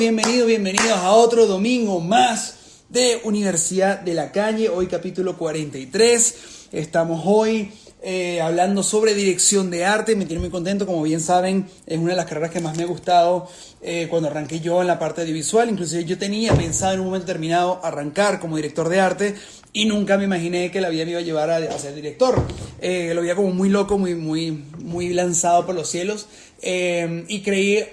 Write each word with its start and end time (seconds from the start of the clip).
Bienvenidos, 0.00 0.46
bienvenidos, 0.46 0.96
a 0.96 1.12
otro 1.12 1.46
domingo 1.46 2.00
más 2.00 2.54
de 2.88 3.20
Universidad 3.22 4.00
de 4.00 4.14
la 4.14 4.32
Calle, 4.32 4.70
hoy 4.70 4.86
capítulo 4.86 5.36
43. 5.36 6.34
Estamos 6.72 7.20
hoy 7.26 7.70
eh, 8.00 8.40
hablando 8.40 8.82
sobre 8.82 9.12
dirección 9.12 9.70
de 9.70 9.84
arte, 9.84 10.16
me 10.16 10.24
tiene 10.24 10.40
muy 10.40 10.48
contento, 10.48 10.86
como 10.86 11.02
bien 11.02 11.20
saben, 11.20 11.68
es 11.86 11.98
una 11.98 12.12
de 12.12 12.16
las 12.16 12.24
carreras 12.24 12.50
que 12.50 12.60
más 12.60 12.78
me 12.78 12.84
ha 12.84 12.86
gustado 12.86 13.46
eh, 13.82 14.06
cuando 14.08 14.30
arranqué 14.30 14.60
yo 14.60 14.80
en 14.80 14.86
la 14.86 14.98
parte 14.98 15.20
audiovisual, 15.20 15.68
inclusive 15.68 16.06
yo 16.06 16.16
tenía 16.16 16.54
pensado 16.54 16.94
en 16.94 17.00
un 17.00 17.06
momento 17.06 17.26
determinado 17.26 17.78
arrancar 17.84 18.40
como 18.40 18.56
director 18.56 18.88
de 18.88 19.00
arte 19.00 19.34
y 19.74 19.84
nunca 19.84 20.16
me 20.16 20.24
imaginé 20.24 20.70
que 20.70 20.80
la 20.80 20.88
vida 20.88 21.04
me 21.04 21.10
iba 21.10 21.20
a 21.20 21.24
llevar 21.24 21.50
a, 21.50 21.78
ser 21.78 21.94
director. 21.94 22.42
Eh, 22.80 23.12
lo 23.14 23.20
veía 23.20 23.36
como 23.36 23.50
muy 23.50 23.68
loco, 23.68 23.98
muy, 23.98 24.14
muy, 24.14 24.64
muy 24.82 25.10
lanzado 25.10 25.66
por 25.66 25.74
los 25.74 25.90
cielos 25.90 26.26
y 26.62 27.42
creí 27.42 27.84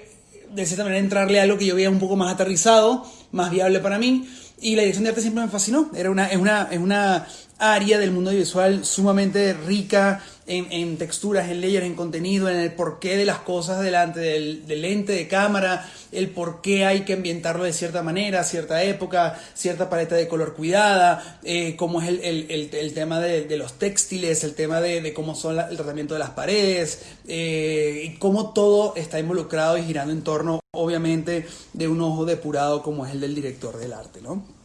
de 0.54 0.66
cierta 0.66 0.84
manera 0.84 1.00
entrarle 1.00 1.40
a 1.40 1.44
algo 1.44 1.58
que 1.58 1.66
yo 1.66 1.74
veía 1.74 1.90
un 1.90 1.98
poco 1.98 2.16
más 2.16 2.32
aterrizado, 2.32 3.04
más 3.32 3.50
viable 3.50 3.80
para 3.80 3.98
mí. 3.98 4.28
Y 4.60 4.74
la 4.74 4.82
dirección 4.82 5.04
de 5.04 5.10
arte 5.10 5.20
siempre 5.20 5.44
me 5.44 5.50
fascinó. 5.50 5.90
Era 5.94 6.10
una, 6.10 6.26
es, 6.26 6.36
una, 6.36 6.68
es 6.70 6.78
una 6.78 7.26
área 7.58 7.98
del 7.98 8.12
mundo 8.12 8.30
visual 8.30 8.84
sumamente 8.84 9.52
rica 9.52 10.22
en, 10.48 10.96
texturas, 10.96 11.50
en 11.50 11.60
layers, 11.60 11.84
en 11.84 11.94
contenido, 11.94 12.48
en 12.48 12.56
el 12.56 12.72
porqué 12.72 13.16
de 13.16 13.26
las 13.26 13.40
cosas 13.40 13.80
delante 13.80 14.20
del, 14.20 14.64
lente 14.66 15.12
de 15.12 15.28
cámara, 15.28 15.86
el 16.10 16.30
por 16.30 16.62
qué 16.62 16.86
hay 16.86 17.02
que 17.02 17.12
ambientarlo 17.12 17.64
de 17.64 17.74
cierta 17.74 18.02
manera, 18.02 18.42
cierta 18.44 18.82
época, 18.82 19.38
cierta 19.54 19.90
paleta 19.90 20.14
de 20.14 20.26
color 20.26 20.54
cuidada, 20.54 21.38
eh, 21.44 21.76
cómo 21.76 22.00
es 22.00 22.08
el, 22.08 22.92
tema 22.94 23.20
de, 23.20 23.56
los 23.58 23.74
textiles, 23.74 24.42
el 24.42 24.54
tema 24.54 24.80
de, 24.80 25.12
cómo 25.12 25.34
son 25.34 25.58
el 25.58 25.76
tratamiento 25.76 26.14
de 26.14 26.20
las 26.20 26.30
paredes, 26.30 27.02
eh, 27.26 28.04
y 28.06 28.18
cómo 28.18 28.54
todo 28.54 28.94
está 28.96 29.18
involucrado 29.18 29.76
y 29.76 29.82
girando 29.82 30.14
en 30.14 30.22
torno, 30.22 30.60
obviamente, 30.70 31.46
de 31.74 31.88
un 31.88 32.00
ojo 32.00 32.24
depurado 32.24 32.82
como 32.82 33.04
es 33.04 33.12
el 33.12 33.20
del 33.20 33.34
director 33.34 33.76
del 33.76 33.92
arte, 33.92 34.22
¿no? 34.22 34.57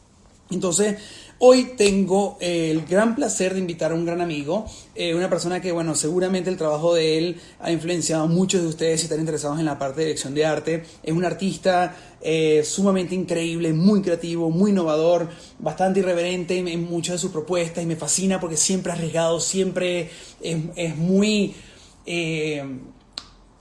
Entonces, 0.49 0.97
Hoy 1.45 1.73
tengo 1.75 2.37
eh, 2.39 2.71
el 2.71 2.85
gran 2.85 3.15
placer 3.15 3.53
de 3.53 3.59
invitar 3.59 3.91
a 3.91 3.95
un 3.95 4.05
gran 4.05 4.21
amigo, 4.21 4.65
eh, 4.95 5.13
una 5.13 5.29
persona 5.29 5.59
que, 5.59 5.73
bueno, 5.73 5.93
seguramente 5.93 6.49
el 6.49 6.55
trabajo 6.55 6.93
de 6.93 7.17
él 7.17 7.41
ha 7.59 7.69
influenciado 7.69 8.23
a 8.23 8.27
muchos 8.27 8.61
de 8.61 8.67
ustedes 8.67 9.01
si 9.01 9.07
están 9.07 9.19
interesados 9.19 9.59
en 9.59 9.65
la 9.65 9.77
parte 9.77 9.99
de 9.99 10.05
dirección 10.07 10.33
de 10.33 10.45
arte. 10.45 10.85
Es 11.03 11.11
un 11.11 11.25
artista 11.25 11.97
eh, 12.21 12.63
sumamente 12.63 13.13
increíble, 13.13 13.73
muy 13.73 14.01
creativo, 14.01 14.51
muy 14.51 14.71
innovador, 14.71 15.27
bastante 15.59 15.99
irreverente 15.99 16.59
en, 16.59 16.83
muchas 16.85 17.15
de 17.15 17.19
sus 17.19 17.31
propuestas 17.31 17.83
y 17.83 17.87
me 17.87 17.97
fascina 17.97 18.39
porque 18.39 18.55
siempre 18.55 18.93
arriesgado, 18.93 19.41
siempre 19.41 20.11
es, 20.41 20.95
muy 20.95 21.55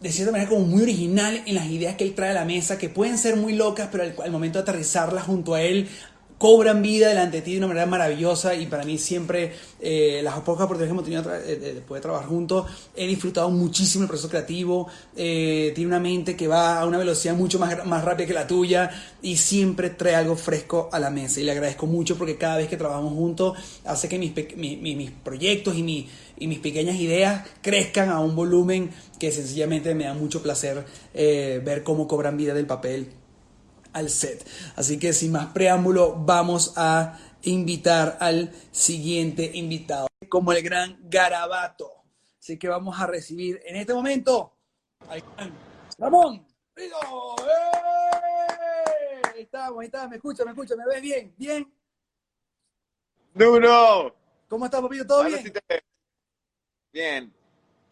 de 0.03 0.11
cierta 0.11 0.33
manera 0.33 0.51
como 0.51 0.67
muy 0.67 0.83
original 0.83 1.43
en 1.47 1.55
las 1.55 1.67
ideas 1.67 1.97
que 1.97 2.05
él 2.05 2.15
trae 2.15 2.31
a 2.31 2.35
la 2.35 2.45
mesa, 2.45 2.77
que 2.77 2.89
pueden 2.89 3.19
ser 3.19 3.37
muy 3.37 3.55
locas, 3.55 3.89
pero 3.93 4.05
al, 4.23 4.31
momento 4.33 4.59
de 4.59 4.63
aterrizarlas 4.63 5.25
junto 5.25 5.55
a 5.55 5.63
él 5.63 5.89
cobran 6.43 6.83
vida 6.83 7.07
delante 7.07 7.37
de 7.37 7.43
ti 7.43 7.53
de 7.53 7.59
una 7.59 7.69
manera 7.69 7.87
maravillosa 7.87 8.57
y 8.57 8.67
para 8.67 8.83
mí 8.83 8.99
siempre 8.99 9.53
eh, 9.81 10.23
las 10.25 10.41
pocas 10.41 10.65
oportunidades 10.65 10.89
que 11.07 11.13
hemos 11.13 11.25
tenido 11.25 11.73
de, 11.73 11.81
poder 11.83 12.03
trabajar 12.03 12.29
juntos, 12.29 12.67
he 12.97 13.07
disfrutado 13.07 13.49
muchísimo 13.49 14.03
el 14.03 14.09
proceso 14.09 14.29
creativo, 14.29 14.89
eh, 15.15 15.71
tiene 15.73 15.87
una 15.87 16.01
mente 16.01 16.35
que 16.35 16.49
va 16.49 16.81
a 16.81 16.87
una 16.87 16.99
velocidad 16.99 17.37
mucho 17.37 17.61
más, 17.61 17.87
más 17.87 18.05
rápida 18.05 18.27
que 18.27 18.35
la 18.35 18.49
tuya 18.49 18.91
y 19.23 19.37
siempre 19.37 19.91
trae 19.91 20.17
algo 20.17 20.35
fresco 20.35 20.89
a 20.91 20.99
la 20.99 21.11
mesa 21.11 21.39
y 21.39 21.45
le 21.45 21.53
agradezco 21.53 21.87
mucho 21.87 22.19
porque 22.19 22.37
cada 22.37 22.57
vez 22.57 22.67
que 22.67 22.77
trabajamos 22.77 23.13
juntos 23.13 23.57
hace 23.85 24.09
que 24.09 24.19
mis, 24.19 24.33
mis, 24.57 25.13
proyectos 25.13 25.77
y, 25.77 26.09
y 26.39 26.47
mis 26.49 26.59
pequeñas 26.59 26.97
ideas 26.97 27.47
crezcan 27.61 28.09
a 28.09 28.19
un 28.19 28.35
volumen 28.35 28.91
que 29.21 29.31
sencillamente 29.31 29.95
me 29.95 30.07
da 30.07 30.15
mucho 30.15 30.43
placer 30.43 30.85
eh, 31.15 31.63
ver 31.65 31.85
cómo 31.85 32.09
cobran 32.09 32.37
vida 32.37 32.53
del 32.53 32.67
papel 32.67 33.22
al 33.93 34.11
set. 34.11 34.47
Así 34.77 34.99
que 34.99 35.13
sin 35.13 35.33
más 35.33 35.53
preámbulo, 35.53 36.15
vamos 36.17 36.75
a 36.77 37.19
invitar 37.43 38.17
al 38.21 38.53
siguiente 38.71 39.51
invitado, 39.55 40.07
como 40.29 40.53
el 40.53 40.63
gran 40.63 40.99
Garabato. 41.03 41.91
Así 42.39 42.59
que 42.59 42.69
vamos 42.69 43.01
a 43.01 43.07
recibir 43.07 43.61
en 43.65 43.77
este 43.77 43.95
momento 43.95 44.57
a 45.09 45.17
Ramón. 45.99 46.47
¡Eh! 46.77 46.91
Ahí 49.35 49.43
estamos, 49.43 49.81
ahí 49.81 49.87
está, 49.87 50.09
me 50.09 50.17
escucha, 50.17 50.45
me 50.45 50.51
escucha, 50.51 50.77
me 50.77 50.87
ves 50.87 51.03
bien, 51.03 51.35
bien. 51.37 51.73
Duro. 53.35 54.15
¿Cómo 54.49 54.65
estás, 54.67 54.83
papito? 54.83 55.07
¿Todo 55.07 55.25
bien? 55.25 55.53
Bien. 56.93 57.42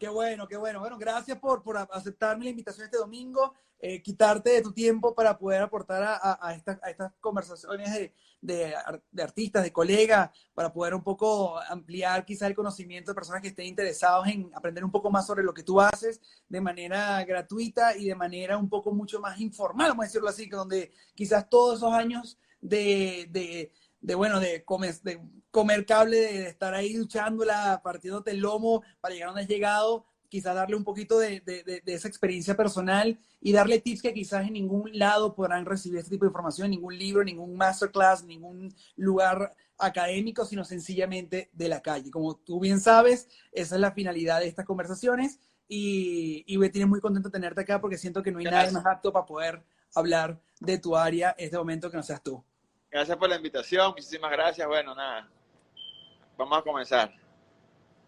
Qué 0.01 0.09
bueno, 0.09 0.47
qué 0.47 0.57
bueno. 0.57 0.79
Bueno, 0.79 0.97
gracias 0.97 1.37
por, 1.37 1.61
por 1.61 1.77
aceptarme 1.77 2.45
la 2.45 2.49
invitación 2.49 2.85
este 2.85 2.97
domingo. 2.97 3.53
Eh, 3.79 4.01
quitarte 4.01 4.49
de 4.49 4.63
tu 4.63 4.73
tiempo 4.73 5.13
para 5.13 5.37
poder 5.37 5.61
aportar 5.61 6.01
a, 6.01 6.39
a, 6.41 6.55
estas, 6.55 6.79
a 6.81 6.89
estas, 6.89 7.13
conversaciones 7.19 7.93
de, 7.93 8.11
de, 8.41 8.73
de, 9.11 9.21
artistas, 9.21 9.61
de 9.61 9.71
colegas, 9.71 10.31
para 10.55 10.73
poder 10.73 10.95
un 10.95 11.03
poco 11.03 11.59
ampliar 11.69 12.25
quizás 12.25 12.49
el 12.49 12.55
conocimiento 12.55 13.11
de 13.11 13.15
personas 13.15 13.43
que 13.43 13.49
estén 13.49 13.67
interesados 13.67 14.25
en 14.25 14.49
aprender 14.55 14.83
un 14.83 14.91
poco 14.91 15.11
más 15.11 15.27
sobre 15.27 15.43
lo 15.43 15.53
que 15.53 15.61
tú 15.61 15.79
haces 15.79 16.19
de 16.49 16.61
manera 16.61 17.23
gratuita 17.23 17.95
y 17.95 18.07
de 18.07 18.15
manera 18.15 18.57
un 18.57 18.69
poco 18.69 18.91
mucho 18.91 19.19
más 19.19 19.39
informal, 19.39 19.89
vamos 19.89 20.05
a 20.05 20.07
decirlo 20.07 20.29
así, 20.29 20.49
que 20.49 20.55
donde 20.55 20.91
quizás 21.13 21.47
todos 21.47 21.77
esos 21.77 21.93
años 21.93 22.39
de, 22.59 23.27
de, 23.29 23.71
de 24.01 24.15
bueno, 24.15 24.39
de 24.39 24.63
comer, 24.63 24.99
de 25.01 25.21
comer 25.51 25.85
cable, 25.85 26.17
de, 26.17 26.47
estar 26.47 26.73
ahí 26.73 26.93
duchándola, 26.93 27.81
partiéndote 27.83 28.31
el 28.31 28.39
lomo 28.39 28.83
para 28.99 29.13
llegar 29.13 29.29
a 29.29 29.31
donde 29.31 29.43
has 29.43 29.49
llegado, 29.49 30.05
quizás 30.27 30.55
darle 30.55 30.75
un 30.75 30.83
poquito 30.83 31.19
de, 31.19 31.41
de, 31.41 31.81
esa 31.85 32.07
experiencia 32.07 32.55
personal 32.55 33.19
y 33.41 33.51
darle 33.51 33.79
tips 33.79 34.01
que 34.01 34.13
quizás 34.13 34.47
en 34.47 34.53
ningún 34.53 34.89
lado 34.97 35.35
podrán 35.35 35.65
recibir 35.65 35.99
este 35.99 36.11
tipo 36.11 36.25
de 36.25 36.29
información, 36.29 36.71
ningún 36.71 36.97
libro, 36.97 37.23
ningún 37.23 37.55
masterclass, 37.55 38.23
ningún 38.23 38.73
lugar 38.95 39.53
académico, 39.77 40.45
sino 40.45 40.63
sencillamente 40.63 41.49
de 41.53 41.67
la 41.67 41.81
calle. 41.81 42.09
Como 42.09 42.37
tú 42.37 42.59
bien 42.59 42.79
sabes, 42.79 43.27
esa 43.51 43.75
es 43.75 43.81
la 43.81 43.91
finalidad 43.91 44.39
de 44.39 44.47
estas 44.47 44.65
conversaciones 44.65 45.39
y, 45.67 46.43
y 46.47 46.57
me 46.57 46.69
tiene 46.69 46.85
muy 46.85 47.01
contento 47.01 47.29
de 47.29 47.33
tenerte 47.33 47.61
acá 47.61 47.81
porque 47.81 47.97
siento 47.97 48.23
que 48.23 48.31
no 48.31 48.39
hay 48.39 48.45
nadie 48.45 48.71
más 48.71 48.85
apto 48.85 49.11
para 49.11 49.25
poder 49.25 49.63
hablar 49.93 50.39
de 50.59 50.77
tu 50.77 50.95
área 50.95 51.35
en 51.37 51.45
este 51.45 51.57
momento 51.57 51.91
que 51.91 51.97
no 51.97 52.03
seas 52.03 52.23
tú. 52.23 52.43
Gracias 52.91 53.17
por 53.17 53.29
la 53.29 53.37
invitación, 53.37 53.91
muchísimas 53.91 54.31
gracias. 54.31 54.67
Bueno, 54.67 54.93
nada, 54.93 55.25
vamos 56.37 56.57
a 56.57 56.61
comenzar. 56.61 57.13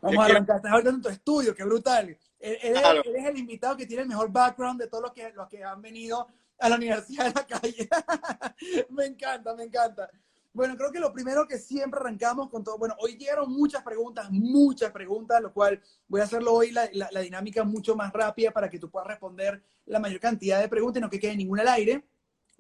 Vamos 0.02 0.20
a 0.20 0.26
arrancar. 0.26 0.58
Estás 0.58 0.72
hablando 0.74 0.98
en 0.98 1.02
tu 1.02 1.10
estudio, 1.10 1.56
qué 1.56 1.64
brutal. 1.64 2.18
Eres, 2.38 3.26
el 3.26 3.38
invitado 3.38 3.78
que 3.78 3.86
tiene 3.86 4.04
el 4.04 4.10
mejor 4.10 4.30
background 4.30 4.82
de 4.82 4.88
todos 4.88 5.04
los 5.04 5.14
que, 5.14 5.32
los 5.32 5.48
que 5.48 5.64
han 5.64 5.82
venido 5.82 6.28
a 6.60 6.68
la 6.68 6.76
Universidad 6.76 7.28
de 7.28 7.34
la 7.34 7.48
Calle. 7.48 7.90
me 8.90 9.06
encanta, 9.06 9.56
me 9.56 9.64
encanta. 9.64 10.10
Bueno, 10.52 10.76
creo 10.76 10.92
que 10.92 11.00
lo 11.00 11.14
primero 11.14 11.48
que 11.48 11.58
siempre 11.58 12.02
arrancamos 12.02 12.50
con 12.50 12.62
todo, 12.62 12.78
bueno, 12.78 12.96
hoy 13.00 13.16
llegaron 13.16 13.50
muchas 13.52 13.82
preguntas, 13.84 14.30
muchas 14.30 14.92
preguntas, 14.92 15.42
lo 15.42 15.54
cual 15.54 15.82
voy 16.10 16.20
a 16.20 16.26
hacerlo 16.26 16.54
hoy 16.54 16.72
la, 16.72 16.90
la, 16.92 17.22
dinámica 17.22 17.64
mucho 17.64 17.96
más 17.96 18.12
rápida 18.12 18.52
para 18.52 18.70
que 18.70 18.78
tú 18.78 18.92
puedas 18.92 19.08
responder 19.08 19.64
la 19.86 20.00
mayor 20.00 20.20
cantidad 20.20 20.60
de 20.60 20.68
preguntas 20.68 21.00
y 21.00 21.02
no 21.02 21.10
que 21.10 21.22
quede 21.22 21.38
ninguna 21.38 21.62
al 21.62 21.70
aire. 21.70 22.06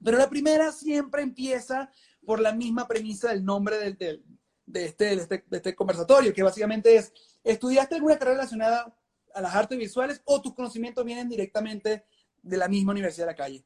Pero 0.03 0.17
la 0.17 0.29
primera 0.29 0.71
siempre 0.71 1.21
empieza 1.21 1.91
por 2.25 2.39
la 2.39 2.53
misma 2.53 2.87
premisa 2.87 3.29
del 3.29 3.43
nombre 3.43 3.77
del, 3.77 3.97
del, 3.97 4.23
de, 4.65 4.85
este, 4.85 5.15
de, 5.15 5.21
este, 5.21 5.43
de 5.47 5.57
este 5.57 5.75
conversatorio, 5.75 6.33
que 6.33 6.43
básicamente 6.43 6.95
es, 6.95 7.11
¿Estudiaste 7.43 7.95
alguna 7.95 8.17
carrera 8.17 8.37
relacionada 8.37 8.95
a 9.33 9.41
las 9.41 9.53
artes 9.53 9.77
visuales 9.77 10.21
o 10.23 10.41
tus 10.41 10.53
conocimientos 10.53 11.03
vienen 11.03 11.27
directamente 11.27 12.05
de 12.41 12.57
la 12.57 12.69
misma 12.69 12.93
Universidad 12.93 13.27
de 13.27 13.31
la 13.33 13.37
Calle? 13.37 13.65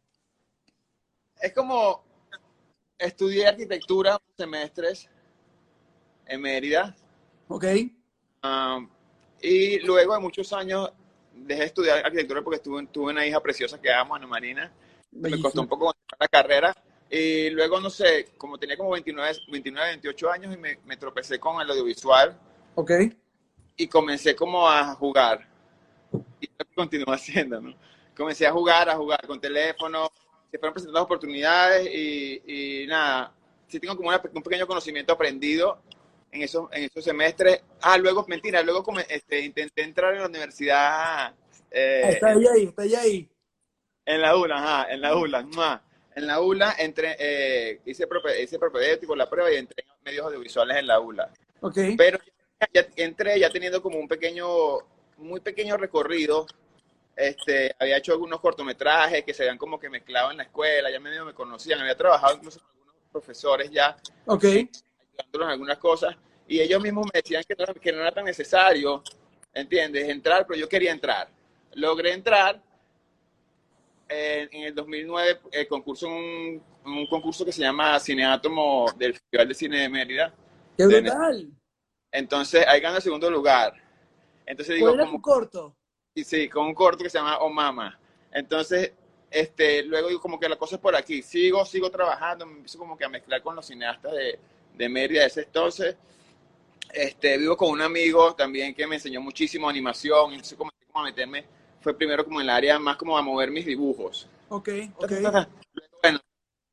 Es 1.40 1.54
como 1.54 2.04
estudié 2.98 3.48
arquitectura 3.48 4.20
semestres 4.36 5.08
en 6.26 6.42
Mérida. 6.42 6.96
Ok. 7.48 7.66
Um, 8.44 8.90
y 9.42 9.80
luego 9.82 10.14
de 10.14 10.20
muchos 10.20 10.52
años 10.54 10.92
dejé 11.34 11.62
de 11.62 11.68
estudiar 11.68 12.04
arquitectura 12.04 12.42
porque 12.42 12.60
tuve, 12.60 12.88
tuve 12.88 13.12
una 13.12 13.28
hija 13.28 13.40
preciosa 13.40 13.80
que 13.80 13.94
amo, 13.94 14.16
Ana 14.16 14.26
Marina. 14.26 14.74
Me 15.12 15.40
costó 15.40 15.62
un 15.62 15.68
poco 15.68 15.94
la 16.20 16.28
carrera. 16.28 16.76
Y 17.10 17.50
luego, 17.52 17.80
no 17.80 17.90
sé, 17.90 18.30
como 18.38 18.58
tenía 18.58 18.78
como 18.78 18.92
29, 18.92 19.40
29 19.50 19.90
28 19.90 20.32
años 20.32 20.54
y 20.54 20.58
me, 20.58 20.80
me 20.86 20.98
tropecé 20.98 21.40
con 21.40 21.62
el 21.62 21.70
audiovisual. 21.70 22.38
Ok 22.76 22.92
y 23.78 23.88
comencé 23.88 24.36
como 24.36 24.68
a 24.68 24.96
jugar. 24.96 25.48
Y 26.42 26.48
lo 26.48 26.66
continúo 26.76 27.14
haciendo, 27.14 27.62
¿no? 27.62 27.76
Comencé 28.16 28.48
a 28.48 28.52
jugar, 28.52 28.90
a 28.90 28.96
jugar 28.96 29.26
con 29.28 29.40
teléfono, 29.40 30.12
se 30.52 30.58
fueron 30.58 30.74
presentando 30.74 31.04
oportunidades 31.04 31.88
y, 31.94 32.42
y 32.84 32.88
nada, 32.88 33.32
sí 33.68 33.80
tengo 33.80 33.96
como 33.96 34.10
un 34.10 34.44
pequeño 34.44 34.66
conocimiento 34.66 35.14
aprendido 35.14 35.80
en 36.32 36.42
esos, 36.42 36.68
en 36.72 36.86
esos 36.86 37.04
semestres. 37.04 37.62
Ah, 37.82 37.98
luego, 38.00 38.26
mentira, 38.28 38.64
luego 38.64 38.84
este, 39.08 39.42
intenté 39.42 39.84
entrar 39.84 40.16
en 40.16 40.22
la 40.22 40.28
universidad. 40.28 41.36
Eh, 41.70 42.02
está 42.10 42.30
ahí, 42.30 42.48
ahí, 42.48 42.64
está 42.64 42.82
ahí. 42.82 43.30
En 44.04 44.22
la 44.22 44.36
ULA, 44.36 44.56
ajá, 44.56 44.92
en 44.92 45.02
la 45.02 45.16
ULA. 45.16 45.84
En 46.18 46.26
la 46.26 46.42
ULA 46.42 46.76
entré, 46.80 47.16
eh, 47.20 47.80
hice, 47.86 48.08
hice 48.42 48.58
propedéutico, 48.58 49.16
la 49.16 49.30
prueba 49.30 49.52
y 49.52 49.58
entré 49.58 49.84
en 49.84 50.04
medios 50.04 50.26
audiovisuales 50.26 50.78
en 50.78 50.88
la 50.88 51.00
ULA. 51.00 51.32
Okay. 51.62 51.96
Pero 51.96 52.18
ya 52.74 52.88
entré 52.96 53.40
ya 53.40 53.52
teniendo 53.52 53.84
como 53.84 54.00
un 54.00 54.08
pequeño, 54.08 54.48
muy 55.18 55.42
pequeño 55.42 55.78
recorrido 55.78 56.48
este, 57.16 57.76
había 57.80 57.98
hecho 57.98 58.14
algunos 58.14 58.40
cortometrajes 58.40 59.24
que 59.24 59.34
se 59.34 59.44
habían 59.44 59.58
como 59.58 59.80
que 59.80 59.90
mezclado 59.90 60.30
en 60.32 60.38
la 60.38 60.44
escuela, 60.44 60.92
ya 60.92 61.00
medio 61.00 61.26
me 61.26 61.34
conocían, 61.34 61.80
había 61.80 61.98
trabajado 61.98 62.36
incluso 62.36 62.60
con 62.60 62.70
algunos 62.70 62.96
profesores 63.12 63.72
ya, 63.72 63.98
Ok. 64.28 64.44
ayudándolos 64.44 65.48
en 65.48 65.50
algunas 65.50 65.78
cosas, 65.80 66.16
y 66.48 66.62
ellos 66.62 66.82
mismos 66.82 67.08
me 67.12 67.20
decían 67.22 67.44
que 67.48 67.56
no, 67.56 67.74
que 67.74 67.92
no 67.92 68.02
era 68.02 68.12
tan 68.12 68.26
necesario, 68.26 69.04
¿entiendes? 69.52 70.08
Entrar, 70.10 70.46
pero 70.46 70.60
yo 70.60 70.70
quería 70.70 70.92
entrar. 70.92 71.28
Logré 71.74 72.14
entrar 72.14 72.62
en, 74.10 74.50
en 74.52 74.64
el 74.66 74.76
2009, 74.76 75.40
el 75.52 75.68
concurso, 75.68 76.08
un, 76.08 76.62
un 76.86 77.08
concurso 77.08 77.46
que 77.46 77.52
se 77.52 77.62
llama 77.62 78.00
Cineátomo 78.00 78.92
del 78.98 79.14
Festival 79.14 79.48
de 79.48 79.54
Cine 79.54 79.80
de 79.82 79.90
Mérida. 79.90 80.34
¡Qué 80.78 80.86
brutal! 80.86 81.52
Entonces, 82.12 82.66
ahí 82.68 82.80
ganó 82.80 82.98
el 82.98 83.02
segundo 83.02 83.30
lugar. 83.30 83.74
Entonces 84.46 84.76
digo, 84.76 84.88
¿Cuál 84.88 85.00
era 85.00 85.06
como, 85.06 85.18
tu 85.18 85.22
corto? 85.22 85.76
y 86.16 86.24
sí, 86.24 86.50
con 86.50 86.66
un 86.66 86.74
corto 86.74 87.04
que 87.04 87.10
se 87.10 87.18
llama 87.18 87.38
Oh 87.40 87.50
Mama. 87.50 88.00
Entonces, 88.32 88.94
este, 89.30 89.84
luego 89.84 90.08
digo 90.08 90.22
como 90.22 90.40
que 90.40 90.50
la 90.50 90.56
cosa 90.56 90.76
es 90.76 90.82
por 90.82 90.96
aquí. 90.96 91.22
Sigo, 91.22 91.66
sigo 91.66 91.92
trabajando, 91.92 92.46
me 92.46 92.54
empiezo 92.54 92.80
como 92.80 92.98
que 92.98 93.06
a 93.06 93.10
mezclar 93.10 93.42
con 93.42 93.56
los 93.56 93.66
cineastas 93.66 94.14
de, 94.14 94.40
de 94.74 94.90
Mérida 94.90 95.22
de 95.22 95.28
ese 95.28 95.42
entonces. 95.42 95.96
Este, 96.94 97.38
vivo 97.38 97.58
con 97.58 97.70
un 97.70 97.82
amigo 97.82 98.34
también 98.36 98.74
que 98.74 98.88
me 98.88 98.96
enseñó 98.96 99.22
muchísimo 99.22 99.68
animación, 99.68 100.32
entonces 100.32 100.58
comencé 100.58 100.86
como 100.92 101.04
a 101.04 101.10
meterme, 101.10 101.46
fue 101.88 101.94
primero 101.98 102.26
como 102.26 102.42
en 102.42 102.48
el 102.48 102.50
área 102.50 102.78
más 102.80 102.98
como 102.98 103.18
a 103.18 103.22
mover 103.22 103.50
mis 103.50 103.66
dibujos. 103.66 104.28
Ok, 104.50 104.68
ok. 104.98 105.10
Luego, 105.10 105.48
bueno, 106.04 106.20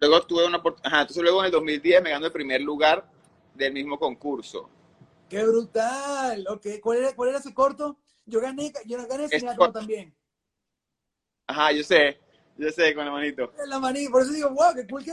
luego 0.00 0.22
tuve 0.26 0.44
una 0.44 0.61
opor- 0.61 0.81
ajá, 0.82 1.02
entonces 1.02 1.22
luego 1.22 1.38
en 1.38 1.46
el 1.46 1.52
2010 1.52 2.02
me 2.02 2.11
ganó 2.11 2.26
el 2.26 2.32
primer 2.32 2.61
lugar 2.61 3.08
del 3.55 3.72
mismo 3.72 3.96
concurso. 3.96 4.69
¡Qué 5.28 5.44
brutal! 5.44 6.44
Ok, 6.49 6.66
¿cuál 6.82 6.99
era, 6.99 7.14
cuál 7.14 7.28
era 7.28 7.38
ese 7.38 7.55
corto? 7.55 7.96
Yo 8.26 8.40
gané, 8.40 8.72
yo 8.87 8.99
gané 9.06 9.28
corto. 9.56 9.78
también. 9.78 10.12
Ajá, 11.46 11.70
yo 11.70 11.84
sé, 11.84 12.19
yo 12.56 12.69
sé 12.72 12.93
con 12.93 13.05
la 13.05 13.12
manito. 13.12 13.52
En 13.56 13.70
la 13.70 13.78
manita, 13.78 14.11
por 14.11 14.22
eso 14.22 14.32
digo, 14.32 14.50
wow, 14.50 14.75
qué 14.75 14.84
cool 14.88 15.05
que. 15.05 15.12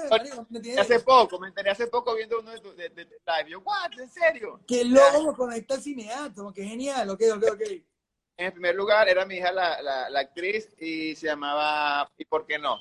Hace 0.79 0.99
poco, 1.01 1.39
me 1.39 1.49
enteré 1.49 1.69
hace 1.69 1.85
poco 1.85 2.15
viendo 2.15 2.39
uno 2.39 2.49
de 2.49 2.59
tus 2.59 2.75
de, 2.75 2.89
de- 2.89 3.05
de 3.05 3.17
live. 3.27 3.51
Yo, 3.51 3.59
what, 3.59 3.91
¿en 3.99 4.09
serio? 4.09 4.61
Que 4.67 4.83
luego 4.83 5.27
me 5.27 5.37
conecta 5.37 5.75
al 5.75 5.81
cineátomo, 5.83 6.51
que 6.51 6.63
genial, 6.63 7.07
ok, 7.11 7.21
ok, 7.35 7.43
ok. 7.53 7.90
En 8.37 8.51
primer 8.51 8.75
lugar 8.75 9.07
era 9.07 9.25
mi 9.25 9.35
hija 9.35 9.51
la, 9.51 9.81
la, 9.81 10.09
la 10.09 10.19
actriz 10.21 10.69
y 10.79 11.15
se 11.15 11.27
llamaba 11.27 12.09
¿Y 12.17 12.25
por 12.25 12.45
qué 12.45 12.57
no? 12.57 12.77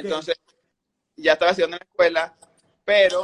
Entonces, 0.00 0.36
ya 1.16 1.34
estaba 1.34 1.52
estudiando 1.52 1.76
en 1.76 1.80
la 1.80 1.86
escuela, 1.90 2.36
pero 2.84 3.22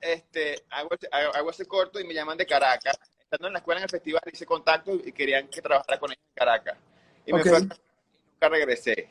este, 0.00 0.64
hago, 0.70 0.88
ese- 0.94 1.08
hago, 1.10 1.50
ese 1.50 1.66
corto 1.66 2.00
y 2.00 2.04
me 2.04 2.14
llaman 2.14 2.36
de 2.36 2.46
Caracas. 2.46 2.98
Estando 3.18 3.46
en 3.46 3.52
la 3.54 3.58
escuela 3.60 3.80
en 3.80 3.84
el 3.84 3.90
festival 3.90 4.22
hice 4.32 4.44
contacto 4.46 4.92
y 4.94 5.12
querían 5.12 5.48
que 5.48 5.62
trabajara 5.62 5.98
con 5.98 6.10
ellos 6.10 6.22
en 6.28 6.34
Caracas. 6.34 6.78
Y 7.26 7.32
me 7.32 7.44
fue 7.44 7.56
a 7.58 7.60
y 7.60 7.62
nunca 8.32 8.48
regresé. 8.48 9.08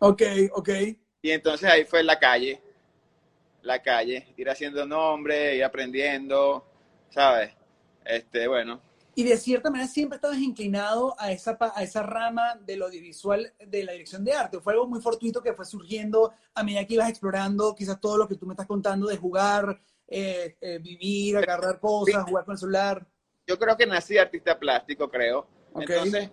Ok, 0.00 0.22
ok. 0.52 0.68
Y 1.22 1.30
entonces 1.30 1.68
ahí 1.70 1.84
fue 1.84 2.02
la 2.02 2.18
calle, 2.18 2.60
la 3.62 3.82
calle, 3.82 4.28
ir 4.36 4.50
haciendo 4.50 4.84
nombre, 4.86 5.56
ir 5.56 5.64
aprendiendo, 5.64 6.66
¿sabes? 7.10 7.52
Este, 8.04 8.46
bueno, 8.46 8.80
Y 9.16 9.22
de 9.22 9.36
cierta 9.36 9.70
manera 9.70 9.88
siempre 9.88 10.16
estabas 10.16 10.38
inclinado 10.38 11.14
a 11.18 11.30
esa, 11.30 11.56
a 11.60 11.82
esa 11.82 12.02
rama 12.02 12.56
del 12.64 12.82
audiovisual 12.82 13.52
de 13.64 13.84
la 13.84 13.92
dirección 13.92 14.24
de 14.24 14.32
arte. 14.32 14.60
Fue 14.60 14.72
algo 14.72 14.86
muy 14.86 15.00
fortuito 15.00 15.42
que 15.42 15.52
fue 15.52 15.64
surgiendo 15.64 16.32
a 16.54 16.62
medida 16.64 16.84
que 16.84 16.94
ibas 16.94 17.08
explorando 17.08 17.74
quizás 17.74 18.00
todo 18.00 18.16
lo 18.16 18.26
que 18.26 18.34
tú 18.34 18.46
me 18.46 18.54
estás 18.54 18.66
contando 18.66 19.06
de 19.06 19.16
jugar, 19.16 19.80
eh, 20.08 20.56
eh, 20.60 20.78
vivir, 20.78 21.36
agarrar 21.36 21.78
cosas, 21.78 22.24
jugar 22.24 22.44
con 22.44 22.52
el 22.52 22.58
celular. 22.58 23.06
yo 23.46 23.58
creo 23.58 23.76
que 23.76 23.86
nací 23.86 24.18
artista 24.18 24.58
plástico, 24.58 25.08
creo. 25.08 25.46
Entonces, 25.76 26.30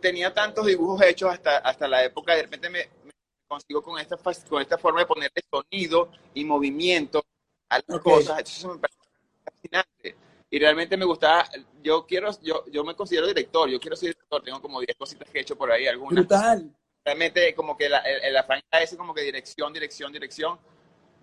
tenía 0.00 0.32
tantos 0.32 0.66
dibujos 0.66 1.00
hechos 1.02 1.30
hasta, 1.30 1.58
hasta 1.58 1.88
la 1.88 2.04
época, 2.04 2.34
de 2.34 2.42
repente 2.42 2.68
me, 2.68 2.90
me 3.04 3.12
consigo 3.46 3.82
con 3.82 3.98
esta, 3.98 4.16
con 4.48 4.60
esta 4.60 4.78
forma 4.78 5.00
de 5.00 5.06
ponerle 5.06 5.42
sonido 5.50 6.10
y 6.34 6.44
movimiento 6.44 7.24
a 7.68 7.80
las 7.86 8.00
cosas. 8.00 8.40
Eso 8.40 8.74
me 8.74 8.80
parece 8.80 8.98
fascinante. 9.44 10.23
Y 10.54 10.58
realmente 10.60 10.96
me 10.96 11.04
gustaba, 11.04 11.48
yo 11.82 12.06
quiero, 12.06 12.30
yo, 12.40 12.64
yo 12.70 12.84
me 12.84 12.94
considero 12.94 13.26
director, 13.26 13.68
yo 13.68 13.80
quiero 13.80 13.96
ser 13.96 14.10
director, 14.10 14.40
tengo 14.40 14.62
como 14.62 14.78
10 14.78 14.96
cositas 14.96 15.28
que 15.28 15.38
he 15.38 15.42
hecho 15.42 15.58
por 15.58 15.72
ahí, 15.72 15.88
algunas. 15.88 16.14
Brutal. 16.14 16.72
Realmente 17.04 17.52
como 17.56 17.76
que 17.76 17.88
la, 17.88 17.98
el, 17.98 18.22
el 18.22 18.36
afán 18.36 18.62
ese 18.70 18.96
como 18.96 19.12
que 19.12 19.22
dirección, 19.22 19.72
dirección, 19.72 20.12
dirección. 20.12 20.60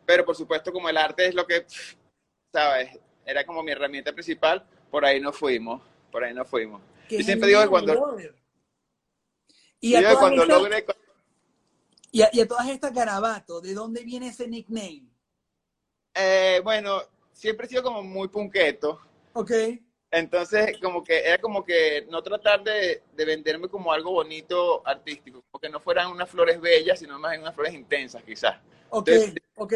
Pero 0.06 0.26
por 0.26 0.36
supuesto 0.36 0.74
como 0.74 0.90
el 0.90 0.98
arte 0.98 1.28
es 1.28 1.34
lo 1.34 1.48
que, 1.48 1.66
¿sabes? 2.52 3.00
Era 3.26 3.46
como 3.46 3.64
mi 3.64 3.72
herramienta 3.72 4.12
principal, 4.12 4.68
por 4.90 5.06
ahí 5.06 5.22
no 5.22 5.32
fuimos, 5.32 5.82
por 6.12 6.26
ahí 6.26 6.34
no 6.34 6.44
fuimos. 6.44 6.82
Qué 7.08 7.20
Yo 7.20 7.24
siempre 7.24 7.48
digo 7.48 7.62
que 7.62 7.70
cuando. 7.70 8.18
Y 9.80 9.96
a, 9.96 10.14
cuando 10.20 10.44
estas, 10.44 10.60
logre, 10.60 10.86
y, 12.12 12.22
a, 12.22 12.30
y 12.34 12.42
a 12.42 12.48
todas 12.50 12.68
estas 12.68 12.94
garabatos, 12.94 13.64
¿de 13.64 13.74
dónde 13.74 14.04
viene 14.04 14.28
ese 14.28 14.46
nickname? 14.50 15.08
eh, 16.16 16.60
bueno, 16.66 17.00
siempre 17.32 17.66
he 17.66 17.70
sido 17.70 17.82
como 17.82 18.04
muy 18.04 18.28
punqueto, 18.28 19.00
Ok, 19.34 19.52
entonces 20.12 20.78
como 20.82 21.04
que 21.04 21.20
era 21.26 21.38
como 21.40 21.64
que 21.64 22.06
no 22.10 22.22
tratar 22.22 22.64
de, 22.64 23.04
de 23.14 23.26
venderme 23.26 23.70
como 23.70 23.94
algo 23.94 24.12
bonito 24.12 24.86
artístico, 24.86 25.42
como 25.50 25.62
que 25.62 25.70
no 25.70 25.80
fueran 25.80 26.12
unas 26.12 26.30
flores 26.30 26.60
bellas, 26.60 27.00
sino 27.00 27.18
más 27.18 27.32
bien 27.32 27.42
unas 27.42 27.56
flores 27.56 27.74
intensas 27.74 28.22
quizás. 28.24 28.58
ok, 28.90 29.08
Entonces, 29.08 29.44
ok. 29.58 29.74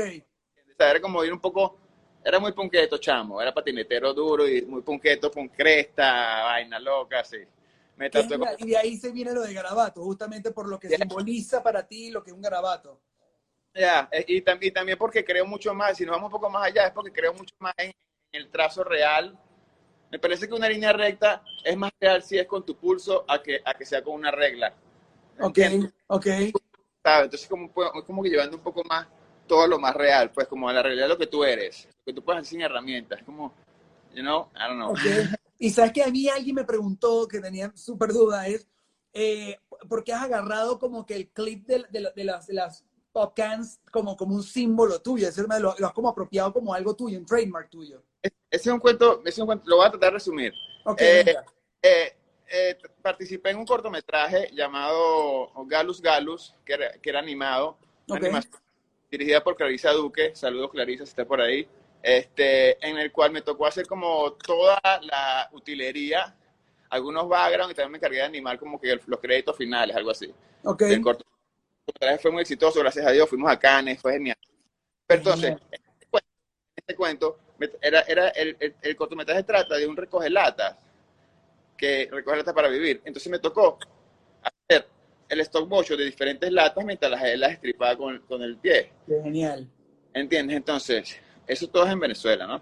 Era 0.77 0.99
como 0.99 1.23
ir 1.23 1.31
un 1.31 1.39
poco, 1.39 1.77
era 2.23 2.37
muy 2.39 2.51
punqueto, 2.51 2.97
chamo, 2.97 3.41
era 3.41 3.53
patinetero 3.53 4.13
duro 4.13 4.47
y 4.47 4.61
muy 4.63 4.81
punqueto, 4.81 5.31
con 5.31 5.47
cresta, 5.47 6.43
vaina 6.43 6.79
loca, 6.79 7.21
así. 7.21 7.37
Me 7.95 8.09
como-. 8.11 8.45
Y 8.59 8.71
de 8.71 8.77
ahí 8.77 8.97
se 8.97 9.11
viene 9.11 9.31
lo 9.31 9.41
de 9.41 9.53
garabato, 9.53 10.03
justamente 10.03 10.51
por 10.51 10.67
lo 10.67 10.77
que 10.77 10.89
Ya. 10.89 10.97
simboliza 10.97 11.63
para 11.63 11.87
ti 11.87 12.11
lo 12.11 12.21
que 12.23 12.31
es 12.31 12.35
un 12.35 12.41
garabato. 12.41 12.99
Ya, 13.73 14.07
eh, 14.11 14.25
y, 14.27 14.37
y 14.67 14.71
también 14.71 14.97
porque 14.97 15.23
creo 15.23 15.45
mucho 15.45 15.73
más, 15.73 15.97
si 15.97 16.05
nos 16.05 16.15
vamos 16.15 16.27
un 16.27 16.31
poco 16.39 16.49
más 16.49 16.63
allá, 16.65 16.87
es 16.87 16.91
porque 16.93 17.11
creo 17.11 17.33
mucho 17.33 17.55
más 17.59 17.73
en, 17.77 17.87
en 18.31 18.41
el 18.41 18.49
trazo 18.49 18.83
real. 18.83 19.37
Me 20.15 20.19
parece 20.19 20.47
que 20.47 20.53
una 20.53 20.69
línea 20.69 20.93
recta 20.93 21.43
es 21.61 21.75
más 21.75 21.91
real 21.99 22.23
si 22.23 22.37
es 22.37 22.47
con 22.47 22.65
tu 22.65 22.77
pulso 22.77 23.25
a 23.27 23.43
que, 23.43 23.59
a 23.65 23.73
que 23.73 23.85
sea 23.85 24.01
con 24.01 24.13
una 24.13 24.31
regla. 24.31 24.73
Ok, 25.41 25.57
¿Entiendes? 25.57 25.93
ok. 26.07 26.25
Entonces 27.03 27.49
como, 27.49 27.69
puedo- 27.69 27.91
como 28.05 28.23
que 28.23 28.29
llevando 28.29 28.55
un 28.55 28.63
poco 28.63 28.81
más 28.85 29.09
todo 29.45 29.67
lo 29.67 29.77
más 29.77 29.93
real, 29.93 30.31
pues 30.31 30.47
como 30.47 30.69
a 30.69 30.73
la 30.73 30.81
realidad 30.81 31.03
de 31.03 31.09
lo 31.09 31.17
que 31.17 31.27
tú 31.27 31.43
eres, 31.43 31.89
lo 31.97 32.05
que 32.05 32.13
tú 32.13 32.23
puedes 32.23 32.39
hacer 32.39 32.49
sin 32.49 32.61
herramientas, 32.61 33.23
como, 33.25 33.53
you 34.13 34.21
know, 34.21 34.47
I 34.55 34.69
don't 34.69 34.75
know. 34.77 34.91
ok. 34.93 35.35
Y 35.59 35.69
sabes 35.71 35.91
que 35.91 36.01
a 36.01 36.07
mí 36.07 36.29
alguien 36.29 36.55
me 36.55 36.63
preguntó, 36.63 37.27
que 37.27 37.41
tenía 37.41 37.73
súper 37.75 38.13
duda, 38.13 38.47
es, 38.47 38.69
eh, 39.11 39.59
¿por 39.89 40.05
qué 40.05 40.13
has 40.13 40.23
agarrado 40.23 40.79
como 40.79 41.05
que 41.05 41.17
el 41.17 41.27
clip 41.27 41.65
de, 41.67 41.83
de, 41.89 42.09
de 42.15 42.23
las, 42.23 42.47
de 42.47 42.53
las 42.53 42.85
pop 43.11 43.33
cans 43.35 43.81
como, 43.91 44.15
como 44.15 44.33
un 44.33 44.43
símbolo 44.43 45.01
tuyo? 45.01 45.27
Es 45.27 45.35
decir, 45.35 45.49
lo, 45.61 45.75
lo 45.77 45.87
has 45.87 45.93
como 45.93 46.07
apropiado 46.07 46.53
como 46.53 46.73
algo 46.73 46.95
tuyo, 46.95 47.19
un 47.19 47.25
trademark 47.25 47.69
tuyo. 47.69 48.01
Ese 48.55 48.69
es 48.69 48.73
un 48.73 48.79
cuento, 48.79 49.19
ese 49.21 49.29
es 49.29 49.39
un 49.39 49.47
cuento, 49.47 49.65
lo 49.67 49.77
voy 49.77 49.85
a 49.85 49.89
tratar 49.89 50.09
de 50.09 50.13
resumir. 50.13 50.53
Ok, 50.85 51.01
Eh. 51.01 51.35
Eh, 51.81 52.15
eh, 52.47 52.77
participé 53.01 53.49
en 53.51 53.57
un 53.57 53.65
cortometraje 53.65 54.49
llamado 54.53 55.51
Galus 55.67 56.01
Galus, 56.01 56.55
que 56.63 56.73
era, 56.73 56.93
que 56.93 57.09
era 57.09 57.19
animado, 57.19 57.77
dirigida 59.11 59.43
por 59.43 59.55
Clarisa 59.55 59.91
Duque, 59.91 60.35
saludos 60.35 60.71
Clarisa 60.71 61.05
si 61.05 61.09
está 61.09 61.25
por 61.25 61.41
ahí, 61.41 61.67
este, 62.01 62.83
en 62.87 62.97
el 62.97 63.11
cual 63.11 63.31
me 63.31 63.41
tocó 63.41 63.65
hacer 63.65 63.85
como 63.85 64.33
toda 64.33 64.79
la 65.01 65.49
utilería, 65.51 66.35
algunos 66.89 67.27
background 67.27 67.71
y 67.71 67.75
también 67.75 67.91
me 67.91 67.97
encargué 67.97 68.17
de 68.17 68.23
animar 68.23 68.57
como 68.57 68.79
que 68.79 68.99
los 69.05 69.19
créditos 69.19 69.55
finales, 69.57 69.95
algo 69.95 70.11
así. 70.11 70.33
ok. 70.63 70.81
El 70.83 71.01
cortometraje 71.01 72.19
fue 72.21 72.31
muy 72.31 72.41
exitoso, 72.41 72.79
gracias 72.79 73.05
a 73.05 73.11
Dios, 73.11 73.29
fuimos 73.29 73.51
a 73.51 73.59
Cannes, 73.59 74.01
fue 74.01 74.13
genial. 74.13 74.37
Pero 75.05 75.19
entonces, 75.19 75.49
Genial. 75.51 75.84
Este 76.85 76.95
cuento, 76.95 77.39
era, 77.81 78.01
era 78.01 78.29
el, 78.29 78.55
el- 78.59 78.75
el 78.79 78.95
cortometraje 78.95 79.41
trata 79.43 79.75
de 79.75 79.87
un 79.87 79.97
recoge 79.97 80.29
latas, 80.29 80.77
que 81.75 82.07
recoge 82.11 82.37
latas 82.37 82.53
para 82.53 82.67
vivir. 82.69 83.01
Entonces 83.05 83.31
me 83.31 83.39
tocó 83.39 83.79
hacer 84.43 84.87
el 85.27 85.39
stock 85.41 85.67
motion 85.67 85.97
de 85.97 86.05
diferentes 86.05 86.51
latas 86.51 86.85
mientras 86.85 87.09
las, 87.11 87.37
las 87.39 87.51
estripaba 87.53 87.97
con, 87.97 88.19
con 88.27 88.43
el 88.43 88.57
pie. 88.57 88.91
Qué 89.07 89.19
genial. 89.23 89.67
¿Entiendes? 90.13 90.57
Entonces, 90.57 91.19
eso 91.47 91.67
todo 91.69 91.85
es 91.85 91.91
en 91.91 91.99
Venezuela, 91.99 92.45
¿no? 92.45 92.61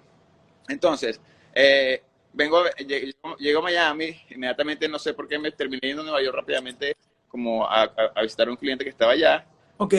Entonces, 0.70 1.20
eh, 1.54 2.02
vengo, 2.32 2.64
llego, 2.88 3.36
llego 3.38 3.60
a 3.60 3.64
Miami, 3.64 4.16
inmediatamente 4.30 4.88
no 4.88 4.98
sé 5.00 5.14
por 5.14 5.28
qué 5.28 5.38
me 5.38 5.52
terminé 5.52 5.82
yendo 5.84 6.02
a 6.02 6.06
Nueva 6.06 6.24
York 6.24 6.38
rápidamente 6.38 6.96
como 7.28 7.66
a, 7.68 7.84
a- 7.84 8.12
a 8.16 8.22
visitar 8.22 8.48
a 8.48 8.52
un 8.52 8.58
cliente 8.58 8.86
que 8.86 8.90
estaba 8.90 9.12
allá, 9.12 9.46
Ok, 9.78 9.96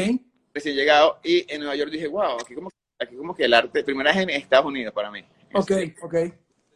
recién 0.54 0.74
llegado, 0.76 1.18
y 1.22 1.44
en 1.52 1.58
Nueva 1.60 1.76
York 1.76 1.90
dije, 1.90 2.06
wow, 2.06 2.38
aquí 2.40 2.54
como, 2.54 2.70
aquí 3.04 3.16
como 3.16 3.34
que 3.34 3.44
el 3.44 3.54
arte, 3.54 3.82
primera 3.84 4.12
vez 4.12 4.22
en 4.22 4.30
Estados 4.30 4.66
Unidos 4.66 4.92
para 4.92 5.10
mí. 5.10 5.24
ok, 5.54 5.70
ok. 6.02 6.14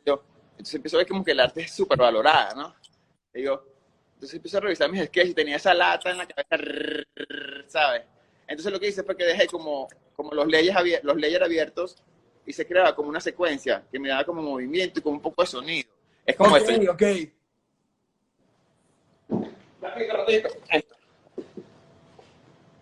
Yo, 0.07 0.23
entonces 0.53 0.75
empiezo 0.75 0.97
a 0.97 1.01
ver 1.01 1.09
como 1.09 1.25
que 1.25 1.33
el 1.33 1.41
arte 1.41 1.61
es 1.63 1.73
súper 1.73 1.99
valorada, 1.99 2.55
¿no? 2.55 2.75
Y 3.35 3.43
entonces 3.45 4.35
empiezo 4.35 4.59
a 4.59 4.61
revisar 4.61 4.91
mis 4.91 5.05
sketches 5.05 5.31
y 5.31 5.35
tenía 5.35 5.57
esa 5.57 5.75
lata 5.75 6.11
en 6.11 6.19
la 6.19 6.27
cabeza, 6.27 7.05
¿sabes? 7.69 8.03
Entonces 8.47 8.73
lo 8.73 8.81
que 8.81 8.89
hice 8.89 9.03
fue 9.03 9.17
que 9.17 9.25
dejé 9.25 9.47
como, 9.47 9.89
como 10.17 10.33
los, 10.33 10.47
abier- 10.47 11.03
los 11.03 11.17
layers 11.17 11.45
abiertos 11.45 12.03
y 12.47 12.53
se 12.53 12.67
creaba 12.67 12.95
como 12.97 13.11
una 13.11 13.21
secuencia 13.21 13.85
que 13.93 13.99
me 14.01 14.09
daba 14.09 14.25
como 14.25 14.43
movimiento 14.43 14.99
y 14.99 15.03
como 15.03 15.17
un 15.17 15.23
poco 15.23 15.43
de 15.43 15.49
sonido. 15.49 15.91
Es 16.25 16.35
como 16.37 16.57
Ok, 16.57 16.63
esto. 16.69 16.93
ok. 16.93 17.03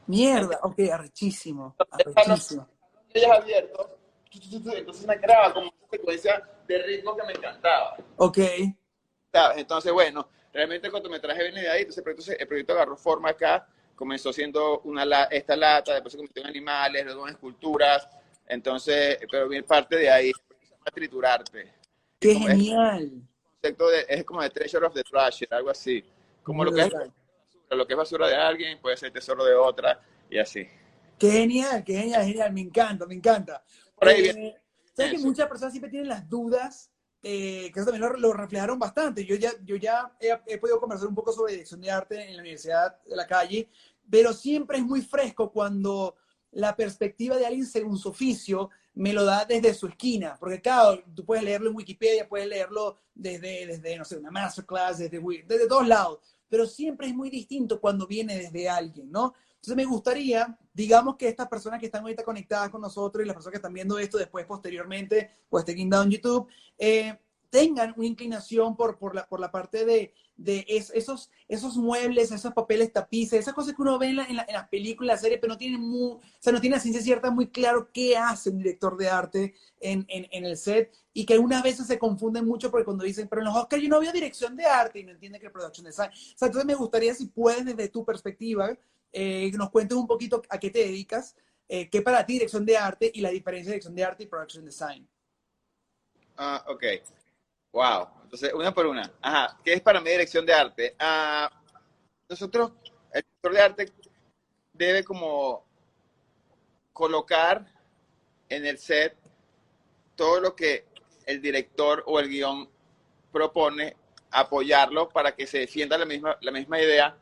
Mierda, 0.07 0.59
ok, 0.63 0.79
arrechísimo. 0.93 1.75
Arrechísimo. 1.91 2.69
Ellas 3.15 3.31
abierto, 3.31 3.99
entonces 4.31 5.07
me 5.07 5.19
creaba 5.19 5.53
como 5.55 5.69
una 5.69 5.89
secuencia 5.91 6.43
de 6.67 6.79
ritmo 6.83 7.17
que 7.17 7.23
me 7.27 7.33
encantaba. 7.33 7.97
Ok. 8.17 8.39
¿Sabes? 9.33 9.59
Entonces, 9.59 9.93
bueno, 9.93 10.29
realmente 10.53 10.87
el 10.87 10.93
cortometraje 10.93 11.43
viene 11.45 11.63
de 11.63 11.69
ahí, 11.71 11.81
entonces 11.81 11.99
el 11.99 12.05
proyecto, 12.05 12.33
el 12.43 12.49
proyecto 12.49 12.73
agarró 12.75 12.97
forma 12.97 13.31
acá, 13.31 13.67
comenzó 13.95 14.33
siendo 14.33 14.81
una 14.81 15.05
esta 15.31 15.57
lata, 15.57 15.95
después 15.95 16.13
se 16.13 16.19
convirtió 16.19 16.43
en 16.43 16.49
animales, 16.49 17.05
luego 17.05 17.27
en 17.27 17.35
esculturas, 17.35 18.09
entonces, 18.47 19.19
pero 19.31 19.49
bien 19.49 19.65
parte 19.65 19.97
de 19.97 20.11
ahí, 20.11 20.33
se 20.33 20.67
llama 20.71 20.85
triturarte. 20.93 21.73
Qué 22.21 22.35
Como 22.35 22.49
es- 22.49 22.55
genial. 22.55 23.03
El 23.03 23.73
concepto 23.73 23.89
de, 23.89 24.07
es 24.09 24.25
como 24.25 24.43
de 24.43 24.51
treasure 24.51 24.87
of 24.87 24.95
the 24.95 25.03
trasher, 25.03 25.49
algo 25.53 25.71
así. 25.71 26.05
Como 26.43 26.65
lo 26.65 26.73
que 26.73 26.83
es 26.83 26.91
basura, 26.91 27.13
lo 27.71 27.87
que 27.87 27.93
es 27.95 27.97
basura 27.97 28.29
de 28.29 28.37
alguien 28.37 28.81
puede 28.81 28.97
ser 28.97 29.11
tesoro 29.13 29.45
de 29.45 29.55
otra 29.55 30.01
y 30.31 30.39
así. 30.39 30.69
Qué 31.19 31.31
genial, 31.31 31.83
qué 31.85 31.95
genial, 31.95 32.27
genial. 32.27 32.53
Me 32.53 32.61
encanta, 32.61 33.07
me 33.07 33.15
encanta. 33.15 33.65
Por 33.95 34.09
ahí 34.09 34.27
Eh, 34.27 34.57
Sabes 34.95 35.13
que 35.13 35.19
muchas 35.19 35.49
personas 35.49 35.73
siempre 35.73 35.91
tienen 35.91 36.09
las 36.09 36.29
dudas, 36.29 36.91
eh, 37.23 37.71
que 37.73 37.81
eso 37.81 37.91
también 37.91 38.11
lo, 38.11 38.17
lo 38.17 38.33
reflejaron 38.33 38.79
bastante. 38.79 39.25
Yo 39.27 39.37
ya, 39.37 39.53
yo 39.63 39.77
ya 39.77 40.17
he, 40.19 40.39
he 40.47 40.59
podido 40.59 40.81
conversar 40.81 41.09
un 41.09 41.15
poco 41.15 41.33
sobre 41.33 41.53
dirección 41.53 41.81
de 41.83 41.91
arte 41.91 42.29
en 42.29 42.35
la 42.37 42.41
Universidad 42.41 43.03
de 43.05 43.17
la 43.17 43.27
Calle, 43.27 43.69
pero 44.11 44.33
siempre 44.33 44.79
es 44.79 44.85
muy 44.85 45.03
fresco 45.03 45.53
cuando 45.53 46.17
la 46.53 46.75
perspectiva 46.75 47.37
de 47.37 47.45
alguien 47.45 47.67
según 47.67 47.99
su 47.99 48.09
oficio 48.09 48.71
me 48.95 49.13
lo 49.13 49.25
da 49.25 49.45
desde 49.45 49.75
su 49.75 49.87
esquina, 49.87 50.37
porque 50.41 50.63
claro, 50.63 51.03
tú 51.15 51.25
puedes 51.27 51.45
leerlo 51.45 51.69
en 51.69 51.77
Wikipedia, 51.77 52.27
puedes 52.27 52.49
leerlo 52.49 52.97
desde, 53.15 53.67
desde 53.67 53.97
no 53.99 54.07
sé, 54.07 54.17
una 54.17 54.31
masterclass, 54.31 54.99
desde, 54.99 55.21
desde 55.47 55.69
todos 55.69 55.87
lados, 55.87 56.21
pero 56.49 56.65
siempre 56.67 57.09
es 57.09 57.15
muy 57.15 57.29
distinto 57.29 57.79
cuando 57.79 58.07
viene 58.07 58.39
desde 58.39 58.71
alguien, 58.71 59.11
¿no? 59.11 59.35
Entonces 59.67 59.85
me 59.85 59.91
gustaría, 59.91 60.57
digamos 60.73 61.17
que 61.17 61.27
estas 61.27 61.49
personas 61.49 61.81
que 61.81 61.87
están 61.87 62.03
ahorita 62.03 62.23
conectadas 62.23 62.71
con 62.71 62.81
nosotros 62.81 63.25
y 63.25 63.27
las 63.27 63.35
personas 63.35 63.51
que 63.51 63.57
están 63.57 63.73
viendo 63.75 63.99
esto 63.99 64.17
después 64.17 64.47
posteriormente 64.47 65.29
o 65.51 65.59
estén 65.59 65.75
guindados 65.75 66.07
en 66.07 66.13
YouTube, 66.13 66.47
eh, 66.79 67.19
tengan 67.51 67.93
una 67.97 68.07
inclinación 68.07 68.77
por, 68.77 68.97
la, 69.13 69.27
la 69.29 69.51
parte 69.51 69.85
de, 69.85 70.15
de 70.37 70.65
es- 70.69 70.93
esos, 70.95 71.31
muebles, 71.77 72.31
esos 72.31 72.53
papeles 72.53 72.93
tapices, 72.93 73.41
esas 73.41 73.55
cosas 73.55 73.75
que 73.75 73.83
uno 73.83 73.99
ve 73.99 74.07
en, 74.11 74.17
la- 74.17 74.25
en, 74.27 74.37
la- 74.37 74.45
en 74.47 74.55
las 74.55 74.69
películas, 74.69 75.15
las 75.15 75.21
series, 75.23 75.41
pero 75.41 75.55
no 75.55 75.59
tienen 75.59 75.81
muy, 75.81 76.11
o 76.13 76.21
sea, 76.39 76.53
no 76.53 76.61
tiene 76.61 76.77
a 76.77 76.81
ciencia 76.81 77.03
cierta 77.03 77.33
muy 77.33 77.49
claro 77.49 77.91
qué 77.93 78.17
hace 78.17 78.51
un 78.51 78.59
director 78.59 78.97
de 78.97 79.09
arte 79.09 79.55
en, 79.81 80.07
el 80.45 80.57
set 80.57 80.93
y 81.13 81.27
que 81.27 81.35
algunas 81.35 81.65
veces 81.65 81.89
se 81.89 81.99
confunden 81.99 82.45
mucho 82.45 82.71
porque 82.71 82.85
cuando 82.85 83.03
dicen, 83.03 83.27
pero 83.27 83.43
en 83.43 83.47
los 83.47 83.57
Oscars 83.57 83.83
yo 83.83 83.89
no 83.89 83.99
veo 83.99 84.13
dirección 84.13 84.55
de 84.55 84.65
arte 84.67 85.01
y 85.01 85.03
no 85.03 85.11
entienden 85.11 85.41
que 85.41 85.49
es 85.49 85.53
production 85.53 85.85
design. 85.87 86.11
O 86.11 86.39
sea, 86.39 86.47
entonces 86.47 86.67
me 86.67 86.75
gustaría 86.77 87.15
si 87.15 87.27
puedes 87.27 87.65
desde 87.65 87.89
tu 87.89 88.05
perspectiva 88.05 88.77
eh, 89.19 89.51
nos 89.55 89.71
cuentes 89.71 89.97
un 89.97 90.07
poquito 90.07 90.43
a 90.51 90.61
qué 90.61 90.69
te 90.69 90.81
dedicas, 90.81 91.35
eh, 91.67 91.89
qué 91.89 92.03
para 92.03 92.27
ti 92.27 92.35
dirección 92.35 92.67
de 92.67 92.77
arte 92.77 93.11
y 93.15 93.23
la 93.23 93.31
diferencia 93.31 93.71
de 93.71 93.77
dirección 93.77 93.95
de 93.95 94.05
arte 94.05 94.25
y 94.25 94.27
production 94.27 94.63
design. 94.67 95.09
Ah, 96.37 96.63
ok. 96.69 96.85
Wow. 97.73 98.09
Entonces, 98.25 98.53
una 98.53 98.75
por 98.75 98.85
una. 98.85 99.11
Ajá. 99.23 99.59
¿Qué 99.65 99.73
es 99.73 99.81
para 99.81 100.03
mí 100.03 100.11
dirección 100.11 100.45
de 100.45 100.53
arte? 100.53 100.95
Ah, 100.99 101.51
nosotros, 102.29 102.73
el 103.11 103.23
director 103.23 103.53
de 103.55 103.61
arte 103.63 103.93
debe 104.75 105.03
como 105.03 105.65
colocar 106.93 107.67
en 108.51 108.67
el 108.67 108.77
set 108.77 109.17
todo 110.15 110.41
lo 110.41 110.55
que 110.55 110.85
el 111.25 111.41
director 111.41 112.03
o 112.07 112.21
el 112.21 112.29
guion 112.29 112.69
propone, 113.33 113.97
apoyarlo 114.31 115.09
para 115.09 115.35
que 115.35 115.47
se 115.47 115.61
defienda 115.61 115.97
la 115.97 116.05
misma, 116.05 116.37
la 116.43 116.53
misma 116.53 116.79
idea. 116.79 117.17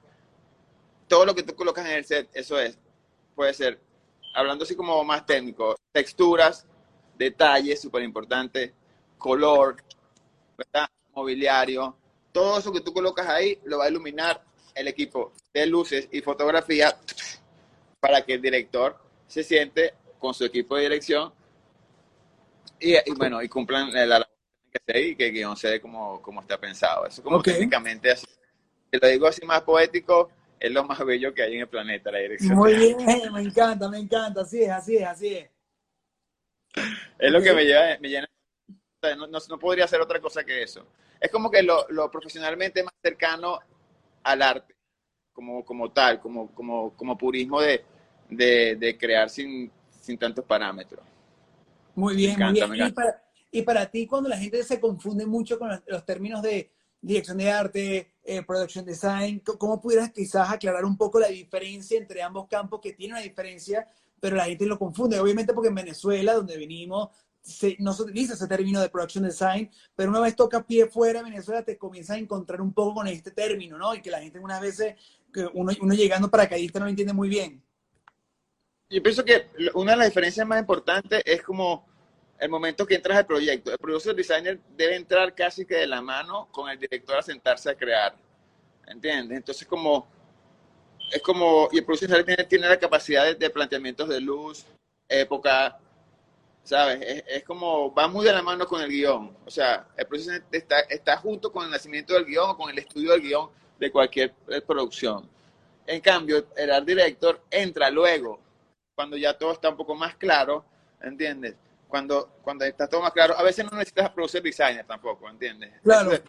Todo 1.15 1.27
lo 1.27 1.35
que 1.37 1.45
tú 1.45 1.55
colocas 1.55 1.87
en 1.87 1.93
el 1.93 2.05
set, 2.05 2.29
eso 2.35 2.59
es, 2.59 2.77
puede 3.37 3.55
ser, 3.55 3.79
hablando 4.35 4.65
así 4.65 4.75
como 4.75 5.05
más 5.05 5.25
técnico, 5.25 5.77
texturas, 5.93 6.67
detalles, 7.17 7.81
súper 7.81 8.03
importante, 8.03 8.75
color, 9.17 9.77
¿verdad? 10.59 10.89
mobiliario, 11.15 11.97
todo 12.33 12.59
eso 12.59 12.73
que 12.73 12.81
tú 12.81 12.93
colocas 12.93 13.29
ahí 13.29 13.61
lo 13.63 13.79
va 13.79 13.85
a 13.85 13.91
iluminar 13.91 14.43
el 14.75 14.89
equipo 14.89 15.33
de 15.53 15.67
luces 15.67 16.09
y 16.11 16.21
fotografía 16.21 16.93
para 18.01 18.23
que 18.23 18.35
el 18.35 18.43
director 18.43 18.99
se 19.29 19.45
siente 19.45 19.95
con 20.19 20.35
su 20.35 20.45
equipo 20.45 20.75
de 20.75 20.83
dirección 20.83 21.33
y, 22.81 22.95
y 22.97 23.15
bueno, 23.17 23.41
y 23.41 23.49
cumplan 23.49 23.93
la 23.93 24.05
labor 24.05 24.27
que 24.69 24.81
se 24.85 25.01
y 25.01 25.15
que 25.15 25.29
el 25.29 25.33
guion 25.33 25.57
se 25.57 25.69
dé 25.69 25.81
como, 25.81 26.21
como 26.21 26.41
está 26.41 26.59
pensado. 26.59 27.07
Eso 27.07 27.23
como 27.23 27.37
Ok. 27.37 27.45
técnicamente 27.45 28.11
así. 28.11 28.27
Si 28.93 28.99
lo 29.01 29.07
digo 29.07 29.29
así 29.29 29.47
más 29.47 29.63
poético, 29.63 30.29
es 30.65 30.73
lo 30.73 30.83
más 30.85 31.05
bello 31.05 31.35
que 31.35 31.43
hay 31.43 31.55
en 31.57 31.61
el 31.61 31.69
planeta, 31.69 32.11
la 32.11 32.19
dirección. 32.19 32.57
Muy 32.57 32.75
bien, 32.75 32.97
me 33.33 33.43
encanta, 33.43 33.87
me 33.91 33.99
encanta, 33.99 34.41
así 34.41 34.63
es, 34.63 34.71
así 34.71 34.97
es, 34.97 35.05
así 35.07 35.29
es. 35.35 35.51
Es 37.19 37.31
lo 37.31 37.43
que 37.43 37.53
me, 37.53 37.65
lleva, 37.65 37.99
me 38.01 38.09
llena. 38.09 38.27
no, 39.17 39.27
no- 39.27 39.39
no 39.49 39.59
podría 39.59 39.87
ser 39.87 40.01
otra 40.01 40.21
cosa 40.21 40.43
que 40.43 40.63
eso. 40.63 40.87
Es 41.21 41.31
como 41.31 41.51
que 41.51 41.63
lo, 41.63 41.87
lo 41.91 42.11
profesionalmente 42.11 42.83
más 42.83 42.95
cercano 43.03 43.59
al 44.23 44.41
arte, 44.41 44.75
como, 45.35 45.63
como 45.67 45.93
tal, 45.93 46.19
como, 46.19 46.51
como, 46.55 46.97
como 46.97 47.19
purismo 47.19 47.61
de, 47.61 47.85
de, 48.31 48.77
de 48.77 48.97
crear 48.97 49.29
sin, 49.29 49.71
sin 50.01 50.17
tantos 50.17 50.47
parámetros. 50.47 51.05
Muy 51.95 52.17
bien, 52.17 52.33
encanta, 52.33 52.67
muy 52.67 52.79
bien. 52.79 52.89
Y 52.89 52.93
para, 52.93 53.23
y 53.51 53.63
para 53.63 53.91
ti, 53.91 54.07
cuando 54.07 54.31
la 54.31 54.39
gente 54.39 54.63
se 54.65 54.81
confunde 54.81 55.27
mucho 55.27 55.59
con 55.59 55.69
los, 55.69 55.83
los 55.87 56.05
términos 56.07 56.41
de 56.41 56.71
dirección 57.03 57.37
de 57.37 57.51
arte, 57.53 58.14
eh, 58.25 58.43
production 58.43 58.85
design, 58.85 59.41
¿cómo 59.41 59.81
pudieras 59.81 60.11
quizás 60.11 60.51
aclarar 60.51 60.85
un 60.85 60.97
poco 60.97 61.21
la 61.21 61.29
diferencia 61.29 61.99
entre 61.99 62.23
ambos 62.23 62.47
campos 62.49 62.81
que 62.81 62.93
tienen 62.95 63.17
una 63.17 63.23
diferencia, 63.23 63.87
pero 64.21 64.37
la 64.37 64.47
gente 64.47 64.67
lo 64.67 64.79
confunde? 64.79 65.21
Obviamente 65.21 65.53
porque 65.53 65.69
en 65.69 65.75
Venezuela, 65.75 66.35
donde 66.35 66.57
venimos, 66.57 67.11
se- 67.43 67.77
no 67.81 67.93
se 67.93 68.03
utiliza 68.05 68.33
ese 68.35 68.49
término 68.49 68.81
de 68.81 68.89
production 68.89 69.25
design, 69.25 69.71
pero 69.95 70.11
una 70.11 70.21
vez 70.21 70.35
toca 70.35 70.65
pie 70.67 70.87
fuera 70.87 71.19
de 71.23 71.31
Venezuela, 71.31 71.63
te 71.63 71.77
comienzas 71.77 72.17
a 72.17 72.19
encontrar 72.19 72.61
un 72.63 72.73
poco 72.73 72.95
con 72.95 73.07
este 73.07 73.31
término, 73.31 73.77
¿no? 73.77 73.95
Y 73.95 74.01
que 74.01 74.11
la 74.11 74.21
gente 74.21 74.39
unas 74.39 74.61
veces, 74.63 74.95
que 75.33 75.47
uno, 75.53 75.73
uno 75.83 75.95
llegando 75.95 76.31
paracaidista 76.31 76.79
no 76.79 76.87
lo 76.87 76.91
entiende 76.91 77.13
muy 77.13 77.29
bien. 77.29 77.63
Yo 78.89 79.03
pienso 79.03 79.25
que 79.25 79.49
una 79.75 79.93
de 79.93 79.99
las 79.99 80.09
diferencias 80.09 80.47
más 80.47 80.61
importantes 80.61 81.23
es 81.27 81.43
como 81.43 81.87
el 82.39 82.49
momento 82.49 82.87
que 82.87 82.97
entras 82.97 83.19
al 83.19 83.27
proyecto. 83.27 83.73
El 83.73 83.79
producer 83.79 84.15
designer 84.15 84.59
debe 84.77 84.97
entrar 84.97 85.35
casi 85.35 85.65
que 85.65 85.77
de 85.77 85.87
la 85.87 86.03
mano 86.03 86.49
con 86.51 86.69
el 86.69 86.79
director 86.79 87.17
a 87.17 87.23
sentarse 87.23 87.71
a 87.71 87.75
crear. 87.75 88.15
¿Entiendes? 88.87 89.39
Entonces, 89.39 89.67
como 89.67 90.07
es 91.11 91.23
como, 91.23 91.69
y 91.73 91.79
el 91.79 91.85
producer 91.85 92.09
designer 92.09 92.27
tiene, 92.27 92.45
tiene 92.45 92.69
la 92.69 92.79
capacidad 92.79 93.37
de, 93.37 93.51
planteamientos 93.51 94.09
de 94.09 94.21
luz, 94.21 94.65
época, 95.09 95.79
¿sabes? 96.65 97.01
Es, 97.03 97.25
es 97.29 97.45
como, 97.45 97.95
va 97.95 98.09
muy 98.09 98.25
de 98.25 98.33
la 98.33 98.43
mano 98.43 98.67
con 98.67 98.83
el 98.83 98.89
guion. 98.89 99.37
O 99.45 99.51
sea, 99.51 99.87
el 99.97 100.07
producer 100.07 100.43
está, 100.51 100.81
está 100.81 101.17
junto 101.17 101.53
con 101.53 101.65
el 101.65 101.71
nacimiento 101.71 102.15
del 102.15 102.25
guion 102.25 102.51
o 102.51 102.57
con 102.57 102.71
el 102.71 102.79
estudio 102.79 103.13
del 103.13 103.23
guion 103.23 103.49
de 103.79 103.91
cualquier 103.91 104.35
eh, 104.49 104.61
producción. 104.61 105.29
En 105.87 106.01
cambio, 106.01 106.47
el 106.57 106.71
art 106.71 106.87
director 106.87 107.41
entra 107.51 107.91
luego, 107.91 108.41
cuando 108.95 109.17
ya 109.17 109.37
todo 109.37 109.53
está 109.53 109.69
un 109.69 109.77
poco 109.77 109.95
más 109.95 110.17
claro, 110.17 110.65
¿entiendes? 111.03 111.55
Cuando, 111.95 112.29
cuando 112.43 112.65
está 112.65 112.89
todo 112.89 113.03
más 113.03 113.13
claro, 113.13 113.39
a 113.39 113.43
veces 113.45 113.65
no 113.65 113.79
necesitas 113.79 114.11
producer 114.11 114.43
designer 114.43 114.85
tampoco, 114.85 115.31
¿entiendes? 115.31 115.75
Claro. 115.81 116.11
Es- 116.11 116.23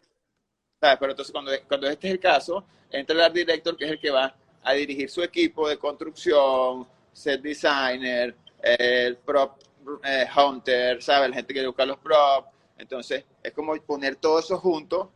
¿sabes? 0.79 0.98
Pero 1.00 1.12
entonces 1.13 1.31
cuando, 1.31 1.51
cuando 1.67 1.88
este 1.88 2.07
es 2.07 2.13
el 2.13 2.19
caso, 2.19 2.63
entra 2.91 3.15
el 3.15 3.22
art 3.24 3.34
director, 3.34 3.75
que 3.75 3.86
es 3.86 3.91
el 3.93 4.00
que 4.00 4.12
va 4.12 4.36
a 4.62 4.74
dirigir 4.74 5.10
su 5.10 5.24
equipo 5.24 5.67
de 5.67 5.79
construcción, 5.79 6.88
set 7.12 7.41
designer, 7.41 8.36
el 8.62 9.17
prop 9.17 9.60
eh, 10.03 10.27
hunter, 10.38 11.01
¿sabes? 11.01 11.31
La 11.31 11.36
gente 11.38 11.51
que 11.51 11.65
busca 11.65 11.84
los 11.84 11.98
props. 11.98 12.48
Entonces, 12.77 13.25
es 13.41 13.51
como 13.51 13.75
poner 13.77 14.17
todo 14.17 14.38
eso 14.38 14.60
junto, 14.60 15.12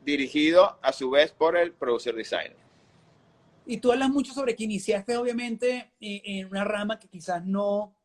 dirigido 0.00 0.78
a 0.80 0.92
su 0.92 1.10
vez 1.10 1.32
por 1.32 1.56
el 1.56 1.72
producer 1.72 2.14
designer. 2.14 2.54
Y 3.66 3.78
tú 3.78 3.90
hablas 3.90 4.10
mucho 4.10 4.32
sobre 4.32 4.54
que 4.54 4.62
iniciaste, 4.62 5.16
obviamente, 5.16 5.90
en, 5.98 6.20
en 6.24 6.46
una 6.46 6.62
rama 6.62 7.00
que 7.00 7.08
quizás 7.08 7.44
no, 7.44 7.97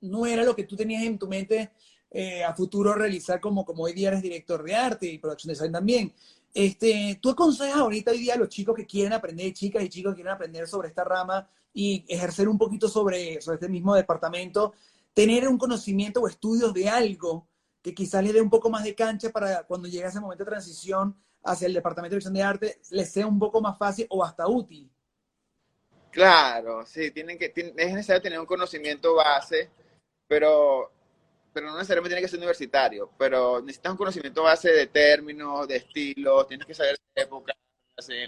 no 0.00 0.26
era 0.26 0.44
lo 0.44 0.54
que 0.54 0.64
tú 0.64 0.76
tenías 0.76 1.02
en 1.04 1.18
tu 1.18 1.28
mente 1.28 1.70
eh, 2.10 2.42
a 2.42 2.54
futuro 2.54 2.94
realizar 2.94 3.40
como, 3.40 3.64
como 3.64 3.84
hoy 3.84 3.92
día 3.92 4.08
eres 4.08 4.22
director 4.22 4.62
de 4.62 4.74
arte 4.74 5.06
y 5.06 5.18
production 5.18 5.52
design 5.52 5.72
también. 5.72 6.12
Este, 6.52 7.18
¿Tú 7.22 7.30
aconsejas 7.30 7.76
ahorita 7.76 8.10
hoy 8.10 8.18
día 8.18 8.34
a 8.34 8.38
los 8.38 8.48
chicos 8.48 8.74
que 8.74 8.86
quieren 8.86 9.12
aprender, 9.12 9.52
chicas 9.52 9.82
y 9.84 9.88
chicos 9.88 10.12
que 10.12 10.16
quieren 10.16 10.34
aprender 10.34 10.66
sobre 10.66 10.88
esta 10.88 11.04
rama 11.04 11.48
y 11.72 12.04
ejercer 12.08 12.48
un 12.48 12.58
poquito 12.58 12.88
sobre, 12.88 13.40
sobre 13.40 13.54
este 13.56 13.68
mismo 13.68 13.94
departamento, 13.94 14.74
tener 15.14 15.46
un 15.46 15.58
conocimiento 15.58 16.20
o 16.20 16.28
estudios 16.28 16.74
de 16.74 16.88
algo 16.88 17.46
que 17.82 17.94
quizás 17.94 18.22
les 18.22 18.34
dé 18.34 18.40
un 18.40 18.50
poco 18.50 18.68
más 18.70 18.84
de 18.84 18.94
cancha 18.94 19.30
para 19.30 19.62
cuando 19.64 19.88
llegue 19.88 20.06
ese 20.06 20.20
momento 20.20 20.44
de 20.44 20.50
transición 20.50 21.16
hacia 21.44 21.66
el 21.66 21.74
departamento 21.74 22.14
de 22.14 22.16
dirección 22.16 22.34
de 22.34 22.42
arte, 22.42 22.80
les 22.90 23.10
sea 23.10 23.26
un 23.26 23.38
poco 23.38 23.60
más 23.60 23.78
fácil 23.78 24.06
o 24.10 24.22
hasta 24.22 24.46
útil? 24.46 24.90
Claro, 26.10 26.84
sí, 26.84 27.10
tienen 27.12 27.38
que, 27.38 27.52
es 27.54 27.94
necesario 27.94 28.20
tener 28.20 28.40
un 28.40 28.46
conocimiento 28.46 29.14
base, 29.14 29.70
pero, 30.30 30.92
pero 31.52 31.66
no 31.66 31.76
necesariamente 31.76 32.14
tiene 32.14 32.22
que 32.22 32.28
ser 32.28 32.38
universitario, 32.38 33.10
pero 33.18 33.60
necesitas 33.60 33.90
un 33.90 33.98
conocimiento 33.98 34.44
base 34.44 34.70
de 34.70 34.86
términos, 34.86 35.66
de 35.66 35.74
estilos, 35.74 36.46
tienes 36.46 36.68
que 36.68 36.72
saber 36.72 36.96
de 37.16 37.22
época, 37.22 37.52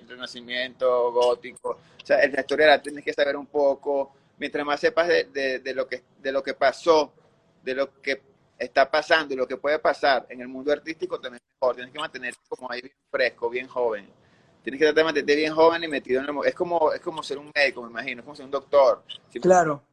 renacimiento, 0.09 1.13
gótico. 1.13 1.71
O 1.71 2.05
sea, 2.05 2.19
la 2.27 2.41
historia 2.41 2.83
tienes 2.83 3.05
que 3.05 3.13
saber 3.13 3.37
un 3.37 3.47
poco. 3.47 4.17
Mientras 4.37 4.67
más 4.67 4.81
sepas 4.81 5.07
de, 5.07 5.61
de, 5.61 5.75
lo 5.75 5.87
que, 5.87 6.03
de 6.21 6.33
lo 6.33 6.43
que 6.43 6.55
pasó, 6.55 7.13
de 7.63 7.73
lo 7.77 8.03
que 8.03 8.21
está 8.59 8.91
pasando 8.91 9.35
y 9.35 9.37
lo 9.37 9.47
que 9.47 9.57
puede 9.57 9.79
pasar 9.79 10.27
en 10.29 10.41
el 10.41 10.49
mundo 10.49 10.73
artístico, 10.73 11.21
también 11.21 11.41
mejor. 11.61 11.77
Tienes 11.77 11.93
que 11.93 12.01
mantenerte 12.01 12.41
como 12.49 12.69
ahí 12.69 12.81
bien 12.81 12.97
fresco, 13.13 13.49
bien 13.49 13.69
joven. 13.69 14.09
Tienes 14.65 14.81
que 14.81 14.87
tratar 14.87 15.03
de 15.03 15.05
mantenerte 15.05 15.37
bien 15.37 15.55
joven 15.55 15.85
y 15.85 15.89
metido 15.89 16.21
en 16.21 16.29
el... 16.29 16.47
Es 16.47 16.55
como, 16.57 16.93
es 16.93 17.01
como 17.01 17.23
ser 17.23 17.39
un 17.39 17.53
médico, 17.55 17.81
me 17.83 17.91
imagino, 17.91 18.23
es 18.23 18.25
como 18.25 18.35
ser 18.35 18.47
un 18.47 18.51
doctor. 18.51 19.05
claro. 19.41 19.85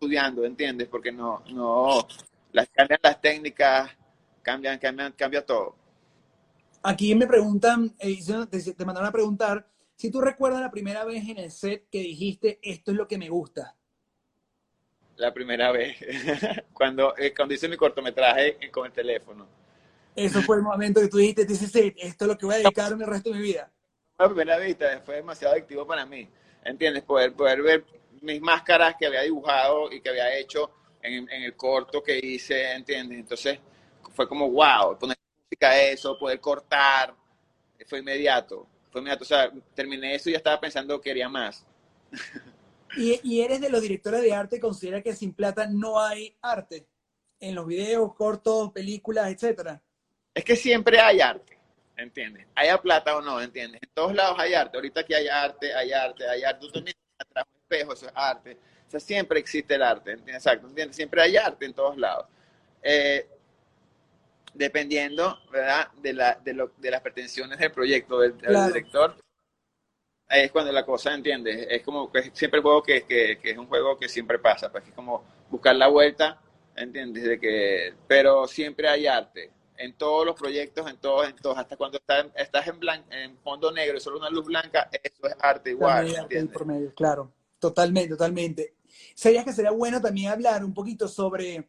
Estudiando, 0.00 0.46
¿entiendes? 0.46 0.88
Porque 0.88 1.12
no, 1.12 1.42
no, 1.52 2.08
las, 2.52 2.70
cambian 2.70 3.00
las 3.02 3.20
técnicas, 3.20 3.90
cambian, 4.40 4.78
cambian, 4.78 5.12
cambia 5.12 5.44
todo. 5.44 5.76
Aquí 6.82 7.14
me 7.14 7.26
preguntan, 7.26 7.94
eh, 7.98 8.18
te 8.74 8.84
mandaron 8.86 9.10
a 9.10 9.12
preguntar, 9.12 9.68
si 9.96 10.10
tú 10.10 10.22
recuerdas 10.22 10.62
la 10.62 10.70
primera 10.70 11.04
vez 11.04 11.28
en 11.28 11.36
el 11.36 11.50
set 11.50 11.86
que 11.90 11.98
dijiste, 11.98 12.58
esto 12.62 12.92
es 12.92 12.96
lo 12.96 13.06
que 13.06 13.18
me 13.18 13.28
gusta. 13.28 13.76
La 15.16 15.34
primera 15.34 15.70
vez, 15.70 15.98
cuando, 16.72 17.14
eh, 17.18 17.34
cuando 17.36 17.52
hice 17.52 17.68
mi 17.68 17.76
cortometraje 17.76 18.70
con 18.70 18.86
el 18.86 18.92
teléfono. 18.92 19.46
Eso 20.16 20.40
fue 20.40 20.56
el 20.56 20.62
momento 20.62 21.02
que 21.02 21.08
tú 21.08 21.18
dijiste, 21.18 21.44
dices, 21.44 21.70
esto 21.74 22.24
es 22.24 22.26
lo 22.26 22.38
que 22.38 22.46
voy 22.46 22.54
a 22.54 22.58
dedicarme 22.60 23.04
el 23.04 23.10
resto 23.10 23.28
de 23.28 23.36
mi 23.36 23.42
vida. 23.42 23.70
La 24.18 24.28
primera 24.28 24.56
vista 24.56 25.02
fue 25.04 25.16
demasiado 25.16 25.52
adictivo 25.52 25.86
para 25.86 26.06
mí, 26.06 26.26
¿entiendes? 26.64 27.02
Poder, 27.02 27.34
poder 27.34 27.60
ver 27.60 27.99
mis 28.20 28.40
máscaras 28.40 28.96
que 28.98 29.06
había 29.06 29.22
dibujado 29.22 29.90
y 29.90 30.00
que 30.00 30.10
había 30.10 30.36
hecho 30.36 30.70
en, 31.02 31.28
en 31.30 31.42
el 31.42 31.56
corto 31.56 32.02
que 32.02 32.18
hice, 32.18 32.72
¿entiendes? 32.72 33.18
Entonces 33.18 33.58
fue 34.12 34.28
como, 34.28 34.50
wow, 34.50 34.98
poner 34.98 35.16
música 35.44 35.70
a 35.70 35.80
eso, 35.80 36.18
poder 36.18 36.40
cortar, 36.40 37.14
fue 37.86 38.00
inmediato, 38.00 38.66
fue 38.90 39.00
inmediato. 39.00 39.24
O 39.24 39.26
sea, 39.26 39.50
terminé 39.74 40.14
eso 40.14 40.28
y 40.28 40.32
ya 40.32 40.38
estaba 40.38 40.60
pensando 40.60 41.00
que 41.00 41.10
quería 41.10 41.28
más. 41.28 41.66
¿Y, 42.96 43.20
¿Y, 43.22 43.40
eres 43.40 43.60
de 43.60 43.70
los 43.70 43.82
directores 43.82 44.22
de 44.22 44.32
arte, 44.32 44.60
considera 44.60 45.02
que 45.02 45.14
sin 45.14 45.32
plata 45.32 45.66
no 45.66 46.00
hay 46.00 46.36
arte? 46.42 46.86
En 47.38 47.54
los 47.54 47.66
videos, 47.66 48.14
cortos, 48.14 48.72
películas, 48.72 49.30
etcétera. 49.30 49.80
Es 50.34 50.44
que 50.44 50.56
siempre 50.56 51.00
hay 51.00 51.20
arte, 51.20 51.58
¿entiendes? 51.96 52.46
Haya 52.54 52.78
plata 52.78 53.16
o 53.16 53.22
no, 53.22 53.40
¿entiendes? 53.40 53.80
En 53.82 53.90
todos 53.94 54.14
lados 54.14 54.36
hay 54.38 54.54
arte. 54.54 54.76
Ahorita 54.76 55.00
aquí 55.00 55.14
hay 55.14 55.28
arte, 55.28 55.74
hay 55.74 55.92
arte, 55.92 56.28
hay 56.28 56.42
arte. 56.42 56.60
Tú 56.60 56.72
también 56.72 56.96
atrás 57.18 57.46
espejo, 57.70 57.92
eso 57.92 58.06
es 58.06 58.12
arte. 58.14 58.58
O 58.86 58.90
sea, 58.90 59.00
siempre 59.00 59.38
existe 59.38 59.74
el 59.74 59.82
arte, 59.82 60.12
¿entiendes? 60.12 60.36
Exacto, 60.36 60.66
¿entiendes? 60.66 60.96
Siempre 60.96 61.22
hay 61.22 61.36
arte 61.36 61.64
en 61.64 61.74
todos 61.74 61.96
lados. 61.96 62.26
Eh, 62.82 63.28
dependiendo, 64.52 65.38
¿verdad? 65.52 65.88
De, 66.02 66.12
la, 66.12 66.34
de, 66.42 66.54
lo, 66.54 66.72
de, 66.76 66.90
las 66.90 67.00
pretensiones 67.00 67.58
del 67.58 67.70
proyecto 67.70 68.18
del, 68.18 68.36
director, 68.36 69.14
es 70.28 70.50
cuando 70.50 70.72
la 70.72 70.84
cosa, 70.84 71.14
¿entiendes? 71.14 71.66
Es 71.70 71.82
como 71.82 72.10
que 72.10 72.30
siempre 72.34 72.58
el 72.58 72.62
juego 72.62 72.82
que, 72.82 73.02
que, 73.02 73.38
que, 73.38 73.50
es 73.50 73.58
un 73.58 73.66
juego 73.66 73.96
que 73.96 74.08
siempre 74.08 74.38
pasa, 74.38 74.70
pues 74.70 74.86
es 74.88 74.94
como 74.94 75.24
buscar 75.48 75.76
la 75.76 75.88
vuelta, 75.88 76.40
¿entiendes? 76.74 77.24
De 77.24 77.38
que, 77.38 77.94
pero 78.06 78.46
siempre 78.46 78.88
hay 78.88 79.06
arte. 79.06 79.50
En 79.76 79.94
todos 79.94 80.26
los 80.26 80.34
proyectos, 80.34 80.90
en 80.90 80.98
todos, 80.98 81.26
en 81.26 81.36
todos, 81.36 81.56
hasta 81.56 81.74
cuando 81.74 81.96
estás, 81.96 82.26
estás 82.34 82.66
en, 82.68 82.78
blanco, 82.78 83.06
en 83.12 83.38
fondo 83.38 83.72
negro 83.72 83.96
y 83.96 84.00
solo 84.00 84.18
una 84.18 84.28
luz 84.28 84.44
blanca, 84.44 84.90
eso 85.02 85.26
es 85.26 85.34
arte 85.40 85.70
igual. 85.70 86.14
Arte 86.14 86.46
por 86.48 86.66
medio, 86.66 86.92
claro, 86.94 87.32
totalmente, 87.60 88.10
totalmente. 88.10 88.74
Sería 89.14 89.44
que 89.44 89.52
sería 89.52 89.70
bueno 89.70 90.00
también 90.00 90.32
hablar 90.32 90.64
un 90.64 90.74
poquito 90.74 91.06
sobre 91.06 91.68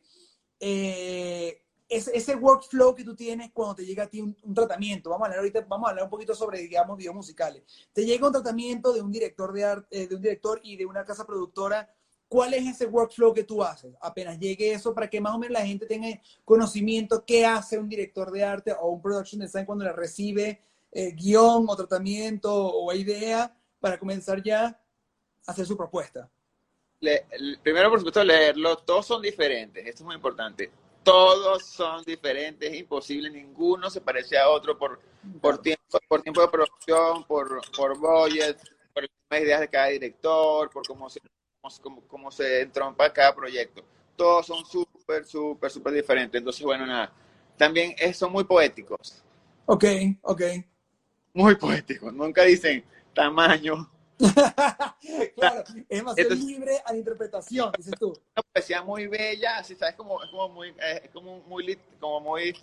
eh, 0.59 1.61
ese, 1.91 2.35
workflow 2.35 2.95
que 2.95 3.03
tú 3.03 3.15
tienes 3.15 3.51
cuando 3.51 3.75
te 3.75 3.85
llega 3.85 4.03
a 4.03 4.07
ti 4.07 4.21
un, 4.21 4.35
tratamiento. 4.55 5.09
Vamos 5.09 5.23
a 5.23 5.25
hablar 5.25 5.39
ahorita, 5.39 5.65
vamos 5.67 5.87
a 5.87 5.89
hablar 5.89 6.05
un 6.05 6.09
poquito 6.09 6.33
sobre, 6.33 6.59
digamos, 6.59 6.97
videos 6.97 7.15
musicales. 7.15 7.63
Te 7.91 8.05
llega 8.05 8.25
un 8.25 8.33
tratamiento 8.33 8.93
de 8.93 9.01
un 9.01 9.11
director 9.11 9.51
de 9.51 9.65
arte, 9.65 10.03
eh, 10.03 10.07
de 10.07 10.15
un 10.15 10.21
director 10.21 10.59
y 10.63 10.77
de 10.77 10.85
una 10.85 11.03
casa 11.03 11.25
productora. 11.25 11.93
¿Cuál 12.29 12.53
es 12.53 12.65
ese 12.65 12.85
workflow 12.85 13.33
que 13.33 13.43
tú 13.43 13.61
haces? 13.61 13.93
Apenas 13.99 14.39
llegue 14.39 14.71
eso, 14.71 14.93
para 14.93 15.09
que 15.09 15.19
más 15.19 15.35
o 15.35 15.37
menos 15.37 15.51
la 15.51 15.65
gente 15.65 15.85
tenga 15.85 16.07
conocimiento 16.45 17.25
qué 17.25 17.45
hace 17.45 17.77
un 17.77 17.89
director 17.89 18.31
de 18.31 18.45
arte 18.45 18.73
o 18.79 18.89
un 18.91 19.01
production 19.01 19.41
design 19.41 19.65
cuando 19.65 19.83
le 19.83 19.91
recibe 19.91 20.61
eh, 20.93 21.11
guion 21.11 21.65
o 21.67 21.75
tratamiento 21.75 22.53
o 22.53 22.93
idea 22.93 23.53
para 23.81 23.99
comenzar 23.99 24.41
ya 24.41 24.80
hacer 25.47 25.65
su 25.65 25.77
propuesta. 25.77 26.29
primero, 27.61 27.89
por 27.89 27.99
supuesto, 27.99 28.23
leerlo. 28.23 28.77
Todos 28.77 29.05
son 29.05 29.21
diferentes. 29.21 29.85
Esto 29.85 30.03
es 30.03 30.05
muy 30.05 30.15
importante 30.15 30.71
todos 31.03 31.65
son 31.65 32.03
diferentes, 32.03 32.71
es 32.71 32.79
imposible, 32.79 33.29
ninguno 33.29 33.89
se 33.89 34.01
parece 34.01 34.37
a 34.37 34.49
otro 34.49 34.77
por, 34.77 34.99
por, 35.41 35.57
tiempo, 35.57 35.99
por 36.07 36.21
tiempo 36.21 36.41
de 36.41 36.47
producción, 36.47 37.23
por, 37.25 37.61
por 37.75 37.97
budget, 37.97 38.57
por 38.93 39.03
las 39.29 39.41
ideas 39.41 39.61
de 39.61 39.67
cada 39.67 39.87
director, 39.87 40.69
por 40.69 40.85
cómo 40.85 41.09
se, 41.09 41.19
cómo, 41.81 42.01
cómo 42.07 42.31
se 42.31 42.61
entrompa 42.61 43.11
cada 43.11 43.33
proyecto. 43.33 43.83
Todos 44.15 44.45
son 44.45 44.65
súper, 44.65 45.25
súper, 45.25 45.71
súper 45.71 45.93
diferentes. 45.93 46.37
Entonces, 46.37 46.63
bueno, 46.63 46.85
nada. 46.85 47.11
También 47.57 47.95
son 48.13 48.31
muy 48.31 48.43
poéticos. 48.43 49.23
Ok, 49.65 49.85
ok. 50.21 50.41
Muy 51.33 51.55
poéticos. 51.55 52.13
Nunca 52.13 52.43
dicen 52.43 52.83
tamaño, 53.15 53.89
claro, 55.35 55.63
es 55.89 56.03
más 56.03 56.15
libre 56.17 56.81
a 56.85 56.91
la 56.91 56.97
interpretación, 56.97 57.71
dices 57.77 57.93
tú. 57.99 58.09
Una 58.35 58.43
poesía 58.53 58.81
muy 58.81 59.07
bella, 59.07 59.57
así, 59.57 59.75
¿sabes? 59.75 59.95
Como, 59.95 60.23
es 60.23 60.29
como 60.29 60.49
muy, 60.49 60.73
es 61.03 61.09
como 61.11 61.39
muy, 61.41 61.77
como 61.99 62.19
muy, 62.19 62.55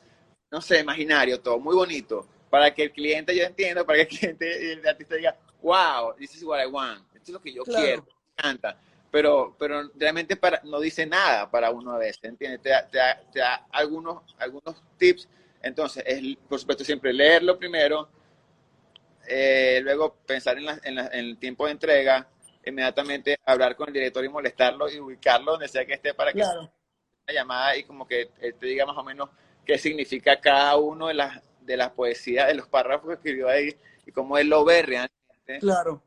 no 0.51 0.61
sé, 0.61 0.81
imaginario 0.81 1.41
todo, 1.41 1.59
muy 1.59 1.75
bonito. 1.75 2.27
Para 2.51 2.73
que 2.73 2.85
el 2.85 2.93
cliente, 2.93 3.37
yo 3.37 3.45
entiendo, 3.45 3.85
para 3.85 3.97
que 3.99 4.03
el 4.03 4.09
cliente, 4.09 4.73
el 4.73 4.87
artista 4.87 5.17
diga, 5.17 5.37
wow, 5.63 6.15
this 6.17 6.35
is 6.35 6.43
what 6.43 6.63
I 6.63 6.67
want, 6.67 7.05
esto 7.15 7.25
es 7.25 7.31
lo 7.31 7.41
que 7.41 7.53
yo 7.53 7.63
quiero, 7.63 8.03
me 8.03 8.13
encanta. 8.39 8.79
Pero, 9.11 9.57
pero 9.59 9.91
realmente 9.95 10.37
para, 10.37 10.61
no 10.65 10.81
dice 10.81 11.07
nada 11.07 11.51
para 11.51 11.71
uno 11.71 11.93
a 11.93 11.99
veces, 11.99 12.25
¿entiendes? 12.25 12.61
Te 12.63 12.69
da, 12.69 12.87
te 13.33 13.39
da, 13.39 13.67
algunos, 13.71 14.23
algunos 14.39 14.83
tips. 14.99 15.27
Entonces, 15.63 16.05
es, 16.07 16.37
por 16.49 16.61
supuesto, 16.61 16.85
siempre 16.85 17.13
leerlo 17.13 17.59
primero, 17.59 18.09
eh, 19.29 19.81
luego 19.83 20.17
pensar 20.27 20.59
en, 20.59 20.69
en, 20.85 20.99
el 21.13 21.39
tiempo 21.39 21.67
de 21.67 21.73
entrega, 21.73 22.27
inmediatamente 22.65 23.39
hablar 23.45 23.77
con 23.77 23.89
el 23.89 23.95
director 23.95 24.25
y 24.25 24.29
molestarlo 24.29 24.91
y 24.91 24.99
ubicarlo 24.99 25.53
donde 25.53 25.69
sea 25.69 25.85
que 25.85 25.95
esté 25.95 26.15
para 26.15 26.33
que 26.33 26.41
claro. 26.41 26.61
una 26.61 27.35
llamada 27.35 27.77
y 27.77 27.85
como 27.85 28.07
que 28.07 28.31
él 28.41 28.55
te 28.55 28.67
diga 28.67 28.87
más 28.87 28.97
o 28.97 29.05
menos 29.05 29.31
qué 29.65 29.79
significa 29.79 30.41
cada 30.41 30.77
uno 30.77 31.09
de 31.09 31.15
las, 31.15 31.43
de 31.61 31.77
las 31.77 31.91
poesías, 31.91 32.49
de 32.49 32.55
los 32.55 32.69
párrafos 32.69 33.09
que 33.09 33.15
escribió 33.15 33.49
ahí 33.49 33.77
y 34.07 34.13
cómo 34.13 34.39
él 34.39 34.49
lo 34.49 34.65
ve 34.65 34.83
realmente. 34.83 35.59
Claro. 35.61 36.03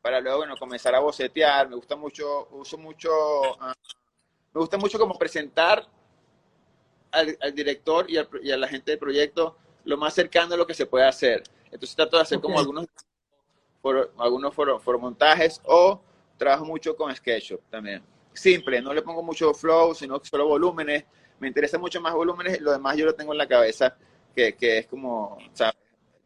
Para 0.00 0.20
luego, 0.20 0.38
bueno, 0.38 0.56
comenzar 0.56 0.94
a 0.94 1.00
bocetear. 1.00 1.68
Me 1.68 1.76
gusta 1.76 1.96
mucho, 1.96 2.48
uso 2.52 2.78
mucho, 2.78 3.10
ah, 3.60 3.74
me 4.52 4.60
gusta 4.60 4.76
mucho 4.76 4.98
como 4.98 5.18
presentar 5.18 5.86
al, 7.10 7.36
director 7.54 8.08
y, 8.08 8.18
y 8.42 8.50
a 8.50 8.56
la 8.56 8.68
gente 8.68 8.92
del 8.92 8.98
proyecto 8.98 9.56
lo 9.84 9.96
más 9.96 10.14
cercano 10.14 10.54
a 10.54 10.56
lo 10.56 10.66
que 10.66 10.74
se 10.74 10.86
puede 10.86 11.06
hacer. 11.06 11.42
Entonces 11.72 11.96
trato 11.96 12.16
de 12.16 12.22
hacer 12.22 12.40
como 12.40 12.58
algunos, 12.58 12.86
for, 13.80 14.12
algunos 14.18 14.54
montajes 15.00 15.60
o 15.64 16.00
trabajo 16.36 16.64
mucho 16.64 16.94
con 16.94 17.14
SketchUp 17.14 17.60
también. 17.70 18.02
Simple, 18.32 18.80
no 18.80 18.94
le 18.94 19.02
pongo 19.02 19.22
mucho 19.22 19.52
flow, 19.52 19.94
sino 19.94 20.20
solo 20.22 20.46
volúmenes. 20.46 21.04
Me 21.40 21.48
interesa 21.48 21.78
mucho 21.78 22.00
más 22.00 22.14
volúmenes, 22.14 22.60
lo 22.60 22.72
demás 22.72 22.96
yo 22.96 23.04
lo 23.04 23.14
tengo 23.14 23.32
en 23.32 23.38
la 23.38 23.48
cabeza, 23.48 23.96
que, 24.34 24.54
que 24.54 24.78
es 24.78 24.86
como, 24.86 25.38
¿sabes? 25.52 25.74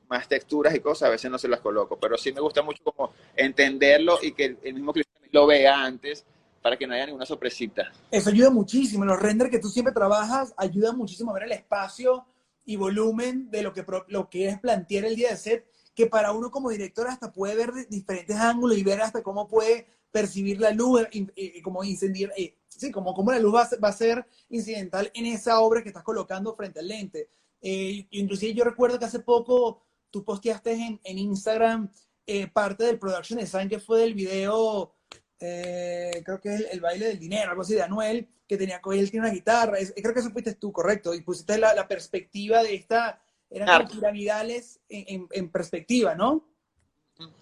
más 0.08 0.28
texturas 0.28 0.74
y 0.74 0.80
cosas, 0.80 1.08
a 1.08 1.10
veces 1.10 1.30
no 1.30 1.38
se 1.38 1.48
las 1.48 1.60
coloco, 1.60 1.98
pero 1.98 2.16
sí 2.16 2.32
me 2.32 2.40
gusta 2.40 2.62
mucho 2.62 2.82
como 2.84 3.12
entenderlo 3.34 4.18
y 4.22 4.32
que 4.32 4.56
el 4.62 4.74
mismo 4.74 4.92
cliente 4.92 5.28
lo 5.32 5.46
vea 5.46 5.84
antes 5.84 6.24
para 6.62 6.76
que 6.76 6.86
no 6.86 6.94
haya 6.94 7.06
ninguna 7.06 7.26
sorpresita. 7.26 7.92
Eso 8.10 8.30
ayuda 8.30 8.50
muchísimo. 8.50 9.04
Los 9.04 9.20
renders 9.20 9.50
que 9.50 9.58
tú 9.58 9.68
siempre 9.68 9.94
trabajas 9.94 10.52
ayudan 10.56 10.96
muchísimo 10.96 11.30
a 11.30 11.34
ver 11.34 11.44
el 11.44 11.52
espacio 11.52 12.26
y 12.66 12.76
volumen 12.76 13.50
de 13.50 13.62
lo 13.62 13.72
que, 13.72 13.84
lo 14.08 14.28
que 14.28 14.48
es 14.48 14.60
plantear 14.60 15.06
el 15.06 15.16
día 15.16 15.30
de 15.30 15.36
set, 15.36 15.66
que 15.94 16.06
para 16.06 16.32
uno 16.32 16.50
como 16.50 16.68
director 16.68 17.08
hasta 17.08 17.32
puede 17.32 17.54
ver 17.54 17.88
diferentes 17.88 18.36
ángulos 18.36 18.76
y 18.76 18.82
ver 18.82 19.00
hasta 19.00 19.22
cómo 19.22 19.48
puede 19.48 19.86
percibir 20.10 20.60
la 20.60 20.72
luz, 20.72 21.02
y, 21.12 21.62
como 21.62 21.84
incendiar, 21.84 22.32
eh, 22.36 22.58
sí, 22.68 22.90
como, 22.90 23.14
como 23.14 23.32
la 23.32 23.38
luz 23.38 23.54
va 23.54 23.68
va 23.82 23.88
a, 23.88 23.92
ser 23.92 24.26
incidental 24.50 25.10
en 25.14 25.26
esa 25.26 25.60
obra 25.60 25.82
que 25.82 25.88
estás 25.88 26.02
colocando 26.02 26.54
frente 26.54 26.80
al 26.80 26.88
lente. 26.88 27.30
Eh, 27.62 28.06
inclusive 28.10 28.52
yo 28.52 28.64
recuerdo 28.64 28.98
que 28.98 29.06
hace 29.06 29.20
poco 29.20 29.82
tú 30.10 30.24
posteaste 30.24 30.72
en, 30.72 31.00
en 31.02 31.18
Instagram 31.18 31.90
eh, 32.26 32.48
parte 32.48 32.84
del 32.84 32.98
production 32.98 33.38
design 33.38 33.68
que 33.68 33.78
fue 33.78 34.00
del 34.00 34.14
video, 34.14 34.92
eh, 35.40 36.22
creo 36.24 36.40
que 36.40 36.54
es 36.54 36.66
el, 36.72 36.80
baile 36.80 37.08
del 37.08 37.18
dinero, 37.18 37.50
algo 37.50 37.62
así 37.62 37.74
de 37.74 37.82
Anuel, 37.82 38.28
que 38.46 38.56
tenía, 38.56 38.80
él 38.92 39.10
tiene 39.10 39.26
una 39.26 39.34
guitarra, 39.34 39.78
creo 39.94 40.14
que 40.14 40.20
eso 40.20 40.30
fuiste 40.30 40.54
tú, 40.54 40.72
correcto, 40.72 41.14
y 41.14 41.22
pusiste 41.22 41.58
la, 41.58 41.74
la 41.74 41.88
perspectiva 41.88 42.62
de 42.62 42.74
esta, 42.74 43.20
eran 43.50 43.86
piramidales 43.88 44.80
en, 44.88 45.26
en, 45.30 45.50
perspectiva, 45.50 46.14
¿no? 46.14 46.48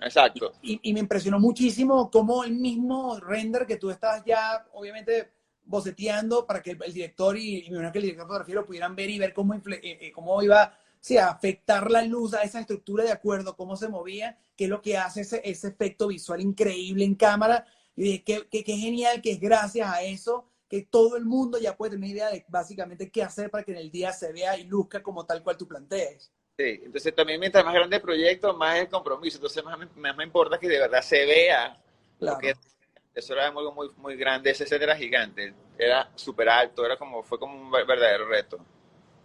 Exacto. 0.01 0.53
Y, 0.63 0.81
y, 0.83 0.93
me 0.93 1.01
impresionó 1.01 1.39
muchísimo 1.39 2.11
cómo 2.11 2.45
el 2.45 2.55
mismo 2.55 3.19
render 3.19 3.67
que 3.67 3.77
tú 3.77 3.91
estabas 3.91 4.25
ya, 4.25 4.67
obviamente, 4.73 5.33
boceteando 5.65 6.47
para 6.47 6.63
que 6.63 6.73
el, 6.73 6.93
director 6.93 7.37
y, 7.37 7.59
y 7.59 7.69
que 7.69 7.75
el 7.75 7.93
director 7.93 8.05
de 8.05 8.17
fotografía 8.17 8.55
lo 8.55 8.67
pudieran 8.67 8.95
ver 8.95 9.11
y 9.11 9.19
ver 9.19 9.33
cómo, 9.33 9.55
eh, 9.55 9.63
eh, 9.83 10.13
cómo 10.13 10.43
iba 10.43 10.77
sí, 11.01 11.17
a 11.17 11.29
afectar 11.29 11.91
la 11.91 12.03
luz 12.03 12.35
a 12.35 12.43
esa 12.43 12.61
estructura 12.61 13.05
de 13.05 13.13
acuerdo 13.13 13.57
cómo 13.57 13.77
se 13.77 13.89
movía, 13.89 14.39
que 14.57 14.65
es 14.65 14.71
lo 14.71 14.81
que 14.81 14.97
hace 14.97 15.23
ese, 15.23 15.41
ese 15.45 15.69
efecto 15.69 16.09
visual 16.09 16.41
increíble 16.41 17.05
en 17.05 17.15
cámara. 17.15 17.67
Y 17.97 18.03
dije, 18.03 18.25
qué, 18.25 18.49
qué, 18.51 18.65
qué 18.65 18.77
genial 18.77 19.23
que 19.23 19.33
es 19.33 19.41
gracias 19.41 19.89
a 19.89 20.03
eso 20.03 20.49
que 20.69 20.83
todo 20.83 21.17
el 21.17 21.25
mundo 21.25 21.59
ya 21.59 21.77
puede 21.77 21.93
tener 21.93 22.11
idea 22.11 22.31
de 22.31 22.45
básicamente 22.49 23.11
qué 23.11 23.23
hacer 23.23 23.51
para 23.51 23.65
que 23.65 23.73
en 23.73 23.79
el 23.79 23.91
día 23.91 24.13
se 24.13 24.33
vea 24.33 24.59
y 24.59 24.65
luzca 24.65 25.03
como 25.03 25.25
tal 25.25 25.43
cual 25.43 25.57
tú 25.57 25.69
plantees. 25.69 26.33
Sí, 26.57 26.81
entonces 26.85 27.15
también 27.15 27.41
mientras 27.41 27.65
más 27.65 27.75
grande 27.75 27.97
el 27.97 28.03
proyecto, 28.03 28.55
más 28.55 28.79
el 28.79 28.89
compromiso. 28.89 29.39
Entonces 29.39 29.63
más 29.65 29.79
me, 29.79 29.87
más 29.97 30.17
me 30.17 30.25
importa 30.25 30.59
que 30.59 30.69
de 30.69 30.79
verdad 30.79 31.03
se 31.03 31.25
vea. 31.27 31.81
Claro. 32.19 32.37
Porque 32.37 32.55
eso 33.15 33.33
era 33.33 33.47
algo 33.47 33.73
muy, 33.73 33.89
muy 33.97 34.17
grande, 34.17 34.51
ese 34.51 34.67
set 34.67 34.83
era 34.83 34.97
gigante, 34.97 35.55
era 35.79 36.11
súper 36.17 36.49
alto, 36.49 36.85
era 36.85 36.97
como, 36.97 37.23
fue 37.23 37.39
como 37.39 37.61
un 37.61 37.71
verdadero 37.71 38.29
reto. 38.29 38.59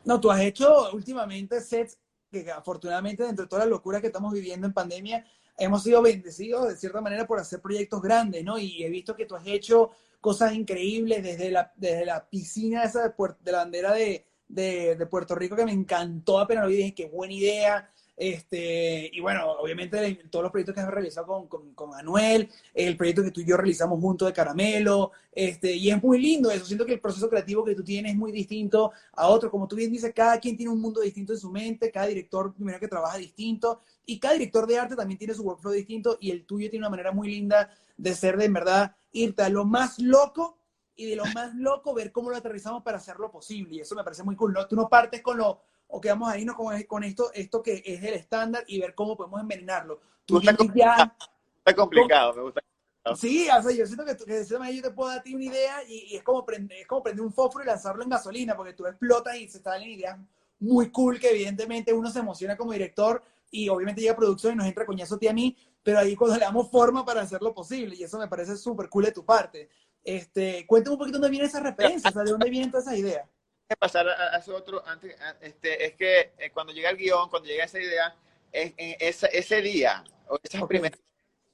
No, 0.05 0.19
tú 0.19 0.29
has 0.29 0.41
hecho 0.41 0.91
últimamente 0.93 1.59
sets 1.61 1.97
que 2.31 2.51
afortunadamente 2.51 3.23
dentro 3.23 3.45
de 3.45 3.49
toda 3.49 3.65
la 3.65 3.71
locura 3.71 3.99
que 3.99 4.07
estamos 4.07 4.31
viviendo 4.31 4.67
en 4.67 4.73
pandemia, 4.73 5.25
hemos 5.59 5.83
sido 5.83 6.01
bendecidos 6.01 6.69
de 6.69 6.77
cierta 6.77 7.01
manera 7.01 7.27
por 7.27 7.39
hacer 7.39 7.61
proyectos 7.61 8.01
grandes, 8.01 8.43
¿no? 8.43 8.57
Y 8.57 8.83
he 8.83 8.89
visto 8.89 9.15
que 9.15 9.25
tú 9.25 9.35
has 9.35 9.45
hecho 9.45 9.91
cosas 10.21 10.53
increíbles 10.53 11.23
desde 11.23 11.51
la, 11.51 11.71
desde 11.75 12.05
la 12.05 12.27
piscina 12.29 12.83
esa 12.83 13.07
de, 13.07 13.13
de 13.41 13.51
la 13.51 13.57
bandera 13.59 13.93
de, 13.93 14.25
de, 14.47 14.95
de, 14.95 15.05
Puerto 15.05 15.35
Rico 15.35 15.55
que 15.55 15.65
me 15.65 15.71
encantó 15.71 16.39
apenas 16.39 16.63
lo 16.63 16.69
vi, 16.69 16.77
dije, 16.77 16.95
qué 16.95 17.05
buena 17.07 17.33
idea. 17.33 17.89
Este, 18.21 19.09
y 19.13 19.21
bueno, 19.21 19.49
obviamente 19.49 20.19
todos 20.29 20.43
los 20.43 20.51
proyectos 20.51 20.75
que 20.75 20.81
has 20.81 20.91
realizado 20.91 21.25
con, 21.25 21.47
con, 21.47 21.73
con, 21.73 21.95
Anuel, 21.95 22.49
el 22.73 22.97
proyecto 22.97 23.23
que 23.23 23.31
tú 23.31 23.39
y 23.39 23.45
yo 23.45 23.55
realizamos 23.55 23.97
juntos 24.01 24.27
de 24.27 24.33
Caramelo, 24.33 25.13
este, 25.31 25.73
y 25.73 25.89
es 25.89 26.03
muy 26.03 26.21
lindo 26.21 26.51
eso. 26.51 26.65
Siento 26.65 26.85
que 26.85 26.95
el 26.95 26.99
proceso 26.99 27.29
creativo 27.29 27.63
que 27.63 27.75
tú 27.75 27.81
tienes 27.81 28.11
es 28.11 28.17
muy 28.17 28.33
distinto 28.33 28.91
a 29.13 29.29
otro. 29.29 29.49
Como 29.49 29.69
tú 29.69 29.77
bien 29.77 29.89
dices, 29.89 30.11
cada 30.13 30.37
quien 30.37 30.57
tiene 30.57 30.69
un 30.69 30.81
mundo 30.81 30.99
distinto 30.99 31.31
en 31.31 31.39
su 31.39 31.49
mente, 31.49 31.91
cada 31.91 32.07
director, 32.07 32.53
primero 32.53 32.77
que 32.77 32.89
trabaja 32.89 33.17
distinto, 33.17 33.79
y 34.05 34.19
cada 34.19 34.33
director 34.33 34.67
de 34.67 34.77
arte 34.77 34.97
también 34.97 35.17
tiene 35.17 35.33
su 35.33 35.43
workflow 35.43 35.71
distinto, 35.71 36.17
y 36.19 36.31
el 36.31 36.45
tuyo 36.45 36.69
tiene 36.69 36.83
una 36.83 36.89
manera 36.89 37.13
muy 37.13 37.29
linda 37.29 37.73
de 37.95 38.13
ser 38.15 38.35
de 38.35 38.45
en 38.45 38.53
verdad 38.53 38.97
irte 39.13 39.43
a 39.43 39.49
lo 39.49 39.63
más 39.63 39.97
loco 39.97 40.57
y 40.93 41.05
de 41.05 41.15
lo 41.15 41.23
más 41.27 41.55
loco 41.55 41.93
ver 41.93 42.11
cómo 42.11 42.29
lo 42.29 42.35
aterrizamos 42.35 42.83
para 42.83 42.97
hacerlo 42.97 43.31
posible. 43.31 43.75
Y 43.75 43.79
eso 43.79 43.95
me 43.95 44.03
parece 44.03 44.23
muy 44.23 44.35
cool. 44.35 44.51
¿no? 44.51 44.67
Tú 44.67 44.75
no 44.75 44.89
partes 44.89 45.21
con 45.21 45.37
lo, 45.37 45.61
o 45.89 45.99
que 45.99 46.09
vamos 46.09 46.31
a 46.31 46.37
irnos 46.37 46.55
con, 46.55 46.81
con 46.83 47.03
esto, 47.03 47.31
esto 47.33 47.61
que 47.61 47.81
es 47.85 48.03
el 48.03 48.13
estándar 48.13 48.63
y 48.67 48.79
ver 48.79 48.93
cómo 48.93 49.17
podemos 49.17 49.41
envenenarlo. 49.41 49.99
Tú 50.25 50.37
está, 50.37 50.55
complicado, 50.55 50.97
ya, 50.97 51.15
está 51.57 51.75
complicado, 51.75 52.33
me 52.35 52.41
gusta. 52.43 52.61
Sí, 53.15 53.47
o 53.49 53.63
sea, 53.63 53.71
yo 53.71 53.87
siento 53.87 54.05
que, 54.05 54.15
que 54.15 54.33
de 54.33 54.45
cierta 54.45 54.59
manera 54.59 54.75
yo 54.75 54.83
te 54.83 54.91
puedo 54.91 55.09
dar 55.09 55.23
una 55.25 55.43
idea 55.43 55.83
y, 55.87 56.13
y, 56.13 56.15
es, 56.17 56.23
como 56.23 56.45
prender, 56.45 56.79
es 56.79 56.87
como 56.87 57.01
prender 57.01 57.25
un 57.25 57.33
fósforo 57.33 57.63
y 57.63 57.67
lanzarlo 57.67 58.03
en 58.03 58.09
gasolina, 58.09 58.55
porque 58.55 58.73
tú 58.73 58.85
explotas 58.85 59.35
y 59.37 59.47
se 59.47 59.59
salen 59.59 59.89
ideas 59.89 60.19
muy 60.59 60.91
cool 60.91 61.19
que 61.19 61.31
evidentemente 61.31 61.91
uno 61.91 62.11
se 62.11 62.19
emociona 62.19 62.55
como 62.55 62.71
director 62.71 63.23
y 63.49 63.67
obviamente 63.69 64.01
llega 64.01 64.13
a 64.13 64.17
producción 64.17 64.53
y 64.53 64.57
nos 64.57 64.67
entra 64.67 64.85
coñazo 64.85 65.15
a 65.15 65.19
ti 65.19 65.27
a 65.27 65.33
mí, 65.33 65.57
pero 65.81 65.99
ahí 65.99 66.15
cuando 66.15 66.37
le 66.37 66.43
damos 66.43 66.69
forma 66.69 67.03
para 67.03 67.21
hacerlo 67.21 67.51
posible 67.51 67.95
y 67.95 68.03
eso 68.03 68.19
me 68.19 68.27
parece 68.27 68.55
súper 68.57 68.89
cool 68.89 69.05
de 69.05 69.11
tu 69.11 69.25
parte. 69.25 69.69
Este, 70.03 70.67
cuéntame 70.67 70.93
un 70.93 70.99
poquito 70.99 71.17
dónde 71.17 71.31
viene 71.31 71.47
esa 71.47 71.61
referencia, 71.61 72.11
o 72.11 72.13
sea, 72.13 72.23
de 72.23 72.31
dónde 72.31 72.49
vienen 72.49 72.69
todas 72.69 72.85
esas 72.85 72.99
ideas 72.99 73.27
pasar 73.75 74.07
a, 74.09 74.35
a 74.35 74.37
ese 74.37 74.51
otro 74.51 74.83
antes 74.85 75.15
este, 75.41 75.85
es 75.85 75.93
que 75.95 76.31
eh, 76.37 76.51
cuando 76.51 76.73
llega 76.73 76.89
el 76.89 76.97
guion 76.97 77.29
cuando 77.29 77.47
llega 77.47 77.65
esa 77.65 77.79
idea 77.79 78.15
es, 78.51 78.73
en 78.77 78.95
ese, 78.99 79.29
ese 79.31 79.61
día 79.61 80.03
o 80.27 80.39
esas 80.41 80.63
primeras 80.63 80.99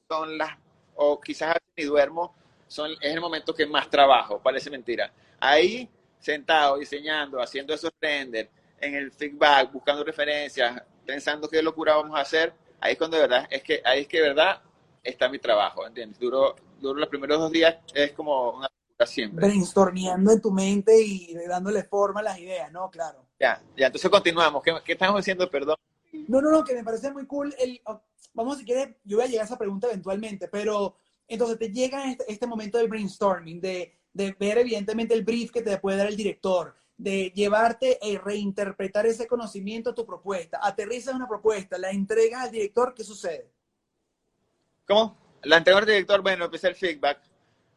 son 0.07 0.37
las 0.37 0.57
o 0.95 1.19
quizás 1.19 1.57
ni 1.75 1.83
duermo 1.83 2.35
son 2.67 2.91
es 2.93 3.13
el 3.13 3.21
momento 3.21 3.53
que 3.53 3.65
más 3.65 3.89
trabajo 3.89 4.39
parece 4.41 4.69
mentira. 4.69 5.11
Ahí 5.39 5.89
sentado 6.19 6.77
diseñando 6.77 7.41
haciendo 7.41 7.73
esos 7.73 7.91
renders 8.01 8.49
en 8.79 8.95
el 8.95 9.11
feedback 9.11 9.71
buscando 9.71 10.03
referencias 10.03 10.81
pensando 11.05 11.47
qué 11.47 11.61
locura 11.61 11.95
vamos 11.95 12.17
a 12.17 12.21
hacer 12.21 12.53
ahí 12.79 12.93
es 12.93 12.97
cuando 12.97 13.17
de 13.17 13.23
verdad 13.23 13.47
es 13.49 13.61
que 13.61 13.81
ahí 13.85 14.01
es 14.01 14.07
que 14.07 14.21
de 14.21 14.29
verdad 14.29 14.61
está 15.03 15.29
mi 15.29 15.37
trabajo 15.37 15.85
entiendes 15.85 16.19
duro 16.19 16.55
duro 16.79 16.99
los 16.99 17.09
primeros 17.09 17.37
dos 17.39 17.51
días 17.51 17.77
es 17.93 18.11
como 18.13 18.51
una 18.51 18.69
siempre. 19.05 19.47
Brainstormeando 19.47 20.31
en 20.31 20.41
tu 20.41 20.51
mente 20.51 21.01
y 21.01 21.33
dándole 21.47 21.83
forma 21.83 22.21
a 22.21 22.23
las 22.23 22.39
ideas, 22.39 22.71
¿no? 22.71 22.89
Claro. 22.89 23.25
Ya, 23.39 23.61
ya, 23.75 23.87
entonces 23.87 24.09
continuamos. 24.09 24.63
¿Qué, 24.63 24.73
qué 24.85 24.93
estamos 24.93 25.17
diciendo? 25.17 25.49
Perdón. 25.49 25.75
No, 26.27 26.41
no, 26.41 26.49
no, 26.49 26.63
que 26.63 26.73
me 26.73 26.83
parece 26.83 27.11
muy 27.11 27.25
cool. 27.25 27.53
El, 27.59 27.81
vamos, 28.33 28.59
si 28.59 28.65
quieres, 28.65 28.95
yo 29.03 29.17
voy 29.17 29.25
a 29.25 29.27
llegar 29.27 29.43
a 29.43 29.47
esa 29.47 29.57
pregunta 29.57 29.87
eventualmente, 29.87 30.47
pero 30.47 30.95
entonces 31.27 31.59
te 31.59 31.71
llega 31.71 32.09
este, 32.09 32.23
este 32.31 32.47
momento 32.47 32.77
del 32.77 32.87
brainstorming, 32.87 33.59
de, 33.59 33.93
de 34.13 34.35
ver 34.39 34.59
evidentemente 34.59 35.13
el 35.13 35.25
brief 35.25 35.51
que 35.51 35.61
te 35.61 35.77
puede 35.77 35.97
dar 35.97 36.07
el 36.07 36.15
director, 36.15 36.73
de 36.97 37.33
llevarte 37.35 37.99
y 38.01 38.17
reinterpretar 38.17 39.05
ese 39.05 39.27
conocimiento 39.27 39.89
a 39.89 39.95
tu 39.95 40.05
propuesta. 40.05 40.59
Aterrizas 40.61 41.13
una 41.13 41.27
propuesta, 41.27 41.77
la 41.77 41.91
entregas 41.91 42.45
al 42.45 42.51
director, 42.51 42.93
¿qué 42.93 43.03
sucede? 43.03 43.51
¿Cómo? 44.87 45.17
La 45.43 45.57
entrega 45.57 45.79
al 45.79 45.85
director, 45.85 46.21
bueno, 46.21 46.45
empieza 46.45 46.69
el 46.69 46.75
feedback 46.75 47.19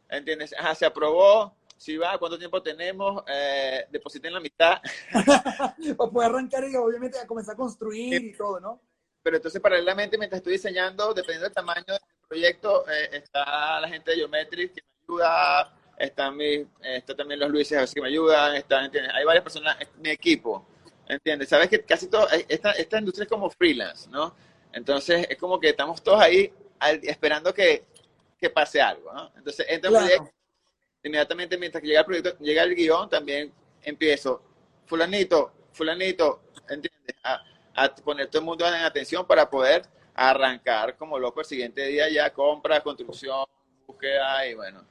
¿Entiendes? 0.09 0.53
Ajá, 0.57 0.73
se 0.75 0.85
aprobó, 0.85 1.55
si 1.77 1.95
va, 1.97 2.17
cuánto 2.17 2.37
tiempo 2.37 2.61
tenemos, 2.61 3.23
eh, 3.27 3.85
depositen 3.89 4.33
la 4.33 4.39
mitad. 4.39 4.81
Para 5.97 6.11
poder 6.11 6.29
arrancar 6.29 6.63
y 6.67 6.75
obviamente 6.75 7.19
a 7.19 7.27
comenzar 7.27 7.53
a 7.53 7.57
construir 7.57 8.21
y 8.21 8.33
todo, 8.33 8.59
¿no? 8.59 8.81
Pero 9.21 9.37
entonces, 9.37 9.61
paralelamente, 9.61 10.17
mientras 10.17 10.39
estoy 10.39 10.53
diseñando, 10.53 11.13
dependiendo 11.13 11.45
del 11.45 11.53
tamaño 11.53 11.85
del 11.87 11.99
proyecto, 12.27 12.85
eh, 12.89 13.09
está 13.13 13.79
la 13.79 13.87
gente 13.87 14.11
de 14.11 14.17
Geometric 14.17 14.73
que 14.73 14.81
me 14.81 15.03
ayuda, 15.03 15.73
están 15.97 16.35
mi, 16.35 16.65
está 16.81 17.15
también 17.15 17.39
los 17.39 17.49
Luises 17.49 17.93
que 17.93 18.01
me 18.01 18.07
ayudan, 18.07 18.55
están, 18.55 18.85
¿entiendes? 18.85 19.13
Hay 19.13 19.25
varias 19.25 19.43
personas, 19.43 19.77
mi 19.97 20.09
equipo, 20.09 20.65
¿entiendes? 21.07 21.49
Sabes 21.49 21.69
que 21.69 21.83
casi 21.83 22.07
todo, 22.07 22.27
esta, 22.47 22.71
esta 22.71 22.99
industria 22.99 23.23
es 23.23 23.29
como 23.29 23.49
freelance, 23.49 24.09
¿no? 24.09 24.35
Entonces, 24.73 25.27
es 25.29 25.37
como 25.37 25.59
que 25.59 25.69
estamos 25.69 26.01
todos 26.01 26.21
ahí 26.21 26.51
al, 26.79 26.99
esperando 27.03 27.53
que 27.53 27.83
que 28.39 28.49
pase 28.49 28.81
algo, 28.81 29.11
¿no? 29.13 29.31
Entonces, 29.35 29.65
entra 29.69 29.89
claro. 29.89 30.05
proyecto, 30.05 30.31
inmediatamente 31.03 31.57
mientras 31.57 31.81
que 31.81 31.87
llega 31.87 31.99
el 31.99 32.05
proyecto, 32.05 32.37
llega 32.39 32.63
el 32.63 32.75
guion, 32.75 33.09
también 33.09 33.53
empiezo, 33.81 34.41
fulanito, 34.85 35.53
fulanito, 35.73 36.43
¿entiendes? 36.69 37.15
A, 37.23 37.41
a 37.75 37.95
poner 37.95 38.27
todo 38.27 38.39
el 38.39 38.45
mundo 38.45 38.67
en 38.67 38.75
atención 38.75 39.25
para 39.25 39.49
poder 39.49 39.83
arrancar 40.13 40.97
como 40.97 41.17
loco 41.17 41.39
el 41.39 41.45
siguiente 41.45 41.85
día 41.85 42.09
ya 42.09 42.33
compra, 42.33 42.81
construcción, 42.81 43.45
búsqueda 43.87 44.47
y 44.47 44.53
bueno. 44.53 44.83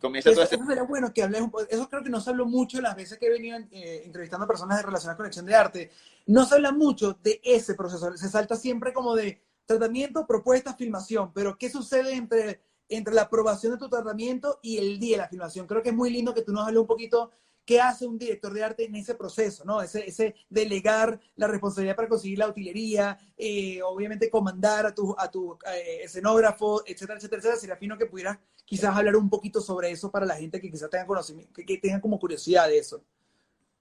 Comienza 0.00 0.30
eso, 0.30 0.44
todo 0.44 0.54
eso 0.54 0.66
sería 0.66 0.82
bueno 0.84 1.12
que 1.12 1.24
hables 1.24 1.40
un 1.40 1.50
poco, 1.50 1.66
eso 1.68 1.88
creo 1.88 2.04
que 2.04 2.10
no 2.10 2.20
se 2.20 2.30
habló 2.30 2.46
mucho 2.46 2.80
las 2.80 2.94
veces 2.94 3.18
que 3.18 3.26
he 3.26 3.30
venido 3.30 3.58
eh, 3.72 4.02
entrevistando 4.04 4.44
a 4.44 4.48
personas 4.48 4.76
de 4.78 4.84
relacionadas 4.84 5.16
con 5.16 5.26
acción 5.26 5.46
de 5.46 5.54
arte, 5.56 5.90
no 6.26 6.44
se 6.44 6.54
habla 6.54 6.70
mucho 6.70 7.18
de 7.20 7.40
ese 7.42 7.74
proceso, 7.74 8.16
se 8.16 8.28
salta 8.28 8.54
siempre 8.54 8.92
como 8.92 9.16
de 9.16 9.42
tratamiento, 9.66 10.26
propuesta, 10.26 10.74
filmación, 10.74 11.32
pero 11.32 11.58
¿qué 11.58 11.68
sucede 11.68 12.14
entre 12.14 12.62
entre 12.88 13.14
la 13.14 13.22
aprobación 13.22 13.72
de 13.72 13.78
tu 13.78 13.88
tratamiento 13.88 14.58
y 14.62 14.78
el 14.78 14.98
día 14.98 15.16
de 15.16 15.22
la 15.22 15.28
filmación. 15.28 15.66
Creo 15.66 15.82
que 15.82 15.90
es 15.90 15.94
muy 15.94 16.10
lindo 16.10 16.34
que 16.34 16.42
tú 16.42 16.52
nos 16.52 16.66
hables 16.66 16.80
un 16.80 16.86
poquito 16.86 17.30
qué 17.68 17.82
hace 17.82 18.06
un 18.06 18.18
director 18.18 18.50
de 18.54 18.64
arte 18.64 18.84
en 18.86 18.94
ese 18.94 19.14
proceso, 19.14 19.62
¿no? 19.66 19.82
Ese, 19.82 20.08
ese 20.08 20.34
delegar 20.48 21.20
la 21.36 21.48
responsabilidad 21.48 21.96
para 21.96 22.08
conseguir 22.08 22.38
la 22.38 22.48
utilería, 22.48 23.18
eh, 23.36 23.82
obviamente 23.82 24.30
comandar 24.30 24.86
a 24.86 24.94
tu, 24.94 25.14
a 25.18 25.30
tu 25.30 25.58
eh, 25.70 26.00
escenógrafo, 26.04 26.82
etcétera, 26.86 27.18
etcétera, 27.18 27.40
etcétera. 27.40 27.60
Sería 27.60 27.76
fino 27.76 27.98
que 27.98 28.06
pudieras 28.06 28.38
quizás 28.64 28.96
hablar 28.96 29.16
un 29.16 29.28
poquito 29.28 29.60
sobre 29.60 29.90
eso 29.90 30.10
para 30.10 30.24
la 30.24 30.36
gente 30.36 30.62
que 30.62 30.70
quizás 30.70 30.88
tenga 30.88 31.06
conocimiento, 31.06 31.52
que, 31.52 31.66
que 31.66 31.76
tenga 31.76 32.00
como 32.00 32.18
curiosidad 32.18 32.68
de 32.68 32.78
eso. 32.78 33.02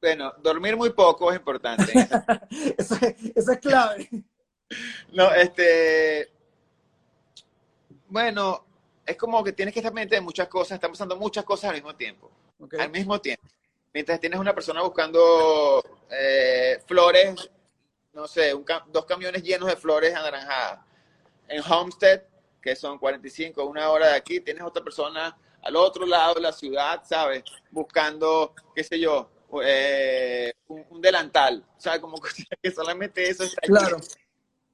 Bueno, 0.01 0.33
dormir 0.43 0.75
muy 0.75 0.89
poco 0.89 1.31
es 1.31 1.37
importante. 1.37 1.91
eso, 2.77 2.95
es, 2.95 3.15
eso 3.33 3.51
es 3.53 3.59
clave. 3.59 4.09
No, 5.13 5.31
este... 5.33 6.29
Bueno, 8.09 8.66
es 9.07 9.15
como 9.15 9.41
que 9.41 9.53
tienes 9.53 9.73
que 9.73 9.79
estar 9.79 9.93
pendiente 9.93 10.15
de 10.15 10.21
muchas 10.21 10.49
cosas, 10.49 10.75
están 10.75 10.91
pasando 10.91 11.15
muchas 11.15 11.45
cosas 11.45 11.69
al 11.69 11.75
mismo 11.75 11.95
tiempo. 11.95 12.29
Okay. 12.59 12.79
Al 12.79 12.91
mismo 12.91 13.19
tiempo. 13.21 13.47
Mientras 13.93 14.19
tienes 14.19 14.37
una 14.37 14.53
persona 14.53 14.81
buscando 14.81 15.81
eh, 16.11 16.77
flores, 16.85 17.49
no 18.13 18.27
sé, 18.27 18.53
un, 18.53 18.65
dos 18.91 19.05
camiones 19.05 19.41
llenos 19.41 19.69
de 19.69 19.77
flores 19.77 20.13
anaranjadas. 20.13 20.81
En 21.47 21.63
Homestead, 21.63 22.23
que 22.61 22.75
son 22.75 22.99
45, 22.99 23.63
una 23.63 23.89
hora 23.89 24.09
de 24.09 24.15
aquí, 24.15 24.41
tienes 24.41 24.63
otra 24.63 24.83
persona 24.83 25.37
al 25.63 25.75
otro 25.77 26.05
lado 26.05 26.35
de 26.35 26.41
la 26.41 26.51
ciudad, 26.51 27.01
¿sabes? 27.05 27.43
Buscando, 27.71 28.53
qué 28.75 28.83
sé 28.83 28.99
yo, 28.99 29.29
eh, 29.63 30.51
un, 30.67 30.85
un, 30.89 31.01
delantal, 31.01 31.65
¿sabes? 31.77 32.01
Como 32.01 32.17
que 32.61 32.71
solamente 32.71 33.29
eso 33.29 33.45
está 33.45 33.61
Claro. 33.61 33.97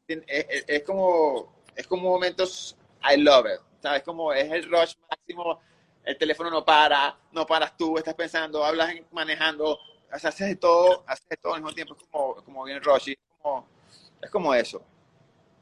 Es, 0.08 0.19
es, 0.28 0.65
es, 0.67 0.84
como, 0.84 1.63
es 1.76 1.86
como 1.86 2.10
momentos, 2.10 2.76
I 3.04 3.17
love 3.17 3.46
it. 3.46 3.72
¿Sabes? 3.84 4.02
Como 4.02 4.32
es 4.32 4.50
el 4.50 4.63
rush 4.63 4.93
máximo, 5.10 5.60
el 6.06 6.17
teléfono 6.17 6.50
no 6.50 6.63
para, 6.63 7.17
no 7.34 7.46
paras 7.46 7.76
tú, 7.78 7.98
estás 7.98 8.13
pensando, 8.13 8.63
hablas 8.63 8.96
manejando, 9.12 9.74
o 9.74 10.19
sea, 10.19 10.30
haces 10.30 10.48
de 10.48 10.56
todo, 10.56 11.04
haces 11.06 11.28
de 11.28 11.38
todo 11.38 11.54
al 11.54 11.62
mismo 11.62 11.76
tiempo, 11.76 11.98
es 12.00 12.08
como, 12.10 12.36
como 12.43 12.63
bien 12.63 12.82
rush, 12.82 13.10
es 13.10 13.17
como, 13.41 13.67
es 14.22 14.30
como 14.32 14.54
eso. 14.54 14.82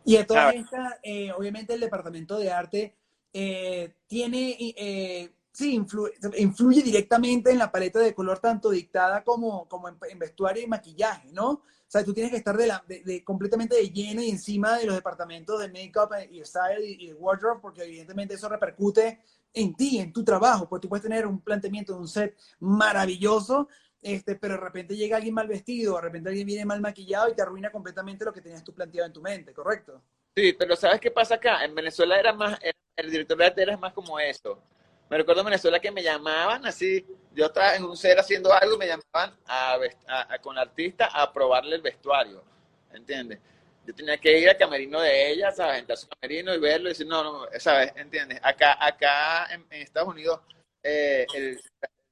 Y 0.05 0.17
de 0.17 0.23
toda 0.23 0.51
esta, 0.51 0.99
eh, 1.01 1.31
obviamente 1.31 1.73
el 1.73 1.79
departamento 1.79 2.37
de 2.37 2.51
arte 2.51 2.95
eh, 3.33 3.95
tiene, 4.05 4.55
eh, 4.59 5.31
sí, 5.51 5.75
influye, 5.75 6.13
influye, 6.37 6.81
directamente 6.81 7.51
en 7.51 7.57
la 7.57 7.71
paleta 7.71 7.99
de 7.99 8.13
color, 8.13 8.39
tanto 8.39 8.69
dictada 8.69 9.23
como, 9.23 9.67
como 9.67 9.89
en, 9.89 10.19
vestuario 10.19 10.63
y 10.63 10.67
maquillaje, 10.67 11.31
¿no? 11.31 11.49
O 11.51 11.91
sea, 11.91 12.03
tú 12.05 12.13
tienes 12.13 12.31
que 12.31 12.37
estar 12.37 12.55
de, 12.55 12.67
la, 12.67 12.83
de, 12.87 13.23
completamente 13.23 13.75
de 13.75 13.89
lleno 13.89 14.21
y 14.21 14.29
encima 14.29 14.77
de 14.77 14.85
los 14.85 14.95
departamentos 14.95 15.59
de 15.59 15.67
make-up 15.67 16.09
y 16.29 16.43
style 16.45 16.83
y, 16.83 17.13
wardrobe, 17.13 17.59
porque 17.61 17.83
evidentemente 17.83 18.35
eso 18.35 18.47
repercute 18.47 19.19
en 19.53 19.75
ti, 19.75 19.99
en 19.99 20.13
tu 20.13 20.23
trabajo, 20.23 20.69
pues 20.69 20.81
tú 20.81 20.87
puedes 20.87 21.03
tener 21.03 21.27
un 21.27 21.41
planteamiento 21.41 21.93
de 21.93 21.99
un 21.99 22.07
set 22.07 22.37
maravilloso, 22.59 23.67
este, 24.01 24.35
pero 24.35 24.53
de 24.53 24.61
repente 24.61 24.95
llega 24.95 25.17
alguien 25.17 25.33
mal 25.33 25.49
vestido, 25.49 25.95
de 25.95 26.01
repente 26.01 26.29
alguien 26.29 26.47
viene 26.47 26.65
mal 26.65 26.79
maquillado 26.79 27.29
y 27.29 27.35
te 27.35 27.41
arruina 27.41 27.69
completamente 27.69 28.23
lo 28.23 28.31
que 28.31 28.41
tenías 28.41 28.63
tú 28.63 28.73
planteado 28.73 29.07
en 29.07 29.13
tu 29.13 29.21
mente, 29.21 29.53
¿correcto? 29.53 30.01
Sí, 30.33 30.53
pero 30.57 30.77
¿sabes 30.77 31.01
qué 31.01 31.11
pasa 31.11 31.35
acá? 31.35 31.65
En 31.65 31.75
Venezuela 31.75 32.17
era 32.17 32.31
más, 32.31 32.57
el 32.95 33.11
director 33.11 33.37
de 33.37 33.45
arte 33.45 33.61
era 33.63 33.75
más 33.75 33.91
como 33.91 34.17
eso 34.17 34.63
me 35.11 35.17
recuerdo 35.17 35.41
en 35.41 35.47
Venezuela 35.47 35.81
que 35.81 35.91
me 35.91 36.01
llamaban 36.01 36.65
así, 36.65 37.05
yo 37.33 37.47
estaba 37.47 37.75
en 37.75 37.83
un 37.83 37.97
ser 37.97 38.17
haciendo 38.17 38.53
algo, 38.53 38.77
me 38.77 38.87
llamaban 38.87 39.37
a, 39.45 39.77
con 40.39 40.55
la 40.55 40.61
artista 40.61 41.07
a 41.07 41.33
probarle 41.33 41.75
el 41.75 41.81
vestuario, 41.81 42.41
¿entiendes? 42.93 43.37
Yo 43.85 43.93
tenía 43.93 44.17
que 44.17 44.39
ir 44.39 44.47
al 44.47 44.55
camerino 44.55 45.01
de 45.01 45.33
ella, 45.33 45.51
¿sabes? 45.51 45.79
Entrar 45.79 45.97
a 45.97 45.99
su 45.99 46.07
camerino 46.07 46.55
y 46.55 46.59
verlo 46.59 46.87
y 46.87 46.91
decir, 46.93 47.07
no, 47.07 47.23
no, 47.23 47.45
¿sabes? 47.59 47.91
¿Entiendes? 47.97 48.39
Acá, 48.41 48.77
acá 48.79 49.53
en, 49.53 49.65
Estados 49.71 50.07
Unidos, 50.07 50.39
eh, 50.81 51.27
el, 51.33 51.59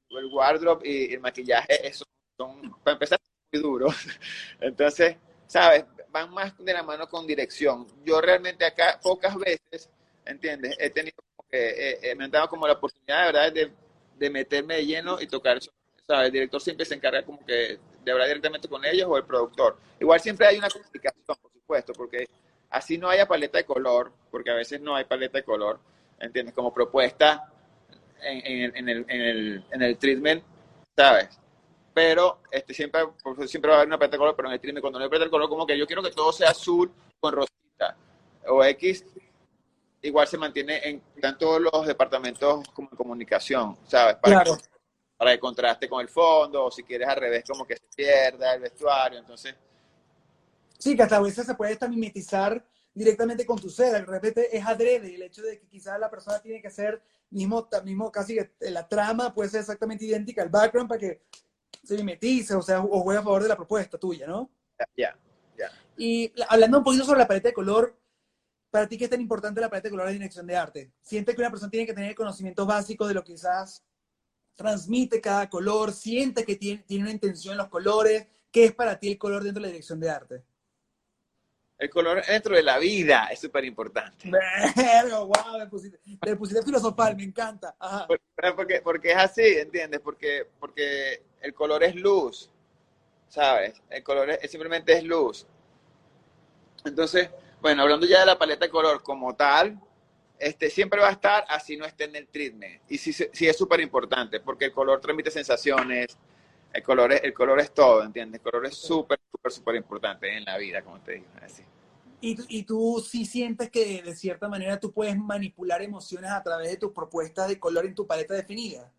el, 0.09 0.25
wardrobe 0.33 0.85
y 0.85 1.13
el 1.13 1.21
maquillaje 1.21 1.87
eso 1.87 2.03
son, 2.37 2.69
para 2.83 2.95
empezar, 2.95 3.17
muy 3.53 3.61
duros. 3.61 3.95
Entonces, 4.59 5.15
¿sabes? 5.47 5.85
Van 6.09 6.33
más 6.33 6.53
de 6.57 6.73
la 6.73 6.83
mano 6.83 7.07
con 7.07 7.25
dirección. 7.25 7.87
Yo 8.03 8.19
realmente 8.19 8.65
acá 8.65 8.99
pocas 9.01 9.37
veces, 9.37 9.89
¿entiendes? 10.25 10.75
He 10.79 10.89
tenido 10.89 11.15
eh, 11.51 11.99
eh, 12.01 12.15
me 12.15 12.25
han 12.25 12.31
dado 12.31 12.47
como 12.47 12.67
la 12.67 12.73
oportunidad, 12.73 13.19
de 13.19 13.25
verdad, 13.25 13.53
de, 13.53 13.71
de 14.17 14.29
meterme 14.29 14.75
de 14.75 14.85
lleno 14.85 15.21
y 15.21 15.27
tocar 15.27 15.57
eso. 15.57 15.71
El 16.07 16.31
director 16.31 16.59
siempre 16.59 16.85
se 16.85 16.95
encarga 16.95 17.23
como 17.23 17.45
que 17.45 17.77
de 18.03 18.11
hablar 18.11 18.27
directamente 18.27 18.67
con 18.67 18.83
ellos 18.83 19.07
o 19.07 19.17
el 19.17 19.25
productor. 19.25 19.77
Igual 19.99 20.19
siempre 20.19 20.47
hay 20.47 20.57
una 20.57 20.69
comunicación, 20.69 21.23
por 21.25 21.51
supuesto, 21.51 21.93
porque 21.93 22.27
así 22.69 22.97
no 22.97 23.09
haya 23.09 23.27
paleta 23.27 23.59
de 23.59 23.65
color, 23.65 24.11
porque 24.31 24.49
a 24.49 24.55
veces 24.55 24.81
no 24.81 24.95
hay 24.95 25.05
paleta 25.05 25.37
de 25.37 25.43
color, 25.43 25.79
¿entiendes? 26.19 26.55
Como 26.55 26.73
propuesta 26.73 27.51
en, 28.21 28.75
en, 28.75 28.89
el, 28.89 29.05
en, 29.07 29.21
el, 29.21 29.63
en 29.71 29.81
el 29.81 29.97
treatment, 29.97 30.43
¿sabes? 30.95 31.39
Pero 31.93 32.39
este, 32.51 32.73
siempre, 32.73 33.01
siempre 33.45 33.69
va 33.69 33.75
a 33.75 33.77
haber 33.79 33.87
una 33.87 33.99
paleta 33.99 34.15
de 34.15 34.19
color, 34.19 34.35
pero 34.35 34.47
en 34.47 34.53
el 34.53 34.59
treatment, 34.59 34.81
cuando 34.81 34.99
no 34.99 35.05
hay 35.05 35.09
paleta 35.09 35.25
de 35.25 35.31
color, 35.31 35.49
como 35.49 35.67
que 35.67 35.77
yo 35.77 35.85
quiero 35.85 36.01
que 36.01 36.11
todo 36.11 36.31
sea 36.31 36.49
azul 36.49 36.91
con 37.19 37.33
rosita, 37.33 37.95
o 38.47 38.63
X, 38.63 39.05
igual 40.01 40.27
se 40.27 40.37
mantiene 40.37 40.81
en, 40.83 41.01
todos 41.37 41.61
los 41.61 41.85
departamentos 41.85 42.67
como 42.69 42.89
comunicación, 42.89 43.77
¿sabes? 43.87 44.15
Para, 44.15 44.43
que, 44.43 44.51
para 45.17 45.31
que 45.31 45.39
contraste 45.39 45.89
con 45.89 46.01
el 46.01 46.09
fondo, 46.09 46.65
o 46.65 46.71
si 46.71 46.83
quieres 46.83 47.07
al 47.07 47.17
revés, 47.17 47.43
como 47.47 47.65
que 47.65 47.75
se 47.75 47.87
pierda 47.95 48.53
el 48.53 48.61
vestuario, 48.61 49.19
entonces... 49.19 49.55
Sí, 50.77 50.95
que 50.95 51.03
hasta 51.03 51.17
a 51.17 51.21
veces 51.21 51.45
se 51.45 51.55
puede 51.55 51.73
esta 51.73 51.89
mimetizar 51.89 52.65
directamente 52.93 53.45
con 53.45 53.59
tu 53.59 53.69
ser, 53.69 53.91
de 53.91 54.05
repente 54.05 54.55
es 54.55 54.65
adrede, 54.65 55.15
el 55.15 55.21
hecho 55.23 55.41
de 55.41 55.59
que 55.59 55.67
quizás 55.67 55.99
la 55.99 56.09
persona 56.09 56.39
tiene 56.41 56.61
que 56.61 56.69
ser 56.69 57.01
mismo, 57.29 57.67
mismo 57.83 58.11
casi 58.11 58.37
la 58.59 58.87
trama 58.87 59.33
puede 59.33 59.49
ser 59.49 59.61
exactamente 59.61 60.05
idéntica 60.05 60.41
al 60.41 60.49
background 60.49 60.89
para 60.89 60.99
que 60.99 61.21
se 61.83 61.95
mimetice, 61.95 62.55
o 62.55 62.61
sea, 62.61 62.81
o 62.81 63.01
juegue 63.01 63.19
a 63.19 63.23
favor 63.23 63.43
de 63.43 63.49
la 63.49 63.55
propuesta 63.55 63.97
tuya, 63.97 64.27
¿no? 64.27 64.49
Ya, 64.95 65.17
ya. 65.57 65.71
Y 65.97 66.31
hablando 66.47 66.77
un 66.77 66.83
poquito 66.83 67.03
sobre 67.03 67.19
la 67.19 67.27
paleta 67.27 67.49
de 67.49 67.53
color, 67.53 67.99
para 68.69 68.87
ti, 68.87 68.97
¿qué 68.97 69.05
es 69.05 69.09
tan 69.09 69.21
importante 69.21 69.61
la 69.61 69.69
paleta 69.69 69.87
de 69.87 69.91
color 69.91 70.07
de 70.07 70.13
dirección 70.13 70.45
de 70.47 70.55
arte? 70.55 70.91
¿Siente 71.01 71.33
que 71.33 71.41
una 71.41 71.49
persona 71.49 71.69
tiene 71.69 71.85
que 71.85 71.93
tener 71.93 72.15
conocimiento 72.15 72.65
básico 72.65 73.07
de 73.07 73.13
lo 73.13 73.23
que 73.23 73.33
quizás 73.33 73.83
transmite 74.55 75.21
cada 75.21 75.49
color? 75.49 75.91
¿Siente 75.91 76.45
que 76.45 76.55
tiene, 76.55 76.83
tiene 76.83 77.03
una 77.03 77.11
intención 77.11 77.53
en 77.53 77.59
los 77.59 77.69
colores? 77.69 78.27
¿Qué 78.51 78.65
es 78.65 78.73
para 78.73 78.99
ti 78.99 79.11
el 79.11 79.17
color 79.17 79.43
dentro 79.43 79.61
de 79.61 79.67
la 79.67 79.71
dirección 79.71 79.99
de 79.99 80.09
arte? 80.09 80.43
El 81.79 81.89
color 81.89 82.25
dentro 82.25 82.57
de 82.57 82.61
la 82.61 82.77
vida 82.77 83.29
es 83.31 83.39
súper 83.39 83.63
importante. 83.63 84.29
wow, 84.29 85.31
me 85.59 85.67
pusiste, 85.67 85.97
me 86.25 86.35
pusiste 86.35 86.61
filosofal, 86.61 87.15
me 87.15 87.23
encanta. 87.23 87.73
Porque, 88.53 88.81
porque 88.81 89.11
es 89.11 89.17
así, 89.17 89.43
¿entiendes? 89.43 90.01
Porque, 90.01 90.45
porque 90.59 91.23
el 91.39 91.53
color 91.53 91.83
es 91.85 91.95
luz, 91.95 92.51
¿sabes? 93.29 93.81
El 93.89 94.03
color 94.03 94.29
es, 94.29 94.51
simplemente 94.51 94.91
es 94.91 95.05
luz. 95.05 95.47
Entonces, 96.83 97.29
bueno, 97.61 97.83
hablando 97.83 98.05
ya 98.05 98.21
de 98.21 98.25
la 98.25 98.37
paleta 98.37 98.65
de 98.65 98.71
color 98.71 99.03
como 99.03 99.35
tal, 99.35 99.79
este, 100.39 100.69
siempre 100.69 101.01
va 101.01 101.09
a 101.09 101.11
estar 101.11 101.45
así 101.49 101.75
no 101.75 101.85
esté 101.85 102.05
en 102.05 102.15
el 102.15 102.27
treatment. 102.27 102.81
Y 102.89 102.97
sí, 102.97 103.11
sí 103.11 103.47
es 103.47 103.57
súper 103.57 103.81
importante, 103.81 104.39
porque 104.39 104.65
el 104.65 104.71
color 104.71 105.01
transmite 105.01 105.31
sensaciones, 105.31 106.17
el 106.73 106.83
color, 106.83 107.11
es, 107.13 107.23
el 107.23 107.33
color 107.33 107.59
es 107.59 107.73
todo, 107.73 108.03
¿entiendes? 108.03 108.39
El 108.39 108.43
color 108.43 108.65
es 108.67 108.75
súper, 108.75 109.19
súper, 109.31 109.51
súper 109.51 109.75
importante 109.75 110.35
en 110.35 110.45
la 110.45 110.57
vida, 110.57 110.81
como 110.81 110.99
te 110.99 111.13
digo. 111.13 111.25
Así. 111.41 111.63
¿Y, 112.21 112.37
¿Y 112.47 112.63
tú 112.63 113.03
sí 113.05 113.25
sientes 113.25 113.69
que 113.69 114.01
de 114.01 114.15
cierta 114.15 114.47
manera 114.47 114.79
tú 114.79 114.91
puedes 114.91 115.17
manipular 115.17 115.81
emociones 115.81 116.31
a 116.31 116.43
través 116.43 116.69
de 116.69 116.77
tus 116.77 116.91
propuestas 116.91 117.47
de 117.47 117.59
color 117.59 117.85
en 117.85 117.95
tu 117.95 118.05
paleta 118.05 118.33
definida? 118.33 118.91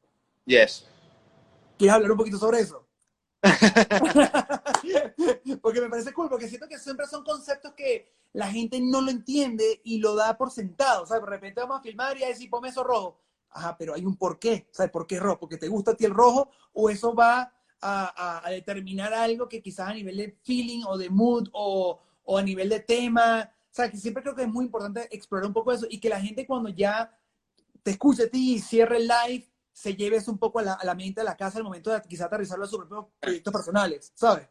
Yes. 0.47 0.87
¿Quieres 1.79 1.95
hablar 1.95 2.11
un 2.11 2.19
poquito 2.19 2.39
sobre 2.39 2.61
eso? 2.61 2.87
porque 5.63 5.81
me 5.81 5.89
parece 5.89 6.13
cool, 6.13 6.29
porque 6.29 6.49
siento 6.49 6.69
que 6.69 6.79
siempre 6.79 7.07
son 7.07 7.25
conceptos 7.25 7.73
que 7.75 8.13
la 8.33 8.49
gente 8.49 8.81
no 8.81 9.01
lo 9.01 9.11
entiende 9.11 9.81
y 9.85 9.99
lo 9.99 10.15
da 10.15 10.37
por 10.37 10.51
sentado. 10.51 11.05
O 11.05 11.07
sea, 11.07 11.21
de 11.21 11.27
repente 11.27 11.61
vamos 11.61 11.79
a 11.79 11.83
filmar 11.83 12.19
y 12.19 12.25
a 12.25 12.29
decir, 12.29 12.51
ponme 12.51 12.69
eso 12.69 12.85
rojo. 12.85 13.19
Ajá, 13.51 13.77
pero 13.77 13.95
hay 13.95 14.05
un 14.05 14.17
porqué. 14.17 14.69
¿Sabes 14.71 14.93
por 14.93 15.07
qué 15.07 15.19
rojo? 15.19 15.41
¿Porque 15.41 15.57
te 15.57 15.69
gusta 15.69 15.93
a 15.93 15.97
ti 15.97 16.05
el 16.05 16.15
rojo? 16.15 16.51
¿O 16.73 16.91
eso 16.91 17.15
va 17.15 17.53
a, 17.81 18.43
determinar 18.51 19.15
algo 19.15 19.49
que 19.49 19.63
quizás 19.63 19.89
a 19.89 19.95
nivel 19.95 20.19
de 20.19 20.37
feeling 20.43 20.85
o 20.87 20.99
de 20.99 21.11
mood 21.11 21.49
o, 21.53 22.01
o 22.25 22.39
a 22.39 22.43
nivel 22.43 22.69
de 22.69 22.81
tema? 22.81 23.51
O 23.71 23.75
sea, 23.75 23.91
que 23.91 23.97
siempre 23.97 24.23
creo 24.23 24.35
que 24.35 24.43
es 24.43 24.49
muy 24.49 24.67
importante 24.67 25.09
explorar 25.15 25.47
un 25.47 25.53
poco 25.53 25.73
eso 25.73 25.87
y 25.89 25.99
que 25.99 26.09
la 26.09 26.21
gente 26.21 26.47
cuando 26.47 26.69
ya 26.69 27.17
te 27.83 27.93
escuche 27.93 28.25
a 28.25 28.31
ti 28.31 28.55
y 28.55 28.59
cierre 28.61 28.99
el 28.99 29.09
live, 29.09 29.50
se 29.81 29.97
lleve 29.97 30.17
eso 30.17 30.31
un 30.31 30.39
poco 30.39 30.59
a 30.59 30.63
la, 30.63 30.73
a 30.75 30.85
la 30.85 30.95
mente 30.95 31.23
de 31.23 31.25
la 31.25 31.35
casa 31.39 31.57
al 31.57 31.65
momento 31.65 31.91
de 31.91 32.03
quizás 32.03 32.27
aterrizarlo 32.27 32.67
a 32.67 32.69
sus 32.69 32.81
propios 32.81 33.07
proyectos 33.19 33.51
personales, 33.51 34.13
¿sabes? 34.15 34.47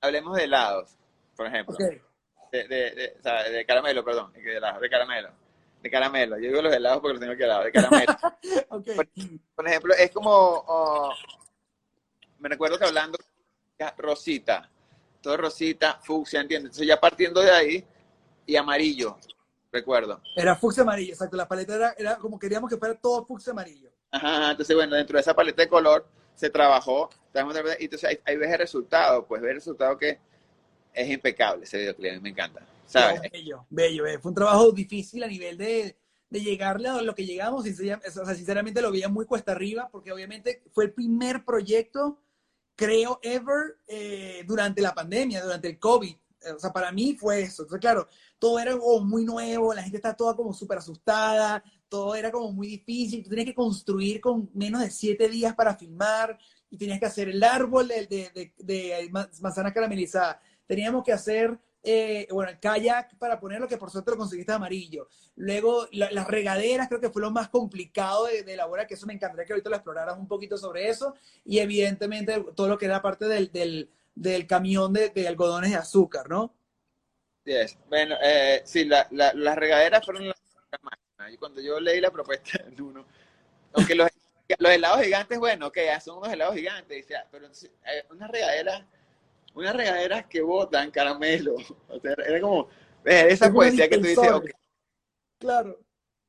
Hablemos 0.00 0.34
de 0.38 0.44
helados, 0.44 0.96
por 1.36 1.46
ejemplo. 1.48 1.76
De, 2.50 2.66
de, 2.66 3.14
o 3.18 3.22
sea, 3.22 3.42
de, 3.42 3.66
caramelo, 3.66 4.02
perdón, 4.02 4.32
de, 4.32 4.40
de, 4.40 4.88
caramelo. 4.90 5.28
De 5.82 5.90
caramelo. 5.90 6.38
Yo 6.38 6.48
digo 6.48 6.62
los 6.62 6.74
helados 6.74 7.02
porque 7.02 7.12
los 7.12 7.20
tengo 7.20 7.36
que 7.36 7.44
helado, 7.44 7.64
de 7.64 7.72
caramelo. 7.72 8.16
okay. 8.70 8.96
por, 9.54 9.68
ejemplo, 9.68 9.94
es 9.98 10.10
como, 10.12 10.30
oh, 10.32 11.12
me 12.38 12.48
recuerdo 12.48 12.78
que 12.78 12.86
hablando, 12.86 13.18
rosita, 13.98 14.70
todo 15.20 15.36
rosita, 15.36 16.00
fucsia, 16.02 16.40
¿entiendes? 16.40 16.70
Entonces 16.70 16.88
ya 16.88 16.98
partiendo 16.98 17.42
de 17.42 17.50
ahí, 17.50 17.86
y 18.46 18.56
amarillo, 18.56 19.18
recuerdo. 19.70 20.22
Era 20.34 20.56
fucsia 20.56 20.84
amarillo, 20.84 21.12
exacto. 21.12 21.36
La 21.36 21.46
paleta 21.46 21.74
era, 21.74 21.94
era 21.98 22.16
como 22.16 22.38
queríamos 22.38 22.70
que 22.70 22.78
fuera 22.78 22.94
todo 22.94 23.26
fucsia 23.26 23.52
amarillo. 23.52 23.89
Ajá, 24.10 24.50
entonces 24.50 24.74
bueno, 24.74 24.96
dentro 24.96 25.16
de 25.16 25.20
esa 25.20 25.34
paleta 25.34 25.62
de 25.62 25.68
color 25.68 26.06
se 26.34 26.50
trabajó, 26.50 27.10
y 27.78 27.84
entonces 27.84 28.18
ahí, 28.24 28.36
ves 28.36 28.50
el 28.50 28.58
resultado, 28.58 29.26
pues 29.26 29.40
ves 29.40 29.50
el 29.50 29.56
resultado 29.56 29.96
que 29.96 30.18
es 30.92 31.08
impecable 31.08 31.64
ese 31.64 31.78
videoclip, 31.78 32.20
me 32.20 32.30
encanta. 32.30 32.66
¿sabes? 32.86 33.20
bello, 33.30 33.66
bello, 33.70 34.06
eh. 34.06 34.18
fue 34.18 34.30
un 34.30 34.34
trabajo 34.34 34.72
difícil 34.72 35.22
a 35.22 35.28
nivel 35.28 35.56
de, 35.56 35.96
de 36.28 36.40
llegarle 36.40 36.88
a 36.88 37.00
lo 37.02 37.14
que 37.14 37.24
llegamos, 37.24 37.64
sinceramente 37.64 38.82
lo 38.82 38.90
veía 38.90 39.08
muy 39.08 39.26
cuesta 39.26 39.52
arriba, 39.52 39.88
porque 39.92 40.12
obviamente 40.12 40.62
fue 40.72 40.84
el 40.84 40.92
primer 40.92 41.44
proyecto, 41.44 42.20
creo, 42.74 43.20
ever, 43.22 43.78
eh, 43.86 44.42
durante 44.46 44.82
la 44.82 44.94
pandemia, 44.94 45.42
durante 45.42 45.68
el 45.68 45.78
COVID. 45.78 46.16
O 46.56 46.58
sea, 46.58 46.72
para 46.72 46.90
mí 46.90 47.14
fue 47.20 47.42
eso. 47.42 47.64
Entonces, 47.64 47.80
claro, 47.80 48.08
todo 48.38 48.58
era 48.58 48.74
muy 49.02 49.24
nuevo, 49.24 49.74
la 49.74 49.82
gente 49.82 49.98
está 49.98 50.16
toda 50.16 50.34
como 50.34 50.54
súper 50.54 50.78
asustada, 50.78 51.62
todo 51.90 52.14
era 52.14 52.30
como 52.30 52.52
muy 52.52 52.68
difícil, 52.68 53.22
tú 53.22 53.28
tenías 53.28 53.46
que 53.46 53.54
construir 53.54 54.20
con 54.20 54.48
menos 54.54 54.80
de 54.80 54.90
siete 54.90 55.28
días 55.28 55.54
para 55.54 55.76
filmar 55.76 56.38
y 56.70 56.78
tenías 56.78 57.00
que 57.00 57.06
hacer 57.06 57.28
el 57.28 57.42
árbol 57.42 57.88
de, 57.88 58.06
de, 58.06 58.54
de, 58.56 59.10
manzana 59.10 59.74
caramelizada, 59.74 60.40
teníamos 60.66 61.02
que 61.02 61.12
hacer, 61.12 61.58
eh, 61.82 62.28
bueno, 62.30 62.52
el 62.52 62.60
kayak 62.60 63.18
para 63.18 63.40
ponerlo, 63.40 63.66
que 63.66 63.76
por 63.76 63.90
suerte 63.90 64.12
lo 64.12 64.16
conseguiste 64.16 64.52
amarillo. 64.52 65.08
Luego, 65.34 65.88
las 65.90 66.28
regaderas 66.28 66.86
creo 66.86 67.00
que 67.00 67.10
fue 67.10 67.22
lo 67.22 67.32
más 67.32 67.48
complicado 67.48 68.26
de, 68.26 68.40
elaborar, 68.40 68.86
que 68.86 68.94
eso 68.94 69.06
me 69.06 69.14
encantaría 69.14 69.46
que 69.46 69.52
ahorita 69.52 69.68
lo 69.68 69.76
exploraras 69.76 70.16
un 70.16 70.28
poquito 70.28 70.56
sobre 70.56 70.88
eso. 70.88 71.14
Y 71.44 71.58
evidentemente 71.58 72.44
todo 72.54 72.68
lo 72.68 72.78
que 72.78 72.86
era 72.86 73.02
parte 73.02 73.24
del, 73.24 73.50
del, 73.50 73.90
del 74.14 74.46
camión 74.46 74.92
de, 74.92 75.26
algodones 75.26 75.70
de 75.70 75.76
azúcar, 75.76 76.28
¿no? 76.28 76.54
Yes. 77.44 77.76
Bueno, 77.88 78.14
eh, 78.22 78.62
sí, 78.64 78.84
la, 78.84 79.08
las 79.10 79.56
regaderas 79.56 80.04
fueron 80.04 80.28
las 80.28 80.36
y 81.30 81.36
cuando 81.36 81.60
yo 81.60 81.80
leí 81.80 82.00
la 82.00 82.10
propuesta 82.10 82.58
de 82.68 82.82
uno, 82.82 83.04
aunque 83.72 83.94
los, 83.94 84.08
los 84.58 84.72
helados 84.72 85.02
gigantes, 85.02 85.38
bueno, 85.38 85.70
que 85.70 85.88
son 86.00 86.18
unos 86.18 86.32
helados 86.32 86.54
gigantes, 86.54 87.06
pero 87.30 87.46
eh, 87.46 88.04
unas 88.10 88.30
regaderas, 88.30 88.84
unas 89.54 89.74
regaderas 89.74 90.26
que 90.26 90.40
botan 90.40 90.90
caramelo. 90.90 91.54
O 91.88 92.00
sea, 92.00 92.14
era 92.26 92.40
como, 92.40 92.68
esa 93.04 93.52
poesía 93.52 93.88
que 93.88 93.98
tú 93.98 94.06
dices, 94.06 94.30
Claro. 95.38 95.78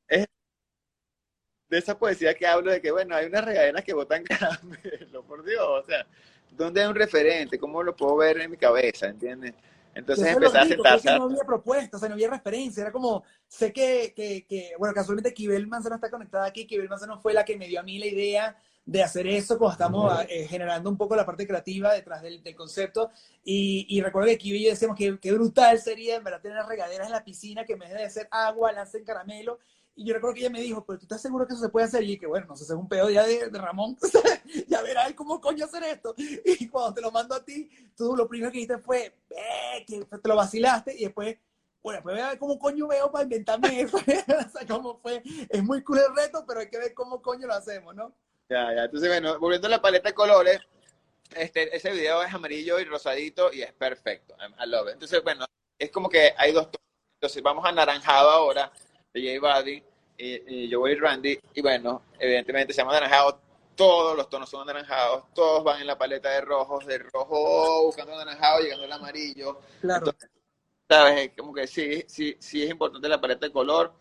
de 0.08 1.78
esa 1.78 1.98
poesía 1.98 2.34
que 2.34 2.46
hablo 2.46 2.72
de 2.72 2.82
que, 2.82 2.92
bueno, 2.92 3.16
hay 3.16 3.26
unas 3.26 3.46
regaderas 3.46 3.84
que 3.84 3.94
botan 3.94 4.24
caramelo, 4.26 5.24
por 5.24 5.44
Dios, 5.44 5.66
o 5.66 5.84
sea, 5.84 6.06
¿dónde 6.52 6.82
hay 6.82 6.88
un 6.88 6.96
referente? 6.96 7.58
¿Cómo 7.58 7.82
lo 7.82 7.96
puedo 7.96 8.18
ver 8.18 8.40
en 8.42 8.52
mi 8.52 8.58
cabeza, 8.58 9.08
entiendes? 9.08 9.54
Entonces 9.94 10.28
empecé 10.28 10.58
a 10.58 10.66
sentarse. 10.66 11.18
No 11.18 11.24
había 11.26 11.44
propuesta, 11.44 11.98
o 11.98 12.00
sea, 12.00 12.10
no 12.10 12.16
había 12.16 12.30
referencia, 12.30 12.82
era 12.82 12.92
como, 12.92 13.24
sé 13.48 13.74
que, 13.74 14.14
que, 14.16 14.46
que 14.48 14.74
bueno, 14.78 14.94
casualmente 14.94 15.34
Kibel 15.34 15.68
Manzano 15.68 15.96
está 15.96 16.10
conectada 16.10 16.46
aquí, 16.46 16.66
Kibel 16.66 16.90
Manzano 16.90 17.20
fue 17.20 17.34
la 17.34 17.44
que 17.44 17.58
me 17.58 17.68
dio 17.68 17.80
a 17.80 17.84
mí 17.84 18.00
la 18.00 18.06
idea 18.06 18.58
de 18.86 19.04
hacer 19.04 19.28
eso 19.28 19.58
cuando 19.58 19.74
estamos 19.74 20.26
eh, 20.28 20.48
generando 20.48 20.90
un 20.90 20.98
poco 20.98 21.16
la 21.16 21.26
parte 21.26 21.48
creativa 21.48 21.94
detrás 21.94 22.22
del, 22.22 22.42
del 22.44 22.56
concepto. 22.56 23.12
Y, 23.44 23.86
y, 23.90 24.02
recuerdo 24.02 24.30
que 24.30 24.38
Kiwi 24.38 24.58
y 24.58 24.64
yo 24.66 24.70
decíamos 24.72 24.98
que, 24.98 25.20
que 25.20 25.32
brutal 25.32 25.80
sería 25.80 26.16
en 26.16 26.24
verdad 26.24 26.42
tener 26.42 26.66
regaderas 26.66 27.08
en 27.08 27.14
la 27.14 27.24
piscina 27.24 27.64
que 27.64 27.74
en 27.74 27.80
vez 27.80 27.94
de 27.94 28.10
ser 28.10 28.28
agua 28.32 28.72
lancen 28.72 29.04
caramelo. 29.04 29.60
Y 29.96 30.06
yo 30.06 30.14
recuerdo 30.14 30.36
que 30.36 30.40
ella 30.42 30.50
me 30.50 30.62
dijo, 30.62 30.86
pero 30.86 31.00
tú 31.00 31.06
estás 31.06 31.22
seguro 31.22 31.46
que 31.46 31.54
eso 31.54 31.64
se 31.64 31.70
puede 31.70 31.86
hacer. 31.86 32.04
Y 32.04 32.18
que 32.18 32.26
bueno, 32.26 32.48
no 32.48 32.56
sé, 32.56 32.64
es 32.64 32.70
un 32.72 32.88
pedo 32.88 33.10
ya 33.10 33.26
de, 33.26 33.50
de 33.50 33.60
Ramón. 33.60 33.98
ya 34.68 34.82
verás 34.82 35.14
cómo 35.14 35.42
coño 35.42 35.66
hacer 35.66 35.84
esto. 35.84 36.14
Y 36.18 36.68
cuando 36.70 36.94
te 36.94 37.02
lo 37.02 37.12
mando 37.12 37.36
a 37.36 37.44
ti, 37.44 37.70
tú 37.96 38.16
lo 38.16 38.28
primero 38.28 38.52
que 38.52 38.60
dijiste 38.60 38.78
fue, 38.78 39.14
eh, 39.30 39.86
que 39.86 40.06
te 40.06 40.30
lo 40.30 40.36
vacilaste. 40.36 40.96
Y 40.96 41.06
después, 41.06 41.38
bueno, 41.84 42.02
pues 42.02 42.16
voy 42.16 42.24
a 42.24 42.30
ver 42.30 42.40
cómo 42.40 42.58
coño 42.58 42.88
veo 42.88 43.12
para 43.12 43.24
inventarme 43.24 43.82
eso. 43.82 43.98
o 43.98 44.02
sea, 44.02 44.68
cómo 44.68 44.98
fue. 44.98 45.22
Es 45.50 45.64
muy 45.64 45.84
cool 45.84 46.00
el 46.00 46.16
reto, 46.16 46.46
pero 46.48 46.62
hay 46.62 46.70
que 46.70 46.78
ver 46.78 46.94
cómo 46.94 47.22
coño 47.22 47.48
lo 47.48 47.54
hacemos, 47.54 47.94
¿no? 47.94 48.16
Ya, 48.50 48.74
ya. 48.74 48.86
Entonces, 48.86 49.10
bueno, 49.10 49.40
volviendo 49.40 49.68
a 49.68 49.72
la 49.72 49.82
paleta 49.82 50.10
de 50.10 50.16
colores, 50.16 50.62
este, 51.36 51.76
ese 51.76 51.92
video 51.92 52.22
es 52.24 52.34
amarillo 52.34 52.80
y 52.80 52.86
rosadito 52.86 53.52
y 53.54 53.62
es 53.62 53.74
perfecto. 53.74 54.36
I 54.40 54.68
love 54.68 54.88
it. 54.88 54.94
Entonces, 54.94 55.24
bueno, 55.24 55.46
es 55.78 55.92
como 55.92 56.10
que 56.10 56.34
hay 56.38 56.52
dos. 56.52 56.70
Entonces, 57.16 57.42
vamos 57.44 57.66
a 57.66 57.70
anaranjado 57.70 58.30
ahora, 58.30 58.72
de 59.14 59.40
J 59.40 59.60
Buddy, 59.60 59.84
y, 60.18 60.66
y 60.66 60.76
voy 60.76 60.96
Randy, 60.96 61.40
y 61.54 61.62
bueno, 61.62 62.04
evidentemente 62.20 62.74
se 62.74 62.82
llama 62.82 62.92
anaranjado. 62.92 63.40
Todos 63.74 64.16
los 64.16 64.30
tonos 64.30 64.50
son 64.50 64.62
anaranjados, 64.62 65.34
todos 65.34 65.64
van 65.64 65.82
en 65.82 65.88
la 65.88 65.98
paleta 65.98 66.30
de 66.30 66.42
rojos, 66.42 66.86
de 66.86 67.00
rojo 67.00 67.86
buscando 67.86 68.14
el 68.14 68.20
anaranjado, 68.20 68.60
llegando 68.60 68.86
al 68.86 68.92
amarillo. 68.92 69.60
Claro. 69.80 70.08
Entonces, 70.08 70.30
¿sabes? 70.88 71.32
Como 71.38 71.54
que 71.54 71.66
sí, 71.66 72.04
sí, 72.08 72.36
sí 72.38 72.64
es 72.64 72.70
importante 72.70 73.08
la 73.08 73.20
paleta 73.20 73.46
de 73.46 73.52
color, 73.52 73.94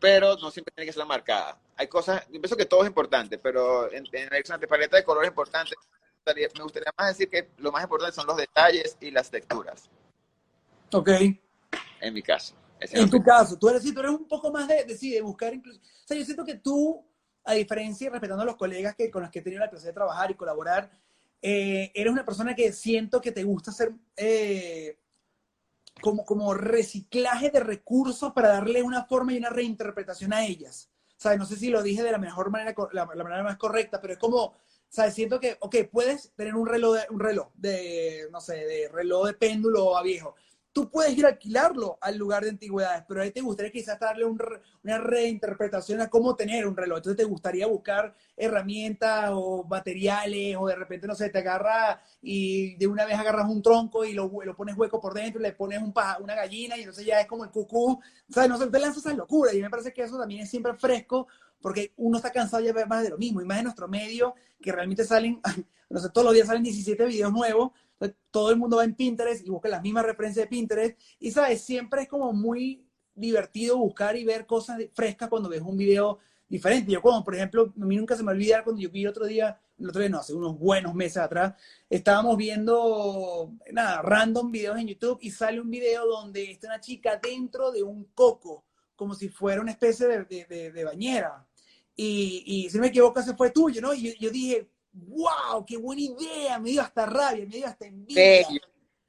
pero 0.00 0.34
no 0.36 0.50
siempre 0.50 0.72
tiene 0.74 0.86
que 0.86 0.94
ser 0.94 1.04
marcada. 1.04 1.58
Hay 1.76 1.86
cosas, 1.86 2.26
yo 2.30 2.40
pienso 2.40 2.56
que 2.56 2.66
todo 2.66 2.82
es 2.82 2.88
importante, 2.88 3.38
pero 3.38 3.92
en, 3.92 4.04
en 4.12 4.28
la 4.48 4.58
paleta 4.66 4.96
de 4.96 5.04
color 5.04 5.24
es 5.24 5.28
importante. 5.28 5.76
Me 5.76 6.14
gustaría, 6.16 6.48
me 6.56 6.62
gustaría 6.64 6.92
más 6.96 7.08
decir 7.08 7.28
que 7.28 7.50
lo 7.58 7.70
más 7.70 7.84
importante 7.84 8.14
son 8.14 8.26
los 8.26 8.38
detalles 8.38 8.96
y 9.00 9.10
las 9.10 9.30
texturas. 9.30 9.88
Ok. 10.92 11.10
En 12.00 12.14
mi 12.14 12.22
caso. 12.22 12.54
En 12.80 13.10
tu 13.10 13.22
caso, 13.22 13.58
tú 13.58 13.68
eres, 13.68 13.82
sí, 13.82 13.92
tú 13.92 14.00
eres 14.00 14.12
un 14.12 14.26
poco 14.26 14.50
más 14.50 14.66
de, 14.66 14.84
de, 14.84 14.96
sí, 14.96 15.10
de 15.10 15.20
buscar 15.20 15.52
incluso. 15.52 15.78
O 15.78 16.06
sea, 16.06 16.16
yo 16.16 16.24
siento 16.24 16.44
que 16.44 16.54
tú, 16.54 17.04
a 17.44 17.52
diferencia 17.52 18.06
y 18.06 18.10
respetando 18.10 18.42
a 18.42 18.46
los 18.46 18.56
colegas 18.56 18.94
que, 18.94 19.10
con 19.10 19.22
los 19.22 19.30
que 19.30 19.40
he 19.40 19.42
tenido 19.42 19.60
la 19.60 19.70
placer 19.70 19.88
de 19.88 19.94
trabajar 19.94 20.30
y 20.30 20.34
colaborar, 20.34 20.90
eh, 21.42 21.90
eres 21.94 22.12
una 22.12 22.24
persona 22.24 22.54
que 22.54 22.72
siento 22.72 23.20
que 23.20 23.32
te 23.32 23.44
gusta 23.44 23.70
hacer 23.70 23.92
eh, 24.16 24.98
como, 26.00 26.24
como 26.24 26.54
reciclaje 26.54 27.50
de 27.50 27.60
recursos 27.60 28.32
para 28.32 28.48
darle 28.48 28.82
una 28.82 29.04
forma 29.04 29.32
y 29.32 29.38
una 29.38 29.50
reinterpretación 29.50 30.32
a 30.32 30.44
ellas. 30.44 30.90
¿Sabes? 31.16 31.38
No 31.38 31.44
sé 31.44 31.56
si 31.56 31.68
lo 31.68 31.82
dije 31.82 32.02
de 32.02 32.12
la 32.12 32.18
mejor 32.18 32.50
manera, 32.50 32.74
la, 32.92 33.08
la 33.14 33.24
manera 33.24 33.42
más 33.42 33.58
correcta, 33.58 34.00
pero 34.00 34.14
es 34.14 34.18
como, 34.18 34.54
¿sabes? 34.88 35.12
Siento 35.12 35.38
que, 35.38 35.58
ok, 35.60 35.76
puedes 35.92 36.32
tener 36.34 36.54
un 36.54 36.66
reloj, 36.66 36.96
de, 36.96 37.06
un 37.10 37.20
reloj 37.20 37.48
de, 37.54 38.26
no 38.30 38.40
sé, 38.40 38.56
de 38.64 38.88
reloj 38.88 39.26
de 39.26 39.34
péndulo 39.34 39.98
a 39.98 40.02
viejo. 40.02 40.34
Tú 40.72 40.88
puedes 40.88 41.16
ir 41.18 41.26
a 41.26 41.30
alquilarlo 41.30 41.98
al 42.00 42.16
lugar 42.16 42.44
de 42.44 42.50
antigüedades, 42.50 43.04
pero 43.08 43.22
ahí 43.22 43.32
te 43.32 43.40
gustaría 43.40 43.72
quizás 43.72 43.98
darle 43.98 44.24
un, 44.24 44.40
una 44.84 44.98
reinterpretación 44.98 46.00
a 46.00 46.08
cómo 46.08 46.36
tener 46.36 46.66
un 46.66 46.76
reloj. 46.76 46.98
Entonces 46.98 47.16
te 47.16 47.24
gustaría 47.24 47.66
buscar 47.66 48.14
herramientas 48.36 49.30
o 49.32 49.64
materiales 49.64 50.56
o 50.58 50.68
de 50.68 50.76
repente, 50.76 51.08
no 51.08 51.14
sé, 51.14 51.28
te 51.30 51.38
agarra 51.38 52.00
y 52.22 52.76
de 52.76 52.86
una 52.86 53.04
vez 53.04 53.18
agarras 53.18 53.48
un 53.48 53.62
tronco 53.62 54.04
y 54.04 54.12
lo, 54.12 54.30
lo 54.44 54.56
pones 54.56 54.76
hueco 54.76 55.00
por 55.00 55.12
dentro 55.14 55.40
y 55.40 55.44
le 55.44 55.52
pones 55.52 55.82
un 55.82 55.92
una 56.20 56.34
gallina 56.34 56.76
y 56.76 56.80
entonces 56.80 57.04
ya 57.04 57.20
es 57.20 57.26
como 57.26 57.44
el 57.44 57.50
cucú. 57.50 58.00
¿Sabes? 58.28 58.48
No 58.48 58.56
sé, 58.56 58.68
te 58.68 58.78
lanzas 58.78 59.04
esas 59.04 59.16
locuras 59.16 59.54
y 59.54 59.60
me 59.60 59.70
parece 59.70 59.92
que 59.92 60.02
eso 60.02 60.18
también 60.18 60.42
es 60.42 60.50
siempre 60.50 60.74
fresco 60.74 61.26
porque 61.60 61.92
uno 61.96 62.16
está 62.16 62.30
cansado 62.30 62.62
de 62.62 62.72
ver 62.72 62.86
más 62.86 63.02
de 63.02 63.10
lo 63.10 63.18
mismo 63.18 63.40
y 63.40 63.44
más 63.44 63.58
en 63.58 63.64
nuestro 63.64 63.88
medio 63.88 64.34
que 64.60 64.72
realmente 64.72 65.04
salen, 65.04 65.40
no 65.90 66.00
sé, 66.00 66.10
todos 66.10 66.26
los 66.26 66.34
días 66.34 66.46
salen 66.46 66.62
17 66.62 67.04
videos 67.06 67.32
nuevos 67.32 67.72
todo 68.30 68.50
el 68.50 68.56
mundo 68.56 68.78
va 68.78 68.84
en 68.84 68.94
Pinterest 68.94 69.46
y 69.46 69.50
busca 69.50 69.68
las 69.68 69.82
mismas 69.82 70.04
referencias 70.04 70.44
de 70.44 70.48
Pinterest. 70.48 71.00
Y 71.18 71.30
sabes, 71.30 71.62
siempre 71.62 72.02
es 72.02 72.08
como 72.08 72.32
muy 72.32 72.84
divertido 73.14 73.78
buscar 73.78 74.16
y 74.16 74.24
ver 74.24 74.46
cosas 74.46 74.80
frescas 74.94 75.28
cuando 75.28 75.48
ves 75.48 75.60
un 75.60 75.76
video 75.76 76.18
diferente. 76.48 76.90
Yo 76.92 77.00
como, 77.00 77.22
por 77.22 77.34
ejemplo, 77.34 77.72
a 77.80 77.84
mí 77.84 77.96
nunca 77.96 78.16
se 78.16 78.22
me 78.22 78.32
olvida 78.32 78.64
cuando 78.64 78.82
yo 78.82 78.90
vi 78.90 79.06
otro 79.06 79.26
día, 79.26 79.58
el 79.78 79.88
otro 79.88 80.00
día 80.00 80.10
no, 80.10 80.18
hace 80.18 80.34
unos 80.34 80.58
buenos 80.58 80.94
meses 80.94 81.18
atrás, 81.18 81.54
estábamos 81.88 82.36
viendo, 82.36 83.52
nada, 83.72 84.02
random 84.02 84.50
videos 84.50 84.78
en 84.78 84.88
YouTube 84.88 85.18
y 85.22 85.30
sale 85.30 85.60
un 85.60 85.70
video 85.70 86.06
donde 86.06 86.50
está 86.50 86.66
una 86.66 86.80
chica 86.80 87.20
dentro 87.22 87.70
de 87.70 87.82
un 87.82 88.04
coco, 88.14 88.64
como 88.96 89.14
si 89.14 89.28
fuera 89.28 89.60
una 89.60 89.70
especie 89.70 90.06
de, 90.06 90.70
de, 90.72 90.84
bañera. 90.84 91.46
Y, 91.94 92.68
si 92.70 92.78
me 92.78 92.88
equivoco, 92.88 93.20
ese 93.20 93.34
fue 93.34 93.50
tuyo, 93.50 93.80
¿no? 93.80 93.92
Y 93.92 94.16
yo 94.18 94.30
dije, 94.30 94.70
wow, 94.92 95.64
qué 95.66 95.76
buena 95.76 96.02
idea, 96.02 96.58
me 96.58 96.70
dio 96.70 96.82
hasta 96.82 97.06
rabia, 97.06 97.46
me 97.46 97.56
dio 97.56 97.66
hasta 97.66 97.86
envidia. 97.86 98.44
Sí. 98.46 98.60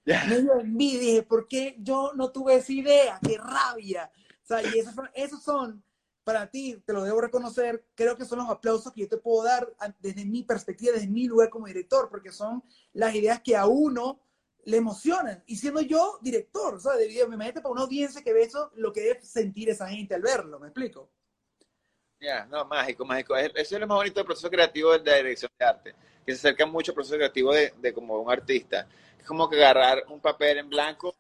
Me 0.27 0.41
dio 0.41 0.59
envidia, 0.59 0.99
dije, 0.99 1.23
¿por 1.23 1.47
qué 1.47 1.75
yo 1.79 2.11
no 2.15 2.31
tuve 2.31 2.55
esa 2.55 2.73
idea? 2.73 3.19
¡Qué 3.21 3.37
rabia! 3.37 4.11
O 4.43 4.47
sea, 4.47 4.63
y 4.63 4.79
esos 4.79 4.95
son, 4.95 5.07
esos 5.13 5.43
son, 5.43 5.83
para 6.23 6.49
ti, 6.49 6.81
te 6.83 6.91
lo 6.91 7.03
debo 7.03 7.21
reconocer, 7.21 7.85
creo 7.93 8.17
que 8.17 8.25
son 8.25 8.39
los 8.39 8.49
aplausos 8.49 8.91
que 8.91 9.01
yo 9.01 9.07
te 9.07 9.17
puedo 9.17 9.43
dar 9.43 9.71
desde 9.99 10.25
mi 10.25 10.41
perspectiva, 10.41 10.93
desde 10.93 11.07
mi 11.07 11.27
lugar 11.27 11.51
como 11.51 11.67
director, 11.67 12.09
porque 12.09 12.31
son 12.31 12.63
las 12.93 13.13
ideas 13.13 13.41
que 13.43 13.55
a 13.55 13.67
uno 13.67 14.19
le 14.65 14.77
emocionan. 14.77 15.43
Y 15.45 15.57
siendo 15.57 15.81
yo 15.81 16.17
director, 16.21 16.81
¿sabes? 16.81 16.99
De 16.99 17.07
video, 17.07 17.27
me 17.27 17.35
imagínate 17.35 17.61
para 17.61 17.73
una 17.73 17.81
audiencia 17.81 18.23
que 18.23 18.33
ve 18.33 18.43
eso, 18.43 18.71
lo 18.75 18.91
que 18.91 19.01
debe 19.01 19.21
sentir 19.21 19.69
esa 19.69 19.87
gente 19.87 20.15
al 20.15 20.21
verlo, 20.23 20.59
¿me 20.59 20.67
explico? 20.67 21.11
Yeah, 22.21 22.45
no, 22.51 22.63
mágico, 22.65 23.03
mágico. 23.03 23.35
Eso 23.35 23.51
es 23.55 23.71
lo 23.81 23.87
más 23.87 23.97
bonito 23.97 24.19
del 24.19 24.27
proceso 24.27 24.47
creativo 24.49 24.95
de 24.95 25.09
la 25.09 25.17
dirección 25.17 25.51
de 25.57 25.65
arte, 25.65 25.95
que 26.23 26.33
se 26.33 26.37
acerca 26.37 26.67
mucho 26.67 26.91
al 26.91 26.95
proceso 26.95 27.15
creativo 27.15 27.51
de, 27.51 27.93
como 27.95 28.19
un 28.19 28.31
artista. 28.31 28.87
Es 29.19 29.25
como 29.25 29.49
que 29.49 29.55
agarrar 29.55 30.05
un 30.07 30.19
papel 30.19 30.59
en 30.59 30.69
blanco 30.69 31.15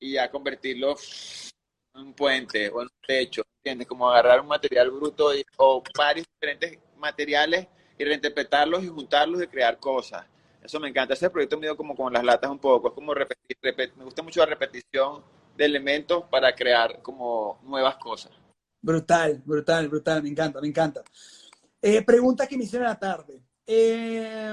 y 0.00 0.12
ya 0.12 0.30
convertirlo 0.30 0.96
en 1.94 2.00
un 2.06 2.14
puente 2.14 2.70
o 2.70 2.80
en 2.80 2.88
un 2.88 3.06
techo, 3.06 3.42
¿entiendes? 3.58 3.86
Como 3.86 4.08
agarrar 4.08 4.40
un 4.40 4.48
material 4.48 4.90
bruto 4.90 5.30
o 5.58 5.82
varios 5.96 6.26
diferentes 6.26 6.78
materiales 6.96 7.66
y 7.98 8.04
reinterpretarlos 8.04 8.82
y 8.82 8.88
juntarlos 8.88 9.42
y 9.42 9.48
crear 9.48 9.78
cosas. 9.78 10.24
Eso 10.62 10.80
me 10.80 10.88
encanta. 10.88 11.12
Ese 11.12 11.28
proyecto 11.28 11.58
mío 11.58 11.76
como 11.76 11.94
con 11.94 12.14
las 12.14 12.24
latas 12.24 12.50
un 12.50 12.58
poco, 12.58 12.88
es 12.88 12.94
como 12.94 13.12
repetir, 13.12 13.58
repetir, 13.60 13.94
me 13.98 14.04
gusta 14.04 14.22
mucho 14.22 14.40
la 14.40 14.46
repetición 14.46 15.22
de 15.54 15.66
elementos 15.66 16.24
para 16.30 16.54
crear 16.54 17.02
como 17.02 17.60
nuevas 17.62 17.96
cosas. 17.96 18.32
Brutal, 18.80 19.42
brutal, 19.44 19.88
brutal, 19.88 20.22
me 20.22 20.28
encanta, 20.28 20.60
me 20.60 20.68
encanta. 20.68 21.02
Eh, 21.82 22.02
pregunta 22.02 22.46
que 22.46 22.56
me 22.56 22.64
hicieron 22.64 22.86
a 22.86 22.90
la 22.90 22.98
tarde. 22.98 23.42
Eh, 23.66 24.52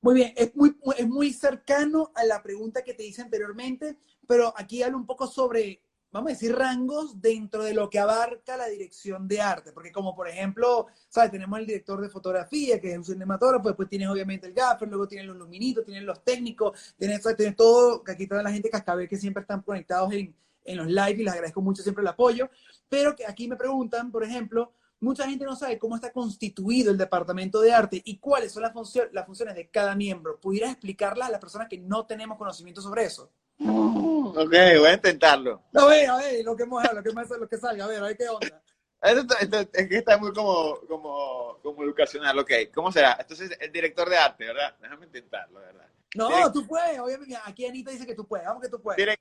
muy 0.00 0.14
bien, 0.14 0.32
es 0.36 0.54
muy, 0.54 0.76
es 0.96 1.08
muy 1.08 1.32
cercano 1.32 2.12
a 2.14 2.24
la 2.24 2.40
pregunta 2.42 2.82
que 2.84 2.94
te 2.94 3.04
hice 3.04 3.22
anteriormente, 3.22 3.98
pero 4.26 4.54
aquí 4.56 4.82
hablo 4.82 4.98
un 4.98 5.06
poco 5.06 5.26
sobre, 5.26 5.82
vamos 6.12 6.30
a 6.30 6.34
decir, 6.34 6.54
rangos 6.54 7.20
dentro 7.20 7.64
de 7.64 7.74
lo 7.74 7.90
que 7.90 7.98
abarca 7.98 8.56
la 8.56 8.68
dirección 8.68 9.26
de 9.26 9.40
arte, 9.40 9.72
porque 9.72 9.90
como 9.90 10.14
por 10.14 10.28
ejemplo, 10.28 10.86
¿sabes? 11.08 11.32
Tenemos 11.32 11.58
el 11.58 11.66
director 11.66 12.00
de 12.00 12.08
fotografía, 12.08 12.80
que 12.80 12.92
es 12.92 12.98
un 12.98 13.04
cinematógrafo, 13.04 13.66
después 13.66 13.88
tienes 13.88 14.08
obviamente 14.08 14.46
el 14.46 14.52
gaffer, 14.52 14.88
luego 14.88 15.08
tienes 15.08 15.26
los 15.26 15.36
luminitos, 15.36 15.84
tienes 15.84 16.04
los 16.04 16.22
técnicos, 16.22 16.94
tienes, 16.96 17.20
tienes 17.36 17.56
todo, 17.56 18.04
que 18.04 18.12
aquí 18.12 18.28
toda 18.28 18.44
la 18.44 18.52
gente 18.52 18.70
cascabel 18.70 19.08
que 19.08 19.16
siempre 19.16 19.40
están 19.40 19.62
conectados 19.62 20.12
en, 20.12 20.32
en 20.66 20.78
los 20.78 20.86
live 20.86 21.16
y 21.20 21.24
les 21.24 21.32
agradezco 21.32 21.62
mucho 21.62 21.82
siempre 21.82 22.02
el 22.02 22.08
apoyo, 22.08 22.50
pero 22.88 23.14
que 23.14 23.26
aquí 23.26 23.48
me 23.48 23.56
preguntan, 23.56 24.10
por 24.10 24.24
ejemplo, 24.24 24.72
mucha 25.00 25.28
gente 25.28 25.44
no 25.44 25.56
sabe 25.56 25.78
cómo 25.78 25.96
está 25.96 26.12
constituido 26.12 26.90
el 26.90 26.98
departamento 26.98 27.60
de 27.60 27.72
arte 27.72 28.02
y 28.04 28.18
cuáles 28.18 28.52
son 28.52 28.62
las, 28.62 28.72
funcio 28.72 29.08
las 29.12 29.26
funciones 29.26 29.54
de 29.54 29.68
cada 29.68 29.94
miembro. 29.94 30.40
¿Pudieras 30.40 30.72
explicarlas 30.72 31.28
a 31.28 31.32
las 31.32 31.40
personas 31.40 31.68
que 31.68 31.78
no 31.78 32.06
tenemos 32.06 32.38
conocimiento 32.38 32.80
sobre 32.80 33.04
eso? 33.04 33.30
Mm, 33.58 34.28
ok, 34.28 34.52
voy 34.78 34.88
a 34.88 34.94
intentarlo. 34.94 35.62
A 35.74 35.84
ver, 35.86 36.10
a 36.10 36.16
ver, 36.16 36.44
lo 36.44 36.56
que, 36.56 36.62
hemos, 36.64 36.82
lo 36.92 37.02
que, 37.02 37.10
lo 37.38 37.48
que 37.48 37.56
salga, 37.58 37.84
a 37.84 37.88
ver, 37.88 38.02
a 38.02 38.06
ver 38.06 38.16
qué 38.16 38.28
onda. 38.28 38.62
Esto, 39.02 39.34
esto, 39.38 39.58
es 39.72 39.88
que 39.88 39.98
está 39.98 40.18
muy 40.18 40.32
como, 40.32 40.80
como, 40.88 41.58
como 41.62 41.84
educacional, 41.84 42.38
ok. 42.38 42.50
¿Cómo 42.74 42.90
será? 42.90 43.16
Entonces, 43.20 43.56
el 43.60 43.70
director 43.70 44.08
de 44.08 44.16
arte, 44.16 44.46
¿verdad? 44.46 44.74
Déjame 44.80 45.06
intentarlo, 45.06 45.60
¿verdad? 45.60 45.86
No, 46.14 46.52
tú 46.52 46.66
puedes, 46.66 46.98
obviamente. 46.98 47.36
Aquí 47.44 47.66
Anita 47.66 47.90
dice 47.90 48.06
que 48.06 48.14
tú 48.14 48.26
puedes, 48.26 48.46
vamos 48.46 48.62
que 48.62 48.68
tú 48.68 48.80
puedes. 48.80 49.18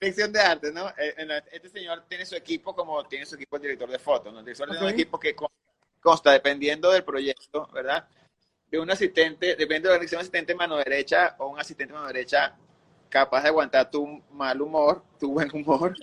Dirección 0.00 0.32
de 0.32 0.40
arte, 0.40 0.72
¿no? 0.72 0.88
Eh, 0.90 1.42
este 1.50 1.68
señor 1.68 2.04
tiene 2.08 2.26
su 2.26 2.36
equipo 2.36 2.74
como 2.74 3.04
tiene 3.06 3.26
su 3.26 3.34
equipo 3.34 3.56
el 3.56 3.62
director 3.62 3.90
de 3.90 3.98
fotos, 3.98 4.32
¿no? 4.32 4.40
El 4.40 4.44
director 4.44 4.68
okay. 4.68 4.78
de 4.78 4.86
un 4.86 4.92
equipo 4.92 5.18
que 5.18 5.34
consta, 6.00 6.32
dependiendo 6.32 6.90
del 6.90 7.04
proyecto, 7.04 7.68
¿verdad? 7.72 8.06
De 8.70 8.78
un 8.78 8.90
asistente, 8.90 9.56
depende 9.56 9.88
de 9.88 9.94
la 9.94 9.98
dirección, 9.98 10.20
asistente 10.20 10.54
mano 10.54 10.76
derecha 10.76 11.34
o 11.38 11.48
un 11.48 11.58
asistente 11.58 11.92
mano 11.92 12.06
derecha 12.06 12.56
capaz 13.08 13.42
de 13.42 13.48
aguantar 13.48 13.90
tu 13.90 14.22
mal 14.30 14.60
humor, 14.60 15.02
tu 15.18 15.32
buen 15.32 15.50
humor. 15.52 15.96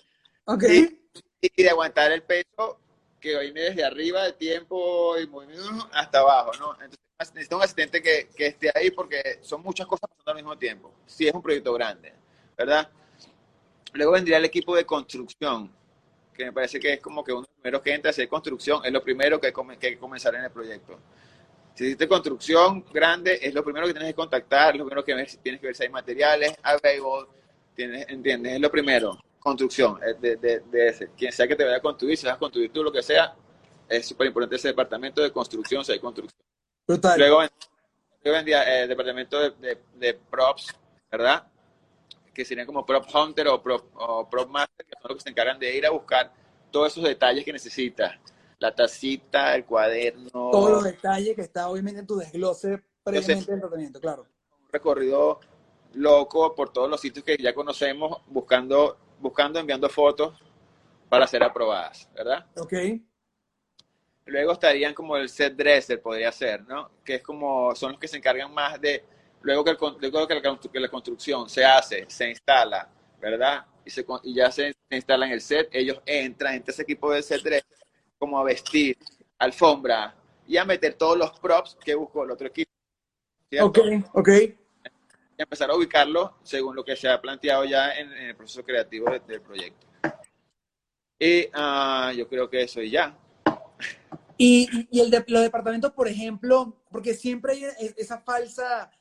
Ok. 0.46 0.64
Y, 0.64 1.00
y 1.42 1.64
de 1.64 1.70
aguantar 1.70 2.12
el 2.12 2.24
peso 2.24 2.80
que 3.20 3.40
viene 3.40 3.62
desde 3.62 3.86
arriba 3.86 4.24
de 4.24 4.34
tiempo 4.34 5.18
y 5.18 5.28
movimiento 5.28 5.90
hasta 5.94 6.20
abajo, 6.20 6.52
¿no? 6.60 6.74
Entonces 6.74 7.00
necesito 7.34 7.58
un 7.58 7.64
asistente 7.64 8.02
que, 8.02 8.30
que, 8.36 8.48
esté 8.48 8.72
ahí 8.74 8.92
porque 8.92 9.40
son 9.42 9.62
muchas 9.62 9.88
cosas 9.88 10.10
al 10.26 10.36
mismo 10.36 10.58
tiempo. 10.58 10.92
Si 11.06 11.28
es 11.28 11.34
un 11.34 11.42
proyecto 11.42 11.74
grande, 11.74 12.14
¿verdad? 12.58 12.90
Luego 13.94 14.14
vendría 14.14 14.38
el 14.38 14.46
equipo 14.46 14.76
de 14.76 14.86
construcción, 14.86 15.72
que 16.34 16.46
me 16.46 16.52
parece 16.52 16.80
que 16.80 16.94
es 16.94 17.00
como 17.00 17.24
que 17.24 17.32
uno 17.32 17.42
de 17.42 17.48
los 17.48 17.56
primeros 17.56 17.82
que 17.82 17.94
entra 17.94 18.10
a 18.10 18.12
hacer 18.12 18.28
construcción, 18.28 18.86
es 18.86 18.92
lo 18.92 19.04
primero 19.04 19.40
que, 19.40 19.48
hay 19.48 19.78
que 19.78 19.98
comenzar 19.98 20.34
en 20.36 20.46
el 20.46 20.52
proyecto. 20.52 21.00
Si 21.76 21.86
hiciste 21.86 22.08
construcción 22.08 22.86
grande, 22.92 23.40
es 23.42 23.54
lo 23.54 23.64
primero 23.64 23.88
que 23.88 23.94
tienes 23.94 24.10
que 24.10 24.16
contactar, 24.16 24.76
lo 24.76 24.86
primero 24.86 25.04
que 25.04 25.14
tienes 25.42 25.62
que 25.62 25.68
ver 25.68 25.76
si 25.76 25.84
hay 25.84 25.90
materiales, 25.90 26.56
available, 26.62 27.28
tienes, 27.76 28.08
¿entiendes? 28.10 28.54
Es 28.54 28.60
lo 28.60 28.72
primero, 28.72 29.20
construcción, 29.40 30.00
de, 30.20 30.38
de, 30.38 30.60
de, 30.60 30.88
ese. 30.88 31.10
Quien 31.18 31.32
sea 31.32 31.48
que 31.48 31.56
te 31.56 31.64
vaya 31.64 31.78
a 31.78 31.82
construir, 31.82 32.18
si 32.18 32.26
vas 32.26 32.36
a 32.36 32.40
construir 32.40 32.72
tú, 32.72 32.84
lo 32.84 32.92
que 32.92 33.04
sea, 33.04 33.36
es 33.90 34.08
súper 34.08 34.28
importante 34.28 34.56
ese 34.56 34.70
departamento 34.70 35.22
de 35.22 35.32
construcción, 35.32 35.84
si 35.84 35.92
hay 35.92 36.00
construcción. 36.00 36.40
Total. 36.86 37.18
Luego, 37.18 37.40
luego 37.40 38.38
vendría 38.38 38.82
el 38.82 38.90
departamento 38.90 39.40
de, 39.40 39.78
de, 39.96 40.14
props, 40.14 40.76
¿verdad? 41.12 41.48
Que 42.34 42.44
serían 42.44 42.66
como 42.66 42.86
prop 42.86 43.06
hunter 43.14 43.48
o 43.48 43.62
prop, 43.62 43.86
o 43.96 44.30
prop 44.30 44.50
master, 44.50 44.86
que 44.86 44.96
son 45.02 45.10
los 45.10 45.18
que 45.18 45.24
se 45.24 45.30
encargan 45.30 45.60
de 45.60 45.76
ir 45.76 45.86
a 45.86 45.92
buscar 45.92 46.32
todos 46.72 46.92
esos 46.92 47.04
detalles 47.04 47.46
que 47.46 47.54
necesitas 47.54 48.20
la 48.60 48.74
tacita, 48.74 49.56
el 49.56 49.66
cuaderno. 49.66 50.30
Todos 50.32 50.72
los 50.72 50.84
detalles 50.84 51.36
que 51.36 51.42
está 51.42 51.68
obviamente 51.70 52.00
en 52.00 52.08
tu 52.08 52.16
desglose 52.18 52.82
previamente 53.04 53.52
del 53.52 53.60
tratamiento, 53.60 54.00
claro. 54.00 54.26
Un 54.62 54.70
recorrido 54.72 55.40
loco 55.94 56.56
por 56.56 56.72
todos 56.72 56.90
los 56.90 57.00
sitios 57.00 57.26
que 57.26 57.38
ya 57.38 57.54
conocemos, 57.54 58.22
buscando, 58.28 58.98
buscando, 59.20 59.60
enviando 59.60 59.90
fotos 59.90 60.40
para 61.10 61.28
ser 61.28 61.44
aprobadas, 61.44 62.10
¿verdad? 62.16 62.46
Ok. 62.58 62.74
Luego 64.26 64.54
estarían 64.54 64.94
como 64.94 65.18
el 65.18 65.28
set 65.28 65.56
dresser, 65.56 66.02
podría 66.02 66.32
ser, 66.32 66.64
¿no? 66.64 66.92
Que 67.04 67.16
es 67.16 67.24
como, 67.24 67.76
son 67.76 67.92
los 67.92 68.00
que 68.00 68.08
se 68.08 68.18
encargan 68.18 68.54
más 68.54 68.80
de, 68.80 69.04
luego 69.42 69.64
que, 69.64 69.72
el, 69.72 69.78
luego 70.12 70.28
que, 70.28 70.36
la, 70.36 70.60
que 70.72 70.80
la 70.80 70.88
construcción 70.88 71.50
se 71.50 71.66
hace, 71.66 72.06
se 72.08 72.30
instala, 72.30 72.90
¿verdad? 73.20 73.66
Y, 73.86 73.90
se, 73.90 74.06
y 74.24 74.36
ya 74.36 74.50
se, 74.50 74.74
se 74.90 74.96
instala 74.96 75.26
en 75.26 75.34
el 75.34 75.42
set, 75.42 75.70
ellos 75.74 76.02
entran, 76.06 76.56
en 76.56 76.64
ese 76.66 76.84
equipo 76.84 77.12
de 77.12 77.22
set 77.22 77.42
dresser 77.42 77.78
como 78.18 78.40
a 78.40 78.44
vestir, 78.44 78.98
alfombra 79.40 80.16
y 80.48 80.56
a 80.58 80.66
meter 80.66 80.94
todos 80.94 81.18
los 81.18 81.38
props 81.40 81.78
que 81.84 81.96
buscó 81.96 82.24
el 82.24 82.32
otro 82.32 82.48
equipo. 82.48 82.72
Ok, 83.62 83.80
ok. 84.14 84.30
Y 84.30 85.42
empezar 85.42 85.70
a 85.70 85.76
ubicarlo 85.76 86.38
según 86.44 86.76
lo 86.76 86.84
que 86.84 86.96
se 86.96 87.10
ha 87.10 87.20
planteado 87.20 87.66
ya 87.66 87.92
en, 87.98 88.12
el 88.14 88.36
proceso 88.36 88.64
creativo 88.64 89.12
del 89.28 89.42
proyecto. 89.42 89.88
Y 91.20 91.48
uh, 91.48 92.12
yo 92.16 92.28
creo 92.28 92.50
que 92.50 92.64
eso 92.64 92.82
y 92.82 92.92
ya. 92.92 93.18
Y, 94.38 94.88
el 95.00 95.10
de 95.12 95.24
los 95.28 95.44
departamentos, 95.44 95.92
por 95.94 96.08
ejemplo, 96.08 96.82
porque 96.92 97.14
siempre 97.14 97.54
hay 97.54 97.66
esa 97.98 98.20
falsa, 98.20 98.92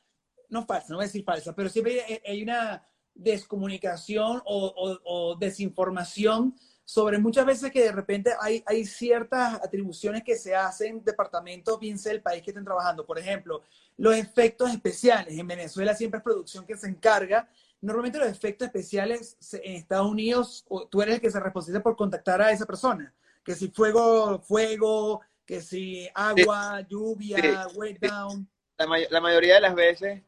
no 0.48 0.66
falsa, 0.66 0.88
no 0.90 0.96
voy 0.96 1.04
a 1.04 1.06
decir 1.06 1.24
falsa, 1.24 1.54
pero 1.54 1.68
siempre 1.68 2.22
hay, 2.26 2.42
una 2.42 2.86
descomunicación 3.14 4.42
o, 4.44 5.36
desinformación 5.38 6.54
sobre 6.84 7.18
muchas 7.18 7.46
veces 7.46 7.70
que 7.70 7.84
de 7.84 7.92
repente 7.92 8.32
hay, 8.40 8.62
hay 8.66 8.84
ciertas 8.84 9.54
atribuciones 9.54 10.22
que 10.22 10.36
se 10.36 10.54
hacen 10.54 11.02
departamentos, 11.02 11.78
bien 11.80 11.98
sea 11.98 12.12
el 12.12 12.20
país 12.20 12.42
que 12.42 12.50
estén 12.50 12.64
trabajando. 12.64 13.06
Por 13.06 13.18
ejemplo, 13.18 13.62
los 13.96 14.14
efectos 14.16 14.70
especiales. 14.70 15.38
En 15.38 15.46
Venezuela 15.46 15.94
siempre 15.94 16.18
es 16.18 16.24
producción 16.24 16.66
que 16.66 16.76
se 16.76 16.88
encarga. 16.88 17.48
Normalmente 17.80 18.18
los 18.18 18.28
efectos 18.28 18.66
especiales 18.66 19.36
en 19.52 19.76
Estados 19.76 20.10
Unidos, 20.10 20.66
tú 20.90 21.02
eres 21.02 21.16
el 21.16 21.20
que 21.20 21.30
se 21.30 21.40
responsable 21.40 21.80
por 21.80 21.96
contactar 21.96 22.42
a 22.42 22.50
esa 22.50 22.66
persona. 22.66 23.14
Que 23.44 23.54
si 23.54 23.68
fuego, 23.68 24.40
fuego, 24.40 25.20
que 25.44 25.60
si 25.60 26.08
agua, 26.14 26.80
lluvia, 26.88 27.66
wet 27.74 27.98
down. 28.00 28.48
La, 28.78 29.20
mayoría 29.20 29.54
de 29.54 29.60
las 29.60 29.74
veces, 29.74 30.22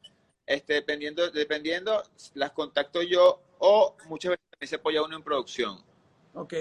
este, 0.47 0.75
dependiendo, 0.75 1.31
dependiendo, 1.31 2.03
las 2.35 2.53
contacto 2.53 3.03
yo 3.03 3.41
o 3.59 3.97
muchas 4.07 4.31
veces 4.31 4.45
también 4.51 4.69
se 4.69 4.77
apoya 4.77 5.03
uno 5.03 5.17
en 5.17 5.23
producción 5.23 5.83
Ok. 6.35 6.55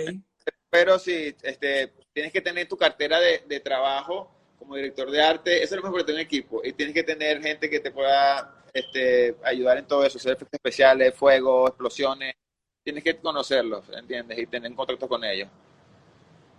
Pero 0.70 0.98
sí, 0.98 1.36
este, 1.42 1.94
tienes 2.14 2.32
que 2.32 2.42
tener 2.42 2.68
tu 2.68 2.78
cartera 2.78 3.20
de, 3.20 3.44
de 3.48 3.60
trabajo 3.60 4.32
como 4.58 4.76
director 4.76 5.12
de 5.12 5.22
arte, 5.22 5.64
eso 5.64 5.76
es 5.76 5.82
lo 5.82 5.84
mejor 5.84 6.00
que 6.00 6.06
tener 6.06 6.22
equipo. 6.22 6.62
Y 6.64 6.74
tienes 6.74 6.96
que 6.96 7.04
tener 7.04 7.42
gente 7.42 7.70
que 7.70 7.80
te 7.80 7.92
pueda 7.92 8.64
este, 8.74 9.36
ayudar 9.44 9.78
en 9.78 9.86
todo 9.86 10.06
eso, 10.06 10.18
hacer 10.18 10.34
efectos 10.34 10.58
especiales, 10.58 11.14
fuego, 11.14 11.68
explosiones. 11.68 12.36
Tienes 12.84 13.04
que 13.04 13.18
conocerlos, 13.18 13.86
¿entiendes? 13.90 14.40
Y 14.40 14.46
tener 14.48 14.74
contacto 14.74 15.08
con 15.08 15.24
ellos. 15.24 15.50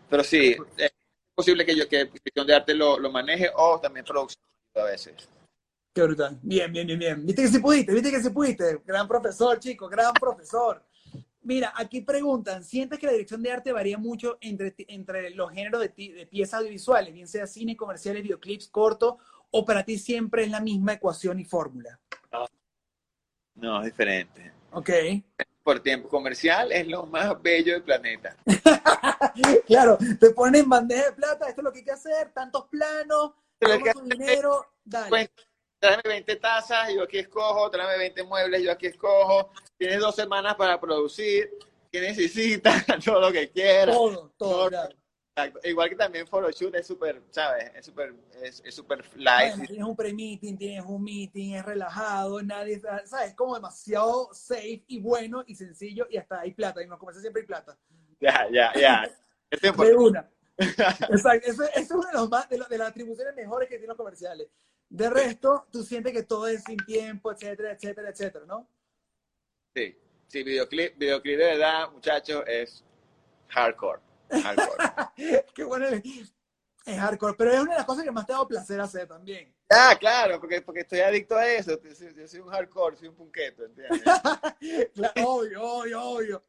Pero 0.09 0.25
sí, 0.25 0.57
es 0.77 0.93
posible 1.35 1.65
que 1.65 1.77
yo 1.77 1.89
que 1.89 2.05
dirección 2.05 2.47
de 2.47 2.55
arte 2.55 2.75
lo, 2.75 2.99
lo 2.99 3.11
maneje 3.11 3.51
o 3.55 3.81
también 3.81 4.05
producción 4.05 4.43
a 4.75 4.85
veces. 4.85 5.29
Qué 5.93 6.03
brutal. 6.03 6.39
Bien, 6.43 6.73
bien, 6.73 6.87
bien, 6.87 6.99
bien. 6.99 7.27
Viste 7.27 7.43
que 7.43 7.49
se 7.49 7.61
pudiste, 7.61 7.93
viste 7.93 8.11
que 8.11 8.21
se 8.21 8.31
pudiste. 8.31 8.81
Gran 8.85 9.07
profesor, 9.07 9.59
chico, 9.61 9.89
gran 9.89 10.13
profesor. 10.13 10.83
Mira, 11.43 11.73
aquí 11.77 12.01
preguntan, 12.01 12.65
¿sientes 12.65 12.99
que 12.99 13.07
la 13.07 13.13
dirección 13.13 13.43
de 13.43 13.53
arte 13.53 13.71
varía 13.71 13.99
mucho 13.99 14.39
entre, 14.41 14.75
entre 14.89 15.31
los 15.31 15.53
géneros 15.53 15.83
de, 15.83 15.89
de 15.89 16.27
piezas 16.27 16.61
audiovisuales, 16.61 17.13
bien 17.13 17.29
sea 17.29 17.47
cine, 17.47 17.77
comerciales, 17.77 18.23
videoclips, 18.23 18.69
corto, 18.69 19.19
o 19.51 19.65
para 19.65 19.85
ti 19.85 19.99
siempre 19.99 20.45
es 20.45 20.51
la 20.51 20.61
misma 20.61 20.95
ecuación 20.95 21.39
y 21.39 21.45
fórmula? 21.45 22.01
No, 23.55 23.79
es 23.81 23.85
diferente. 23.85 24.53
Ok. 24.73 24.91
Por 25.65 25.81
tiempo 25.81 26.09
comercial 26.09 26.71
es 26.71 26.87
lo 26.87 27.07
más 27.07 27.41
bello 27.43 27.73
del 27.73 27.83
planeta. 27.83 28.37
claro, 29.67 29.99
te 30.21 30.31
ponen 30.31 30.69
bandeja 30.69 31.07
de 31.07 31.13
plata, 31.13 31.49
esto 31.49 31.63
es 31.63 31.65
lo 31.65 31.73
que 31.73 31.79
hay 31.79 31.85
que 31.85 31.91
hacer, 31.91 32.33
tantos 32.33 32.67
planos, 32.69 33.33
tu 33.59 34.03
dinero, 34.03 34.65
dale. 34.85 35.09
Pues, 35.09 35.31
tráeme 35.79 36.03
20 36.05 36.37
tazas, 36.37 36.93
yo 36.95 37.03
aquí 37.03 37.19
escojo, 37.19 37.71
tráeme 37.71 37.97
20 37.97 38.25
muebles, 38.25 38.63
yo 38.63 38.73
aquí 38.73 38.87
escojo, 38.87 39.51
tienes 39.79 40.01
dos 40.01 40.15
semanas 40.15 40.55
para 40.55 40.79
producir, 40.79 41.51
¿qué 41.91 42.01
necesitas? 42.01 42.85
todo 43.05 43.21
lo 43.21 43.33
que 43.33 43.51
quieras. 43.51 43.97
Todo, 43.97 44.33
todo, 44.37 44.71
Igual 45.65 45.89
que 45.89 45.97
también 45.97 46.29
Photoshoot 46.29 46.77
es 46.77 46.87
súper, 46.87 47.21
¿sabes? 47.31 47.73
Es 47.75 47.87
súper 47.87 48.15
es, 48.41 48.63
es 48.65 48.75
super 48.75 49.05
light. 49.17 49.67
tienes 49.67 49.85
un 49.85 49.97
pre-meeting, 49.97 50.57
tienes 50.57 50.85
un 50.87 51.03
meeting, 51.03 51.55
es 51.55 51.65
relajado, 51.65 52.41
nadie, 52.41 52.79
¿sabes? 52.79 53.31
Es 53.31 53.35
como 53.35 53.57
demasiado 53.57 54.33
safe 54.33 54.85
y 54.87 55.01
bueno 55.01 55.43
y 55.45 55.57
sencillo 55.57 56.07
y 56.09 56.19
hasta 56.19 56.41
hay 56.41 56.53
plata, 56.53 56.83
y 56.83 56.87
nos 56.87 57.01
comercios 57.01 57.23
siempre 57.23 57.43
hay 57.43 57.47
plata. 57.49 57.77
Ya, 58.21 58.47
ya, 58.53 58.73
ya. 58.75 59.11
de 59.51 59.97
una. 59.97 60.31
Exacto, 60.57 61.51
eso, 61.51 61.65
es 61.75 61.91
uno 61.91 62.07
de, 62.07 62.13
los 62.13 62.31
más, 62.31 62.49
de, 62.49 62.63
de 62.71 62.79
las 62.79 62.91
atribuciones 62.91 63.35
mejores 63.35 63.69
que 63.69 63.75
tienen 63.75 63.89
los 63.89 63.97
comerciales. 63.97 64.49
De 64.89 65.11
resto, 65.11 65.67
tú 65.73 65.83
sientes 65.83 66.13
que 66.13 66.23
todo 66.23 66.47
es 66.47 66.63
sin 66.63 66.77
tiempo, 66.77 67.33
etcétera, 67.33 67.73
etcétera, 67.73 68.11
etcétera, 68.11 68.45
¿no? 68.47 68.69
Sí, 69.75 69.99
sí, 70.29 70.45
videoclip, 70.45 70.97
videoclip 70.97 71.39
de 71.39 71.45
verdad, 71.45 71.91
muchachos, 71.91 72.45
es 72.47 72.85
hardcore. 73.49 74.04
Hardcore. 74.31 75.45
Qué 75.55 75.65
bueno 75.65 75.87
es 76.87 76.99
hardcore, 76.99 77.35
pero 77.37 77.51
es 77.51 77.61
una 77.61 77.73
de 77.73 77.79
las 77.79 77.87
cosas 77.87 78.05
que 78.05 78.11
más 78.11 78.27
te 78.27 78.35
da 78.35 78.47
placer 78.47 78.81
hacer 78.81 79.09
también. 79.09 79.55
Ah, 79.71 79.97
claro, 79.99 80.39
porque, 80.39 80.61
porque 80.61 80.81
estoy 80.81 81.01
adicto 81.01 81.35
a 81.35 81.49
eso. 81.49 81.81
Yo 81.83 82.29
soy 82.29 82.41
un 82.41 82.49
hardcore, 82.49 82.97
soy 82.97 83.09
un 83.09 83.15
punqueto, 83.15 83.65
¿entiendes? 83.65 84.03
obvio, 85.25 85.63
obvio, 85.63 86.03
obvio. 86.03 86.45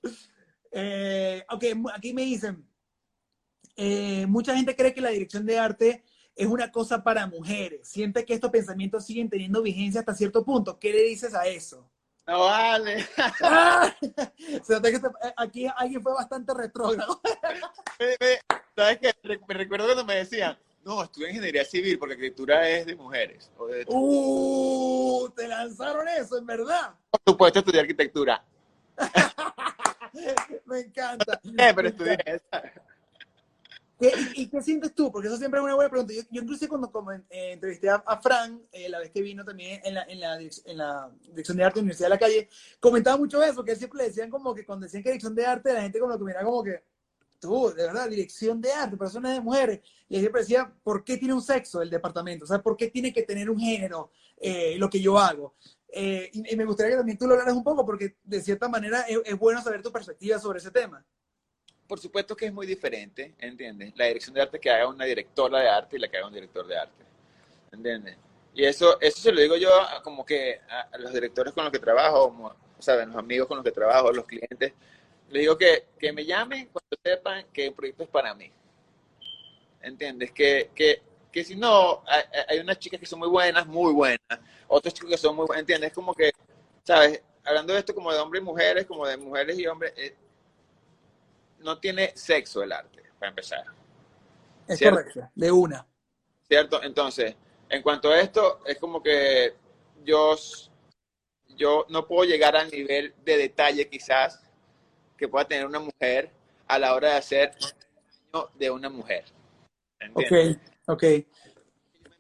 Eh, 0.72 1.46
ok, 1.50 1.64
aquí 1.94 2.14
me 2.14 2.24
dicen, 2.24 2.68
eh, 3.78 4.26
mucha 4.28 4.54
gente 4.56 4.76
cree 4.76 4.94
que 4.94 5.00
la 5.00 5.10
dirección 5.10 5.46
de 5.46 5.58
arte 5.58 6.04
es 6.36 6.48
una 6.48 6.70
cosa 6.70 7.02
para 7.02 7.28
mujeres. 7.28 7.88
Siente 7.88 8.26
que 8.26 8.34
estos 8.34 8.52
pensamientos 8.52 9.06
siguen 9.06 9.30
teniendo 9.30 9.62
vigencia 9.62 10.02
hasta 10.02 10.14
cierto 10.14 10.44
punto. 10.44 10.78
¿Qué 10.78 10.92
le 10.92 11.04
dices 11.04 11.34
a 11.34 11.48
eso? 11.48 11.90
No 12.28 12.40
vale. 12.42 13.06
Eh, 14.38 15.34
aquí 15.38 15.68
alguien 15.76 16.02
fue 16.02 16.14
bastante 16.14 16.54
retrógrado. 16.54 17.22
¿Sabes 18.76 19.00
qué? 19.00 19.14
Me 19.48 19.54
recuerdo 19.54 19.86
cuando 19.86 20.06
me 20.06 20.16
decían, 20.16 20.58
no, 20.84 21.04
estudié 21.04 21.30
ingeniería 21.30 21.66
civil 21.66 21.98
porque 21.98 22.14
escritura 22.14 22.68
es 22.70 22.86
de 22.86 22.96
mujeres. 22.96 23.52
¡Uh! 23.88 25.30
Te 25.36 25.48
lanzaron 25.48 26.08
eso, 26.08 26.38
en 26.38 26.46
verdad. 26.46 26.94
Por 27.12 27.22
supuesto, 27.26 27.60
estudié 27.60 27.82
arquitectura. 27.82 28.44
me 30.66 30.80
encanta. 30.80 31.40
Eh, 31.44 31.74
pero 31.76 31.88
estudié 31.88 32.18
esa. 32.26 32.64
Y, 34.36 34.48
qué 34.48 34.62
sientes 34.62 34.94
tú? 34.94 35.12
Porque 35.12 35.28
eso 35.28 35.38
siempre 35.38 35.60
es 35.60 35.64
una 35.64 35.76
buena 35.76 35.90
pregunta. 35.90 36.14
Yo, 36.14 36.42
yo 36.44 36.70
cuando, 36.70 36.92
eh, 37.30 37.54
entrevisté 37.54 37.90
a, 37.90 37.96
a 38.06 38.22
Fran, 38.22 38.62
eh, 38.72 38.90
la 38.90 39.00
vez 39.00 39.12
que 39.12 39.22
vino 39.22 39.44
también 39.44 39.82
en 39.84 39.94
la, 39.94 40.04
en, 40.04 40.20
la, 40.20 40.40
en 40.40 40.78
la 40.78 41.12
Dirección 41.28 41.58
de 41.58 41.64
Arte 41.64 41.76
de 41.76 41.82
la 41.82 41.84
Universidad 41.84 42.08
de 42.08 42.16
la 42.16 42.20
Calle, 42.20 42.50
comentaba 42.80 43.18
mucho 43.18 43.42
eso, 43.42 43.64
que 43.64 43.76
siempre 43.76 44.00
le 44.00 44.08
decían 44.10 44.30
como 44.30 44.54
que 44.54 44.66
cuando 44.66 44.86
decían 44.86 45.04
que 45.04 45.10
Dirección 45.10 45.36
de 45.36 45.46
Arte, 45.46 45.74
la 45.74 45.82
gente 45.82 46.00
como 46.00 46.18
que 46.18 46.24
miraba 46.24 46.46
como 46.46 46.64
que, 46.64 46.84
tú, 47.40 47.74
de 47.76 47.84
verdad, 47.84 48.10
Dirección 48.10 48.62
de 48.62 48.72
Arte, 48.72 48.98
personas 48.98 49.34
de 49.34 49.42
mujeres. 49.42 49.82
Y 50.10 50.16
él 50.16 50.22
siempre 50.22 50.42
decía, 50.42 50.72
¿por 50.84 51.04
qué 51.04 51.18
tiene 51.18 51.34
un 51.34 51.42
sexo 51.42 51.82
el 51.82 51.90
departamento? 51.90 52.46
O 52.46 52.48
sea, 52.48 52.62
¿por 52.62 52.76
qué 52.76 52.90
tiene 52.90 53.14
que 53.14 53.24
tener 53.24 53.50
un 53.50 53.60
género 53.60 54.12
eh, 54.38 54.76
lo 54.78 54.90
que 54.90 55.00
yo 55.00 55.18
hago? 55.18 55.56
Y, 55.98 56.52
y, 56.52 56.56
me 56.58 56.66
gustaría 56.66 56.92
que 56.92 56.98
también 56.98 57.18
tú 57.18 57.26
lo 57.26 57.34
hablaras 57.34 57.56
un 57.56 57.64
poco, 57.64 57.86
porque 57.86 58.18
de 58.22 58.42
cierta 58.42 58.68
manera 58.68 59.02
es, 59.04 59.18
es 59.24 59.40
bueno 59.40 59.62
saber 59.62 59.82
tu 59.82 59.94
perspectiva 59.94 60.38
sobre 60.40 60.60
ese 60.60 60.70
tema. 60.70 61.06
Por 61.88 62.00
supuesto 62.00 62.36
que 62.36 62.46
es 62.46 62.54
muy 62.54 62.66
diferente, 62.66 63.34
¿entiendes? 63.40 63.94
La 63.96 64.06
dirección 64.06 64.34
de 64.34 64.42
arte 64.42 64.60
que 64.60 64.70
haga 64.70 64.88
una 64.88 65.06
directora 65.06 65.60
de 65.60 65.70
arte 65.70 65.98
y 65.98 66.00
la 66.00 66.08
que 66.08 66.18
haga 66.18 66.28
un 66.28 66.34
director 66.34 66.66
de 66.66 66.78
arte, 66.78 67.04
¿entiendes? 67.72 68.18
Y 68.54 68.64
eso, 68.64 69.00
eso 69.02 69.20
se 69.20 69.32
lo 69.32 69.42
digo 69.42 69.58
yo 69.58 69.70
como 70.04 70.26
que 70.26 70.62
a, 70.70 70.98
los 70.98 71.14
directores 71.14 71.54
con 71.54 71.66
los 71.66 71.74
que 71.74 71.80
trabajo, 71.80 72.56
¿saben? 72.80 73.10
Los 73.10 73.18
amigos 73.18 73.48
con 73.48 73.58
los 73.58 73.66
que 73.66 73.72
trabajo, 73.72 74.12
los 74.12 74.26
clientes. 74.26 74.74
Les 75.30 75.42
digo 75.42 75.58
que, 75.58 75.88
que 76.00 76.14
me 76.14 76.26
llamen 76.26 76.70
cuando 76.72 76.98
sepan 77.04 77.46
que 77.52 77.68
el 77.68 77.74
proyecto 77.74 78.04
es 78.04 78.10
para 78.10 78.34
mí. 78.34 78.50
¿Entiendes? 79.82 80.32
Que, 80.32 80.72
que, 80.74 81.02
que 81.32 81.44
si 81.44 81.56
no, 81.56 82.02
hay, 82.48 82.60
unas 82.60 82.80
chicas 82.80 83.00
que 83.00 83.06
son 83.06 83.20
muy 83.20 83.28
buenas, 83.28 83.68
muy 83.68 83.92
buenas. 83.92 84.40
Otros 84.68 84.94
chicos 84.94 85.12
que 85.12 85.18
son 85.18 85.36
muy 85.36 85.46
buenos, 85.46 85.60
¿entiendes? 85.60 85.90
Es 85.90 85.94
como 85.94 86.14
que, 86.14 86.32
¿sabes? 86.84 87.22
Hablando 87.44 87.74
de 87.74 87.80
esto 87.80 87.94
como 87.94 88.12
de 88.12 88.20
hombres 88.20 88.42
y 88.42 88.46
mujeres, 88.46 88.86
como 88.86 89.06
de 89.06 89.18
mujeres 89.18 89.60
y 89.60 89.68
hombres, 89.68 89.94
eh, 89.98 90.16
no 91.66 91.80
tiene 91.80 92.14
sexo 92.16 92.64
el 92.64 92.72
arte, 92.72 93.04
para 93.20 93.32
empezar. 93.32 93.66
Es 94.68 94.80
correcto, 94.80 95.30
de 95.34 95.52
una. 95.52 95.86
¿Cierto? 96.48 96.82
Entonces, 96.84 97.36
en 97.70 97.82
cuanto 97.82 98.12
a 98.12 98.20
esto, 98.22 98.62
es 98.66 98.78
como 98.78 99.02
que 99.02 99.56
yo, 100.04 100.36
yo 101.58 101.86
no 101.90 102.08
puedo 102.08 102.24
llegar 102.24 102.56
al 102.56 102.70
nivel 102.70 103.16
de 103.26 103.38
detalle 103.38 103.90
quizás 103.90 104.42
que 105.18 105.28
pueda 105.28 105.48
tener 105.48 105.66
una 105.66 105.80
mujer 105.80 106.32
a 106.68 106.78
la 106.78 106.94
hora 106.94 107.10
de 107.10 107.18
hacer 107.18 107.52
de 108.54 108.70
una 108.70 108.90
mujer. 108.90 109.26
¿entiendes? 110.00 110.58
Ok, 110.86 110.98
ok. 110.98 111.04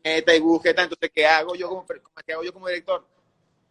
Meta 0.04 0.36
y 0.36 0.40
búsqueda, 0.40 0.84
entonces, 0.84 1.12
¿qué 1.14 1.26
hago 1.26 1.56
yo 1.56 1.70
como, 1.70 1.86
¿qué 2.26 2.34
hago 2.34 2.44
yo 2.44 2.54
como 2.54 2.68
director? 2.68 3.06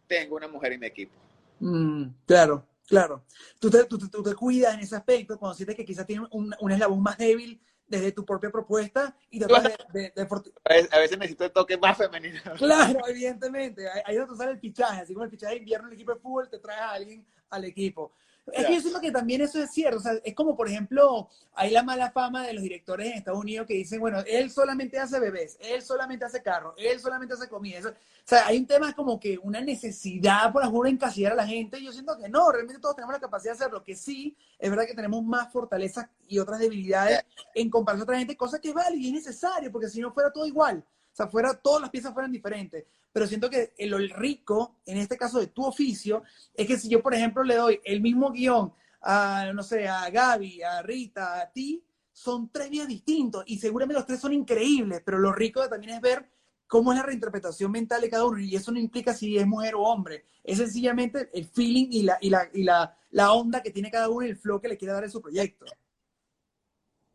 Tengo 0.07 0.35
una 0.35 0.47
mujer 0.47 0.73
en 0.73 0.79
mi 0.79 0.87
equipo. 0.87 1.13
Mm, 1.59 2.07
claro, 2.25 2.65
claro. 2.85 3.25
Tú 3.59 3.69
te, 3.69 3.83
tú, 3.85 3.97
tú 3.97 4.23
te, 4.23 4.35
cuidas 4.35 4.73
en 4.73 4.81
ese 4.81 4.95
aspecto 4.95 5.37
cuando 5.37 5.55
sientes 5.55 5.75
que 5.75 5.85
quizás 5.85 6.05
tiene 6.05 6.27
un, 6.31 6.53
un 6.59 6.71
eslabón 6.71 7.01
más 7.01 7.17
débil 7.17 7.61
desde 7.87 8.11
tu 8.11 8.25
propia 8.25 8.49
propuesta 8.49 9.15
y 9.29 9.39
de, 9.39 9.47
de, 9.93 10.13
de, 10.15 10.89
A 10.91 10.99
veces 10.99 11.17
necesito 11.17 11.45
el 11.45 11.51
toque 11.51 11.77
más 11.77 11.97
femenino. 11.97 12.39
Claro, 12.57 12.99
evidentemente. 13.07 13.87
Ahí 14.05 14.15
es 14.15 14.27
donde 14.27 14.37
sale 14.37 14.51
el 14.51 14.59
fichaje. 14.59 15.01
Así 15.01 15.13
como 15.13 15.25
el 15.25 15.31
fichaje 15.31 15.53
de 15.53 15.59
invierno 15.59 15.87
en 15.87 15.93
el 15.93 15.95
equipo 15.95 16.13
de 16.13 16.19
fútbol, 16.19 16.49
te 16.49 16.59
traes 16.59 16.81
a 16.81 16.91
alguien 16.93 17.25
al 17.49 17.65
equipo. 17.65 18.13
Es 18.51 18.65
que 18.65 18.75
yo 18.75 18.81
siento 18.81 19.01
que 19.01 19.11
también 19.11 19.41
eso 19.41 19.61
es 19.61 19.71
cierto. 19.71 19.97
O 19.97 20.01
sea, 20.01 20.13
es 20.23 20.35
como, 20.35 20.55
por 20.55 20.67
ejemplo, 20.67 21.29
hay 21.53 21.71
la 21.71 21.83
mala 21.83 22.11
fama 22.11 22.45
de 22.45 22.53
los 22.53 22.61
directores 22.61 23.07
en 23.07 23.13
Estados 23.13 23.39
Unidos 23.39 23.65
que 23.65 23.73
dicen, 23.73 23.99
bueno, 23.99 24.19
él 24.27 24.51
solamente 24.51 24.99
hace 24.99 25.19
bebés, 25.19 25.57
él 25.59 25.81
solamente 25.81 26.25
hace 26.25 26.43
carros, 26.43 26.75
él 26.77 26.99
solamente 26.99 27.33
hace 27.33 27.49
comida. 27.49 27.79
Eso, 27.79 27.89
o 27.89 28.27
sea, 28.27 28.45
hay 28.47 28.57
un 28.57 28.67
tema 28.67 28.93
como 28.93 29.19
que 29.19 29.37
una 29.39 29.61
necesidad 29.61 30.51
por 30.51 30.63
juro 30.65 30.89
encasillar 30.89 31.31
a 31.31 31.35
la 31.35 31.47
gente. 31.47 31.81
Yo 31.83 31.91
siento 31.91 32.17
que 32.17 32.29
no, 32.29 32.51
realmente 32.51 32.81
todos 32.81 32.95
tenemos 32.95 33.13
la 33.13 33.19
capacidad 33.19 33.53
de 33.53 33.63
hacerlo. 33.63 33.83
Que 33.83 33.95
sí, 33.95 34.37
es 34.59 34.69
verdad 34.69 34.85
que 34.85 34.95
tenemos 34.95 35.23
más 35.23 35.51
fortalezas 35.51 36.07
y 36.27 36.37
otras 36.37 36.59
debilidades 36.59 37.25
en 37.53 37.69
comparación 37.69 38.01
a 38.01 38.03
otra 38.03 38.17
gente, 38.19 38.37
cosa 38.37 38.59
que 38.59 38.73
válida 38.73 39.01
y 39.01 39.07
es 39.07 39.13
necesario, 39.13 39.71
porque 39.71 39.89
si 39.89 40.01
no 40.01 40.11
fuera 40.11 40.31
todo 40.31 40.45
igual. 40.45 40.83
O 41.13 41.15
sea, 41.15 41.27
fuera, 41.27 41.53
todas 41.53 41.81
las 41.81 41.89
piezas 41.89 42.13
fueran 42.13 42.31
diferentes. 42.31 42.85
Pero 43.15 43.27
siento 43.27 43.49
que 43.49 43.71
lo 43.87 43.97
rico, 43.97 44.81
en 44.85 44.97
este 44.97 45.15
caso 45.15 45.39
de 45.39 45.47
tu 45.47 45.63
oficio, 45.63 46.23
es 46.53 46.67
que 46.67 46.77
si 46.77 46.89
yo, 46.89 47.01
por 47.01 47.13
ejemplo, 47.13 47.45
le 47.45 47.55
doy 47.55 47.79
el 47.85 48.01
mismo 48.01 48.29
guion 48.29 48.73
a, 48.99 49.53
no 49.55 49.63
sé, 49.63 49.87
a 49.87 50.09
Gaby, 50.09 50.61
a 50.61 50.81
Rita, 50.81 51.39
a 51.39 51.49
ti, 51.49 51.81
son 52.11 52.51
tres 52.51 52.69
días 52.69 52.89
distintos 52.89 53.45
y 53.47 53.57
seguramente 53.57 53.97
los 53.97 54.05
tres 54.05 54.19
son 54.19 54.33
increíbles, 54.33 55.01
pero 55.05 55.17
lo 55.17 55.31
rico 55.31 55.65
también 55.69 55.93
es 55.93 56.01
ver 56.01 56.29
cómo 56.67 56.91
es 56.91 56.97
la 56.97 57.05
reinterpretación 57.05 57.71
mental 57.71 58.01
de 58.01 58.09
cada 58.09 58.25
uno 58.25 58.37
y 58.37 58.53
eso 58.53 58.73
no 58.73 58.79
implica 58.79 59.13
si 59.13 59.37
es 59.37 59.47
mujer 59.47 59.75
o 59.75 59.83
hombre, 59.83 60.25
es 60.43 60.57
sencillamente 60.57 61.29
el 61.33 61.45
feeling 61.45 61.87
y 61.91 62.01
la, 62.01 62.17
y 62.19 62.29
la, 62.29 62.49
y 62.53 62.63
la, 62.63 62.97
la 63.11 63.31
onda 63.31 63.63
que 63.63 63.71
tiene 63.71 63.89
cada 63.89 64.09
uno 64.09 64.25
y 64.25 64.31
el 64.31 64.37
flow 64.37 64.59
que 64.59 64.67
le 64.67 64.77
quiere 64.77 64.93
dar 64.93 65.05
en 65.05 65.11
su 65.11 65.21
proyecto. 65.21 65.65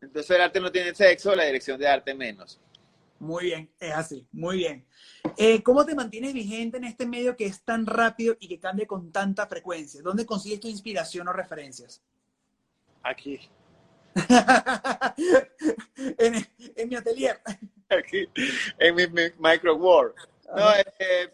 Entonces 0.01 0.31
el 0.31 0.41
arte 0.41 0.59
no 0.59 0.71
tiene 0.71 0.95
sexo, 0.95 1.35
la 1.35 1.45
dirección 1.45 1.79
de 1.79 1.87
arte 1.87 2.15
menos. 2.15 2.59
Muy 3.21 3.45
bien, 3.45 3.71
es 3.79 3.93
así, 3.93 4.27
muy 4.31 4.57
bien. 4.57 4.87
Eh, 5.37 5.61
¿Cómo 5.61 5.85
te 5.85 5.93
mantienes 5.93 6.33
vigente 6.33 6.77
en 6.77 6.85
este 6.85 7.05
medio 7.05 7.37
que 7.37 7.45
es 7.45 7.63
tan 7.63 7.85
rápido 7.85 8.35
y 8.39 8.47
que 8.47 8.59
cambia 8.59 8.87
con 8.87 9.11
tanta 9.11 9.45
frecuencia? 9.45 10.01
¿Dónde 10.01 10.25
consigues 10.25 10.59
tu 10.59 10.67
inspiración 10.67 11.27
o 11.27 11.33
referencias? 11.33 12.01
Aquí. 13.03 13.39
en, 16.17 16.89
mi 16.89 16.95
atelier. 16.95 17.39
Aquí, 17.89 18.27
en 18.79 18.95
mi, 18.95 19.03
micro 19.37 19.75
world. 19.75 20.15
No, 20.55 20.73
eh, 20.97 21.31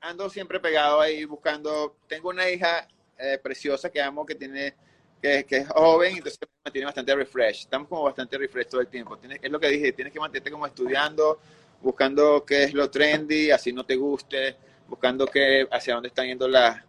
ando 0.00 0.30
siempre 0.30 0.58
pegado 0.58 0.98
ahí 0.98 1.26
buscando. 1.26 1.98
Tengo 2.08 2.30
una 2.30 2.48
hija 2.48 2.88
eh, 3.18 3.38
preciosa 3.42 3.90
que 3.90 4.00
amo, 4.00 4.24
que 4.24 4.34
tiene 4.34 4.74
que, 5.20 5.44
es 5.48 5.68
joven, 5.68 6.16
entonces 6.16 6.38
me 6.40 6.48
mantiene 6.64 6.86
bastante 6.86 7.14
refresh. 7.14 7.60
Estamos 7.62 7.88
como 7.88 8.02
bastante 8.04 8.38
refresh 8.38 8.68
todo 8.68 8.80
el 8.80 8.88
tiempo. 8.88 9.18
Tienes, 9.18 9.38
es 9.42 9.50
lo 9.50 9.58
que 9.58 9.68
dije, 9.68 9.92
tienes 9.92 10.12
que 10.12 10.20
mantenerte 10.20 10.50
como 10.50 10.66
estudiando, 10.66 11.40
buscando 11.82 12.44
qué 12.44 12.64
es 12.64 12.74
lo 12.74 12.90
trendy, 12.90 13.50
así 13.50 13.72
no 13.72 13.84
te 13.84 13.96
guste, 13.96 14.56
buscando 14.88 15.26
qué, 15.26 15.66
hacia 15.70 15.94
dónde 15.94 16.08
están 16.08 16.26
yendo 16.26 16.48
las, 16.48 16.82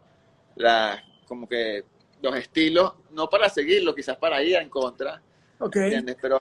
la, 0.56 1.04
como 1.26 1.48
que 1.48 1.84
los 2.22 2.36
estilos, 2.36 2.94
no 3.12 3.30
para 3.30 3.50
seguirlo, 3.50 3.94
quizás 3.94 4.18
para 4.18 4.42
ir 4.42 4.56
en 4.56 4.70
contra, 4.70 5.22
okay. 5.60 5.84
¿entiendes? 5.84 6.18
Pero 6.22 6.40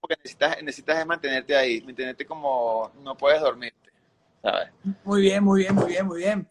porque 0.00 0.16
necesitas, 0.16 0.62
necesitas 0.62 1.06
mantenerte 1.06 1.54
ahí, 1.54 1.82
mantenerte 1.82 2.24
como 2.24 2.90
no 3.02 3.16
puedes 3.16 3.40
dormirte, 3.40 3.90
¿sabes? 4.42 4.70
Muy 5.04 5.22
bien, 5.22 5.44
muy 5.44 5.60
bien, 5.60 5.74
muy 5.74 5.86
bien, 5.86 6.06
muy 6.06 6.18
bien. 6.18 6.48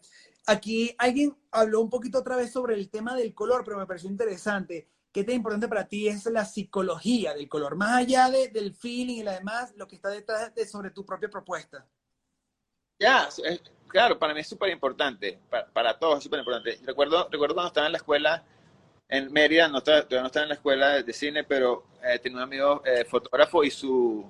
Aquí 0.50 0.92
alguien 0.98 1.36
habló 1.52 1.80
un 1.80 1.88
poquito 1.88 2.18
otra 2.18 2.34
vez 2.34 2.50
sobre 2.50 2.74
el 2.74 2.90
tema 2.90 3.14
del 3.14 3.32
color, 3.34 3.62
pero 3.64 3.78
me 3.78 3.86
pareció 3.86 4.10
interesante. 4.10 4.88
¿Qué 5.12 5.22
tan 5.22 5.36
importante 5.36 5.68
para 5.68 5.86
ti 5.86 6.08
es 6.08 6.26
la 6.26 6.44
psicología 6.44 7.34
del 7.34 7.48
color? 7.48 7.76
Más 7.76 7.92
allá 7.92 8.28
de, 8.28 8.48
del 8.48 8.74
feeling 8.74 9.18
y 9.18 9.22
lo 9.22 9.30
demás, 9.30 9.72
lo 9.76 9.86
que 9.86 9.94
está 9.94 10.08
detrás 10.08 10.52
de 10.52 10.66
sobre 10.66 10.90
tu 10.90 11.06
propia 11.06 11.30
propuesta. 11.30 11.86
Ya, 12.98 13.28
claro, 13.86 14.18
para 14.18 14.34
mí 14.34 14.40
es 14.40 14.48
súper 14.48 14.70
importante, 14.70 15.38
para, 15.72 15.96
todos 15.96 16.18
es 16.18 16.24
súper 16.24 16.40
importante. 16.40 16.80
Recuerdo, 16.84 17.28
recuerdo 17.30 17.54
cuando 17.54 17.68
estaba 17.68 17.86
en 17.86 17.92
la 17.92 17.98
escuela 17.98 18.44
en 19.08 19.32
Mérida, 19.32 19.68
no 19.68 19.78
estaba, 19.78 20.02
todavía 20.02 20.22
no 20.22 20.26
estaba 20.26 20.42
en 20.42 20.48
la 20.48 20.54
escuela 20.56 21.00
de 21.00 21.12
cine, 21.12 21.44
pero 21.44 21.84
eh, 22.02 22.18
tenía 22.18 22.38
un 22.38 22.42
amigo 22.42 22.82
eh, 22.84 23.04
fotógrafo 23.04 23.62
y 23.62 23.70
su, 23.70 24.28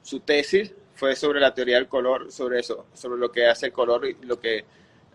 su 0.00 0.20
tesis 0.20 0.72
fue 0.94 1.16
sobre 1.16 1.40
la 1.40 1.52
teoría 1.52 1.74
del 1.74 1.88
color, 1.88 2.30
sobre 2.30 2.60
eso, 2.60 2.86
sobre 2.94 3.18
lo 3.18 3.32
que 3.32 3.48
hace 3.48 3.66
el 3.66 3.72
color 3.72 4.06
y 4.06 4.14
lo 4.24 4.38
que 4.38 4.64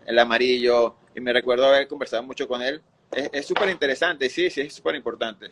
el 0.08 0.18
amarillo, 0.18 0.96
y 1.14 1.20
me 1.20 1.34
recuerdo 1.34 1.66
haber 1.66 1.86
conversado 1.86 2.22
mucho 2.22 2.48
con 2.48 2.62
él. 2.62 2.80
Es 3.10 3.46
súper 3.46 3.68
interesante, 3.68 4.30
sí, 4.30 4.48
sí, 4.48 4.62
es 4.62 4.74
súper 4.74 4.94
importante. 4.94 5.50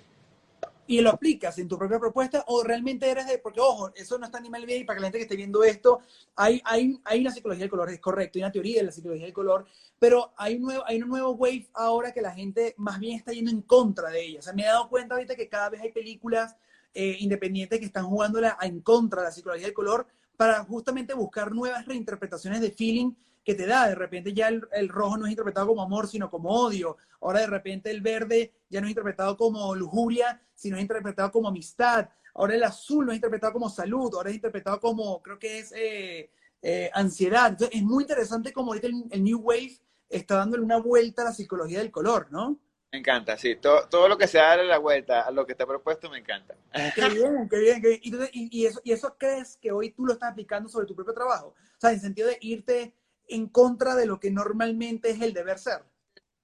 ¿Y 0.86 1.00
lo 1.00 1.10
aplicas 1.10 1.58
en 1.58 1.68
tu 1.68 1.76
propia 1.76 1.98
propuesta 1.98 2.42
o 2.46 2.62
realmente 2.62 3.10
eres 3.10 3.26
de.? 3.26 3.38
Porque, 3.38 3.60
ojo, 3.60 3.92
eso 3.94 4.18
no 4.18 4.24
está 4.24 4.40
ni 4.40 4.48
mal 4.48 4.64
bien 4.64 4.82
y 4.82 4.84
para 4.84 4.96
que 4.96 5.00
la 5.02 5.06
gente 5.08 5.18
que 5.18 5.24
esté 5.24 5.36
viendo 5.36 5.62
esto, 5.62 6.00
hay, 6.36 6.62
hay, 6.64 6.98
hay 7.04 7.20
una 7.20 7.32
psicología 7.32 7.64
del 7.64 7.70
color, 7.70 7.90
es 7.90 8.00
correcto, 8.00 8.38
hay 8.38 8.44
una 8.44 8.52
teoría 8.52 8.78
de 8.78 8.86
la 8.86 8.92
psicología 8.92 9.24
del 9.24 9.34
color, 9.34 9.66
pero 9.98 10.32
hay 10.38 10.56
un, 10.56 10.62
nuevo, 10.62 10.84
hay 10.86 11.02
un 11.02 11.08
nuevo 11.08 11.32
wave 11.32 11.68
ahora 11.74 12.12
que 12.12 12.22
la 12.22 12.32
gente 12.32 12.74
más 12.78 12.98
bien 12.98 13.18
está 13.18 13.32
yendo 13.32 13.50
en 13.50 13.60
contra 13.60 14.10
de 14.10 14.24
ella. 14.24 14.38
O 14.38 14.42
sea, 14.42 14.54
me 14.54 14.62
he 14.62 14.66
dado 14.66 14.88
cuenta 14.88 15.16
ahorita 15.16 15.34
que 15.34 15.48
cada 15.48 15.68
vez 15.68 15.82
hay 15.82 15.92
películas 15.92 16.56
eh, 16.94 17.16
independientes 17.18 17.78
que 17.78 17.86
están 17.86 18.06
jugándola 18.06 18.56
en 18.62 18.80
contra 18.80 19.20
de 19.20 19.28
la 19.28 19.32
psicología 19.32 19.66
del 19.66 19.74
color 19.74 20.06
para 20.36 20.64
justamente 20.64 21.12
buscar 21.12 21.52
nuevas 21.52 21.84
reinterpretaciones 21.84 22.60
de 22.62 22.70
feeling 22.70 23.12
que 23.46 23.54
te 23.54 23.64
da. 23.64 23.88
De 23.88 23.94
repente 23.94 24.34
ya 24.34 24.48
el, 24.48 24.88
rojo 24.88 25.16
no 25.16 25.24
es 25.24 25.30
interpretado 25.30 25.68
como 25.68 25.80
amor, 25.80 26.08
sino 26.08 26.28
como 26.28 26.50
odio. 26.50 26.96
Ahora 27.20 27.40
de 27.40 27.46
repente 27.46 27.90
el 27.92 28.00
verde 28.00 28.52
ya 28.68 28.80
no 28.80 28.88
es 28.88 28.90
interpretado 28.90 29.36
como 29.36 29.74
lujuria, 29.76 30.42
sino 30.52 30.76
es 30.76 30.82
interpretado 30.82 31.30
como 31.30 31.48
amistad. 31.48 32.08
Ahora 32.34 32.56
el 32.56 32.64
azul 32.64 33.06
no 33.06 33.12
es 33.12 33.16
interpretado 33.16 33.52
como 33.52 33.70
salud, 33.70 34.12
ahora 34.14 34.30
es 34.30 34.34
interpretado 34.34 34.80
como, 34.80 35.22
creo 35.22 35.38
que 35.38 35.60
es 35.60 35.72
eh, 35.76 36.30
eh, 36.60 36.90
ansiedad. 36.92 37.50
Entonces 37.50 37.76
es 37.76 37.84
muy 37.84 38.02
interesante 38.02 38.52
como 38.52 38.72
ahorita 38.72 38.88
el, 38.88 39.22
New 39.22 39.38
Wave 39.38 39.78
está 40.08 40.36
dándole 40.36 40.64
una 40.64 40.78
vuelta 40.78 41.22
a 41.22 41.26
la 41.26 41.32
psicología 41.32 41.78
del 41.78 41.92
color, 41.92 42.26
¿no? 42.32 42.58
Me 42.90 42.98
encanta, 42.98 43.36
sí. 43.38 43.56
Todo, 43.56 43.88
todo 43.88 44.08
lo 44.08 44.18
que 44.18 44.26
se 44.26 44.38
da 44.38 44.56
la 44.56 44.78
vuelta 44.78 45.22
a 45.22 45.30
lo 45.30 45.46
que 45.46 45.52
está 45.52 45.66
propuesto 45.66 46.10
me 46.10 46.18
encanta. 46.18 46.56
Qué 46.94 47.08
bien, 47.10 47.48
qué 47.48 47.58
bien, 47.58 47.80
qué 47.80 47.88
bien. 47.88 48.00
Y, 48.32 48.60
y, 48.60 48.66
eso, 48.66 48.80
¿Y 48.82 48.92
eso 48.92 49.16
crees 49.16 49.56
que 49.56 49.70
hoy 49.70 49.90
tú 49.90 50.04
lo 50.04 50.14
estás 50.14 50.32
aplicando 50.32 50.68
sobre 50.68 50.86
tu 50.86 50.96
propio 50.96 51.14
trabajo? 51.14 51.48
O 51.48 51.80
sea, 51.80 51.92
en 51.92 52.00
sentido 52.00 52.28
de 52.28 52.38
irte 52.40 52.94
en 53.28 53.48
contra 53.48 53.94
de 53.94 54.06
lo 54.06 54.20
que 54.20 54.30
normalmente 54.30 55.10
es 55.10 55.20
el 55.20 55.32
deber 55.32 55.58
ser. 55.58 55.82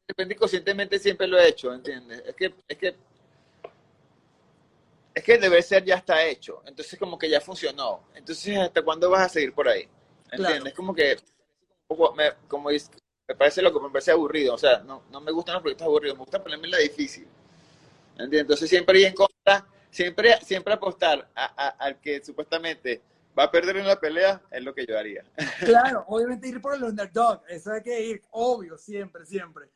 Depende 0.07 0.37
conscientemente 0.37 0.99
siempre 0.99 1.27
lo 1.27 1.39
he 1.39 1.49
hecho, 1.49 1.73
¿entiendes? 1.73 2.23
Es 2.27 2.35
que, 2.35 2.55
es 2.69 2.77
que, 2.77 2.97
es 5.15 5.25
que 5.25 5.35
el 5.35 5.41
deber 5.41 5.63
ser 5.63 5.85
ya 5.85 5.97
está 5.97 6.25
hecho, 6.25 6.63
entonces 6.67 6.99
como 6.99 7.19
que 7.19 7.31
ya 7.31 7.41
funcionó. 7.41 8.05
Entonces, 8.15 8.59
¿hasta 8.59 8.83
cuándo 8.83 9.11
vas 9.11 9.27
a 9.27 9.29
seguir 9.29 9.53
por 9.53 9.69
ahí? 9.69 9.89
¿Entiendes? 10.31 10.73
Es 10.73 10.75
como 10.75 10.95
que, 10.95 11.17
me, 12.17 12.33
como 12.49 12.69
me 12.69 13.35
parece 13.37 13.63
lo 13.63 13.73
que 13.73 13.81
me 13.81 13.91
parece 13.91 14.11
aburrido, 14.11 14.55
o 14.55 14.59
sea, 14.59 14.79
no, 14.81 15.05
no 15.11 15.21
me 15.21 15.31
gustan 15.31 15.55
los 15.55 15.63
proyectos 15.63 15.87
aburridos, 15.87 16.17
me 16.17 16.25
gusta 16.25 16.43
ponerme 16.43 16.69
la 16.69 16.79
difícil. 16.79 17.27
¿Entiendes? 18.13 18.41
Entonces 18.41 18.69
siempre 18.69 19.01
ir 19.01 19.07
en 19.07 19.15
contra, 19.15 19.67
siempre, 19.91 20.39
siempre 20.43 20.75
apostar 20.75 21.31
al 21.35 22.01
que 22.01 22.23
supuestamente 22.25 23.01
va 23.39 23.45
a 23.45 23.51
perder 23.51 23.77
en 23.77 23.87
la 23.87 23.99
pelea, 23.99 24.43
es 24.51 24.63
lo 24.63 24.75
que 24.75 24.87
yo 24.87 24.99
haría. 24.99 25.25
Claro, 25.61 26.05
obviamente 26.09 26.49
ir 26.49 26.61
por 26.61 26.75
el 26.75 26.85
underdog, 26.85 27.43
eso 27.49 27.73
hay 27.73 27.83
que 27.83 28.01
ir, 28.01 28.23
obvio, 28.31 28.77
siempre, 28.77 29.25
siempre. 29.25 29.71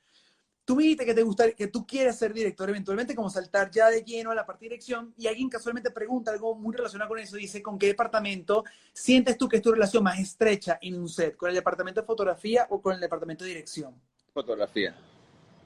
tú 0.65 0.77
me 0.77 0.83
dijiste 0.83 1.07
que 1.07 1.15
te 1.15 1.23
gusta, 1.23 1.51
que 1.53 1.69
tú 1.69 1.87
quieres 1.87 2.17
ser 2.17 2.33
director 2.33 2.69
eventualmente, 2.69 3.15
como 3.15 3.31
saltar 3.31 3.71
ya 3.71 3.89
de 3.89 4.03
lleno 4.03 4.31
a 4.31 4.35
la 4.35 4.45
parte 4.45 4.65
de 4.65 4.71
dirección, 4.71 5.15
y 5.17 5.27
alguien 5.27 5.49
casualmente 5.49 5.91
pregunta 5.91 6.33
algo 6.33 6.55
muy 6.55 6.75
relacionado 6.75 7.09
con 7.09 7.19
eso, 7.19 7.37
dice, 7.37 7.63
¿con 7.63 7.79
qué 7.79 7.87
departamento 7.89 8.65
sientes 8.93 9.39
tú 9.39 9.49
que 9.49 9.57
es 9.57 9.63
tu 9.63 9.73
relación 9.73 10.03
más 10.03 10.19
estrecha 10.19 10.79
en 10.83 10.99
un 10.99 11.09
set? 11.09 11.37
¿Con 11.37 11.49
el 11.49 11.55
departamento 11.55 12.01
de 12.01 12.07
fotografía 12.07 12.67
o 12.71 12.83
con 12.83 12.95
el 12.95 13.01
departamento 13.01 13.45
de 13.45 13.51
dirección? 13.51 13.95
Fotografía. 14.33 14.95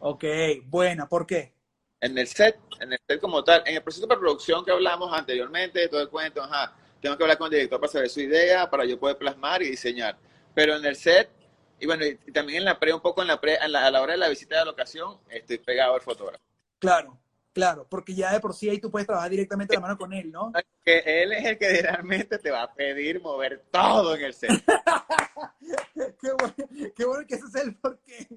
Ok, 0.01 0.25
buena, 0.67 1.09
¿por 1.09 1.27
qué? 1.27 1.53
En 2.01 2.17
el 2.17 2.27
set, 2.27 2.59
en 2.81 2.93
el 2.95 2.99
set 3.07 3.21
como 3.21 3.45
tal, 3.45 3.63
en 3.67 3.75
el 3.75 3.83
proceso 3.83 4.07
de 4.07 4.17
producción 4.17 4.65
que 4.65 4.71
hablamos 4.71 5.13
anteriormente, 5.13 5.87
todo 5.89 6.01
el 6.01 6.09
cuento, 6.09 6.43
ajá, 6.43 6.75
tengo 7.01 7.17
que 7.17 7.25
hablar 7.25 7.39
con 7.39 7.47
el 7.47 7.53
director 7.53 7.81
para 7.81 7.93
saber 7.93 8.11
su 8.11 8.21
idea, 8.21 8.69
para 8.69 8.85
yo 8.85 8.99
poder 8.99 9.17
plasmar 9.17 9.63
y 9.63 9.71
diseñar. 9.71 10.19
Pero 10.55 10.77
en 10.77 10.85
el 10.85 10.97
set, 10.97 11.31
y 11.79 11.87
bueno, 11.87 12.05
y, 12.05 12.17
también 12.33 12.59
en 12.59 12.65
la 12.67 12.79
pre, 12.79 12.93
un 12.93 13.01
poco 13.01 13.23
en 13.23 13.29
la 13.29 13.41
pre, 13.41 13.57
a 13.57 13.69
la 13.69 14.01
hora 14.01 14.13
de 14.13 14.19
la 14.19 14.29
visita 14.29 14.57
de 14.57 14.61
la 14.61 14.71
locación, 14.71 15.19
estoy 15.29 15.59
pegado 15.59 15.95
al 15.95 16.01
fotógrafo. 16.01 16.45
Claro, 16.79 17.19
claro, 17.53 17.87
porque 17.89 18.15
ya 18.15 18.33
de 18.33 18.41
por 18.41 18.55
sí 18.55 18.69
ahí 18.69 18.79
tú 18.79 18.91
puedes 18.91 19.07
trabajar 19.07 19.31
directamente 19.31 19.75
la 19.75 19.81
mano 19.81 19.99
con 19.99 20.13
él, 20.13 20.31
¿no? 20.31 20.53
Que 20.85 21.23
él 21.23 21.33
es 21.33 21.45
el 21.45 21.59
que 21.59 21.83
realmente 21.83 22.39
te 22.39 22.51
va 22.51 22.63
a 22.63 22.75
pedir 22.75 23.21
mover 23.21 23.65
todo 23.71 24.15
en 24.15 24.25
el 24.25 24.35
set. 24.35 24.51
qué, 26.21 26.33
bueno, 26.33 26.55
qué 26.97 27.05
bueno 27.05 27.27
que 27.27 27.35
ese 27.35 27.47
es 27.47 27.55
el 27.57 27.77
porqué. 27.77 28.29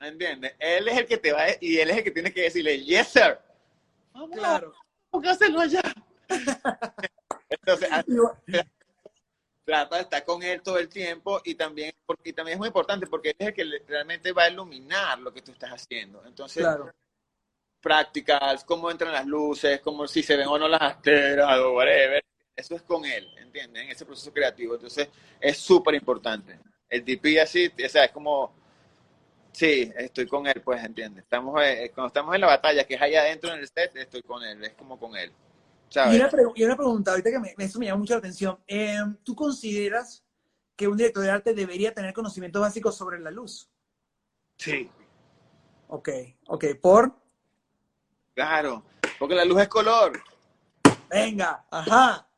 ¿Entiendes? 0.00 0.54
Él 0.58 0.88
es 0.88 0.98
el 0.98 1.06
que 1.06 1.18
te 1.18 1.32
va 1.32 1.42
a, 1.42 1.48
y 1.60 1.78
él 1.78 1.90
es 1.90 1.96
el 1.98 2.04
que 2.04 2.10
tiene 2.10 2.32
que 2.32 2.42
decirle, 2.42 2.82
yes, 2.84 3.08
sir. 3.08 3.38
Vamos, 4.12 4.30
claro. 4.36 4.72
¿Por 5.10 5.26
hacerlo 5.26 5.60
allá? 5.60 5.82
Entonces, 7.48 7.88
trata 9.64 9.96
de 9.96 10.02
estar 10.02 10.24
con 10.24 10.42
él 10.42 10.62
todo 10.62 10.78
el 10.78 10.88
tiempo 10.88 11.40
y 11.44 11.54
también, 11.54 11.92
porque, 12.06 12.32
también 12.32 12.54
es 12.54 12.58
muy 12.58 12.68
importante 12.68 13.06
porque 13.06 13.30
él 13.30 13.36
es 13.38 13.48
el 13.48 13.54
que 13.54 13.82
realmente 13.86 14.32
va 14.32 14.44
a 14.44 14.50
iluminar 14.50 15.18
lo 15.18 15.32
que 15.32 15.42
tú 15.42 15.52
estás 15.52 15.70
haciendo. 15.70 16.22
Entonces, 16.26 16.62
claro. 16.62 16.92
practicals, 17.80 18.64
cómo 18.64 18.90
entran 18.90 19.12
las 19.12 19.26
luces, 19.26 19.80
cómo 19.80 20.06
si 20.06 20.22
se 20.22 20.36
ven 20.36 20.48
o 20.48 20.58
no 20.58 20.68
las 20.68 20.82
asteras 20.82 21.58
o 21.60 21.72
whatever. 21.72 22.22
Eso 22.54 22.76
es 22.76 22.82
con 22.82 23.04
él, 23.04 23.28
¿entiendes? 23.38 23.82
En 23.82 23.90
ese 23.90 24.04
proceso 24.04 24.32
creativo. 24.32 24.74
Entonces, 24.74 25.08
es 25.40 25.58
súper 25.58 25.94
importante. 25.94 26.58
El 26.88 27.04
DP 27.04 27.40
así, 27.40 27.66
o 27.66 27.88
sea, 27.88 28.04
es 28.04 28.12
como, 28.12 28.54
sí, 29.50 29.90
estoy 29.96 30.26
con 30.26 30.46
él, 30.46 30.60
pues, 30.62 30.84
¿entiendes? 30.84 31.24
Estamos, 31.24 31.60
eh, 31.64 31.90
cuando 31.92 32.08
estamos 32.08 32.34
en 32.34 32.40
la 32.42 32.46
batalla, 32.46 32.84
que 32.84 32.94
es 32.94 33.02
allá 33.02 33.22
adentro 33.22 33.52
en 33.52 33.60
el 33.60 33.66
set, 33.66 33.96
estoy 33.96 34.22
con 34.22 34.44
él, 34.44 34.62
es 34.62 34.74
como 34.74 34.98
con 34.98 35.16
él. 35.16 35.32
Y 35.94 36.16
una, 36.16 36.30
y 36.56 36.64
una, 36.64 36.76
pregunta, 36.76 37.12
ahorita 37.12 37.30
que 37.30 37.38
me, 37.38 37.54
eso 37.58 37.78
me 37.78 37.86
llama 37.86 37.98
mucho 37.98 38.14
la 38.14 38.18
atención. 38.18 38.58
Em, 38.66 39.16
¿Tú 39.22 39.34
consideras 39.36 40.24
que 40.74 40.88
un 40.88 40.96
director 40.96 41.22
de 41.22 41.30
arte 41.30 41.54
debería 41.54 41.94
tener 41.94 42.12
conocimientos 42.12 42.60
básicos 42.60 42.96
sobre 42.96 43.20
la 43.20 43.30
luz? 43.30 43.70
Sí. 44.56 44.90
Ok, 45.88 46.08
ok. 46.46 46.64
¿Por? 46.80 47.14
Claro, 48.34 48.84
porque 49.18 49.34
la 49.34 49.44
luz 49.44 49.60
es 49.60 49.68
color. 49.68 50.20
Venga, 51.08 51.64
ajá. 51.70 52.28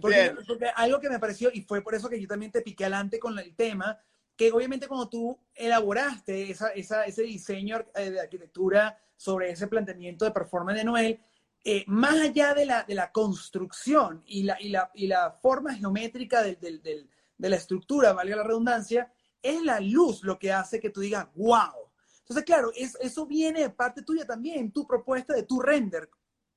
Porque, 0.00 0.34
porque, 0.46 0.66
algo 0.74 1.00
que 1.00 1.08
me 1.08 1.18
pareció, 1.18 1.50
y 1.52 1.62
fue 1.62 1.80
por 1.80 1.94
eso 1.94 2.08
que 2.08 2.20
yo 2.20 2.26
también 2.26 2.52
te 2.52 2.60
piqué 2.60 2.84
adelante 2.84 3.18
con 3.18 3.38
el 3.38 3.54
tema, 3.54 3.98
que 4.36 4.52
obviamente 4.52 4.86
cuando 4.86 5.08
tú 5.08 5.38
elaboraste 5.54 6.50
esa, 6.50 6.68
esa, 6.70 7.04
ese 7.04 7.22
diseño 7.22 7.84
eh, 7.94 8.10
de 8.10 8.20
arquitectura 8.20 8.98
sobre 9.16 9.50
ese 9.50 9.66
planteamiento 9.66 10.24
de 10.24 10.30
performance 10.32 10.78
de 10.78 10.84
Noel, 10.84 11.20
eh, 11.64 11.84
más 11.86 12.20
allá 12.20 12.54
de 12.54 12.64
la, 12.64 12.84
de 12.84 12.94
la 12.94 13.12
construcción 13.12 14.22
y 14.26 14.44
la, 14.44 14.60
y 14.60 14.68
la, 14.68 14.90
y 14.94 15.06
la 15.06 15.32
forma 15.42 15.74
geométrica 15.74 16.42
del, 16.42 16.58
del, 16.60 16.82
del, 16.82 17.10
de 17.36 17.48
la 17.48 17.56
estructura, 17.56 18.12
valga 18.12 18.36
la 18.36 18.42
redundancia, 18.44 19.12
es 19.42 19.62
la 19.62 19.80
luz 19.80 20.22
lo 20.22 20.38
que 20.38 20.52
hace 20.52 20.80
que 20.80 20.90
tú 20.90 21.00
digas, 21.00 21.28
wow. 21.34 21.90
Entonces, 22.20 22.44
claro, 22.44 22.70
es, 22.74 22.96
eso 23.00 23.26
viene 23.26 23.60
de 23.60 23.70
parte 23.70 24.02
tuya 24.02 24.26
también, 24.26 24.72
tu 24.72 24.86
propuesta 24.86 25.34
de 25.34 25.44
tu 25.44 25.60
render. 25.60 26.08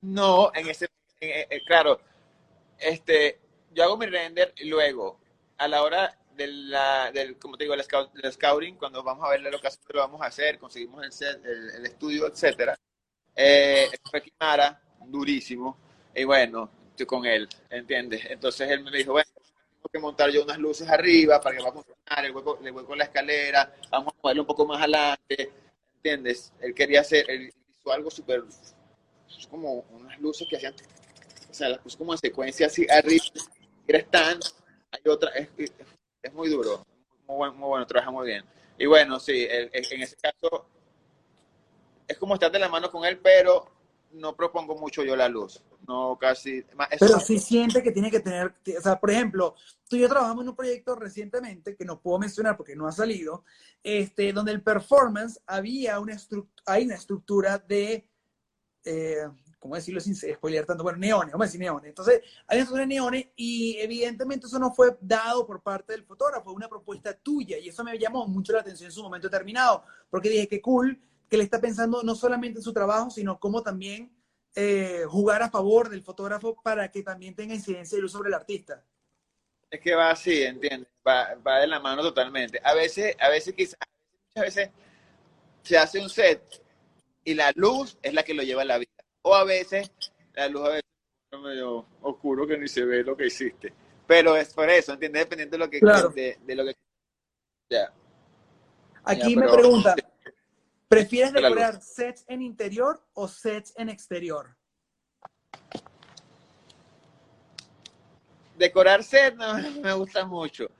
No, 0.02 0.50
en 0.54 0.68
ese, 0.68 0.88
en, 1.20 1.46
en, 1.48 1.64
claro, 1.64 2.00
este, 2.78 3.40
yo 3.72 3.84
hago 3.84 3.96
mi 3.96 4.06
render 4.06 4.54
luego, 4.64 5.20
a 5.58 5.68
la 5.68 5.82
hora 5.82 6.18
de 6.34 6.46
la, 6.46 7.12
del, 7.12 7.38
como 7.38 7.56
te 7.56 7.64
digo, 7.64 7.74
el, 7.74 7.84
scout, 7.84 8.10
el 8.22 8.32
scouting, 8.32 8.76
cuando 8.76 9.02
vamos 9.02 9.24
a 9.26 9.30
ver 9.30 9.40
la 9.42 9.50
locación 9.50 9.84
que 9.86 9.92
lo 9.92 10.00
vamos 10.00 10.20
a 10.22 10.26
hacer, 10.26 10.58
conseguimos 10.58 11.04
el, 11.04 11.12
set, 11.12 11.44
el, 11.44 11.70
el 11.70 11.86
estudio, 11.86 12.26
etcétera, 12.26 12.78
eh, 13.34 13.88
durísimo. 15.06 15.76
Y 16.14 16.24
bueno, 16.24 16.70
estoy 16.90 17.06
con 17.06 17.24
él, 17.24 17.48
¿entiendes? 17.70 18.24
Entonces 18.28 18.70
él 18.70 18.84
me 18.84 18.90
dijo, 18.90 19.12
bueno, 19.12 19.28
tengo 19.34 19.88
que 19.92 19.98
montar 19.98 20.30
yo 20.30 20.44
unas 20.44 20.58
luces 20.58 20.88
arriba 20.88 21.40
para 21.40 21.56
que 21.56 21.62
va 21.62 21.70
a 21.70 21.72
funcionar, 21.72 22.24
el 22.24 22.32
hueco, 22.32 22.58
el 22.62 22.72
hueco 22.72 22.94
la 22.94 23.04
escalera, 23.04 23.74
vamos 23.90 24.12
a 24.12 24.16
moverlo 24.22 24.42
un 24.42 24.46
poco 24.46 24.66
más 24.66 24.78
adelante, 24.78 25.52
¿entiendes? 25.96 26.52
Él 26.60 26.74
quería 26.74 27.00
hacer, 27.00 27.28
él 27.30 27.52
hizo 27.78 27.92
algo 27.92 28.10
súper, 28.10 28.44
como 29.50 29.84
unas 29.90 30.20
luces 30.20 30.46
que 30.48 30.56
hacían, 30.56 30.74
o 31.50 31.54
sea, 31.54 31.70
las 31.70 31.78
puso 31.78 31.98
como 31.98 32.12
en 32.12 32.18
secuencia 32.18 32.66
así 32.66 32.86
arriba, 32.90 33.24
están, 33.86 34.38
hay 34.90 35.00
otra, 35.10 35.30
es, 35.30 35.48
es, 36.22 36.32
muy 36.32 36.48
duro, 36.48 36.86
muy, 37.26 37.36
buen, 37.36 37.56
muy 37.56 37.68
bueno, 37.68 37.86
trabaja 37.86 38.10
muy 38.10 38.26
bien. 38.26 38.44
Y 38.78 38.86
bueno, 38.86 39.20
sí, 39.20 39.46
en 39.50 40.02
ese 40.02 40.16
caso 40.16 40.66
es 42.08 42.18
como 42.18 42.34
estar 42.34 42.50
de 42.50 42.58
la 42.58 42.68
mano 42.68 42.90
con 42.90 43.04
él, 43.04 43.18
pero 43.18 43.71
no 44.12 44.36
propongo 44.36 44.76
mucho 44.76 45.02
yo 45.02 45.16
la 45.16 45.28
luz. 45.28 45.62
No, 45.86 46.16
casi. 46.18 46.64
Pero 46.98 47.18
sí 47.18 47.38
siente 47.38 47.82
que 47.82 47.92
tiene 47.92 48.10
que 48.10 48.20
tener. 48.20 48.54
O 48.78 48.80
sea, 48.80 48.98
por 48.98 49.10
ejemplo, 49.10 49.54
tú 49.88 49.96
y 49.96 50.00
yo 50.00 50.08
trabajamos 50.08 50.42
en 50.44 50.50
un 50.50 50.56
proyecto 50.56 50.94
recientemente 50.94 51.76
que 51.76 51.84
no 51.84 52.00
puedo 52.00 52.18
mencionar 52.18 52.56
porque 52.56 52.76
no 52.76 52.86
ha 52.86 52.92
salido, 52.92 53.44
este, 53.82 54.32
donde 54.32 54.52
el 54.52 54.62
performance 54.62 55.40
había 55.46 55.98
una, 56.00 56.16
hay 56.66 56.84
una 56.84 56.94
estructura 56.94 57.58
de. 57.58 58.06
Eh, 58.84 59.28
¿Cómo 59.58 59.76
decirlo 59.76 60.00
sin 60.00 60.16
spoiler 60.16 60.66
tanto? 60.66 60.82
Bueno, 60.82 60.98
neones, 60.98 61.30
vamos 61.30 61.44
a 61.44 61.46
decir 61.46 61.60
neones. 61.60 61.88
Entonces, 61.88 62.20
hay 62.48 62.56
una 62.56 62.62
estructura 62.62 62.82
de 62.82 62.88
neones 62.88 63.26
y 63.36 63.76
evidentemente 63.78 64.48
eso 64.48 64.58
no 64.58 64.74
fue 64.74 64.96
dado 65.00 65.46
por 65.46 65.62
parte 65.62 65.92
del 65.92 66.04
fotógrafo, 66.04 66.44
fue 66.44 66.52
una 66.54 66.68
propuesta 66.68 67.14
tuya 67.14 67.58
y 67.58 67.68
eso 67.68 67.84
me 67.84 67.96
llamó 67.96 68.26
mucho 68.26 68.52
la 68.52 68.60
atención 68.60 68.88
en 68.88 68.92
su 68.92 69.04
momento 69.04 69.28
determinado, 69.28 69.84
porque 70.10 70.30
dije 70.30 70.48
que 70.48 70.60
cool 70.60 71.00
que 71.32 71.38
le 71.38 71.44
está 71.44 71.62
pensando 71.62 72.02
no 72.02 72.14
solamente 72.14 72.58
en 72.58 72.62
su 72.62 72.74
trabajo, 72.74 73.08
sino 73.08 73.40
cómo 73.40 73.62
también 73.62 74.14
eh, 74.54 75.04
jugar 75.08 75.42
a 75.42 75.48
favor 75.48 75.88
del 75.88 76.02
fotógrafo 76.02 76.60
para 76.62 76.90
que 76.90 77.02
también 77.02 77.34
tenga 77.34 77.54
incidencia 77.54 77.96
de 77.96 78.02
luz 78.02 78.12
sobre 78.12 78.28
el 78.28 78.34
artista. 78.34 78.84
Es 79.70 79.80
que 79.80 79.94
va 79.94 80.10
así, 80.10 80.42
¿entiendes? 80.42 80.90
Va, 81.08 81.34
va 81.36 81.60
de 81.60 81.68
la 81.68 81.80
mano 81.80 82.02
totalmente. 82.02 82.60
A 82.62 82.74
veces, 82.74 83.16
a 83.18 83.30
veces 83.30 83.54
quizás, 83.54 83.78
muchas 84.28 84.54
veces 84.54 84.70
se 85.62 85.78
hace 85.78 86.00
un 86.02 86.10
set 86.10 86.62
y 87.24 87.32
la 87.32 87.50
luz 87.54 87.96
es 88.02 88.12
la 88.12 88.24
que 88.24 88.34
lo 88.34 88.42
lleva 88.42 88.60
a 88.60 88.66
la 88.66 88.76
vida. 88.76 88.90
O 89.22 89.34
a 89.34 89.44
veces 89.44 89.90
la 90.34 90.48
luz 90.48 90.66
a 90.66 90.68
veces 90.68 90.82
es 91.30 91.40
medio 91.40 91.86
oscuro 92.02 92.46
que 92.46 92.58
ni 92.58 92.68
se 92.68 92.84
ve 92.84 93.02
lo 93.04 93.16
que 93.16 93.28
hiciste. 93.28 93.72
Pero 94.06 94.36
es 94.36 94.52
por 94.52 94.68
eso, 94.68 94.92
¿entiendes? 94.92 95.22
Dependiendo 95.22 95.54
de 95.56 95.64
lo 95.64 95.70
que... 95.70 95.80
Claro. 95.80 96.10
De, 96.10 96.38
de, 96.44 96.54
lo 96.54 96.64
que 96.66 96.74
ya. 97.70 97.90
Aquí 99.04 99.32
Ya, 99.34 99.40
me 99.40 99.46
pero- 99.46 99.52
pregunta, 99.54 99.94
¿prefieres 100.96 101.32
decorar 101.32 101.80
sets 101.82 102.24
en 102.28 102.42
interior 102.42 103.02
o 103.14 103.28
sets 103.28 103.72
en 103.76 103.88
exterior? 103.88 104.56
decorar 108.62 109.02
set 109.02 109.34
no 109.34 109.54
me 109.82 109.92
gusta 109.92 110.24
mucho. 110.24 110.70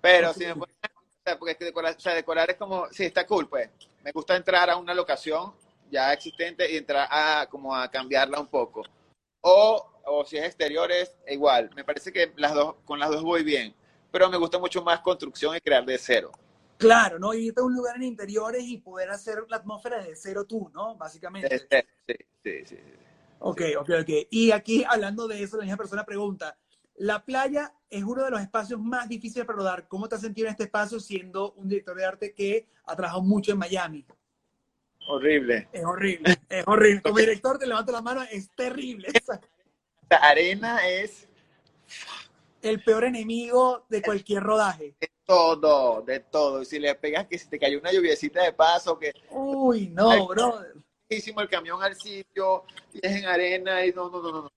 Pero 0.00 0.32
si 0.32 0.46
me 0.46 0.54
ponen, 0.54 0.74
o 0.96 1.22
sea, 1.24 1.38
porque 1.38 1.52
es 1.52 1.58
que 1.58 1.64
decorar, 1.66 1.96
o 1.96 2.00
sea, 2.00 2.14
decorar 2.14 2.50
es 2.50 2.56
como, 2.56 2.86
sí, 2.90 3.04
está 3.04 3.26
cool, 3.26 3.48
pues. 3.48 3.70
Me 4.02 4.12
gusta 4.12 4.36
entrar 4.36 4.68
a 4.70 4.76
una 4.76 4.94
locación 4.94 5.54
ya 5.90 6.12
existente 6.12 6.70
y 6.70 6.76
entrar 6.76 7.06
a 7.10 7.46
como 7.48 7.74
a 7.74 7.88
cambiarla 7.90 8.40
un 8.40 8.48
poco. 8.48 8.82
O, 9.42 10.00
o 10.04 10.24
si 10.24 10.38
es 10.38 10.44
exteriores, 10.46 11.16
igual. 11.28 11.70
Me 11.76 11.84
parece 11.84 12.12
que 12.12 12.32
las 12.36 12.54
dos, 12.54 12.76
con 12.84 12.98
las 12.98 13.10
dos 13.10 13.22
voy 13.22 13.44
bien. 13.44 13.74
Pero 14.10 14.28
me 14.28 14.36
gusta 14.36 14.58
mucho 14.58 14.82
más 14.82 15.00
construcción 15.00 15.56
y 15.56 15.60
crear 15.60 15.84
de 15.84 15.98
cero. 15.98 16.32
Claro, 16.82 17.18
¿no? 17.18 17.32
Irte 17.32 17.60
a 17.60 17.64
un 17.64 17.74
lugar 17.74 17.96
en 17.96 18.02
interiores 18.02 18.64
y 18.64 18.78
poder 18.78 19.10
hacer 19.10 19.44
la 19.48 19.58
atmósfera 19.58 20.02
de 20.02 20.16
cero 20.16 20.44
tú, 20.44 20.70
¿no? 20.74 20.96
Básicamente. 20.96 21.58
Sí, 21.58 21.66
sí, 22.06 22.14
sí. 22.42 22.64
sí. 22.66 22.76
Ok, 23.38 23.62
ok, 23.78 23.90
ok. 24.02 24.10
Y 24.30 24.52
aquí, 24.52 24.84
hablando 24.88 25.26
de 25.26 25.42
eso, 25.42 25.56
la 25.56 25.64
misma 25.64 25.76
persona 25.76 26.04
pregunta, 26.04 26.56
la 26.96 27.24
playa 27.24 27.74
es 27.90 28.04
uno 28.04 28.24
de 28.24 28.30
los 28.30 28.40
espacios 28.40 28.80
más 28.80 29.08
difíciles 29.08 29.44
para 29.46 29.58
rodar. 29.58 29.88
¿Cómo 29.88 30.08
te 30.08 30.14
has 30.14 30.20
sentido 30.20 30.46
en 30.46 30.52
este 30.52 30.64
espacio 30.64 31.00
siendo 31.00 31.52
un 31.52 31.68
director 31.68 31.96
de 31.96 32.04
arte 32.04 32.34
que 32.34 32.68
ha 32.84 32.94
trabajado 32.94 33.22
mucho 33.22 33.52
en 33.52 33.58
Miami? 33.58 34.06
Horrible. 35.08 35.68
Es 35.72 35.84
horrible, 35.84 36.36
es 36.48 36.64
horrible. 36.66 37.02
Como 37.02 37.18
director, 37.18 37.58
te 37.58 37.66
levanto 37.66 37.90
la 37.90 38.02
mano, 38.02 38.22
es 38.22 38.50
terrible. 38.54 39.08
La 40.08 40.16
arena 40.18 40.86
es 40.86 41.28
el 42.62 42.82
peor 42.82 43.04
enemigo 43.04 43.86
de 43.88 44.02
cualquier 44.02 44.42
rodaje. 44.42 44.94
De 45.32 45.56
todo, 45.60 46.02
de 46.02 46.20
todo. 46.20 46.62
Y 46.62 46.64
si 46.66 46.78
le 46.78 46.94
pegas 46.94 47.26
que 47.26 47.38
si 47.38 47.48
te 47.48 47.58
cayó 47.58 47.78
una 47.78 47.92
lluviecita 47.92 48.42
de 48.42 48.52
paso, 48.52 48.98
que 48.98 49.12
Uy, 49.30 49.88
no, 49.88 50.26
brother. 50.28 50.74
hicimos 51.08 51.42
el 51.42 51.48
camión 51.48 51.82
al 51.82 51.94
sitio, 51.96 52.64
y 52.92 52.98
es 53.02 53.16
en 53.16 53.26
arena 53.26 53.84
y 53.84 53.92
no, 53.92 54.10
no, 54.10 54.22
no, 54.22 54.32
no. 54.32 54.52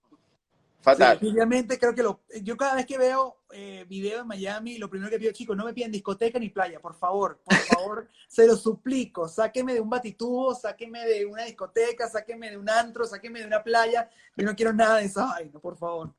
Fatal. 0.81 1.13
Sí, 1.13 1.25
definitivamente 1.25 1.79
creo 1.79 1.95
que 1.95 2.03
lo, 2.03 2.21
yo 2.43 2.55
cada 2.55 2.75
vez 2.75 2.85
que 2.85 2.99
veo 2.99 3.37
eh, 3.51 3.85
video 3.89 4.21
en 4.21 4.27
Miami, 4.27 4.77
lo 4.77 4.87
primero 4.87 5.09
que 5.09 5.17
pido, 5.17 5.31
chicos, 5.31 5.57
no 5.57 5.65
me 5.65 5.73
piden 5.73 5.91
discoteca 5.91 6.37
ni 6.37 6.49
playa, 6.49 6.79
por 6.79 6.93
favor, 6.93 7.39
por 7.43 7.57
favor, 7.57 8.07
se 8.27 8.45
lo 8.45 8.55
suplico, 8.55 9.27
sáquenme 9.27 9.73
de 9.73 9.79
un 9.79 9.89
batitubo, 9.89 10.53
sáquenme 10.53 11.03
de 11.07 11.25
una 11.25 11.45
discoteca, 11.45 12.07
sáquenme 12.07 12.51
de 12.51 12.57
un 12.57 12.69
antro, 12.69 13.05
sáquenme 13.05 13.39
de 13.39 13.47
una 13.47 13.63
playa, 13.63 14.07
yo 14.35 14.45
no 14.45 14.55
quiero 14.55 14.73
nada 14.73 14.97
de 14.97 15.05
esa 15.05 15.25
vaina, 15.25 15.59
por 15.59 15.75
favor. 15.75 16.13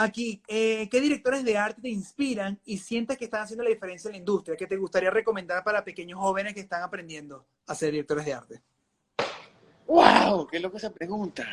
Aquí, 0.00 0.40
eh, 0.46 0.88
¿qué 0.88 1.00
directores 1.00 1.42
de 1.42 1.58
arte 1.58 1.82
te 1.82 1.88
inspiran 1.88 2.56
y 2.64 2.78
sientes 2.78 3.18
que 3.18 3.24
están 3.24 3.42
haciendo 3.42 3.64
la 3.64 3.70
diferencia 3.70 4.06
en 4.06 4.12
la 4.12 4.18
industria? 4.18 4.56
¿Qué 4.56 4.68
te 4.68 4.76
gustaría 4.76 5.10
recomendar 5.10 5.64
para 5.64 5.82
pequeños 5.82 6.20
jóvenes 6.20 6.54
que 6.54 6.60
están 6.60 6.84
aprendiendo 6.84 7.44
a 7.66 7.74
ser 7.74 7.90
directores 7.90 8.24
de 8.24 8.32
arte? 8.32 8.62
¡Wow! 9.88 10.46
¡Qué 10.46 10.60
loco 10.60 10.76
esa 10.76 10.92
pregunta! 10.92 11.44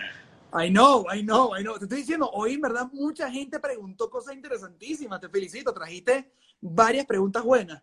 I 0.53 0.69
know, 0.69 1.07
I 1.11 1.23
know, 1.23 1.57
I 1.57 1.63
know. 1.63 1.75
Te 1.79 1.85
estoy 1.85 2.01
diciendo, 2.01 2.29
hoy 2.33 2.53
en 2.53 2.61
verdad 2.61 2.87
mucha 2.93 3.31
gente 3.31 3.59
preguntó 3.59 4.11
cosas 4.11 4.35
interesantísimas. 4.35 5.19
Te 5.19 5.27
felicito, 5.27 5.73
trajiste 5.73 6.31
varias 6.61 7.07
preguntas 7.07 7.43
buenas. 7.43 7.81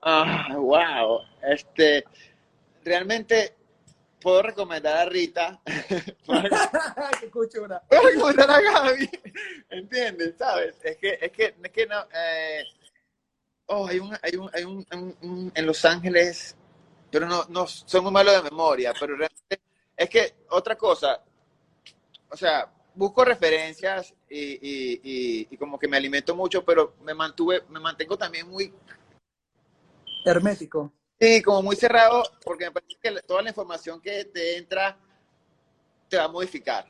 Ah, 0.00 0.54
wow. 0.56 1.22
Este, 1.42 2.04
realmente 2.84 3.56
puedo 4.24 4.42
recomendar 4.42 4.96
a 4.96 5.04
Rita. 5.04 5.60
Qué 7.20 7.30
cuchura. 7.30 7.82
Puedo 7.86 8.08
recomendar 8.08 8.50
a 8.50 8.60
Gaby. 8.60 9.10
¿Entiendes? 9.68 10.36
¿Sabes? 10.38 10.76
Es 10.82 10.96
que, 10.96 11.18
es 11.20 11.30
que, 11.30 11.54
es 11.62 11.70
que 11.70 11.86
no. 11.86 11.96
Eh, 12.12 12.64
oh, 13.66 13.86
hay 13.86 13.98
un, 13.98 14.16
hay 14.22 14.36
un, 14.36 14.50
hay 14.54 14.64
un, 14.64 14.86
un, 14.92 15.16
un, 15.20 15.52
en 15.54 15.66
Los 15.66 15.84
Ángeles, 15.84 16.56
pero 17.10 17.26
no, 17.26 17.44
no, 17.50 17.66
soy 17.66 18.00
muy 18.00 18.12
malo 18.12 18.32
de 18.32 18.42
memoria, 18.42 18.94
pero 18.98 19.14
realmente, 19.14 19.60
es 19.94 20.08
que 20.08 20.34
otra 20.48 20.74
cosa, 20.74 21.22
o 22.30 22.36
sea, 22.36 22.72
busco 22.94 23.26
referencias 23.26 24.14
y, 24.30 24.40
y, 24.40 25.00
y, 25.02 25.48
y, 25.50 25.56
como 25.58 25.78
que 25.78 25.86
me 25.86 25.98
alimento 25.98 26.34
mucho, 26.34 26.64
pero 26.64 26.94
me 27.02 27.12
mantuve, 27.12 27.62
me 27.68 27.78
mantengo 27.78 28.16
también 28.16 28.48
muy 28.48 28.72
hermético. 30.24 30.90
Sí, 31.20 31.42
como 31.42 31.62
muy 31.62 31.76
cerrado, 31.76 32.22
porque 32.44 32.66
me 32.66 32.72
parece 32.72 32.96
que 33.00 33.22
toda 33.22 33.42
la 33.42 33.50
información 33.50 34.00
que 34.00 34.24
te 34.26 34.56
entra 34.56 34.98
te 36.08 36.16
va 36.16 36.24
a 36.24 36.28
modificar. 36.28 36.86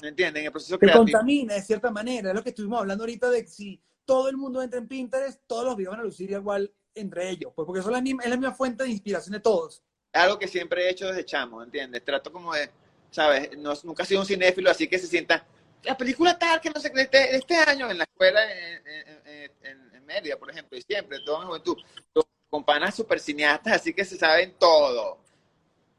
¿Me 0.00 0.08
entienden? 0.08 0.40
En 0.40 0.46
el 0.46 0.52
proceso 0.52 0.76
te 0.78 0.86
creativo. 0.86 1.04
contamina 1.04 1.54
de 1.54 1.62
cierta 1.62 1.90
manera. 1.90 2.30
Es 2.30 2.34
lo 2.34 2.42
que 2.42 2.48
estuvimos 2.50 2.80
hablando 2.80 3.04
ahorita 3.04 3.30
de 3.30 3.46
si 3.46 3.80
todo 4.04 4.28
el 4.28 4.36
mundo 4.36 4.62
entra 4.62 4.78
en 4.78 4.88
Pinterest, 4.88 5.40
todos 5.46 5.64
los 5.64 5.76
videos 5.76 5.92
van 5.92 6.00
a 6.00 6.04
lucir 6.04 6.30
igual 6.30 6.72
entre 6.94 7.30
ellos, 7.30 7.52
pues 7.54 7.64
porque 7.64 7.80
eso 7.80 7.88
es 7.88 7.94
la 7.94 8.02
misma, 8.02 8.22
es 8.24 8.30
la 8.30 8.36
misma 8.36 8.54
fuente 8.54 8.84
de 8.84 8.90
inspiración 8.90 9.32
de 9.32 9.40
todos. 9.40 9.82
Algo 10.12 10.38
que 10.38 10.48
siempre 10.48 10.84
he 10.84 10.90
hecho 10.90 11.06
desde 11.06 11.24
chamo, 11.24 11.62
¿entiendes? 11.62 12.04
Trato 12.04 12.32
como 12.32 12.52
de 12.52 12.70
¿sabes? 13.12 13.56
No, 13.58 13.74
nunca 13.84 14.02
he 14.02 14.06
sido 14.06 14.20
un 14.20 14.26
cinéfilo, 14.26 14.70
así 14.70 14.88
que 14.88 14.98
se 14.98 15.06
sienta, 15.06 15.46
la 15.84 15.96
película 15.96 16.38
tal, 16.38 16.60
que 16.60 16.70
no 16.70 16.80
sé, 16.80 16.90
este, 16.94 17.36
este 17.36 17.56
año 17.56 17.90
en 17.90 17.98
la 17.98 18.04
escuela 18.04 18.40
en, 18.50 18.86
en, 18.86 19.50
en, 19.62 19.94
en 19.94 20.06
Mérida, 20.06 20.36
por 20.36 20.50
ejemplo, 20.50 20.76
y 20.76 20.82
siempre, 20.82 21.18
toda 21.24 21.40
mi 21.40 21.46
juventud, 21.46 21.76
con 22.52 22.64
panas 22.64 22.94
super 22.94 23.18
cineastas, 23.18 23.72
así 23.72 23.94
que 23.94 24.04
se 24.04 24.18
saben 24.18 24.54
todo. 24.58 25.16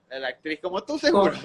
La 0.08 0.28
actriz 0.28 0.60
como 0.62 0.84
tú, 0.84 1.00
seguro. 1.00 1.34
es, 1.34 1.42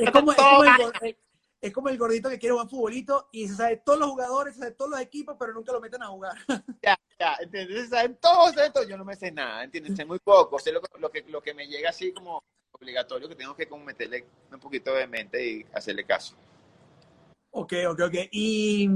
es, 0.00 0.10
como, 0.10 0.32
es, 0.32 0.36
como 0.36 0.64
el, 0.64 1.16
es, 1.60 1.72
como 1.72 1.88
el, 1.88 1.96
gordito 1.96 2.28
que 2.28 2.40
quiere 2.40 2.54
jugar 2.54 2.68
futbolito 2.68 3.28
y 3.30 3.46
se 3.46 3.54
sabe 3.54 3.76
todos 3.76 4.00
los 4.00 4.10
jugadores, 4.10 4.54
se 4.54 4.58
sabe 4.58 4.72
todos 4.72 4.90
los 4.90 5.00
equipos, 5.00 5.36
pero 5.38 5.52
nunca 5.52 5.70
lo 5.70 5.80
meten 5.80 6.02
a 6.02 6.08
jugar. 6.08 6.34
Ya, 6.82 6.98
ya, 7.16 7.36
¿entiendes? 7.42 7.82
Se 7.82 7.88
saben 7.90 8.16
todos, 8.16 8.56
saben 8.56 8.72
todo. 8.72 8.82
Yo 8.82 8.96
no 8.96 9.04
me 9.04 9.14
sé 9.14 9.30
nada, 9.30 9.62
¿entiendes? 9.62 9.94
Sé 9.94 10.04
muy 10.04 10.18
poco, 10.18 10.58
sé 10.58 10.72
lo, 10.72 10.82
lo, 10.98 11.12
que, 11.12 11.22
lo 11.28 11.40
que 11.40 11.54
me 11.54 11.68
llega 11.68 11.90
así 11.90 12.12
como 12.12 12.42
obligatorio 12.72 13.28
que 13.28 13.36
tengo 13.36 13.54
que 13.54 13.68
como 13.68 13.84
meterle 13.84 14.26
un 14.50 14.58
poquito 14.58 14.92
de 14.94 15.06
mente 15.06 15.46
y 15.48 15.66
hacerle 15.72 16.04
caso. 16.04 16.34
Ok, 17.52 17.72
ok, 17.88 18.00
ok. 18.00 18.14
Y 18.32 18.90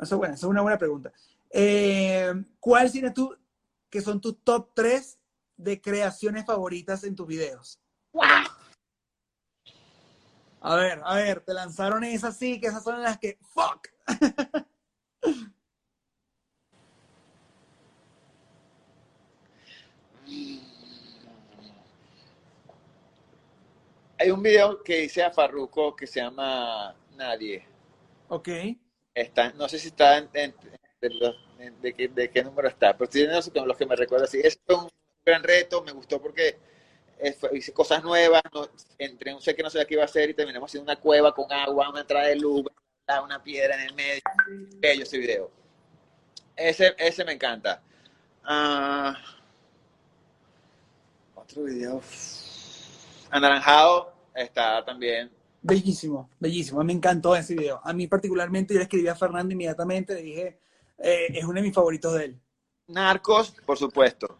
eso, 0.00 0.16
bueno, 0.16 0.34
eso 0.34 0.46
es 0.46 0.50
una 0.50 0.62
buena 0.62 0.78
pregunta. 0.78 1.12
Eh, 1.50 2.32
¿Cuál 2.60 2.92
tienes 2.92 3.12
tú 3.12 3.36
que 3.90 4.00
son 4.00 4.20
tus 4.20 4.42
top 4.42 4.70
3 4.74 5.18
de 5.56 5.80
creaciones 5.80 6.46
favoritas 6.46 7.04
en 7.04 7.14
tus 7.14 7.26
videos? 7.26 7.80
¡Wow! 8.12 8.24
A 10.62 10.76
ver, 10.76 11.00
a 11.04 11.14
ver, 11.14 11.40
te 11.40 11.54
lanzaron 11.54 12.04
esas 12.04 12.36
sí, 12.36 12.60
que 12.60 12.68
esas 12.68 12.84
son 12.84 13.02
las 13.02 13.18
que 13.18 13.38
¡fuck! 13.40 13.88
Hay 24.18 24.30
un 24.30 24.42
video 24.42 24.82
que 24.82 25.04
hice 25.04 25.22
a 25.22 25.30
Farruko 25.30 25.96
que 25.96 26.06
se 26.06 26.20
llama 26.20 26.94
Nadie. 27.16 27.64
Ok. 28.28 28.48
Está, 29.14 29.50
no 29.52 29.66
sé 29.66 29.78
si 29.78 29.88
está 29.88 30.18
en, 30.18 30.28
en, 30.34 30.54
de, 31.00 31.34
de, 31.80 31.94
qué, 31.94 32.08
de, 32.08 32.30
qué, 32.30 32.42
número 32.42 32.68
está, 32.68 32.96
pero 32.96 33.08
tiene 33.10 33.34
los, 33.34 33.50
los 33.54 33.76
que 33.76 33.86
me 33.86 33.96
recuerda 33.96 34.24
así. 34.24 34.40
Es 34.42 34.60
un 34.68 34.88
gran 35.24 35.42
reto, 35.42 35.82
me 35.82 35.92
gustó 35.92 36.20
porque 36.20 36.58
hice 37.52 37.72
cosas 37.72 38.02
nuevas, 38.02 38.42
no, 38.54 38.68
entré 38.98 39.32
no 39.32 39.40
sé 39.40 39.54
qué 39.54 39.62
no 39.62 39.68
sé 39.68 39.84
qué 39.86 39.94
iba 39.94 40.02
a 40.02 40.06
hacer 40.06 40.30
y 40.30 40.34
terminamos 40.34 40.70
haciendo 40.70 40.90
una 40.90 41.00
cueva 41.00 41.34
con 41.34 41.52
agua, 41.52 41.90
una 41.90 42.00
entrada 42.00 42.28
de 42.28 42.36
luz, 42.36 42.64
una 43.24 43.42
piedra 43.42 43.74
en 43.74 43.88
el 43.88 43.94
medio. 43.94 44.22
Bello 44.78 45.02
ese 45.02 45.18
video. 45.18 45.50
Ese, 46.56 46.94
ese 46.98 47.24
me 47.24 47.32
encanta. 47.32 47.82
Uh, 48.44 49.12
otro 51.34 51.64
video. 51.64 52.00
Anaranjado 53.30 54.14
está 54.34 54.84
también. 54.84 55.30
Bellísimo, 55.62 56.30
bellísimo. 56.38 56.82
Me 56.84 56.92
encantó 56.92 57.34
ese 57.34 57.54
video. 57.54 57.80
A 57.82 57.92
mí 57.92 58.06
particularmente, 58.06 58.72
yo 58.72 58.78
le 58.78 58.84
escribí 58.84 59.08
a 59.08 59.14
Fernando 59.14 59.52
inmediatamente, 59.52 60.14
le 60.14 60.22
dije, 60.22 60.58
eh, 61.00 61.26
es 61.34 61.44
uno 61.44 61.54
de 61.54 61.62
mis 61.62 61.74
favoritos 61.74 62.14
de 62.14 62.24
él. 62.26 62.40
Narcos, 62.88 63.54
por 63.64 63.78
supuesto. 63.78 64.38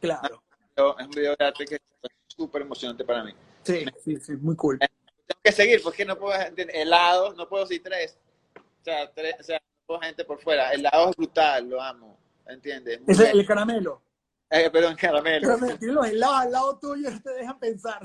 Claro. 0.00 0.42
Es 0.74 1.06
un 1.06 1.10
video 1.10 1.34
de 1.38 1.44
arte 1.44 1.64
que 1.66 1.74
es 1.74 1.80
súper 2.26 2.62
emocionante 2.62 3.04
para 3.04 3.24
mí. 3.24 3.34
Sí, 3.62 3.84
sí, 4.02 4.16
sí, 4.18 4.32
muy 4.36 4.56
cool. 4.56 4.78
Tengo 4.78 5.40
que 5.42 5.52
seguir, 5.52 5.82
porque 5.82 6.04
no 6.04 6.16
puedo, 6.18 6.38
helado, 6.56 7.34
no 7.34 7.48
puedo 7.48 7.64
decir 7.64 7.82
tres. 7.82 8.16
O 8.56 8.84
sea, 8.84 9.12
tres, 9.12 9.36
o 9.38 9.42
sea, 9.42 9.58
no 9.58 9.86
puedo 9.86 10.00
gente 10.00 10.24
por 10.24 10.40
fuera. 10.40 10.72
El 10.72 10.80
helado 10.80 11.10
es 11.10 11.16
brutal, 11.16 11.68
lo 11.68 11.82
amo. 11.82 12.18
¿Entiendes? 12.46 13.00
Es 13.06 13.20
el 13.20 13.46
caramelo. 13.46 14.02
Eh, 14.48 14.70
perdón, 14.70 14.96
caramelo. 14.96 15.46
caramelo. 15.46 15.78
Tiene 15.78 15.94
los 15.94 16.06
helados 16.06 16.38
al 16.38 16.52
lado 16.52 16.78
tuyo 16.78 17.10
no 17.10 17.20
te 17.20 17.30
dejan 17.30 17.58
pensar. 17.58 18.00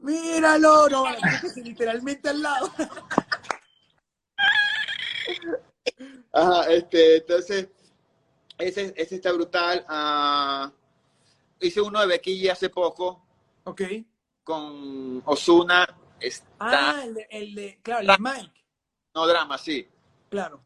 Míralo, 0.00 0.88
no, 0.88 1.04
literalmente 1.56 2.28
al 2.28 2.42
lado. 2.42 2.70
Ajá, 6.36 6.68
este, 6.68 7.18
entonces, 7.18 7.68
ese, 8.58 8.92
ese 8.96 9.14
está 9.14 9.32
brutal. 9.32 9.86
Uh, 9.88 10.72
hice 11.64 11.80
uno 11.80 12.00
de 12.00 12.06
Becky 12.08 12.48
hace 12.48 12.70
poco. 12.70 13.24
Ok. 13.62 13.82
Con 14.42 15.22
Osuna. 15.26 15.86
Está... 16.18 16.54
Ah, 16.58 17.04
el 17.04 17.14
de, 17.14 17.26
el 17.30 17.54
de 17.54 17.78
claro, 17.82 18.00
el 18.00 18.06
de 18.08 18.16
Mike. 18.18 18.64
No, 19.14 19.26
drama, 19.28 19.56
sí. 19.58 19.86
Claro. 20.28 20.64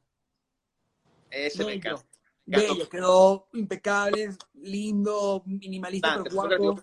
Ese 1.31 1.59
Bello. 1.59 1.69
me 1.69 1.75
encanta. 1.75 2.07
Bello, 2.47 2.89
quedó 2.89 3.49
impecable, 3.53 4.31
lindo, 4.55 5.43
minimalista, 5.45 6.17
Bastante, 6.17 6.31
pero 6.31 6.63
guapo. 6.63 6.83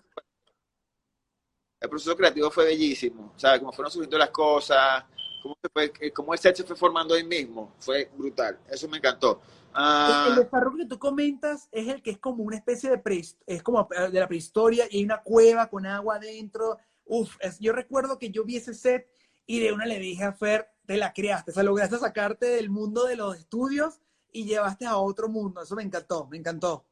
El 1.79 1.89
proceso 1.89 2.15
creativo 2.15 2.51
fue 2.51 2.65
bellísimo, 2.65 3.33
¿sabes? 3.35 3.61
Cómo 3.61 3.71
fueron 3.71 3.91
subiendo 3.91 4.15
las 4.19 4.29
cosas, 4.29 5.03
cómo, 5.45 5.57
se 5.61 5.69
fue, 5.69 6.11
cómo 6.11 6.33
el 6.33 6.39
set 6.39 6.55
se 6.55 6.63
fue 6.63 6.75
formando 6.75 7.13
ahí 7.13 7.23
mismo, 7.23 7.71
fue 7.77 8.09
brutal, 8.17 8.57
eso 8.67 8.87
me 8.87 8.97
encantó. 8.97 9.41
Uh, 9.75 10.29
el 10.29 10.35
desarrollo 10.37 10.77
que 10.77 10.85
tú 10.87 10.97
comentas 10.97 11.69
es 11.71 11.87
el 11.87 12.01
que 12.01 12.11
es 12.11 12.17
como 12.17 12.43
una 12.43 12.55
especie 12.55 12.89
de 12.89 12.97
pre, 12.97 13.21
es 13.45 13.61
como 13.61 13.87
de 14.11 14.19
la 14.19 14.27
prehistoria 14.27 14.87
y 14.89 14.97
hay 14.97 15.03
una 15.03 15.21
cueva 15.21 15.69
con 15.69 15.85
agua 15.85 16.15
adentro. 16.15 16.79
Uf, 17.05 17.35
es, 17.41 17.59
yo 17.59 17.73
recuerdo 17.73 18.17
que 18.17 18.31
yo 18.31 18.43
vi 18.43 18.55
ese 18.55 18.73
set 18.73 19.07
y 19.45 19.59
de 19.59 19.71
una 19.71 19.85
le 19.85 19.99
dije 19.99 20.23
a 20.23 20.33
Fer, 20.33 20.67
te 20.87 20.97
la 20.97 21.13
creaste, 21.13 21.51
o 21.51 21.53
sea, 21.53 21.61
lograste 21.61 21.99
sacarte 21.99 22.47
del 22.47 22.71
mundo 22.71 23.05
de 23.05 23.15
los 23.15 23.37
estudios 23.37 23.99
y 24.31 24.45
llevaste 24.45 24.87
a 24.87 24.97
otro 24.97 25.29
mundo. 25.29 25.61
Eso 25.61 25.75
me 25.75 25.83
encantó, 25.83 26.25
me 26.25 26.37
encantó. 26.37 26.85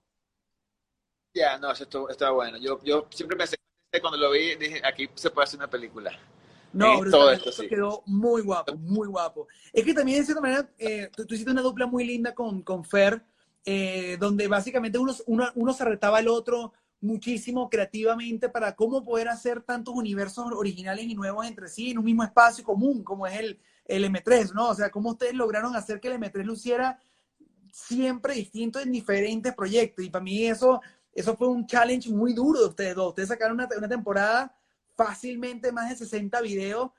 Ya, 1.33 1.41
yeah, 1.41 1.57
no, 1.57 1.71
eso 1.71 2.09
estaba 2.09 2.31
bueno. 2.31 2.57
Yo, 2.59 2.79
yo 2.83 3.07
siempre 3.09 3.35
pensé, 3.35 3.55
cuando 3.99 4.19
lo 4.19 4.29
vi, 4.29 4.55
dije, 4.55 4.81
aquí 4.85 5.09
se 5.15 5.31
puede 5.31 5.45
hacer 5.45 5.59
una 5.59 5.69
película. 5.69 6.11
No, 6.73 6.99
brutal, 6.99 7.19
todo 7.19 7.31
esto, 7.31 7.51
sí. 7.51 7.67
quedó 7.67 8.03
muy 8.07 8.41
guapo, 8.41 8.75
muy 8.75 9.07
guapo. 9.07 9.47
Es 9.71 9.85
que 9.85 9.93
también, 9.93 10.19
de 10.19 10.25
cierta 10.25 10.41
manera, 10.41 10.69
eh, 10.77 11.09
tú, 11.15 11.25
tú, 11.25 11.35
hiciste 11.35 11.51
una 11.51 11.61
dupla 11.61 11.85
muy 11.85 12.03
linda 12.03 12.33
con, 12.33 12.63
con 12.63 12.83
Fer, 12.83 13.23
eh, 13.63 14.17
donde 14.19 14.47
básicamente 14.47 14.97
uno, 14.97 15.13
uno, 15.27 15.49
uno, 15.55 15.73
se 15.73 15.85
retaba 15.85 16.17
al 16.17 16.27
otro 16.27 16.73
muchísimo 16.99 17.69
creativamente 17.69 18.49
para 18.49 18.75
cómo 18.75 19.03
poder 19.03 19.27
hacer 19.27 19.61
tantos 19.61 19.93
universos 19.93 20.51
originales 20.51 21.05
y 21.05 21.15
nuevos 21.15 21.45
entre 21.45 21.67
sí 21.67 21.91
en 21.91 21.99
un 21.99 22.05
mismo 22.05 22.23
espacio 22.23 22.63
común, 22.63 23.03
como 23.03 23.27
es 23.27 23.39
el, 23.39 23.59
el 23.85 24.05
M3, 24.05 24.53
¿no? 24.53 24.69
O 24.69 24.75
sea, 24.75 24.89
cómo 24.89 25.11
ustedes 25.11 25.33
lograron 25.33 25.75
hacer 25.75 25.99
que 25.99 26.07
el 26.07 26.19
M3 26.19 26.43
luciera 26.43 26.99
siempre 27.71 28.35
distinto 28.35 28.79
en 28.79 28.91
diferentes 28.91 29.53
proyectos. 29.53 30.05
Y 30.05 30.09
para 30.09 30.23
mí 30.23 30.45
eso, 30.45 30.81
eso 31.13 31.35
fue 31.35 31.47
un 31.47 31.67
challenge 31.67 32.09
muy 32.09 32.33
duro 32.33 32.61
de 32.61 32.67
ustedes 32.67 32.95
dos. 32.95 33.09
Ustedes 33.09 33.29
sacaron 33.29 33.55
una, 33.55 33.67
una 33.77 33.89
temporada 33.89 34.55
fácilmente 34.95 35.71
más 35.71 35.89
de 35.89 35.95
60 35.95 36.41
videos, 36.41 36.91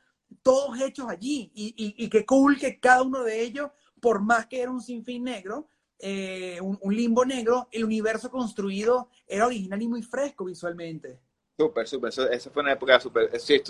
todos 0.42 0.80
hechos 0.80 1.08
allí. 1.08 1.50
Y, 1.54 1.74
y, 1.76 2.08
qué 2.08 2.24
cool 2.24 2.58
que 2.58 2.80
cada 2.80 3.02
uno 3.02 3.22
de 3.22 3.42
ellos, 3.42 3.70
por 4.00 4.22
más 4.22 4.46
que 4.46 4.60
era 4.60 4.70
un 4.70 4.80
sinfín 4.80 5.24
negro, 5.24 5.68
eh, 5.98 6.60
un, 6.60 6.94
limbo 6.94 7.24
negro, 7.24 7.68
el 7.72 7.84
universo 7.84 8.30
construido 8.30 9.08
era 9.26 9.46
original 9.46 9.80
y 9.80 9.88
muy 9.88 10.02
fresco 10.02 10.44
visualmente. 10.44 11.20
Súper, 11.56 11.86
súper. 11.86 12.12
Eso, 12.32 12.50
fue 12.50 12.62
una 12.62 12.72
época 12.72 12.98
súper. 13.00 13.38
Sí, 13.40 13.62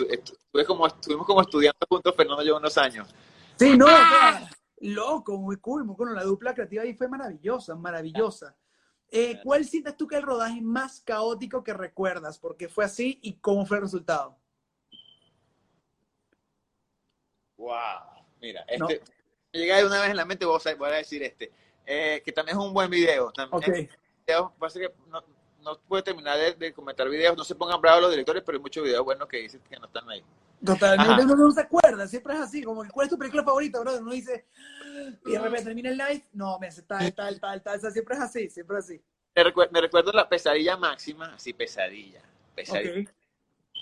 como, 0.66 0.86
estuvimos 0.86 1.26
como 1.26 1.42
estudiando 1.42 1.78
juntos, 1.88 2.14
Fernando 2.16 2.42
lleva 2.42 2.58
unos 2.58 2.76
años. 2.78 3.08
Sí, 3.56 3.76
no, 3.76 3.86
¡Ah! 3.88 4.48
loco, 4.80 5.38
muy 5.38 5.56
cool, 5.58 5.84
muy 5.84 5.96
cool. 5.96 6.14
La 6.14 6.24
dupla 6.24 6.54
creativa 6.54 6.82
ahí 6.82 6.94
fue 6.94 7.08
maravillosa, 7.08 7.76
maravillosa. 7.76 8.56
Eh, 9.16 9.38
¿Cuál 9.44 9.64
sientes 9.64 9.96
tú 9.96 10.08
que 10.08 10.16
es 10.16 10.20
el 10.20 10.26
rodaje 10.26 10.60
más 10.60 11.00
caótico 11.00 11.62
que 11.62 11.72
recuerdas? 11.72 12.36
¿Por 12.36 12.56
qué 12.56 12.68
fue 12.68 12.84
así 12.84 13.20
y 13.22 13.34
cómo 13.34 13.64
fue 13.64 13.76
el 13.76 13.84
resultado? 13.84 14.36
Wow, 17.56 17.70
mira, 18.40 18.64
este, 18.66 19.00
me 19.52 19.60
llega 19.60 19.76
de 19.76 19.86
una 19.86 20.00
vez 20.00 20.10
en 20.10 20.16
la 20.16 20.24
mente, 20.24 20.44
voy 20.44 20.58
a, 20.60 20.88
decir 20.96 21.22
este, 21.22 21.52
eh, 21.86 22.22
que 22.24 22.32
también 22.32 22.58
es 22.58 22.64
un 22.64 22.74
buen 22.74 22.90
video. 22.90 23.30
También 23.30 23.88
pasa 24.58 24.80
que 24.80 24.92
no, 25.06 25.22
no 25.60 25.78
puede 25.78 26.02
terminar 26.02 26.36
de, 26.56 26.72
comentar 26.72 27.08
videos, 27.08 27.36
no 27.36 27.44
se 27.44 27.54
pongan 27.54 27.80
bravos 27.80 28.02
los 28.02 28.10
directores, 28.10 28.42
pero 28.44 28.58
hay 28.58 28.62
muchos 28.62 28.82
videos 28.82 29.04
buenos 29.04 29.28
que 29.28 29.36
dicen 29.36 29.60
que 29.70 29.78
no 29.78 29.86
están 29.86 30.10
ahí. 30.10 30.24
Totalmente, 30.64 31.24
uno 31.24 31.36
no 31.36 31.50
se 31.50 31.60
acuerda, 31.60 32.06
siempre 32.06 32.34
es 32.34 32.40
así, 32.40 32.62
como 32.62 32.82
que 32.82 32.90
¿cuál 32.90 33.06
es 33.06 33.10
tu 33.10 33.18
película 33.18 33.44
favorita, 33.44 33.80
brother? 33.80 34.02
Uno 34.02 34.12
dice, 34.12 34.46
y 35.26 35.32
de 35.32 35.38
repente 35.38 35.64
termina 35.64 35.90
el 35.90 35.98
live, 35.98 36.24
no, 36.32 36.58
me 36.58 36.68
hace 36.68 36.82
tal, 36.82 37.12
tal, 37.14 37.38
tal, 37.40 37.62
tal, 37.62 37.92
siempre 37.92 38.14
es 38.16 38.22
así, 38.22 38.48
siempre 38.50 38.78
es 38.78 38.84
así. 38.84 39.02
Me, 39.36 39.80
recuerdo 39.80 40.12
la 40.12 40.28
pesadilla 40.28 40.76
máxima, 40.76 41.34
así 41.34 41.52
pesadilla, 41.52 42.22
pesadilla. 42.54 43.10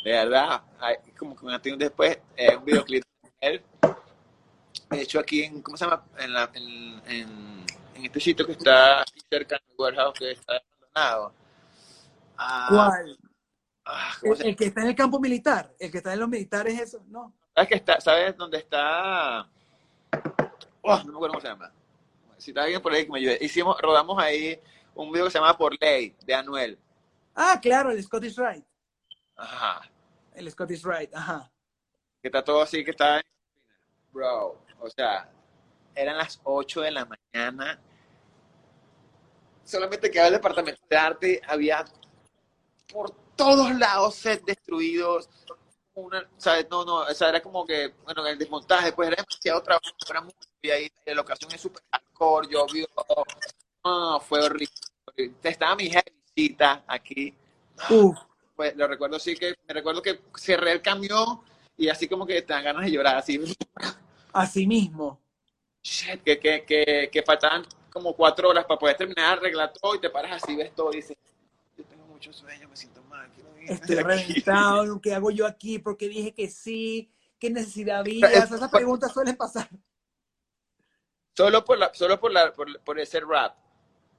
De 0.05 0.11
verdad, 0.11 0.63
hay, 0.81 0.97
como 1.17 1.37
que 1.37 1.47
me 1.47 1.73
un 1.73 1.79
después, 1.79 2.19
eh, 2.37 2.57
un 2.57 2.65
videoclip 2.65 3.05
de 3.23 3.49
él, 3.49 3.63
hecho 4.91 5.21
aquí 5.21 5.43
en, 5.43 5.63
¿cómo 5.63 5.77
se 5.77 5.85
llama? 5.85 6.05
En, 6.19 6.33
la, 6.33 6.51
en, 6.55 7.03
en, 7.07 7.65
este 8.05 8.19
sitio 8.19 8.45
que 8.45 8.53
está 8.53 9.05
cerca 9.31 9.61
del 9.69 9.77
warehouse 9.79 10.19
que 10.19 10.33
está 10.33 10.61
abandonado. 10.95 11.35
Ah, 12.37 12.67
¿Cuál? 12.69 13.19
Ah, 13.85 14.15
el, 14.23 14.57
que 14.57 14.67
está 14.67 14.83
en 14.83 14.89
el 14.89 14.95
campo 14.95 15.19
militar, 15.19 15.75
el 15.79 15.91
que 15.91 15.99
está 15.99 16.13
en 16.13 16.21
los 16.21 16.29
militares, 16.29 16.79
eso, 16.79 17.03
¿no? 17.09 17.35
¿Sabes, 17.55 17.69
que 17.69 17.75
está, 17.75 18.01
¿sabes 18.01 18.37
dónde 18.37 18.59
está? 18.59 19.49
Oh, 20.83 20.99
no 20.99 21.05
me 21.05 21.13
acuerdo 21.13 21.29
cómo 21.29 21.41
se 21.41 21.49
llama. 21.49 21.73
Si 22.39 22.51
está 22.51 22.63
alguien 22.63 22.81
por 22.81 22.93
ahí 22.93 23.05
que 23.05 23.13
me 23.13 23.19
ayude. 23.19 23.39
Hicimos, 23.41 23.81
rodamos 23.81 24.21
ahí 24.23 24.61
un 24.95 25.11
video 25.11 25.27
que 25.27 25.33
se 25.33 25.39
llama 25.39 25.57
Por 25.57 25.81
Ley, 25.81 26.15
de 26.25 26.35
Anuel. 26.35 26.79
Ah, 27.35 27.59
claro, 27.61 27.91
el 27.91 28.03
Scottish 28.03 28.37
Rite. 28.37 28.67
Ajá. 29.37 29.91
El 30.35 30.51
Scottish 30.51 30.85
Rite, 30.85 31.17
ajá. 31.17 31.51
Que 32.21 32.29
está 32.29 32.43
todo 32.43 32.63
así, 32.63 32.85
que 32.85 32.91
está... 32.93 33.21
Bro, 34.13 34.63
o 34.81 34.91
sea, 34.91 35.29
eran 35.95 36.19
las 36.19 36.41
8 36.45 36.81
de 36.83 36.91
la 36.91 37.07
mañana. 37.07 37.81
Solamente 39.65 40.11
quedaba 40.11 40.29
el 40.29 40.35
departamento 40.35 40.81
de 40.89 40.97
arte, 40.97 41.41
había 41.47 41.85
por 42.93 43.22
todos 43.37 43.75
lados 43.77 44.15
set 44.15 44.45
destruidos. 44.45 45.29
Una, 45.95 46.27
¿sabes? 46.39 46.67
No, 46.71 46.85
no, 46.85 47.01
o 47.01 47.15
sea, 47.15 47.29
era 47.29 47.43
como 47.43 47.67
que, 47.67 47.93
bueno, 48.05 48.27
el 48.27 48.39
desmontaje, 48.39 48.93
pues 48.93 49.09
era 49.09 49.17
demasiado 49.17 49.63
trabajo, 49.63 49.85
era 50.09 50.27
y 50.63 50.71
ahí 50.71 50.93
la 51.05 51.15
locación 51.15 51.53
es 51.53 51.61
súper 51.61 51.83
hardcore, 51.91 52.49
llovió, 52.49 52.87
no, 53.85 54.21
fue 54.21 54.43
horrible. 54.43 54.69
Estaba 55.43 55.77
mi 55.77 55.91
visita 56.35 56.85
aquí. 56.87 57.35
Pues 58.55 58.77
lo 58.77 58.87
recuerdo 58.87 59.17
así 59.17 59.35
que, 59.35 59.55
me 59.67 59.75
recuerdo 59.75 60.01
que 60.01 60.21
cerré 60.37 60.73
el 60.73 60.83
camión 60.83 61.41
y 61.77 61.89
así 61.89 62.09
como 62.09 62.25
que 62.25 62.43
te 62.43 62.53
dan 62.53 62.65
ganas 62.65 62.85
de 62.85 62.93
llorar, 62.93 63.17
así. 63.17 63.41
Así 64.33 64.67
mismo. 64.67 65.21
Shit, 65.83 66.23
que, 66.23 66.39
que, 66.39 66.65
que, 66.65 67.11
que 67.13 67.23
faltaban 67.23 67.67
como 67.93 68.15
cuatro 68.15 68.49
horas 68.51 68.65
para 68.65 68.79
poder 68.79 68.97
terminar, 68.97 69.39
arreglar 69.39 69.73
todo 69.73 69.97
y 69.97 70.01
te 70.01 70.11
paras 70.11 70.43
así, 70.43 70.55
ves 70.55 70.75
todo 70.75 70.93
y 70.93 70.97
dices, 70.97 71.17
yo 71.77 71.85
tengo 71.85 72.07
mucho 72.07 72.33
sueño, 72.33 72.69
me 72.69 72.77
siento 72.77 72.92
Estoy 73.67 73.97
reventado, 73.97 75.01
¿qué 75.01 75.15
hago 75.15 75.31
yo 75.31 75.47
aquí? 75.47 75.79
¿Por 75.79 75.97
qué 75.97 76.09
dije 76.09 76.33
que 76.33 76.49
sí? 76.49 77.11
¿Qué 77.39 77.51
necesidad 77.51 78.01
había? 78.01 78.29
Esas 78.29 78.71
preguntas 78.71 79.13
suelen 79.13 79.37
pasar. 79.37 79.69
Solo 81.37 81.65
por, 81.65 81.79
la, 81.79 81.93
solo 81.95 82.21
por, 82.21 82.31
la, 82.33 82.53
por, 82.53 82.81
por 82.81 83.01
ese 83.01 83.21
rap, 83.21 83.57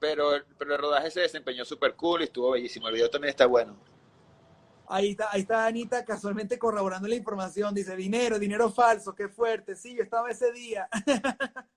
pero, 0.00 0.32
pero 0.58 0.74
el 0.74 0.80
rodaje 0.80 1.10
se 1.10 1.20
desempeñó 1.20 1.64
súper 1.64 1.94
cool 1.94 2.22
y 2.22 2.24
estuvo 2.24 2.50
bellísimo. 2.50 2.88
El 2.88 2.94
video 2.94 3.08
también 3.08 3.30
está 3.30 3.46
bueno. 3.46 3.76
Ahí 4.86 5.12
está, 5.12 5.28
ahí 5.30 5.42
está 5.42 5.66
Anita 5.66 6.04
casualmente 6.04 6.58
corroborando 6.58 7.08
la 7.08 7.14
información. 7.14 7.74
Dice, 7.74 7.96
dinero, 7.96 8.38
dinero 8.38 8.70
falso, 8.70 9.14
qué 9.14 9.28
fuerte. 9.28 9.76
Sí, 9.76 9.94
yo 9.94 10.02
estaba 10.02 10.30
ese 10.30 10.52
día. 10.52 10.88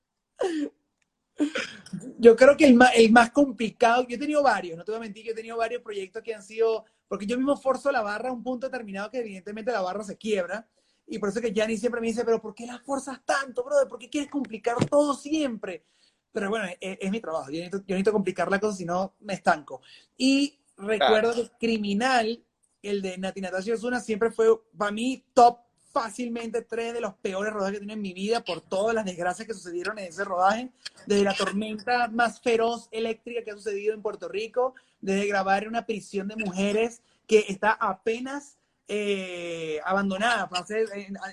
yo 2.18 2.36
creo 2.36 2.57
que 2.57 2.65
el 2.65 2.74
más, 2.74 2.91
el 2.95 3.11
más 3.11 3.32
complicado, 3.32 4.05
yo 4.07 4.15
he 4.15 4.20
tenido 4.20 4.43
varios, 4.43 4.78
no 4.78 4.84
te 4.84 4.91
voy 4.91 4.97
a 4.97 5.01
mentir, 5.01 5.26
yo 5.26 5.32
he 5.32 5.36
tenido 5.36 5.57
varios 5.57 5.82
proyectos 5.82 6.22
que 6.24 6.34
han 6.34 6.43
sido, 6.43 6.86
porque 7.08 7.26
yo 7.26 7.38
mismo 7.38 7.55
forzo 7.58 7.91
la 7.91 8.01
barra 8.01 8.30
a 8.30 8.34
un 8.34 8.43
punto 8.43 8.68
determinado 8.68 9.10
que 9.10 9.20
evidentemente 9.20 9.72
la 9.72 9.82
barra 9.82 10.03
se 10.03 10.18
quiebra. 10.18 10.68
Y 11.05 11.20
por 11.20 11.30
eso 11.30 11.39
que 11.39 11.53
Gianni 11.53 11.78
siempre 11.78 12.01
me 12.01 12.08
dice, 12.08 12.26
pero 12.26 12.41
¿por 12.41 12.53
qué 12.53 12.66
la 12.66 12.80
forzas 12.80 13.24
tanto, 13.26 13.64
brother? 13.64 13.88
¿Por 13.88 13.97
qué 13.97 14.10
quieres 14.10 14.30
complicar 14.30 14.76
todo 14.89 15.14
siempre? 15.14 15.86
Pero 16.32 16.49
bueno, 16.49 16.66
e, 16.68 16.97
es, 17.01 17.12
mi 17.12 17.22
trabajo. 17.22 17.49
Yo 17.49 17.64
necesito, 17.64 18.12
complicar 18.12 18.51
la 18.51 18.60
cosa, 18.60 18.78
si 18.78 18.86
no 18.86 19.16
me 19.22 19.34
estanco. 19.34 19.82
Y 20.18 20.60
recuerdo 20.78 21.34
que 21.34 21.49
Criminal 21.58 22.43
el 22.82 23.01
de 23.01 23.18
Nati 23.18 23.41
Natasha 23.41 23.74
Osuna 23.74 23.99
siempre 23.99 24.32
fue 24.32 24.47
para 24.78 24.91
mí 24.91 25.26
top 25.34 25.60
fácilmente 26.00 26.62
tres 26.62 26.93
de 26.93 27.02
los 27.02 27.16
peores 27.16 27.54
rodajes 27.54 27.74
que 27.74 27.80
tiene 27.80 27.93
en 27.93 28.02
mi 28.02 28.14
vida 28.14 28.43
por 28.43 28.62
todas 28.62 28.93
las 28.93 29.06
desgracias 29.06 29.48
que 29.48 29.54
sucedieron 29.54 29.98
en 29.98 30.06
ese 30.06 30.24
rodaje, 30.24 30.72
desde 31.06 31.24
la 31.24 31.34
tormenta 31.34 32.08
más 32.08 32.39
feroz 32.39 32.88
eléctrica 32.91 33.43
que 33.43 33.52
ha 33.52 33.56
sucedido 33.56 33.93
en 33.93 34.02
Puerto 34.02 34.28
Rico, 34.28 34.76
desde 35.02 35.28
grabar 35.28 35.64
en 35.64 35.70
una 35.70 35.86
prisión 35.86 36.28
de 36.28 36.36
mujeres 36.36 37.02
que 37.26 37.45
está 37.48 37.72
apenas 37.72 38.58
eh, 38.88 39.80
abandonada. 39.84 40.50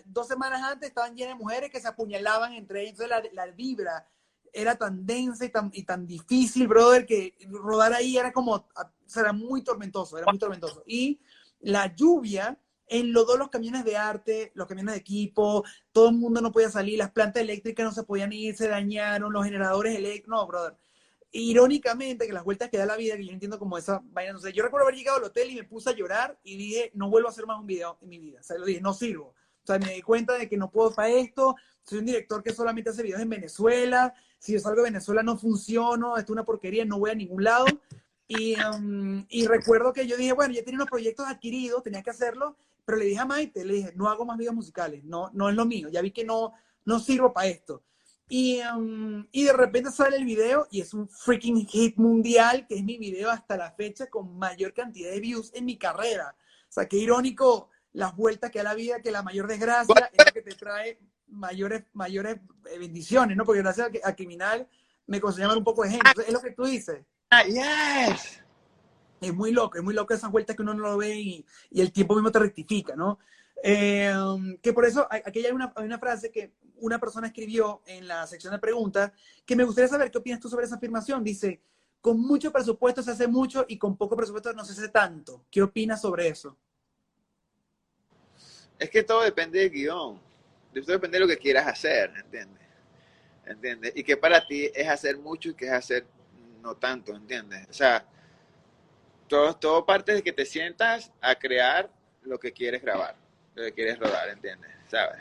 dos 0.07 0.27
semanas 0.27 0.63
antes 0.63 0.89
estaban 0.89 1.15
llenas 1.15 1.37
de 1.37 1.43
mujeres 1.43 1.71
que 1.71 1.81
se 1.81 1.89
apuñalaban 1.89 2.55
entre 2.55 2.83
ellas. 2.83 2.99
Entonces 2.99 3.33
la, 3.33 3.45
la 3.47 3.53
vibra 3.53 4.09
era 4.53 4.77
tan 4.77 5.05
densa 5.05 5.45
y 5.45 5.49
tan, 5.51 5.71
y 5.73 5.83
tan 5.83 6.07
difícil, 6.07 6.69
brother, 6.69 7.05
que 7.05 7.35
rodar 7.51 7.93
ahí 7.93 8.17
era 8.17 8.33
como, 8.33 8.67
era 9.15 9.33
muy 9.33 9.63
tormentoso, 9.63 10.17
era 10.17 10.27
muy 10.31 10.39
tormentoso. 10.39 10.83
Y 10.87 11.21
la 11.61 11.95
lluvia 11.95 12.57
enlodó 12.87 13.37
los 13.37 13.49
camiones 13.51 13.85
de 13.85 13.97
arte, 13.97 14.53
los 14.55 14.67
camiones 14.67 14.95
de 14.95 15.01
equipo, 15.01 15.65
todo 15.93 16.11
el 16.11 16.17
mundo 16.17 16.41
no 16.41 16.53
podía 16.53 16.71
salir, 16.71 16.99
las 16.99 17.13
plantas 17.13 17.43
eléctricas 17.43 17.85
no 17.85 17.93
se 17.93 18.05
podían 18.05 18.33
ir, 18.33 18.57
se 18.57 18.69
dañaron, 18.69 19.33
los 19.33 19.45
generadores 19.45 19.97
eléctricos, 19.97 20.29
no, 20.29 20.47
brother. 20.47 20.75
Irónicamente, 21.33 22.27
que 22.27 22.33
las 22.33 22.45
vueltas 22.45 22.71
que 22.71 22.79
da 22.79 22.87
la 22.87 22.97
vida, 22.97 23.17
que 23.17 23.27
yo 23.27 23.33
entiendo 23.33 23.59
como 23.59 23.77
esa 23.77 24.01
vaina, 24.05 24.33
no 24.33 24.39
sé, 24.39 24.53
yo 24.53 24.63
recuerdo 24.63 24.87
haber 24.87 24.99
llegado 24.99 25.19
al 25.19 25.25
hotel 25.25 25.51
y 25.51 25.57
me 25.57 25.65
puse 25.65 25.91
a 25.91 25.95
llorar 25.95 26.39
y 26.45 26.57
dije, 26.57 26.91
no 26.95 27.11
vuelvo 27.11 27.29
a 27.29 27.33
hacer 27.33 27.47
más 27.47 27.59
un 27.59 27.67
video 27.67 27.99
en 28.03 28.09
mi 28.09 28.19
vida, 28.19 28.41
o 28.41 28.43
sea, 28.45 28.59
lo 28.59 28.67
dije, 28.67 28.81
no 28.81 28.95
sirvo. 28.95 29.35
O 29.63 29.67
sea, 29.67 29.79
me 29.79 29.95
di 29.95 30.03
cuenta 30.03 30.35
de 30.35 30.49
que 30.49 30.57
no 30.57 30.71
puedo 30.71 30.95
para 30.95 31.09
esto, 31.09 31.57
soy 31.83 31.99
un 31.99 32.07
director 32.07 32.43
que 32.43 32.53
solamente 32.53 32.91
hace 32.91 33.03
videos 33.03 33.23
en 33.23 33.31
Venezuela, 33.31 34.15
si 34.45 34.53
yo 34.53 34.61
salgo 34.61 34.83
de 34.83 34.91
Venezuela 34.91 35.23
no 35.23 35.39
funciono, 35.39 36.19
esto 36.19 36.33
es 36.33 36.35
una 36.35 36.45
porquería, 36.45 36.85
no 36.85 36.99
voy 36.99 37.11
a 37.11 37.15
ningún 37.15 37.45
lado. 37.45 37.65
Y, 38.29 38.57
um, 38.61 39.25
y, 39.31 39.47
recuerdo 39.47 39.95
que 39.95 40.07
yo 40.07 40.19
dije, 40.19 40.35
bueno, 40.35 40.53
ya 40.53 40.63
tenía 40.63 40.77
unos 40.77 40.91
proyectos 40.91 41.27
adquiridos, 41.27 41.83
tenía 41.83 42.03
que 42.03 42.11
hacerlo, 42.11 42.55
pero 42.85 42.99
le 42.99 43.07
dije 43.07 43.21
a 43.21 43.25
Maite, 43.25 43.65
le 43.65 43.75
dije, 43.75 43.93
no 43.95 44.09
hago 44.09 44.25
más 44.25 44.37
videos 44.37 44.55
musicales, 44.55 45.05
no, 45.05 45.31
no 45.33 45.49
es 45.49 45.55
lo 45.55 45.65
mío, 45.65 45.89
ya 45.89 46.03
vi 46.03 46.11
que 46.11 46.25
no, 46.25 46.53
no 46.85 46.99
sirvo 46.99 47.33
para 47.33 47.49
esto. 47.49 47.83
Y, 48.29 48.61
um, 48.63 49.27
y 49.33 49.45
de 49.45 49.53
repente 49.53 49.91
sale 49.91 50.17
el 50.17 50.25
video 50.25 50.67
y 50.71 50.81
es 50.81 50.95
un 50.95 51.09
freaking 51.09 51.67
hit 51.67 51.97
mundial, 51.97 52.67
que 52.67 52.77
es 52.77 52.85
mi 52.85 52.97
video 52.97 53.31
hasta 53.31 53.57
la 53.57 53.71
fecha 53.73 54.09
con 54.09 54.39
mayor 54.39 54.73
cantidad 54.73 55.11
de 55.11 55.21
views 55.21 55.53
en 55.55 55.67
mi 55.67 55.77
carrera. 55.77 56.35
O 56.69 56.73
sea, 56.73 56.89
qué 56.89 56.97
irónico 56.97 57.69
las 57.93 58.17
vueltas 58.17 58.51
que 58.51 58.59
da 58.59 58.65
la 58.65 58.75
vida, 58.75 59.01
que 59.01 59.11
la 59.11 59.23
mayor 59.23 59.47
desgracia 59.47 60.11
es 60.13 60.27
lo 60.27 60.33
que 60.33 60.43
te 60.43 60.55
trae 60.55 60.99
mayores, 61.29 61.85
mayores 61.93 62.39
bendiciones, 62.79 63.37
¿no? 63.37 63.45
Porque 63.45 63.63
gracias 63.63 63.91
a, 64.03 64.09
a 64.09 64.17
Criminal 64.17 64.67
me 65.07 65.21
conseguí 65.21 65.47
un 65.47 65.65
poco 65.65 65.83
de 65.83 65.91
gente. 65.91 66.11
es 66.27 66.33
lo 66.33 66.41
que 66.41 66.53
tú 66.53 66.65
dices. 66.65 67.05
yes. 67.47 68.44
Es 69.21 69.33
muy 69.33 69.53
loco, 69.53 69.79
es 69.79 69.85
muy 69.85 69.95
loco 69.95 70.13
esas 70.13 70.31
vueltas 70.31 70.57
que 70.57 70.63
uno 70.63 70.75
no 70.75 70.83
lo 70.83 70.97
ve 70.99 71.17
y, 71.17 71.47
el 71.73 71.93
tiempo 71.93 72.15
mismo 72.15 72.31
te 72.31 72.39
rectifica, 72.39 72.95
¿no? 72.95 73.19
Eh, 73.63 74.13
que 74.63 74.73
por 74.73 74.85
eso, 74.85 75.07
aquí 75.11 75.45
hay 75.45 75.53
una, 75.53 75.73
hay 75.75 75.87
una 75.87 75.99
frase 75.99 76.31
que 76.31 76.53
una 76.79 76.99
persona 76.99 77.29
escribió 77.29 77.83
en 77.87 78.07
la 78.07 78.27
sección 78.27 78.53
de 78.53 78.59
preguntas 78.59 79.13
que 79.47 79.57
me 79.57 79.65
gustaría 79.65 79.89
saber 79.89 80.11
qué 80.11 80.19
opinas 80.19 80.41
tú 80.41 80.49
sobre 80.49 80.67
esa 80.67 80.77
afirmación. 80.77 81.25
Dice, 81.25 81.61
con 82.01 82.21
mucho 82.21 82.53
presupuesto 82.53 83.03
se 83.03 83.13
hace 83.13 83.27
mucho 83.27 83.65
y 83.67 83.79
con 83.79 83.97
poco 83.97 84.17
presupuesto 84.17 84.53
no 84.53 84.65
se 84.65 84.73
hace 84.73 84.89
tanto. 84.89 85.47
¿Qué 85.51 85.63
opinas 85.63 86.03
sobre 86.03 86.29
eso? 86.29 86.59
Es 88.79 88.91
que 88.91 89.03
todo 89.03 89.23
depende 89.23 89.61
del 89.61 89.71
guion. 89.71 90.21
Depende 90.75 91.17
de 91.17 91.21
lo 91.21 91.29
que 91.29 91.39
quieras 91.39 91.67
hacer, 91.67 92.13
¿entiendes? 92.17 92.63
¿Entiendes? 93.47 93.93
Y 93.95 94.03
que 94.03 94.17
para 94.17 94.47
ti 94.47 94.71
es 94.75 94.89
hacer 94.89 95.17
mucho 95.17 95.51
y 95.51 95.55
que 95.55 95.67
es 95.67 95.73
hacer 95.73 96.07
no 96.61 96.75
tanto, 96.77 97.15
¿entiendes? 97.15 97.67
O 97.71 97.73
sea, 97.73 98.07
todo, 99.35 99.57
todo 99.57 99.85
parte 99.85 100.15
de 100.15 100.23
que 100.23 100.33
te 100.33 100.47
sientas 100.47 101.13
a 101.21 101.35
crear 101.35 101.91
lo 102.23 102.39
que 102.39 102.53
quieres 102.53 102.81
grabar, 102.83 103.17
lo 103.57 103.65
que 103.65 103.73
quieres 103.73 103.99
rodar, 103.99 104.29
¿entiendes? 104.29 104.71
¿Sabes? 104.87 105.19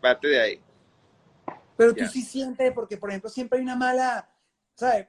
parte 0.00 0.26
de 0.26 0.40
ahí. 0.40 0.60
Pero 1.76 1.94
tú 1.94 2.04
sí 2.06 2.22
sientes, 2.22 2.72
porque 2.72 2.96
por 2.96 3.10
ejemplo 3.10 3.30
siempre 3.30 3.58
hay 3.58 3.62
una 3.62 3.76
mala, 3.76 4.28
¿sabes? 4.74 5.06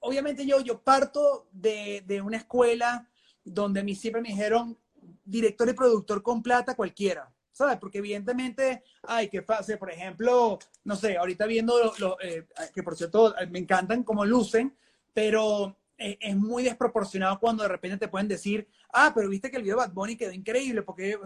Obviamente 0.00 0.46
yo, 0.46 0.60
yo 0.60 0.80
parto 0.80 1.48
de, 1.50 2.04
de 2.06 2.20
una 2.20 2.36
escuela 2.36 3.08
donde 3.42 3.80
a 3.80 3.84
mí 3.84 3.94
siempre 3.94 4.22
me 4.22 4.28
dijeron 4.28 4.78
director 5.24 5.68
y 5.68 5.72
productor 5.72 6.22
con 6.22 6.42
plata 6.42 6.76
cualquiera, 6.76 7.32
¿sabes? 7.52 7.78
Porque 7.78 7.98
evidentemente, 7.98 8.84
hay 9.02 9.28
que 9.28 9.42
fácil, 9.42 9.78
por 9.78 9.90
ejemplo, 9.90 10.58
no 10.84 10.94
sé, 10.94 11.16
ahorita 11.16 11.46
viendo, 11.46 11.92
lo, 11.98 12.20
eh, 12.20 12.46
que 12.72 12.82
por 12.82 12.96
cierto 12.96 13.34
me 13.50 13.58
encantan 13.58 14.04
cómo 14.04 14.24
lucen, 14.24 14.76
pero 15.12 15.76
es 15.98 16.36
muy 16.36 16.62
desproporcionado 16.62 17.38
cuando 17.40 17.62
de 17.62 17.68
repente 17.68 17.96
te 17.96 18.08
pueden 18.08 18.28
decir, 18.28 18.68
ah, 18.92 19.12
pero 19.14 19.28
viste 19.28 19.50
que 19.50 19.56
el 19.56 19.62
video 19.62 19.76
de 19.76 19.86
Bad 19.86 19.92
Bunny 19.92 20.16
quedó 20.16 20.32
increíble, 20.32 20.82
porque, 20.82 21.18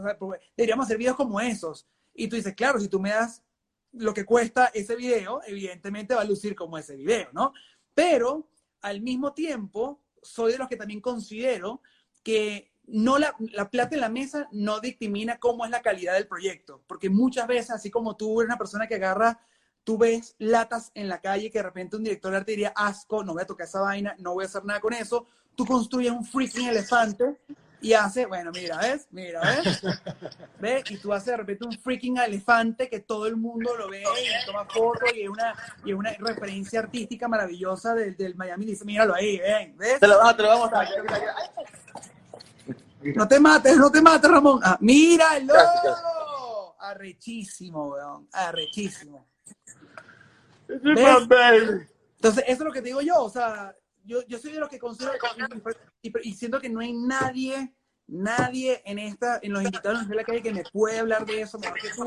deberíamos 0.57 0.87
hacer 0.87 0.99
videos 0.99 1.17
como 1.17 1.41
esos. 1.41 1.89
Y 2.15 2.29
tú 2.29 2.37
dices, 2.37 2.55
claro, 2.55 2.79
si 2.81 2.89
tú 2.89 3.01
me 3.01 3.11
das 3.11 3.43
lo 3.93 4.15
que 4.15 4.25
cuesta 4.25 4.71
ese 4.73 4.95
video, 4.97 5.41
evidentemente 5.47 6.15
va 6.15 6.23
a 6.23 6.25
lucir 6.25 6.55
como 6.55 6.79
ese 6.79 6.97
video, 6.97 7.29
¿no? 7.33 7.53
Pero 7.95 8.49
al 8.83 9.01
mismo 9.01 9.33
tiempo, 9.33 10.03
soy 10.23 10.53
de 10.53 10.59
los 10.59 10.69
que 10.69 10.77
también 10.77 11.01
considero 11.01 11.83
que 12.23 12.73
no 12.85 13.19
la, 13.19 13.35
la, 13.53 13.71
plata 13.71 13.95
en 13.95 14.01
la 14.01 14.09
mesa 14.09 14.49
no 14.53 14.81
dictamina 14.81 15.39
cómo 15.39 15.65
es 15.65 15.71
la 15.71 15.83
calidad 15.83 16.15
del 16.15 16.27
proyecto, 16.27 16.83
porque 16.87 17.09
muchas 17.09 17.47
veces, 17.47 17.71
así 17.71 17.91
como 17.91 18.17
tú 18.17 18.41
eres 18.41 18.49
una 18.49 18.59
persona 18.59 18.87
que 18.87 18.97
agarra, 18.97 19.41
tú 19.91 19.99
ves 19.99 20.37
latas 20.39 20.93
en 20.95 21.09
la 21.09 21.21
calle 21.21 21.51
que 21.51 21.59
de 21.59 21.65
repente 21.65 21.97
un 21.97 22.05
director 22.05 22.31
de 22.31 22.37
arte 22.37 22.53
diría, 22.53 22.73
asco, 22.77 23.25
no 23.25 23.33
voy 23.33 23.43
a 23.43 23.45
tocar 23.45 23.67
esa 23.67 23.81
vaina, 23.81 24.15
no 24.21 24.35
voy 24.35 24.45
a 24.45 24.47
hacer 24.47 24.65
nada 24.65 24.79
con 24.79 24.93
eso, 24.93 25.27
tú 25.57 25.67
construyes 25.67 26.13
un 26.13 26.25
freaking 26.25 26.69
elefante 26.69 27.41
y 27.81 27.93
hace, 27.93 28.25
bueno, 28.27 28.53
mira, 28.53 28.77
¿ves? 28.77 29.09
Mira, 29.11 29.41
¿ves? 29.41 29.83
¿Ves? 30.61 30.89
Y 30.93 30.99
tú 30.99 31.13
haces 31.13 31.27
de 31.27 31.39
repente 31.39 31.65
un 31.65 31.73
freaking 31.73 32.19
elefante 32.19 32.89
que 32.89 33.01
todo 33.01 33.27
el 33.27 33.35
mundo 33.35 33.77
lo 33.77 33.91
ve 33.91 34.01
y 34.01 34.47
toma 34.47 34.65
fotos 34.67 35.11
y 35.13 35.23
es 35.23 35.29
una, 35.29 35.57
y 35.85 35.93
una 35.93 36.13
referencia 36.21 36.79
artística 36.79 37.27
maravillosa 37.27 37.93
del, 37.93 38.17
del 38.17 38.37
Miami. 38.37 38.67
Dice, 38.67 38.85
míralo 38.85 39.13
ahí, 39.13 39.41
ven, 39.41 39.77
¿ves? 39.77 39.99
Te 39.99 40.07
lo, 40.07 40.19
vamos, 40.19 40.37
te 40.37 40.43
lo 40.45 40.49
vamos 40.51 40.71
a 40.73 40.87
No 43.17 43.27
te 43.27 43.41
mates, 43.41 43.77
no 43.77 43.91
te 43.91 44.01
mates, 44.01 44.31
Ramón. 44.31 44.61
Ah, 44.63 44.79
¡Míralo! 44.81 45.53
Arrechísimo, 46.79 47.89
weón. 47.89 48.29
Arrechísimo. 48.33 49.27
Entonces, 52.17 52.45
eso 52.47 52.53
es 52.53 52.61
lo 52.61 52.73
que 52.73 52.81
te 52.81 52.89
digo 52.89 53.01
yo. 53.01 53.23
O 53.23 53.31
sea, 53.31 53.75
yo, 54.05 54.27
yo 54.27 54.39
soy 54.39 54.53
de 54.53 54.61
los 54.61 54.69
que 54.69 54.79
considero 54.79 55.13
y, 56.03 56.33
siento 56.35 56.61
que 56.61 56.69
no 56.69 56.81
hay 56.81 56.93
nadie, 56.93 57.73
nadie 58.07 58.83
en 58.85 58.99
esta, 58.99 59.39
en 59.43 59.53
los 59.53 59.63
invitados 59.63 60.09
de 60.09 60.15
la 60.15 60.25
calle 60.25 60.43
que 60.43 60.53
me 60.53 60.65
puede 60.73 60.99
hablar 60.99 61.27
de 61.27 61.43
eso 61.43 61.59
mejor 61.59 61.81
que 61.81 61.89
tú, 61.91 62.05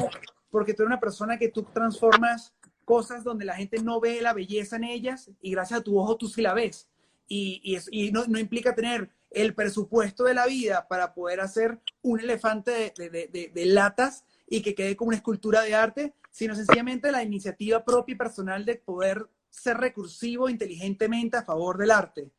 porque 0.50 0.74
tú 0.74 0.84
eres 0.84 0.92
una 0.92 1.00
persona 1.00 1.38
que 1.38 1.50
tú 1.50 1.64
transformas 1.64 2.54
cosas 2.86 3.24
donde 3.24 3.46
la 3.46 3.56
gente 3.56 3.82
no 3.82 4.00
ve 4.00 4.22
la 4.22 4.34
belleza 4.34 4.76
en 4.76 4.84
ellas 4.84 5.32
y 5.42 5.52
gracias 5.52 5.80
a 5.80 5.84
tu 5.84 5.98
ojo 5.98 6.18
tú 6.18 6.28
sí 6.28 6.42
la 6.42 6.54
ves. 6.54 6.90
Y, 7.28 7.62
y, 7.64 8.08
y 8.08 8.12
no, 8.12 8.26
no, 8.28 8.38
implica 8.38 8.76
tener 8.76 9.10
el 9.32 9.56
presupuesto 9.56 10.26
de 10.26 10.34
la 10.34 10.46
vida 10.46 10.88
para 10.88 11.14
poder 11.14 11.40
hacer 11.40 11.80
un 12.02 12.20
elefante 12.20 12.94
de, 12.98 13.10
de, 13.10 13.28
de, 13.28 13.52
de, 13.54 13.66
latas 13.66 14.26
y 14.54 14.62
que 14.62 14.76
quede 14.76 14.96
como 14.96 15.08
una 15.08 15.18
escultura 15.18 15.64
de 15.64 15.74
arte, 15.74 16.14
sino 16.30 16.54
sencillamente 16.54 17.12
la 17.12 17.24
iniciativa 17.24 17.84
propia 17.84 18.14
y 18.14 18.18
personal 18.18 18.64
de 18.64 18.76
poder 18.76 19.28
ser 19.50 19.78
recursivo 19.78 20.48
inteligentemente 20.48 21.38
a 21.38 21.44
favor 21.44 21.76
del 21.76 21.90
arte. 21.90 22.30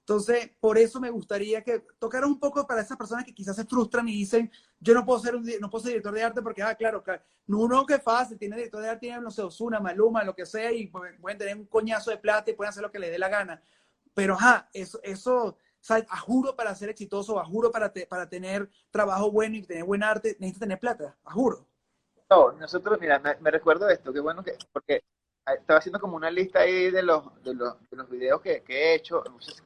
Entonces, 0.00 0.50
por 0.58 0.78
eso 0.78 1.00
me 1.00 1.10
gustaría 1.10 1.62
que 1.62 1.84
tocara 2.00 2.26
un 2.26 2.40
poco 2.40 2.66
para 2.66 2.80
esas 2.80 2.96
personas 2.96 3.24
que 3.24 3.32
quizás 3.32 3.54
se 3.54 3.64
frustran 3.66 4.08
y 4.08 4.14
dicen, 4.14 4.50
yo 4.80 4.94
no 4.94 5.06
puedo 5.06 5.20
ser, 5.20 5.36
un, 5.36 5.48
no 5.60 5.70
puedo 5.70 5.84
ser 5.84 5.90
director 5.90 6.12
de 6.12 6.24
arte 6.24 6.42
porque, 6.42 6.60
ah, 6.60 6.74
claro, 6.74 7.04
uno 7.46 7.86
que 7.86 8.00
fácil, 8.00 8.36
tiene 8.36 8.56
director 8.56 8.82
de 8.82 8.88
arte, 8.88 9.06
tiene, 9.06 9.20
no 9.20 9.30
sé, 9.30 9.42
Osuna, 9.42 9.78
Maluma, 9.78 10.24
lo 10.24 10.34
que 10.34 10.46
sea, 10.46 10.72
y 10.72 10.88
pueden 10.88 11.38
tener 11.38 11.56
un 11.56 11.66
coñazo 11.66 12.10
de 12.10 12.18
plata 12.18 12.50
y 12.50 12.54
pueden 12.54 12.70
hacer 12.70 12.82
lo 12.82 12.90
que 12.90 12.98
les 12.98 13.12
dé 13.12 13.18
la 13.20 13.28
gana. 13.28 13.62
Pero, 14.12 14.34
ajá, 14.34 14.68
eso, 14.72 14.98
eso 15.04 15.56
o 15.80 15.82
sea, 15.82 16.04
a 16.08 16.18
juro 16.18 16.54
para 16.54 16.74
ser 16.74 16.90
exitoso, 16.90 17.40
a 17.40 17.44
juro 17.44 17.70
para, 17.70 17.92
te, 17.92 18.06
para 18.06 18.28
tener 18.28 18.68
trabajo 18.90 19.30
bueno 19.30 19.56
y 19.56 19.62
tener 19.62 19.84
buen 19.84 20.02
arte, 20.02 20.36
necesitas 20.38 20.60
tener 20.60 20.78
plata, 20.78 21.16
a 21.24 21.32
juro. 21.32 21.66
No, 22.28 22.52
nosotros, 22.52 22.98
mira, 23.00 23.18
me, 23.18 23.50
recuerdo 23.50 23.88
esto, 23.88 24.12
qué 24.12 24.20
bueno 24.20 24.44
que, 24.44 24.56
porque 24.72 25.02
estaba 25.46 25.78
haciendo 25.78 25.98
como 25.98 26.16
una 26.16 26.30
lista 26.30 26.60
ahí 26.60 26.90
de 26.90 27.02
los, 27.02 27.42
de 27.42 27.54
los, 27.54 27.90
de 27.90 27.96
los 27.96 28.10
videos 28.10 28.40
que, 28.40 28.62
que, 28.62 28.74
he 28.74 28.94
hecho, 28.94 29.24
si, 29.40 29.52
más 29.52 29.62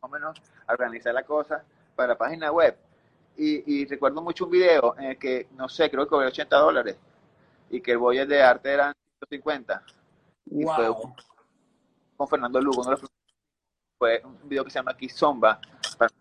o 0.00 0.08
menos 0.08 0.40
organizar 0.68 1.12
la 1.12 1.24
cosa 1.24 1.64
para 1.94 2.08
la 2.08 2.18
página 2.18 2.52
web. 2.52 2.76
Y, 3.36 3.80
y, 3.80 3.84
recuerdo 3.84 4.22
mucho 4.22 4.46
un 4.46 4.52
video 4.52 4.96
en 4.96 5.04
el 5.04 5.18
que, 5.18 5.48
no 5.56 5.68
sé, 5.68 5.90
creo 5.90 6.04
que 6.04 6.10
cobré 6.10 6.28
80 6.28 6.56
dólares 6.56 6.96
y 7.68 7.82
que 7.82 7.92
el 7.92 7.98
boyer 7.98 8.26
de 8.26 8.40
arte 8.40 8.72
eran 8.72 8.94
150. 9.28 9.82
Wow. 10.46 10.60
Y 10.60 10.64
fue 10.64 11.12
con 12.16 12.28
Fernando 12.28 12.60
Lugo, 12.60 12.80
uno 12.80 12.96
de 12.96 13.02
los, 13.02 13.10
fue 13.98 14.20
un 14.24 14.48
video 14.48 14.64
que 14.64 14.70
se 14.70 14.78
llama 14.78 14.96
Kizomba. 14.96 15.60
Para... 15.98 16.12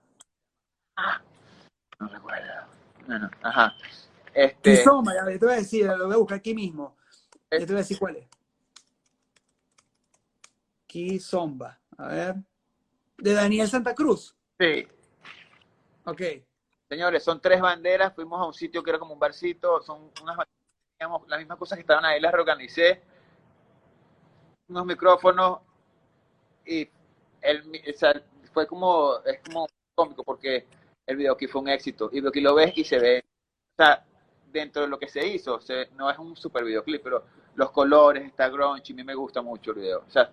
Ah, 0.97 1.21
no 1.99 2.07
recuerdo. 2.07 2.53
No, 3.07 3.19
no, 3.19 3.29
ajá. 3.43 3.75
Este... 4.33 4.77
Kizomba, 4.77 5.13
ya 5.13 5.25
te 5.25 5.45
voy 5.45 5.53
a 5.53 5.57
decir, 5.57 5.85
lo 5.85 6.05
voy 6.05 6.15
a 6.15 6.17
buscar 6.17 6.37
aquí 6.37 6.53
mismo. 6.53 6.95
Ya 7.51 7.59
te 7.59 7.65
voy 7.65 7.75
a 7.75 7.77
decir 7.79 7.99
cuál 7.99 8.17
es. 8.17 8.27
Kizomba. 10.87 11.79
A 11.97 12.07
ver. 12.07 12.35
De 13.17 13.33
Daniel 13.33 13.67
Santa 13.67 13.93
Cruz. 13.93 14.35
Sí. 14.59 14.87
Ok. 16.05 16.21
Señores, 16.89 17.23
son 17.23 17.41
tres 17.41 17.61
banderas. 17.61 18.13
Fuimos 18.13 18.39
a 18.39 18.45
un 18.45 18.53
sitio 18.53 18.83
que 18.83 18.89
era 18.89 18.99
como 18.99 19.13
un 19.13 19.19
barcito. 19.19 19.81
Son 19.81 20.11
unas 20.21 20.37
digamos, 20.97 21.27
las 21.27 21.39
mismas 21.39 21.57
cosas 21.57 21.77
que 21.77 21.81
estaban 21.81 22.05
ahí, 22.05 22.19
las 22.21 22.31
reorganicé. 22.31 23.01
Unos 24.67 24.85
micrófonos. 24.85 25.59
Y 26.65 26.89
el, 27.45 27.61
o 27.61 27.97
sea, 27.97 28.21
fue 28.53 28.67
como, 28.67 29.19
es 29.25 29.39
como 29.41 29.67
cómico 29.93 30.23
porque 30.23 30.65
el 31.05 31.17
video 31.17 31.33
aquí 31.33 31.47
fue 31.47 31.61
un 31.61 31.69
éxito. 31.69 32.09
Y 32.11 32.25
aquí 32.25 32.41
lo 32.41 32.55
ves 32.55 32.73
y 32.75 32.83
se 32.83 32.99
ve. 32.99 33.23
O 33.77 33.83
sea, 33.83 34.05
dentro 34.51 34.83
de 34.83 34.87
lo 34.87 34.97
que 34.97 35.07
se 35.07 35.25
hizo, 35.25 35.59
se, 35.59 35.89
no 35.95 36.09
es 36.09 36.17
un 36.17 36.35
super 36.35 36.63
videoclip, 36.63 37.03
pero 37.03 37.25
los 37.55 37.71
colores, 37.71 38.25
está 38.25 38.49
grunge, 38.49 38.93
a 38.93 38.95
mí 38.95 39.03
me 39.03 39.15
gusta 39.15 39.41
mucho 39.41 39.71
el 39.71 39.79
video. 39.79 40.03
O 40.07 40.09
sea, 40.09 40.31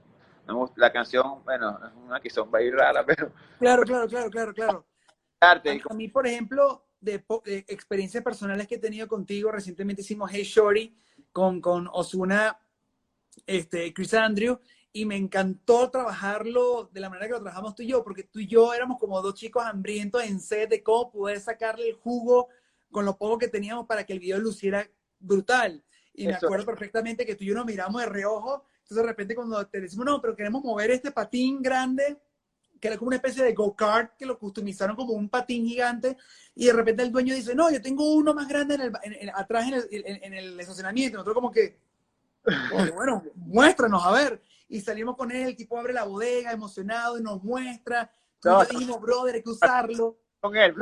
la 0.76 0.92
canción, 0.92 1.42
bueno, 1.44 1.78
es 1.84 1.92
una 2.06 2.20
que 2.20 2.30
son 2.30 2.50
ir 2.60 2.74
rara, 2.74 3.04
pero... 3.04 3.32
Claro, 3.58 3.82
claro, 3.82 4.08
claro, 4.08 4.30
claro, 4.30 4.54
claro. 4.54 4.86
Arte. 5.40 5.82
A, 5.88 5.92
a 5.92 5.94
mí, 5.94 6.08
por 6.08 6.26
ejemplo, 6.26 6.86
de, 7.00 7.24
de, 7.44 7.64
experiencias 7.68 8.22
personales 8.22 8.66
que 8.66 8.76
he 8.76 8.78
tenido 8.78 9.08
contigo, 9.08 9.50
recientemente 9.50 10.02
hicimos 10.02 10.30
Hey 10.32 10.44
Shorty 10.44 10.96
con, 11.32 11.60
con 11.60 11.88
Osuna, 11.92 12.58
este, 13.46 13.92
Chris 13.92 14.14
Andrew, 14.14 14.58
y 14.93 15.07
me 15.07 15.16
encantó 15.16 15.90
trabajarlo 15.90 16.90
de 16.93 17.01
la 17.01 17.09
manera 17.09 17.26
que 17.26 17.32
lo 17.32 17.40
trabajamos 17.40 17.74
tú 17.74 17.82
y 17.82 17.88
yo, 17.88 18.05
porque 18.05 18.24
tú 18.24 18.40
y 18.40 18.47
yo 18.47 18.74
éramos 18.74 18.99
como 18.99 19.20
dos 19.22 19.34
chicos 19.34 19.64
hambrientos 19.64 20.22
en 20.22 20.40
sed 20.40 20.68
de 20.68 20.82
cómo 20.82 21.11
poder 21.11 21.40
sacarle 21.40 21.88
el 21.88 21.95
jugo 21.95 22.49
con 22.90 23.05
lo 23.05 23.16
poco 23.16 23.38
que 23.38 23.49
teníamos 23.49 23.86
para 23.86 24.05
que 24.05 24.12
el 24.12 24.20
video 24.20 24.38
luciera 24.38 24.86
brutal. 25.18 25.82
Y 26.14 26.28
Eso. 26.28 26.30
me 26.30 26.47
acuerdo 26.47 26.66
perfectamente 26.66 27.24
que 27.24 27.34
tú 27.34 27.45
y 27.45 27.49
yo 27.49 27.55
nos 27.55 27.64
miramos 27.64 28.03
de 28.03 28.09
reojo 28.09 28.64
entonces 28.82 29.07
de 29.07 29.09
repente 29.09 29.34
cuando 29.34 29.66
te 29.66 29.80
decimos, 29.80 30.05
no, 30.05 30.20
pero 30.20 30.36
queremos 30.36 30.62
mover 30.62 30.90
este 30.90 31.12
patín 31.12 31.62
grande, 31.62 32.18
que 32.80 32.88
era 32.88 32.99
como 32.99 33.09
una 33.09 33.16
especie 33.16 33.43
de 33.43 33.55
go-kart, 33.55 34.16
que 34.16 34.26
lo 34.26 34.38
customizaron 34.38 34.97
como 34.97 35.14
un 35.14 35.28
patín 35.28 35.66
gigante, 35.66 36.16
y 36.55 36.66
de 36.66 36.72
repente 36.72 37.03
el 37.03 37.12
dueño 37.12 37.34
dice, 37.34 37.55
no, 37.55 37.70
yo 37.70 37.80
tengo 37.80 38.12
uno 38.12 38.34
más 38.34 38.49
grande 38.49 38.74
en 38.74 38.80
el, 38.82 38.93
en, 39.03 39.12
en, 39.14 39.30
atrás 39.30 39.68
en 39.68 39.74
el, 39.74 39.86
en, 39.90 40.34
el 40.34 40.61
estacionamiento. 40.61 41.16
Nosotros 41.16 41.34
como 41.34 41.51
que, 41.51 41.78
bueno, 42.95 43.22
muéstranos, 43.34 44.05
a 44.05 44.12
ver. 44.12 44.43
Y 44.72 44.80
salimos 44.80 45.18
con 45.18 45.30
él, 45.30 45.48
el 45.48 45.56
tipo 45.56 45.78
abre 45.78 45.92
la 45.92 46.04
bodega 46.04 46.50
emocionado 46.50 47.18
y 47.18 47.22
nos 47.22 47.44
muestra. 47.44 48.10
No, 48.42 48.64
dijimos, 48.64 49.02
brother, 49.02 49.34
hay 49.34 49.42
que 49.42 49.50
usarlo. 49.50 50.16
Con 50.40 50.56
él. 50.56 50.74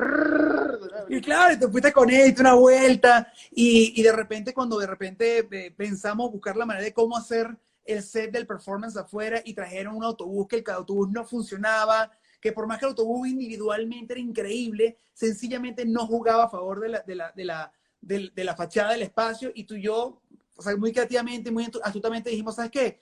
Y 1.09 1.21
claro, 1.21 1.59
te 1.59 1.67
fuiste 1.67 1.93
con 1.93 2.09
él, 2.09 2.33
una 2.39 2.55
vuelta. 2.55 3.33
Y, 3.51 4.01
y 4.01 4.03
de 4.05 4.13
repente, 4.13 4.55
cuando 4.55 4.79
de 4.79 4.87
repente 4.87 5.49
eh, 5.51 5.75
pensamos 5.77 6.31
buscar 6.31 6.57
la 6.57 6.67
manera 6.67 6.85
de 6.85 6.95
cómo 6.95 7.17
hacer 7.17 7.49
el 7.85 8.01
set 8.05 8.31
del 8.31 8.47
performance 8.47 8.97
afuera 8.97 9.43
y 9.45 9.55
trajeron 9.55 9.97
un 9.97 10.05
autobús 10.05 10.47
que 10.47 10.59
el 10.59 10.71
autobús 10.71 11.11
no 11.11 11.25
funcionaba, 11.25 12.13
que 12.41 12.53
por 12.53 12.69
más 12.69 12.79
que 12.79 12.85
el 12.85 12.91
autobús 12.91 13.27
individualmente 13.27 14.13
era 14.13 14.21
increíble, 14.21 14.99
sencillamente 15.13 15.85
no 15.85 16.07
jugaba 16.07 16.45
a 16.45 16.49
favor 16.49 16.79
de 16.79 16.91
la, 16.91 17.01
de 17.01 17.15
la, 17.17 17.33
de 17.33 17.45
la, 17.45 17.73
de, 18.01 18.31
de 18.33 18.45
la 18.45 18.55
fachada 18.55 18.93
del 18.93 19.03
espacio 19.03 19.51
y 19.53 19.65
tú 19.65 19.75
y 19.75 19.83
yo, 19.83 20.23
o 20.55 20.63
sea, 20.63 20.77
muy 20.77 20.93
creativamente, 20.93 21.51
muy 21.51 21.69
astutamente 21.83 22.31
dijimos, 22.31 22.55
¿sabes 22.55 22.71
qué? 22.71 23.01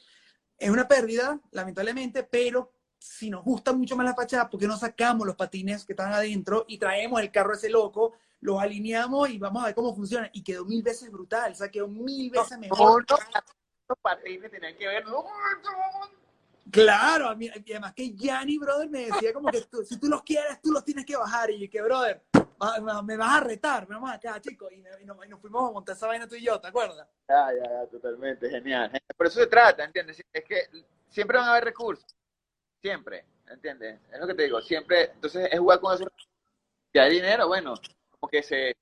Es 0.59 0.71
una 0.71 0.89
pérdida, 0.89 1.41
lamentablemente, 1.53 2.25
pero 2.25 2.73
si 2.99 3.31
nos 3.31 3.45
gusta 3.45 3.73
mucho 3.73 3.97
más 3.97 4.05
la 4.05 4.15
fachada, 4.15 4.51
¿por 4.51 4.59
qué 4.59 4.67
no 4.67 4.77
sacamos 4.77 5.27
los 5.27 5.37
patines 5.37 5.85
que 5.85 5.93
están 5.93 6.13
adentro 6.13 6.65
y 6.67 6.79
traemos 6.79 7.21
el 7.21 7.31
carro 7.31 7.55
ese 7.55 7.71
loco, 7.71 8.15
los 8.41 8.61
alineamos 8.61 9.31
y 9.31 9.39
vamos 9.39 9.63
a 9.63 9.67
ver 9.67 9.75
cómo 9.75 9.95
funciona? 9.95 10.29
Y 10.33 10.43
quedó 10.43 10.65
mil 10.65 10.83
veces 10.83 11.11
brutal, 11.11 11.53
o 11.53 11.55
sea, 11.55 11.71
quedó 11.71 11.87
mil 11.87 12.31
veces 12.31 12.59
mejor. 12.59 13.07
No, 13.09 13.17
no 13.89 13.97
patines 14.03 14.51
tenían 14.51 14.77
que 14.77 14.89
ver. 14.89 15.05
Claro, 16.71 17.35
y 17.41 17.49
además 17.49 17.95
que 17.95 18.15
Yanni, 18.15 18.59
brother, 18.59 18.91
me 18.91 19.07
decía 19.07 19.33
como 19.33 19.51
que 19.51 19.63
tú, 19.63 19.85
si 19.85 19.99
tú 19.99 20.09
los 20.09 20.23
quieres, 20.23 20.61
tú 20.61 20.73
los 20.73 20.85
tienes 20.85 21.07
que 21.07 21.17
bajar. 21.17 21.51
Y 21.51 21.61
yo 21.61 21.71
que, 21.71 21.81
brother, 21.81 22.23
me 23.05 23.17
vas 23.17 23.37
a 23.37 23.45
retar, 23.45 23.87
vamos 23.87 24.11
acá, 24.11 24.41
chicos, 24.41 24.73
y, 24.73 24.83
nos, 25.05 25.41
fuimos 25.41 25.69
a 25.69 25.73
montar 25.73 25.97
esa 25.97 26.07
vaina 26.07 26.27
tú 26.27 26.35
y 26.35 26.45
yo, 26.45 26.61
¿te 26.61 26.69
acuerdas? 26.69 27.07
Ya, 27.29 27.53
ya, 27.55 27.71
ya, 27.71 27.87
totalmente, 27.87 28.51
genial. 28.51 28.91
Por 29.17 29.27
eso 29.27 29.41
se 29.41 29.47
trata, 29.47 29.85
¿entiendes? 29.85 30.23
Es 30.33 30.45
que 30.45 30.69
siempre 31.09 31.39
van 31.39 31.47
a 31.47 31.51
haber 31.53 31.65
recursos, 31.65 32.17
siempre, 32.81 33.25
¿entiendes? 33.49 34.01
Es 34.13 34.19
lo 34.19 34.27
que 34.27 34.35
te 34.35 34.43
digo, 34.45 34.61
siempre, 34.61 35.13
entonces 35.13 35.49
es 35.51 35.59
jugar 35.59 35.81
con 35.81 35.95
eso. 35.95 36.07
Si 36.93 36.99
hay 36.99 37.11
dinero, 37.11 37.47
bueno, 37.47 37.75
como 38.11 38.29
que 38.29 38.43
se, 38.43 38.77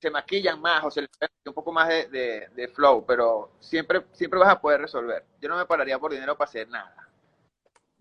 se 0.00 0.10
maquillan 0.10 0.60
más 0.60 0.84
o 0.84 0.90
se 0.90 1.02
les 1.02 1.10
un 1.46 1.54
poco 1.54 1.72
más 1.72 1.88
de, 1.88 2.48
de, 2.54 2.68
flow, 2.68 3.04
pero 3.06 3.52
siempre, 3.60 4.06
siempre 4.12 4.38
vas 4.38 4.50
a 4.50 4.60
poder 4.60 4.80
resolver. 4.80 5.24
Yo 5.40 5.48
no 5.48 5.56
me 5.56 5.66
pararía 5.66 5.98
por 5.98 6.12
dinero 6.12 6.36
para 6.36 6.48
hacer 6.48 6.68
nada. 6.68 7.08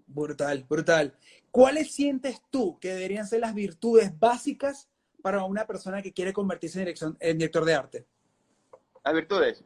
Brutal, 0.06 0.66
brutal. 0.68 1.14
¿Cuáles 1.52 1.93
sientes 1.93 2.41
tú 2.50 2.78
que 2.80 2.93
deberían 2.93 3.26
ser 3.26 3.41
las 3.41 3.54
virtudes 3.54 4.18
básicas 4.18 4.89
para 5.22 5.43
una 5.43 5.66
persona 5.66 6.02
que 6.02 6.14
quiere 6.14 6.34
convertirse 6.34 6.80
en, 6.80 6.86
dirección, 6.86 7.18
en 7.20 7.38
director 7.38 7.66
de 7.66 7.74
arte? 7.74 8.06
Las 9.04 9.14
virtudes. 9.14 9.64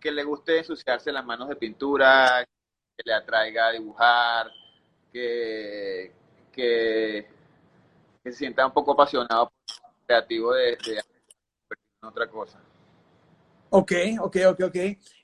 Que 0.00 0.10
le 0.10 0.24
guste 0.24 0.58
ensuciarse 0.58 1.12
las 1.12 1.24
manos 1.24 1.48
de 1.48 1.56
pintura, 1.56 2.44
que 2.96 3.02
le 3.04 3.14
atraiga 3.14 3.68
a 3.68 3.72
dibujar, 3.72 4.50
que, 5.12 6.12
que, 6.52 7.26
se 8.22 8.32
sienta 8.32 8.66
un 8.66 8.72
poco 8.72 8.92
apasionado 8.92 9.50
por 9.50 9.84
el 9.86 10.06
creativo 10.06 10.52
de, 10.54 10.76
de, 10.84 11.02
en 12.02 12.08
otra 12.08 12.28
cosa. 12.28 12.60
Ok, 13.70 13.92
ok, 14.20 14.36
ok, 14.50 14.60
ok. 14.64 14.76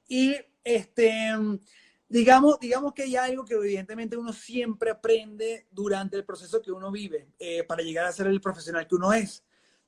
Y 0.09 0.37
este 0.65 1.33
Digamos, 2.11 2.59
digamos 2.59 2.93
que 2.93 3.05
hay 3.05 3.15
algo 3.15 3.45
que 3.45 3.55
evidentemente 3.55 4.17
uno 4.17 4.33
siempre 4.33 4.91
aprende 4.91 5.69
durante 5.71 6.17
el 6.17 6.25
proceso 6.25 6.61
que 6.61 6.73
uno 6.73 6.91
vive 6.91 7.29
eh, 7.39 7.63
para 7.63 7.85
llegar 7.85 8.05
a 8.05 8.11
ser 8.11 8.27
el 8.27 8.41
profesional 8.41 8.89
que 8.89 8.97
uno 8.97 9.13
es. 9.13 9.45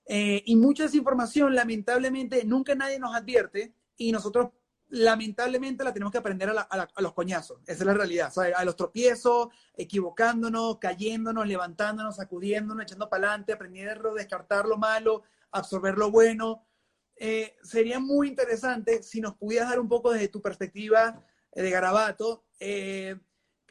Eh, 0.07 0.41
y 0.47 0.55
mucha 0.55 0.85
esa 0.85 0.97
información, 0.97 1.53
lamentablemente, 1.53 2.45
nunca 2.45 2.77
nadie 2.77 3.01
nos 3.01 3.13
advierte 3.13 3.75
y 3.97 4.13
nosotros, 4.13 4.51
lamentablemente, 4.91 5.83
la 5.83 5.93
tenemos 5.93 6.13
que 6.13 6.19
aprender 6.19 6.49
a, 6.51 6.89
los 6.99 7.13
coñazos. 7.13 7.59
Esa 7.63 7.83
es 7.83 7.87
la 7.87 7.95
realidad. 7.95 8.33
A 8.55 8.65
los 8.65 8.77
tropiezos, 8.77 9.49
equivocándonos, 9.75 10.79
cayéndonos, 10.79 11.45
levantándonos, 11.45 12.15
sacudiéndonos, 12.15 12.85
echando 12.85 13.11
para 13.11 13.27
adelante, 13.27 13.53
aprendiendo, 13.53 14.15
descartar 14.15 14.67
lo 14.67 14.79
malo, 14.79 15.25
absorber 15.51 15.99
lo 15.99 16.13
bueno. 16.13 16.69
Eh, 17.17 17.57
sería 17.65 17.99
muy 17.99 18.29
interesante 18.29 19.03
si 19.03 19.21
nos 19.21 19.35
pudieras 19.35 19.71
dar 19.71 19.81
un 19.81 19.89
poco 19.89 20.13
desde 20.13 20.29
tu 20.29 20.41
perspectiva 20.41 21.21
de 21.55 21.71
Garabato, 21.71 22.45
eh, 22.59 23.19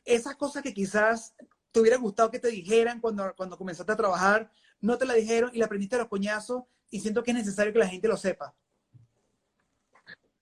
esas 0.05 0.35
cosas 0.35 0.63
que 0.63 0.73
quizás 0.73 1.35
te 1.71 1.79
hubiera 1.79 1.97
gustado 1.97 2.31
que 2.31 2.39
te 2.39 2.49
dijeran 2.49 2.99
cuando, 2.99 3.33
cuando 3.35 3.57
comenzaste 3.57 3.91
a 3.91 3.97
trabajar, 3.97 4.51
no 4.79 4.97
te 4.97 5.05
la 5.05 5.13
dijeron 5.13 5.51
y 5.53 5.59
la 5.59 5.65
aprendiste 5.65 5.95
a 5.95 5.99
los 5.99 6.07
coñazos 6.07 6.63
y 6.89 6.99
siento 6.99 7.23
que 7.23 7.31
es 7.31 7.37
necesario 7.37 7.71
que 7.71 7.79
la 7.79 7.87
gente 7.87 8.07
lo 8.07 8.17
sepa. 8.17 8.53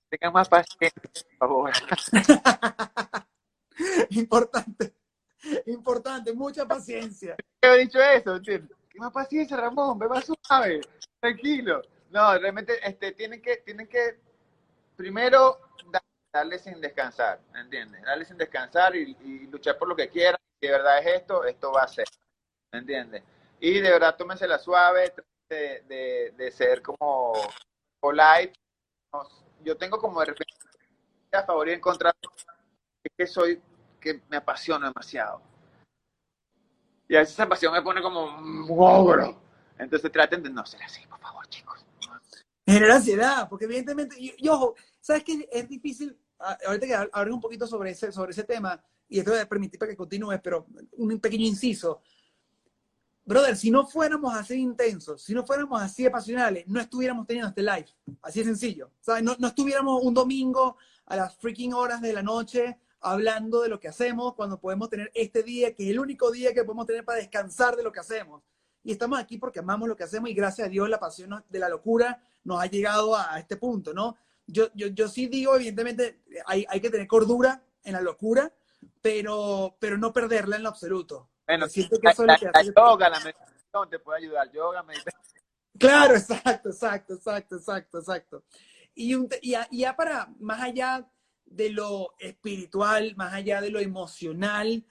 Tengan 0.10 0.34
más 0.34 0.50
paciencia, 0.50 0.92
por 1.38 1.38
favor. 1.38 1.72
importante, 4.10 4.96
importante, 5.68 6.34
mucha 6.34 6.68
paciencia. 6.68 7.36
He 7.62 7.78
dicho 7.78 8.00
eso, 8.02 8.42
¿Qué 8.42 8.98
más 8.98 9.12
paciencia, 9.14 9.56
Ramón? 9.56 10.00
Ve 10.00 10.08
más 10.08 10.26
suave, 10.26 10.82
tranquilo. 11.20 11.82
No, 12.10 12.38
realmente 12.40 12.74
este, 12.84 13.12
tienen, 13.12 13.40
que, 13.40 13.58
tienen 13.58 13.88
que 13.88 14.20
primero 14.96 15.60
darle 16.32 16.60
sin 16.60 16.80
descansar, 16.80 17.40
¿entiendes? 17.56 18.02
Darle 18.04 18.26
sin 18.26 18.38
descansar 18.38 18.96
y, 18.96 19.48
luchar 19.48 19.78
por 19.78 19.88
lo 19.88 19.96
que 19.96 20.10
quieran. 20.10 20.40
Si 20.60 20.68
de 20.68 20.74
verdad 20.74 21.00
es 21.00 21.22
esto, 21.22 21.44
esto 21.46 21.72
va 21.72 21.84
a 21.84 21.88
ser, 21.88 22.06
¿entiendes? 22.72 23.24
Y 23.60 23.80
de 23.80 23.92
verdad 23.92 24.16
tómense 24.16 24.48
la 24.48 24.60
suave, 24.60 25.14
de, 25.50 25.84
de, 25.88 26.34
de 26.38 26.52
ser 26.52 26.82
como 26.82 27.34
polite. 28.00 28.54
Yo 29.62 29.78
tengo 29.78 29.98
como 29.98 30.20
de 30.20 30.28
repente 30.28 30.54
a 31.32 31.44
favor 31.44 31.68
y 31.70 31.74
en 31.74 31.82
contra, 31.82 32.14
es 33.04 33.12
que 33.18 33.28
soy, 33.28 33.62
que 34.00 34.22
me 34.30 34.38
apasiono 34.38 34.88
demasiado. 34.88 35.42
Y 37.08 37.16
a 37.16 37.20
veces 37.20 37.34
esa 37.34 37.50
pasión 37.50 37.74
me 37.74 37.82
pone 37.82 38.02
como 38.02 38.26
un 38.26 39.38
Entonces 39.78 40.12
traten 40.12 40.44
de 40.44 40.50
no 40.50 40.66
ser 40.66 40.84
así, 40.84 41.06
por 41.08 41.20
favor, 41.20 41.48
chicos. 41.48 41.86
Genera 42.66 42.98
ansiedad, 42.98 43.50
porque 43.50 43.66
evidentemente, 43.66 44.16
y, 44.20 44.48
ojo, 44.48 44.76
¿sabes 45.00 45.24
qué? 45.24 45.48
Es 45.52 45.68
difícil, 45.68 46.18
ahorita 46.38 46.88
que 46.88 46.96
hablar 46.96 47.32
un 47.32 47.42
poquito 47.42 47.68
sobre 47.68 47.92
ese, 47.92 48.12
sobre 48.12 48.32
ese 48.32 48.44
tema, 48.44 48.82
y 49.08 49.20
esto 49.20 49.32
voy 49.32 49.40
a 49.40 49.50
permitir 49.50 49.80
para 49.80 49.92
que 49.92 49.98
continúes, 49.98 50.40
pero 50.42 50.68
un 50.98 51.20
pequeño 51.20 51.46
inciso. 51.46 52.02
Brother, 53.26 53.56
si 53.56 53.70
no 53.70 53.86
fuéramos 53.86 54.34
así 54.34 54.56
intensos, 54.56 55.22
si 55.22 55.34
no 55.34 55.46
fuéramos 55.46 55.82
así 55.82 56.06
apasionales, 56.06 56.68
no 56.68 56.80
estuviéramos 56.80 57.28
teniendo 57.28 57.50
este 57.50 57.62
live. 57.62 57.88
Así 58.22 58.40
de 58.40 58.46
sencillo. 58.46 58.92
¿sabes? 59.02 59.24
No, 59.24 59.36
no 59.38 59.48
estuviéramos 59.48 60.02
un 60.04 60.14
domingo 60.14 60.78
a 61.06 61.16
las 61.16 61.36
freaking 61.38 61.74
horas 61.74 62.02
de 62.02 62.14
la 62.14 62.24
noche 62.24 62.80
hablando 63.02 63.62
de 63.62 63.70
lo 63.70 63.80
que 63.80 63.88
hacemos 63.88 64.34
cuando 64.34 64.60
podemos 64.60 64.90
tener 64.90 65.12
este 65.14 65.44
día, 65.44 65.74
que 65.74 65.84
es 65.84 65.90
el 65.90 66.00
único 66.00 66.32
día 66.32 66.54
que 66.54 66.64
podemos 66.64 66.86
tener 66.86 67.06
para 67.06 67.20
descansar 67.20 67.76
de 67.76 67.84
lo 67.84 67.92
que 67.92 68.00
hacemos. 68.00 68.44
Y 68.84 68.92
estamos 68.92 69.20
aquí 69.20 69.38
porque 69.38 69.60
amamos 69.60 69.88
lo 69.88 69.96
que 69.96 70.04
hacemos 70.04 70.30
y 70.30 70.34
gracias 70.34 70.68
a 70.68 70.70
Dios 70.70 70.90
la 70.90 71.00
pasión 71.00 71.44
de 71.50 71.60
la 71.60 71.70
locura 71.70 72.22
nos 72.44 72.62
ha 72.62 72.66
llegado 72.66 73.16
a, 73.16 73.38
este 73.40 73.58
punto, 73.58 73.94
¿no? 73.94 74.18
Yo, 74.52 74.70
yo, 74.74 74.88
yo 74.88 75.08
sí 75.08 75.28
digo, 75.28 75.56
evidentemente, 75.56 76.22
hay, 76.46 76.66
hay 76.70 76.82
que 76.82 76.90
tener 76.90 77.08
cordura 77.08 77.64
en 77.84 77.94
la 77.94 78.02
locura, 78.02 78.52
pero, 79.02 79.78
pero 79.80 79.98
no 79.98 80.12
perderla 80.12 80.56
en 80.56 80.64
lo 80.64 80.70
absoluto. 80.70 81.30
Bueno, 81.48 81.68
siento 81.68 82.00
que 82.00 82.10
eso 82.10 82.26
la, 82.26 82.40
la, 82.54 82.64
yoga, 82.64 83.10
la 83.10 83.20
meditación 83.20 83.90
te 83.90 84.00
puede 84.00 84.20
ayudar. 84.20 84.52
Yoga, 84.52 84.84
meditación. 84.84 85.44
Claro, 85.78 86.16
exacto, 86.16 86.70
exacto, 86.70 87.14
exacto, 87.16 87.56
exacto, 87.56 88.00
exacto. 88.00 88.44
Y, 88.94 89.16
un, 89.16 89.30
y, 89.42 89.56
ya 89.72 89.96
para, 89.96 90.28
más 90.40 90.62
allá 90.62 91.10
de 91.46 91.70
lo 91.70 92.14
espiritual, 92.20 93.16
más 93.16 93.34
allá 93.34 93.62
de 93.62 93.70
lo 93.70 93.80
emocional, 93.80 94.86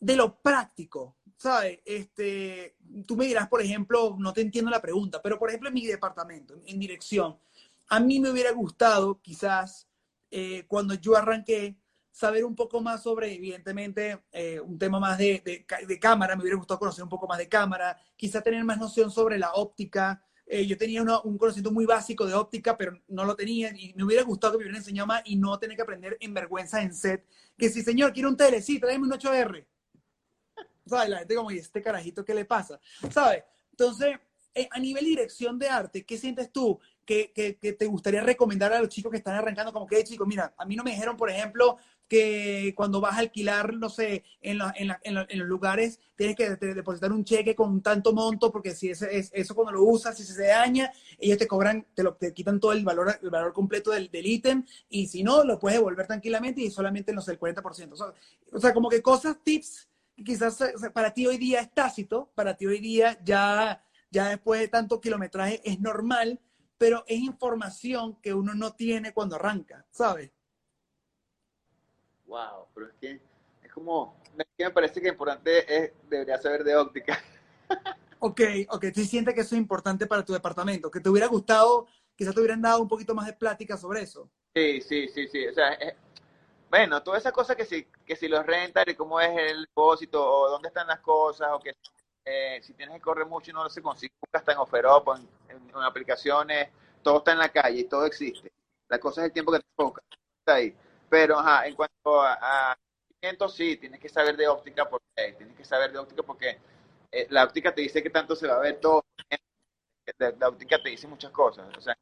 de 0.00 0.16
lo 0.16 0.40
práctico, 0.40 1.18
¿sabes? 1.36 1.80
Este, 1.84 2.76
tú 3.06 3.16
me 3.16 3.26
dirás, 3.26 3.48
por 3.48 3.62
ejemplo, 3.62 4.16
no 4.18 4.32
te 4.32 4.40
entiendo 4.40 4.70
la 4.70 4.82
pregunta, 4.82 5.20
pero 5.22 5.38
por 5.38 5.48
ejemplo 5.48 5.68
en 5.68 5.74
mi 5.74 5.86
departamento, 5.86 6.54
en, 6.66 6.78
dirección, 6.78 7.38
a 7.88 8.00
mí 8.00 8.20
me 8.20 8.30
hubiera 8.30 8.52
gustado 8.52 9.20
quizás 9.20 9.88
eh, 10.30 10.64
cuando 10.68 10.94
yo 10.94 11.16
arranqué 11.16 11.78
saber 12.10 12.44
un 12.44 12.54
poco 12.54 12.80
más 12.80 13.02
sobre, 13.02 13.32
evidentemente, 13.32 14.24
eh, 14.32 14.60
un 14.60 14.78
tema 14.78 14.98
más 14.98 15.18
de, 15.18 15.64
de, 15.86 15.98
cámara, 16.00 16.34
me 16.34 16.42
hubiera 16.42 16.58
gustado 16.58 16.80
conocer 16.80 17.04
un 17.04 17.08
poco 17.08 17.26
más 17.26 17.38
de 17.38 17.48
cámara, 17.48 17.96
quizás 18.16 18.42
tener 18.42 18.62
más 18.64 18.78
noción 18.78 19.10
sobre 19.10 19.38
la 19.38 19.52
óptica. 19.52 20.22
Eh, 20.44 20.66
yo 20.66 20.76
tenía 20.76 21.02
un 21.02 21.38
conocimiento 21.38 21.70
muy 21.70 21.86
básico 21.86 22.26
de 22.26 22.34
óptica, 22.34 22.76
pero 22.76 23.00
no 23.08 23.24
lo 23.24 23.36
tenía 23.36 23.70
y 23.76 23.94
me 23.94 24.04
hubiera 24.04 24.22
gustado 24.24 24.54
que 24.54 24.58
me 24.58 24.64
hubieran 24.64 24.80
enseñado 24.80 25.06
más 25.06 25.22
y 25.26 25.36
no 25.36 25.58
tener 25.58 25.76
que 25.76 25.82
aprender 25.82 26.16
en 26.20 26.34
vergüenza 26.34 26.82
en 26.82 26.92
set. 26.92 27.24
Que 27.56 27.68
si, 27.68 27.82
señor, 27.82 28.12
quiero 28.12 28.28
un 28.30 28.36
tele, 28.36 28.60
sí, 28.62 28.80
tráeme 28.80 29.04
un 29.04 29.12
8R. 29.12 29.66
¿sabes? 30.86 31.10
La 31.10 31.18
gente 31.18 31.34
como, 31.34 31.50
¿y 31.50 31.58
este 31.58 31.82
carajito 31.82 32.24
qué 32.24 32.34
le 32.34 32.46
pasa? 32.46 32.80
¿Sabes? 33.10 33.44
Entonces, 33.70 34.18
a 34.70 34.80
nivel 34.80 35.04
dirección 35.04 35.58
de 35.58 35.68
arte, 35.68 36.04
¿qué 36.04 36.16
sientes 36.18 36.50
tú 36.50 36.80
que, 37.08 37.56
que, 37.58 37.72
te 37.72 37.86
gustaría 37.86 38.20
recomendar 38.20 38.70
a 38.74 38.80
los 38.80 38.90
chicos 38.90 39.10
que 39.10 39.16
están 39.16 39.34
arrancando? 39.34 39.72
Como 39.72 39.86
que, 39.86 40.04
chicos, 40.04 40.28
mira, 40.28 40.52
a 40.58 40.66
mí 40.66 40.76
no 40.76 40.84
me 40.84 40.90
dijeron, 40.90 41.16
por 41.16 41.30
ejemplo, 41.30 41.78
que 42.06 42.74
cuando 42.76 43.00
vas 43.00 43.16
a 43.16 43.20
alquilar, 43.20 43.72
no 43.72 43.88
sé, 43.88 44.24
en, 44.42 44.58
en, 44.76 44.92
en, 45.02 45.38
los 45.38 45.48
lugares, 45.48 46.00
tienes 46.16 46.36
que 46.36 46.50
depositar 46.56 47.10
un 47.10 47.24
cheque 47.24 47.54
con 47.54 47.80
tanto 47.80 48.12
monto, 48.12 48.52
porque 48.52 48.74
si 48.74 48.90
es, 48.90 49.00
eso 49.02 49.54
cuando 49.54 49.72
lo 49.72 49.84
usas, 49.84 50.18
si 50.18 50.22
se 50.22 50.46
daña, 50.46 50.92
ellos 51.18 51.38
te 51.38 51.46
cobran, 51.46 51.86
te, 51.94 52.02
lo, 52.02 52.14
te 52.14 52.34
quitan 52.34 52.60
todo 52.60 52.72
el 52.72 52.84
valor, 52.84 53.18
el 53.22 53.30
valor 53.30 53.54
completo 53.54 53.90
del, 53.90 54.10
del 54.10 54.26
ítem, 54.26 54.66
y 54.90 55.06
si 55.06 55.22
no, 55.22 55.44
lo 55.44 55.58
puedes 55.58 55.78
devolver 55.78 56.06
tranquilamente 56.06 56.60
y 56.60 56.70
solamente, 56.70 57.14
no 57.14 57.22
sé, 57.22 57.32
el 57.32 57.40
40%. 57.40 57.92
O 57.92 57.96
sea, 57.96 58.12
o 58.52 58.60
sea 58.60 58.74
como 58.74 58.90
que 58.90 59.00
cosas, 59.00 59.38
tips 59.42 59.88
quizás 60.24 60.58
para 60.92 61.14
ti 61.14 61.26
hoy 61.26 61.38
día 61.38 61.60
es 61.60 61.72
tácito, 61.72 62.30
para 62.34 62.56
ti 62.56 62.66
hoy 62.66 62.80
día 62.80 63.18
ya, 63.24 63.82
ya 64.10 64.28
después 64.28 64.60
de 64.60 64.68
tanto 64.68 65.00
kilometraje 65.00 65.60
es 65.64 65.80
normal, 65.80 66.40
pero 66.78 67.04
es 67.06 67.18
información 67.18 68.16
que 68.22 68.32
uno 68.32 68.54
no 68.54 68.72
tiene 68.72 69.12
cuando 69.12 69.36
arranca, 69.36 69.84
¿sabes? 69.90 70.30
Wow, 72.26 72.66
pero 72.74 72.86
es 72.86 72.94
que 73.00 73.20
es 73.62 73.72
como, 73.72 74.16
me 74.36 74.70
parece 74.70 75.00
que 75.00 75.08
importante 75.08 75.84
es, 75.84 75.92
debería 76.08 76.38
saber 76.38 76.64
de 76.64 76.76
óptica. 76.76 77.20
Ok, 78.20 78.40
ok, 78.70 78.86
tú 78.92 79.02
sientes 79.02 79.32
que 79.32 79.42
eso 79.42 79.54
es 79.54 79.60
importante 79.60 80.04
para 80.08 80.24
tu 80.24 80.32
departamento, 80.32 80.90
que 80.90 80.98
te 80.98 81.08
hubiera 81.08 81.28
gustado, 81.28 81.86
quizás 82.16 82.34
te 82.34 82.40
hubieran 82.40 82.60
dado 82.60 82.82
un 82.82 82.88
poquito 82.88 83.14
más 83.14 83.26
de 83.26 83.32
plática 83.32 83.76
sobre 83.76 84.02
eso. 84.02 84.28
Sí, 84.56 84.80
sí, 84.80 85.06
sí, 85.06 85.28
sí, 85.28 85.46
o 85.46 85.54
sea, 85.54 85.74
es, 85.74 85.94
bueno, 86.68 87.00
toda 87.02 87.18
esa 87.18 87.30
cosa 87.30 87.54
que 87.54 87.64
si, 87.64 87.84
que 88.04 88.16
si 88.16 88.26
los 88.26 88.44
rentas 88.44 88.88
y 88.88 88.94
cómo 88.94 89.20
es 89.20 89.30
el 89.38 89.66
depósito 89.66 90.20
o 90.20 90.50
dónde 90.50 90.66
están 90.66 90.88
las 90.88 90.98
cosas 90.98 91.48
o 91.52 91.60
que 91.60 91.76
eh, 92.28 92.62
si 92.62 92.74
tienes 92.74 92.96
que 92.96 93.00
correr 93.00 93.26
mucho 93.26 93.50
y 93.50 93.54
no 93.54 93.64
lo 93.64 93.70
se 93.70 93.82
consigue, 93.82 94.12
está 94.32 94.52
en 94.52 94.58
Oferop, 94.58 95.08
en, 95.16 95.56
en, 95.56 95.82
aplicaciones, 95.82 96.68
todo 97.02 97.18
está 97.18 97.32
en 97.32 97.38
la 97.38 97.50
calle 97.50 97.80
y 97.80 97.84
todo 97.84 98.04
existe. 98.06 98.52
La 98.88 98.98
cosa 98.98 99.22
es 99.22 99.26
el 99.26 99.32
tiempo 99.32 99.52
que 99.52 99.60
te 99.60 99.66
enfocas, 99.70 100.04
está 100.40 100.54
ahí. 100.54 100.76
Pero 101.08 101.38
ajá, 101.38 101.66
en 101.66 101.74
cuanto 101.74 102.20
a, 102.20 102.72
a 102.72 102.78
sí, 103.48 103.76
tienes 103.76 104.00
que 104.00 104.08
saber 104.08 104.36
de 104.36 104.48
óptica 104.48 104.88
porque 104.88 105.34
tienes 105.36 105.56
que 105.56 105.64
saber 105.64 105.92
de 105.92 105.98
óptica 105.98 106.22
porque 106.22 106.58
eh, 107.10 107.26
la 107.30 107.44
óptica 107.44 107.74
te 107.74 107.82
dice 107.82 108.02
que 108.02 108.10
tanto 108.10 108.36
se 108.36 108.46
va 108.46 108.56
a 108.56 108.60
ver 108.60 108.78
todo. 108.80 109.04
La, 110.18 110.30
la 110.38 110.48
óptica 110.48 110.82
te 110.82 110.90
dice 110.90 111.06
muchas 111.06 111.30
cosas. 111.32 111.68
O 111.76 111.80
sea, 111.80 111.96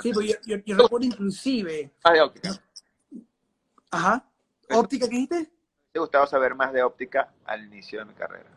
sí, 0.00 0.12
pues 0.12 0.28
yo, 0.28 0.34
yo, 0.44 0.56
yo, 0.64 0.76
recuerdo 0.76 1.06
inclusive. 1.06 1.90
De 2.12 2.20
óptica. 2.20 2.50
Ajá. 3.90 4.30
¿Óptica 4.70 5.08
qué 5.08 5.16
dijiste? 5.16 5.55
Me 5.96 6.00
gustaba 6.00 6.26
saber 6.26 6.54
más 6.54 6.74
de 6.74 6.82
óptica 6.82 7.32
al 7.46 7.64
inicio 7.64 8.00
de 8.00 8.04
mi 8.04 8.12
carrera. 8.12 8.50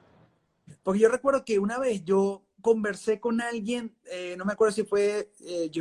Porque 0.83 0.99
yo 0.99 1.07
recuerdo 1.07 1.45
que 1.45 1.57
una 1.57 1.79
vez 1.79 2.03
yo 2.03 2.43
conversé 2.61 3.21
con 3.21 3.39
alguien, 3.39 3.95
eh, 4.11 4.35
no 4.37 4.43
me 4.43 4.51
acuerdo 4.51 4.73
si 4.73 4.83
fue 4.83 5.31
eh, 5.39 5.71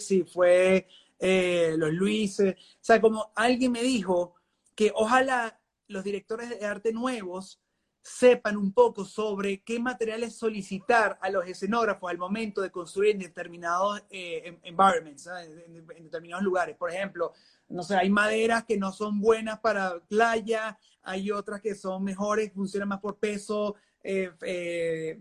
si 0.00 0.22
fue 0.22 0.88
eh, 1.18 1.74
los 1.76 1.92
Luis, 1.92 2.40
o 2.40 2.54
sea, 2.80 2.98
como 2.98 3.30
alguien 3.34 3.72
me 3.72 3.82
dijo 3.82 4.36
que 4.74 4.90
ojalá 4.94 5.60
los 5.86 6.02
directores 6.02 6.48
de 6.48 6.64
arte 6.64 6.94
nuevos 6.94 7.61
sepan 8.02 8.56
un 8.56 8.72
poco 8.72 9.04
sobre 9.04 9.62
qué 9.62 9.78
materiales 9.78 10.34
solicitar 10.34 11.18
a 11.20 11.30
los 11.30 11.46
escenógrafos 11.46 12.10
al 12.10 12.18
momento 12.18 12.60
de 12.60 12.70
construir 12.70 13.12
en 13.12 13.20
determinados 13.20 14.02
environments, 14.10 15.28
en, 15.28 15.86
determinados 16.04 16.42
lugares. 16.42 16.76
Por 16.76 16.90
ejemplo, 16.90 17.32
no 17.68 17.82
sé, 17.82 17.94
hay 17.96 18.10
maderas 18.10 18.64
que 18.64 18.76
no 18.76 18.92
son 18.92 19.20
buenas 19.20 19.60
para 19.60 20.00
playa, 20.08 20.78
hay 21.02 21.30
otras 21.30 21.60
que 21.60 21.74
son 21.74 22.02
mejores, 22.02 22.52
funcionan 22.52 22.88
más 22.88 23.00
por 23.00 23.18
peso, 23.18 23.76
eh, 24.02 24.32
eh, 24.42 25.20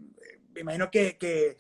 me 0.54 0.62
imagino 0.62 0.90
que, 0.90 1.18
que, 1.18 1.58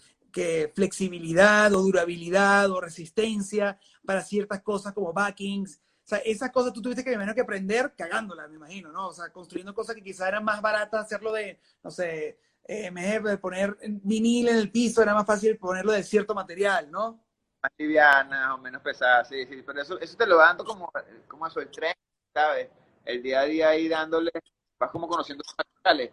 flexibilidad 0.73 1.73
o 1.73 1.81
durabilidad 1.81 2.72
o 2.72 2.80
resistencia 2.80 3.77
para 4.06 4.22
ciertas 4.22 4.61
cosas 4.61 4.93
como 4.93 5.11
backings. 5.11 5.81
O 6.03 6.07
sea, 6.11 6.18
esas 6.19 6.52
cosas 6.52 6.73
tú 6.73 6.82
tuviste 6.82 7.03
que, 7.03 7.11
me 7.11 7.15
imagino, 7.15 7.36
que 7.36 7.41
aprender 7.41 7.94
cagándolas, 7.95 8.49
me 8.49 8.56
imagino, 8.56 8.91
¿no? 8.91 9.07
O 9.07 9.14
sea, 9.14 9.32
construyendo 9.32 9.73
cosas 9.73 9.95
que 9.95 10.03
quizás 10.03 10.28
eran 10.28 10.44
más 10.44 10.61
baratas, 10.61 11.06
hacerlo 11.06 11.32
de, 11.32 11.60
no 11.84 11.91
sé, 11.91 12.40
eh, 12.65 12.91
de 12.91 13.38
poner 13.38 13.78
vinil 14.03 14.49
en 14.49 14.57
el 14.57 14.72
piso, 14.72 15.02
era 15.02 15.14
más 15.14 15.26
fácil 15.26 15.57
ponerlo 15.57 15.91
de 15.91 16.03
cierto 16.03 16.34
material, 16.34 16.90
¿no? 16.91 17.23
Más 17.61 17.72
livianas 17.78 18.52
o 18.56 18.57
menos 18.57 18.82
pesadas, 18.82 19.30
sí, 19.30 19.45
sí, 19.45 19.64
pero 19.65 19.82
eso, 19.82 19.99
eso 19.99 20.18
te 20.18 20.26
lo 20.26 20.38
va 20.38 20.48
dando 20.48 20.65
como, 20.65 20.91
como 21.28 21.48
eso, 21.48 21.60
el 21.60 21.69
tren, 21.69 21.94
¿sabes? 22.34 22.69
El 23.06 23.22
día 23.22 23.41
a 23.41 23.45
día 23.45 23.69
ahí 23.69 23.88
dándole, 23.88 24.32
vas 24.80 24.91
como 24.91 25.07
conociendo 25.07 25.44
los 25.45 25.56
materiales 25.57 26.11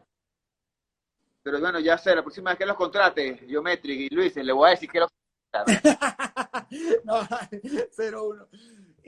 pero 1.42 1.60
bueno, 1.60 1.80
ya 1.80 1.96
sé, 1.96 2.14
la 2.14 2.20
próxima 2.20 2.50
vez 2.50 2.58
que 2.58 2.66
los 2.66 2.76
contrate, 2.76 3.38
Geometric 3.48 4.00
y 4.00 4.14
Luis, 4.14 4.36
le 4.36 4.52
voy 4.52 4.68
a 4.68 4.70
decir 4.72 4.90
que 4.90 5.00
los 5.00 5.08
No, 7.04 7.22
0-1. 7.96 8.48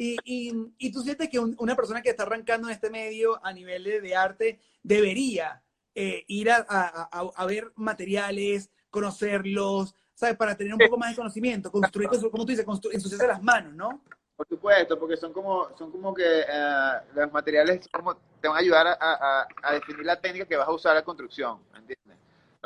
Y, 0.02 0.16
y, 0.24 0.72
y, 0.78 0.90
tú 0.90 1.02
sientes 1.02 1.28
que 1.28 1.39
un, 1.39 1.55
una 1.59 1.77
persona 1.77 2.01
que 2.01 2.09
está 2.09 2.22
arrancando 2.22 2.68
en 2.68 2.72
este 2.72 2.89
medio 2.89 3.39
a 3.44 3.52
nivel 3.52 3.85
de, 3.85 4.01
de 4.01 4.16
arte 4.16 4.59
debería 4.82 5.62
eh, 5.94 6.24
ir 6.27 6.51
a, 6.51 6.64
a, 6.66 7.31
a, 7.36 7.44
ver 7.44 7.70
materiales, 7.77 8.70
conocerlos, 8.89 9.94
¿sabes? 10.14 10.39
Para 10.39 10.56
tener 10.56 10.72
un 10.72 10.78
poco 10.78 10.97
más 10.97 11.10
de 11.10 11.16
conocimiento, 11.16 11.70
construir, 11.70 12.09
como 12.09 12.47
tú 12.47 12.52
dices, 12.52 12.64
ensuciarse 12.93 13.27
las 13.27 13.43
manos, 13.43 13.74
¿no? 13.74 14.02
Por 14.36 14.48
supuesto, 14.48 14.98
porque 14.98 15.18
son 15.18 15.35
como, 15.35 15.68
son 15.77 15.93
como 15.93 16.14
que 16.14 16.22
uh, 16.48 17.14
los 17.14 17.31
materiales 17.31 17.86
como, 17.93 18.16
te 18.40 18.48
van 18.48 18.56
a 18.56 18.60
ayudar 18.60 18.86
a, 18.86 19.47
a, 19.62 19.74
definir 19.74 20.06
la 20.06 20.18
técnica 20.18 20.47
que 20.47 20.56
vas 20.56 20.66
a 20.66 20.72
usar 20.72 20.93
en 20.93 21.01
la 21.01 21.05
construcción, 21.05 21.60
¿entiendes? 21.77 22.16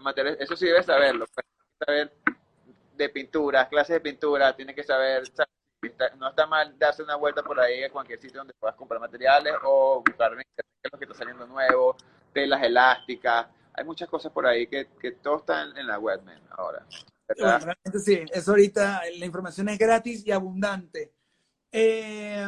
materiales, 0.01 0.41
eso 0.41 0.55
sí 0.55 0.67
debes 0.67 0.87
saberlo. 0.87 1.27
Pues, 1.35 1.47
saber 1.85 2.13
de 2.97 3.09
pintura, 3.09 3.69
clases 3.69 3.95
de 3.95 4.01
pintura, 4.01 4.55
tienes 4.55 4.77
que 4.77 4.85
saber, 4.85 5.25
no 6.19 6.29
está 6.29 6.47
mal 6.47 6.79
darse 6.79 7.03
una 7.03 7.17
vuelta 7.17 7.43
por 7.43 7.59
ahí 7.61 7.85
a 7.85 7.91
cualquier 7.91 8.19
sitio 8.19 8.39
donde 8.39 8.55
puedas 8.55 8.77
comprar 8.77 9.01
materiales 9.01 9.55
o 9.65 10.03
buscar 10.07 10.33
lo 10.33 10.99
que 10.99 11.05
está 11.05 11.15
saliendo 11.15 11.47
nuevo, 11.47 11.97
telas 12.33 12.63
elásticas, 12.63 13.47
hay 13.73 13.85
muchas 13.85 14.09
cosas 14.09 14.31
por 14.33 14.47
ahí 14.47 14.67
que, 14.67 14.89
que 15.01 15.13
todo 15.13 15.39
está 15.39 15.63
en, 15.63 15.87
la 15.87 15.99
web, 15.99 16.23
man, 16.23 16.41
ahora. 16.51 16.87
Realmente 17.27 17.99
sí, 17.99 18.25
eso 18.33 18.51
ahorita 18.53 19.03
la 19.17 19.27
información 19.27 19.69
es 19.69 19.79
gratis 19.79 20.27
y 20.27 20.31
abundante. 20.31 21.13
Eh, 21.73 22.47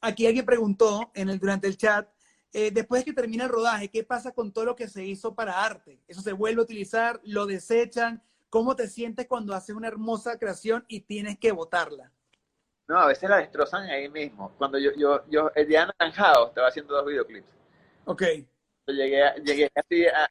aquí 0.00 0.26
alguien 0.26 0.46
preguntó 0.46 1.10
en 1.14 1.28
el, 1.28 1.38
durante 1.38 1.66
el 1.66 1.76
chat 1.76 2.08
eh, 2.56 2.70
después 2.70 3.00
de 3.00 3.06
que 3.06 3.12
termina 3.12 3.44
el 3.44 3.50
rodaje, 3.50 3.90
¿qué 3.90 4.04
pasa 4.04 4.30
con 4.30 4.52
todo 4.52 4.64
lo 4.64 4.76
que 4.76 4.86
se 4.86 5.04
hizo 5.04 5.34
para 5.34 5.64
arte? 5.64 6.00
¿Eso 6.06 6.22
se 6.22 6.32
vuelve 6.32 6.60
a 6.60 6.62
utilizar? 6.62 7.20
¿Lo 7.24 7.46
desechan? 7.46 8.22
¿Cómo 8.48 8.76
te 8.76 8.86
sientes 8.86 9.26
cuando 9.26 9.54
haces 9.54 9.74
una 9.74 9.88
hermosa 9.88 10.38
creación 10.38 10.84
y 10.86 11.00
tienes 11.00 11.36
que 11.36 11.50
botarla? 11.50 12.12
No, 12.86 12.98
a 12.98 13.06
veces 13.06 13.30
la 13.30 13.38
destrozan 13.38 13.84
ahí 13.84 14.08
mismo. 14.08 14.52
Cuando 14.58 14.78
yo, 14.78 14.90
yo, 14.96 15.24
yo 15.28 15.50
el 15.54 15.66
día 15.66 15.84
anaranjado 15.84 16.48
estaba 16.48 16.68
haciendo 16.68 16.94
dos 16.94 17.06
videoclips. 17.06 17.48
Ok. 18.04 18.22
Yo 18.86 18.94
llegué, 18.94 19.22
llegué 19.42 19.70
así 19.74 20.06
a, 20.06 20.28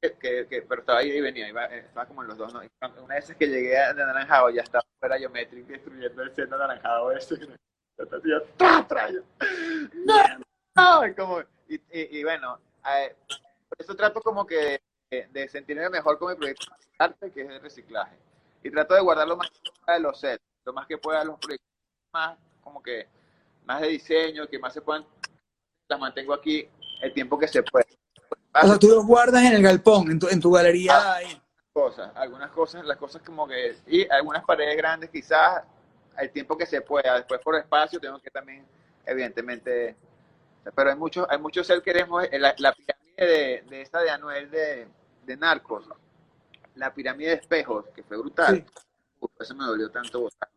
que, 0.00 0.46
que, 0.46 0.62
pero 0.62 0.80
estaba 0.80 1.00
ahí 1.00 1.10
y 1.10 1.20
venía, 1.20 1.48
iba, 1.48 1.64
estaba 1.66 2.06
como 2.06 2.22
en 2.22 2.28
los 2.28 2.38
dos, 2.38 2.52
¿no? 2.52 2.60
una 3.02 3.14
vez 3.14 3.34
que 3.36 3.48
llegué 3.48 3.70
de 3.70 4.02
anaranjado, 4.02 4.50
ya 4.50 4.62
estaba 4.62 4.84
fuera 5.00 5.18
Geometric 5.18 5.66
destruyendo 5.66 6.22
el 6.22 6.34
set 6.34 6.52
anaranjado 6.52 7.10
ese. 7.12 7.36
¡No! 10.04 10.22
¡No! 10.76 11.14
Como, 11.16 11.40
y, 11.68 11.74
y, 11.74 12.18
y 12.18 12.24
bueno, 12.24 12.60
eh, 12.86 13.16
por 13.68 13.80
eso 13.80 13.96
trato 13.96 14.20
como 14.20 14.46
que 14.46 14.80
de, 15.10 15.28
de, 15.32 15.48
sentirme 15.48 15.88
mejor 15.88 16.18
con 16.18 16.30
mi 16.30 16.36
proyecto 16.36 16.66
de 16.66 16.86
arte, 16.98 17.30
que 17.32 17.42
es 17.42 17.48
el 17.48 17.60
reciclaje. 17.60 18.16
Y 18.62 18.70
trato 18.70 18.94
de 18.94 19.00
guardar 19.00 19.26
lo 19.26 19.36
más 19.36 19.50
que 19.50 19.70
pueda 19.84 19.96
de 19.96 20.02
los 20.02 20.20
sets, 20.20 20.44
lo 20.64 20.72
más 20.72 20.86
que 20.86 20.98
pueda 20.98 21.20
de 21.20 21.26
los 21.26 21.38
proyectos 21.38 21.75
más, 22.16 22.38
como 22.62 22.82
que, 22.82 23.06
más 23.66 23.82
de 23.82 23.88
diseño, 23.88 24.46
que 24.46 24.58
más 24.58 24.72
se 24.72 24.80
puedan, 24.80 25.04
las 25.86 26.00
mantengo 26.00 26.32
aquí 26.32 26.66
el 27.02 27.12
tiempo 27.12 27.38
que 27.38 27.46
se 27.46 27.62
puede. 27.62 27.86
O 28.62 28.66
sea, 28.66 28.78
tú 28.78 28.88
los 28.88 29.04
guardas 29.04 29.44
en 29.44 29.52
el 29.52 29.62
galpón, 29.62 30.10
en 30.10 30.18
tu, 30.18 30.28
en 30.28 30.40
tu 30.40 30.50
galería. 30.50 30.96
Ah, 30.96 31.14
ahí. 31.16 31.42
Cosas, 31.74 32.10
algunas 32.14 32.50
cosas, 32.52 32.86
las 32.86 32.96
cosas 32.96 33.20
como 33.20 33.46
que, 33.46 33.76
y 33.86 34.08
algunas 34.08 34.42
paredes 34.46 34.78
grandes 34.78 35.10
quizás, 35.10 35.62
el 36.16 36.30
tiempo 36.30 36.56
que 36.56 36.64
se 36.64 36.80
pueda. 36.80 37.16
Después 37.16 37.38
por 37.42 37.54
espacio 37.54 38.00
tengo 38.00 38.18
que 38.18 38.30
también, 38.30 38.64
evidentemente, 39.04 39.94
pero 40.74 40.88
hay 40.88 40.96
muchos, 40.96 41.26
hay 41.28 41.38
muchos 41.38 41.68
que 41.68 41.82
queremos, 41.82 42.24
eh, 42.24 42.38
la, 42.38 42.54
la 42.56 42.72
pirámide 42.72 43.26
de, 43.26 43.64
de, 43.68 43.82
esta 43.82 44.00
de 44.00 44.08
Anuel 44.08 44.50
de, 44.50 44.88
de, 45.26 45.36
Narcos, 45.36 45.84
la 46.76 46.94
pirámide 46.94 47.28
de 47.28 47.34
espejos, 47.34 47.84
que 47.94 48.02
fue 48.02 48.16
brutal. 48.16 48.56
Sí. 48.56 48.64
Uf, 49.20 49.30
eso 49.38 49.54
me 49.54 49.66
dolió 49.66 49.90
tanto 49.90 50.22
botar. 50.22 50.48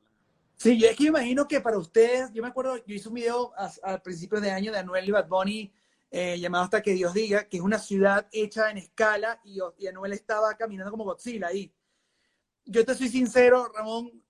Sí, 0.62 0.78
yo 0.78 0.90
es 0.90 0.98
que 0.98 1.06
imagino 1.06 1.48
que 1.48 1.62
para 1.62 1.78
ustedes, 1.78 2.34
yo 2.34 2.42
me 2.42 2.50
acuerdo, 2.50 2.76
yo 2.86 2.94
hice 2.94 3.08
un 3.08 3.14
video 3.14 3.54
al 3.82 4.02
principio 4.02 4.42
de 4.42 4.52
año 4.52 4.74
de 4.74 4.80
Anuel 4.80 5.08
y 5.08 5.12
Bad 5.12 5.30
Bunny 5.30 5.72
eh, 6.12 6.38
llamado 6.38 6.66
Hasta 6.66 6.82
que 6.82 6.92
Dios 6.92 7.14
diga, 7.14 7.48
que 7.48 7.58
es 7.58 7.64
una 7.64 7.80
ciudad 7.80 8.28
hecha 8.34 8.70
en 8.70 8.78
escala 8.78 9.40
y, 9.46 9.60
y 9.78 9.88
Anuel 9.88 10.12
estaba 10.12 10.54
caminando 10.58 10.92
como 10.92 11.06
Godzilla 11.06 11.48
ahí. 11.48 11.74
Yo 12.66 12.84
te 12.84 12.94
soy 12.94 13.08
sincero, 13.08 13.72
Ramón, 13.74 14.22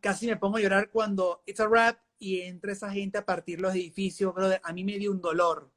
casi 0.00 0.26
me 0.26 0.36
pongo 0.36 0.56
a 0.56 0.60
llorar 0.60 0.90
cuando 0.90 1.44
It's 1.46 1.60
a 1.60 1.68
Rap 1.68 2.00
y 2.18 2.40
entra 2.40 2.72
esa 2.72 2.90
gente 2.90 3.18
a 3.18 3.24
partir 3.24 3.60
los 3.60 3.72
edificios, 3.72 4.34
brother, 4.34 4.60
a 4.64 4.72
mí 4.72 4.82
me 4.82 4.98
dio 4.98 5.12
un 5.12 5.20
dolor. 5.20 5.70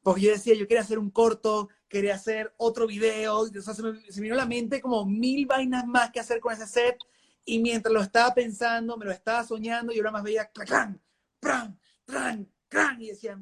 Porque 0.00 0.20
yo 0.20 0.30
decía, 0.30 0.54
yo 0.54 0.68
quería 0.68 0.82
hacer 0.82 1.00
un 1.00 1.10
corto, 1.10 1.70
quería 1.88 2.14
hacer 2.14 2.54
otro 2.56 2.86
video, 2.86 3.38
o 3.40 3.48
sea, 3.48 3.74
se, 3.74 3.82
me, 3.82 4.00
se 4.12 4.20
me 4.20 4.26
vino 4.26 4.34
a 4.36 4.38
la 4.38 4.46
mente 4.46 4.80
como 4.80 5.04
mil 5.04 5.44
vainas 5.46 5.84
más 5.88 6.12
que 6.12 6.20
hacer 6.20 6.38
con 6.38 6.52
ese 6.52 6.68
set, 6.68 6.96
y 7.44 7.58
mientras 7.60 7.92
lo 7.92 8.00
estaba 8.00 8.34
pensando, 8.34 8.96
me 8.96 9.04
lo 9.04 9.12
estaba 9.12 9.44
soñando, 9.44 9.92
y 9.92 9.98
ahora 9.98 10.10
más 10.10 10.22
veía, 10.22 10.46
¡clan! 10.46 11.00
¡pran! 11.40 11.78
¡tran! 12.04 12.52
¡clan! 12.68 13.00
Y 13.00 13.08
decía, 13.08 13.38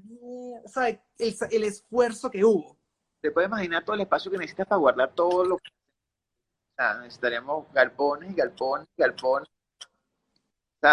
sea, 0.67 0.89
el, 0.89 1.03
el, 1.51 1.65
esfuerzo 1.65 2.31
que 2.31 2.45
hubo. 2.45 2.77
Te 3.21 3.31
puedes 3.31 3.49
imaginar 3.49 3.85
todo 3.85 3.97
el 3.97 4.03
espacio 4.03 4.31
que 4.31 4.39
necesitas 4.39 4.67
para 4.67 4.79
guardar 4.79 5.15
todo 5.15 5.45
lo 5.45 5.59
que... 5.59 5.71
Sea, 6.77 6.99
necesitaríamos 6.99 7.73
galpones, 7.73 8.35
galpones, 8.37 8.87
galpones, 8.97 9.49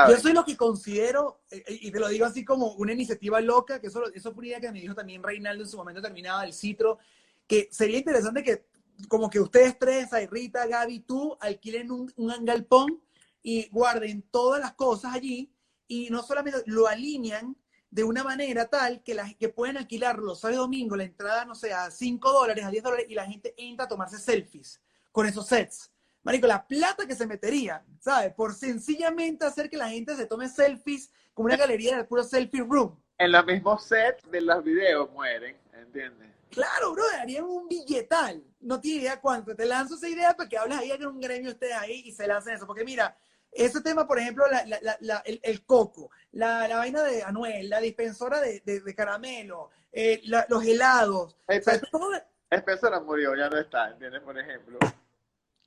yo 0.10 0.18
soy 0.18 0.34
lo 0.34 0.46
que 0.46 0.58
considero, 0.58 1.42
eh, 1.52 1.64
y 1.68 1.92
te 1.92 2.00
lo 2.00 2.08
digo 2.08 2.26
así 2.26 2.44
como 2.44 2.74
una 2.74 2.94
iniciativa 2.94 3.40
loca, 3.42 3.80
que 3.80 3.88
eso, 3.88 4.12
eso 4.14 4.32
fue 4.32 4.40
una 4.40 4.48
idea 4.48 4.62
que 4.62 4.72
me 4.72 4.82
dijo 4.82 4.96
también 4.96 5.22
Reinaldo 5.22 5.64
en 5.64 5.70
su 5.70 5.78
momento 5.78 6.02
terminaba 6.02 6.46
el 6.46 6.54
Citro, 6.54 7.00
que 7.48 7.68
sería 7.72 8.00
interesante 8.00 8.44
que 8.44 8.66
como 9.08 9.30
que 9.30 9.40
ustedes 9.40 9.78
tres, 9.78 10.10
Rita, 10.30 10.66
Gaby, 10.66 11.00
tú, 11.02 11.38
alquilen 11.40 11.92
un, 11.92 12.14
un 12.16 12.46
galpón 12.46 13.02
y 13.42 13.70
guarden 13.70 14.24
todas 14.32 14.62
las 14.62 14.74
cosas 14.74 15.14
allí 15.14 15.54
y 15.88 16.10
no 16.10 16.24
solamente 16.24 16.64
lo 16.66 16.88
alinean 16.88 17.56
de 17.94 18.04
una 18.04 18.24
manera 18.24 18.66
tal 18.66 19.04
que, 19.04 19.14
la, 19.14 19.32
que 19.36 19.50
pueden 19.50 19.78
alquilarlo 19.78 20.34
sábado 20.34 20.62
y 20.62 20.64
domingo, 20.64 20.96
la 20.96 21.04
entrada, 21.04 21.46
no 21.46 21.54
sé, 21.54 21.74
a 21.74 21.92
5 21.92 22.32
dólares, 22.32 22.66
a 22.66 22.72
10 22.72 22.84
dólares 22.84 23.06
y 23.08 23.14
la 23.14 23.28
gente 23.28 23.54
entra 23.56 23.86
a 23.86 23.88
tomarse 23.88 24.18
selfies 24.18 24.82
con 25.12 25.28
esos 25.28 25.46
sets. 25.46 25.92
Marico, 26.24 26.48
la 26.48 26.66
plata 26.66 27.06
que 27.06 27.16
se 27.16 27.28
metería, 27.28 27.86
¿sabes? 28.00 28.34
Por 28.34 28.56
sencillamente 28.56 29.46
hacer 29.46 29.70
que 29.70 29.78
la 29.78 29.90
gente 29.90 30.16
se 30.16 30.26
tome 30.26 30.50
selfies 30.50 31.12
como 31.34 31.46
una 31.46 31.58
galería 31.58 31.98
de 31.98 32.06
puro 32.06 32.24
selfie 32.24 32.62
room. 32.62 33.00
En 33.20 33.32
los 33.32 33.46
mismos 33.46 33.84
sets 33.84 34.24
de 34.32 34.42
los 34.42 34.64
videos 34.64 35.12
mueren, 35.12 35.56
¿entiendes? 35.74 36.30
Claro, 36.54 36.94
bro, 36.94 37.04
harían 37.20 37.46
un 37.46 37.68
billetal. 37.68 38.44
No 38.60 38.80
tiene 38.80 39.02
idea 39.02 39.20
cuánto. 39.20 39.56
Te 39.56 39.66
lanzo 39.66 39.96
esa 39.96 40.08
idea 40.08 40.36
para 40.36 40.48
que 40.48 40.58
hables 40.58 40.78
ahí 40.78 40.92
en 40.92 41.06
un 41.06 41.20
gremio 41.20 41.52
ustedes 41.52 41.74
ahí 41.74 42.04
y 42.06 42.12
se 42.12 42.28
lancen 42.28 42.56
eso. 42.56 42.68
Porque 42.68 42.86
mira, 42.86 43.18
ese 43.52 43.82
tema, 43.82 44.08
por 44.08 44.20
ejemplo, 44.20 44.46
la, 44.50 44.66
la, 44.66 44.98
la, 45.00 45.18
el, 45.26 45.40
el, 45.44 45.66
coco, 45.66 46.12
la, 46.32 46.68
vaina 46.68 47.04
de 47.04 47.24
Anuel, 47.24 47.70
la 47.70 47.80
dispensora 47.80 48.40
de, 48.40 48.62
de, 48.66 48.82
de 48.82 48.96
caramelo, 48.96 49.70
eh, 49.92 50.22
los 50.48 50.64
helados. 50.64 51.38
Hey, 51.48 51.60
o 51.60 52.78
sea, 52.78 53.00
murió, 53.00 53.36
ya 53.36 53.50
no 53.50 53.58
está, 53.58 53.92
¿entiendes? 53.92 54.22
Por 54.22 54.38
ejemplo. 54.38 54.80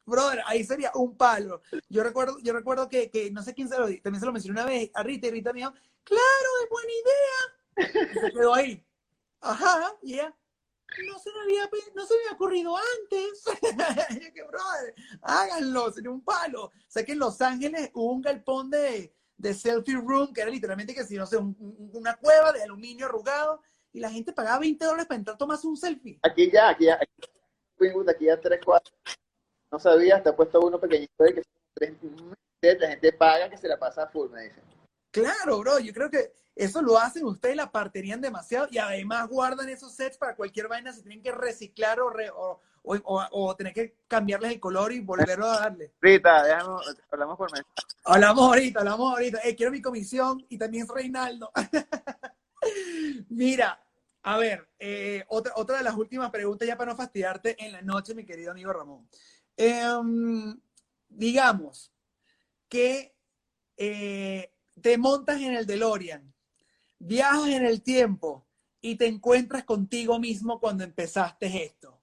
Brother, 0.05 0.43
ahí 0.47 0.65
sería 0.65 0.93
un 0.95 1.17
palo. 1.17 1.63
Yo 1.89 2.05
recuerdo, 2.05 2.39
yo 2.41 2.53
recuerdo 2.53 2.89
que, 2.89 3.11
que 3.11 3.31
no 3.33 3.43
sé 3.43 3.55
quién 3.55 3.69
se 3.69 3.77
lo 3.77 3.87
también 3.87 4.21
se 4.21 4.27
lo 4.27 4.33
mencionó 4.33 4.61
una 4.61 4.71
vez 4.71 4.91
a 4.95 5.03
Rita 5.03 5.27
y 5.27 5.31
Rita 5.33 5.53
me 5.53 5.61
dijo, 5.61 5.73
claro, 6.05 6.51
es 6.63 6.71
buena 6.71 6.93
idea. 6.93 8.15
Y 8.15 8.21
se 8.21 8.33
quedó 8.33 8.55
ahí. 8.55 8.87
Ajá, 9.41 9.97
y 10.03 10.15
ella, 10.15 10.35
no 11.07 11.19
se 11.19 11.31
me 11.33 11.41
había, 11.43 11.71
no 11.95 12.07
se 12.07 12.15
me 12.15 12.21
había 12.21 12.33
ocurrido 12.33 12.75
antes. 12.77 13.45
que, 14.35 14.43
brother, 14.43 14.95
háganlo, 15.23 15.93
sería 15.93 16.11
un 16.11 16.23
palo. 16.23 16.65
O 16.65 16.73
sea 16.89 17.05
que 17.05 17.13
en 17.13 17.19
Los 17.19 17.41
Ángeles 17.41 17.91
hubo 17.95 18.13
un 18.13 18.23
galpón 18.23 18.71
de, 18.71 19.15
de 19.37 19.55
selfie 19.55 19.97
room, 19.97 20.33
que 20.33 20.43
era 20.43 20.51
literalmente 20.51 20.95
que 20.95 21.05
si 21.05 21.17
no 21.17 21.27
sé, 21.27 21.37
una 21.39 22.17
cueva 22.17 22.53
de 22.53 22.63
aluminio 22.63 23.07
arrugado, 23.07 23.61
y 23.93 24.01
la 24.01 24.11
gente 24.11 24.33
pagaba 24.33 24.59
20 24.61 24.85
dólares 24.85 25.07
para 25.07 25.19
entrar 25.19 25.35
a 25.35 25.39
tomarse 25.39 25.67
un 25.67 25.77
selfie. 25.77 26.19
Aquí 26.23 26.51
ya, 26.51 26.71
aquí 26.71 26.85
ya, 26.85 26.95
aquí, 26.95 27.91
aquí 28.09 28.25
ya 28.27 28.41
3, 28.41 28.61
4 28.65 28.95
no 29.71 29.79
sabía, 29.79 30.23
ha 30.25 30.37
puesto 30.37 30.61
uno 30.61 30.81
pequeñito 30.81 31.25
de 31.25 31.35
que 31.35 32.79
la 32.79 32.89
gente 32.89 33.13
paga 33.13 33.51
que 33.51 33.59
se 33.59 33.69
la 33.69 33.79
pasa 33.79 34.07
full, 34.09 34.31
me 34.31 34.45
dicen. 34.45 34.63
Claro, 35.11 35.61
bro, 35.61 35.79
yo 35.79 35.93
creo 35.93 36.11
que 36.11 36.33
eso 36.57 36.81
lo 36.81 36.99
hacen 36.99 37.25
ustedes, 37.27 37.55
la 37.55 37.71
parterían 37.71 38.21
demasiado 38.21 38.67
y 38.71 38.79
además 38.79 39.29
guardan 39.29 39.69
esos 39.69 39.95
sets 39.95 40.17
para 40.17 40.35
cualquier 40.35 40.69
vaina, 40.69 40.93
se 40.93 41.03
tienen 41.03 41.23
que 41.23 41.31
reciclar 41.31 42.01
o, 42.01 42.11
o, 42.83 43.27
o, 43.31 43.57
tener 43.57 43.75
que 43.75 43.99
cambiarles 44.09 44.53
el 44.53 44.61
color 44.61 44.93
y 44.93 45.01
volverlo 45.01 45.47
a 45.47 45.61
darle. 45.61 45.93
Rita, 46.01 46.43
déjame, 46.43 46.79
hablamos 47.11 47.37
por 47.37 47.53
mes. 47.53 47.63
Hablamos 48.05 48.49
ahorita, 48.49 48.81
hablamos 48.81 49.13
ahorita. 49.13 49.41
Eh, 49.45 49.55
quiero 49.55 49.71
mi 49.71 49.83
comisión 49.83 50.47
y 50.49 50.57
también 50.57 50.85
es 50.85 50.89
Reinaldo. 50.89 51.53
Mira, 53.29 53.79
a 54.23 54.39
ver, 54.39 54.69
eh, 54.79 55.25
otra, 55.29 55.53
otra 55.57 55.79
de 55.79 55.85
las 55.85 55.95
últimas 55.95 56.31
preguntas 56.31 56.67
ya 56.67 56.77
para 56.77 56.93
no 56.93 56.97
fastidiarte 56.97 57.63
en 57.63 57.73
la 57.73 57.83
noche, 57.83 58.15
mi 58.15 58.25
querido 58.25 58.53
amigo 58.53 58.73
Ramón. 58.73 59.07
Em, 59.57 60.59
digamos 61.09 61.93
que 62.69 63.15
eh, 63.77 64.53
te 64.81 64.99
montas 64.99 65.41
en 65.41 65.55
el 65.55 65.67
DeLorean, 65.67 66.33
viajas 66.99 67.49
en 67.49 67.65
el 67.65 67.83
tiempo 67.83 68.47
y 68.81 68.97
te 68.97 69.07
encuentras 69.07 69.65
contigo 69.65 70.19
mismo 70.19 70.61
cuando 70.61 70.85
empezaste 70.85 71.65
esto. 71.65 72.01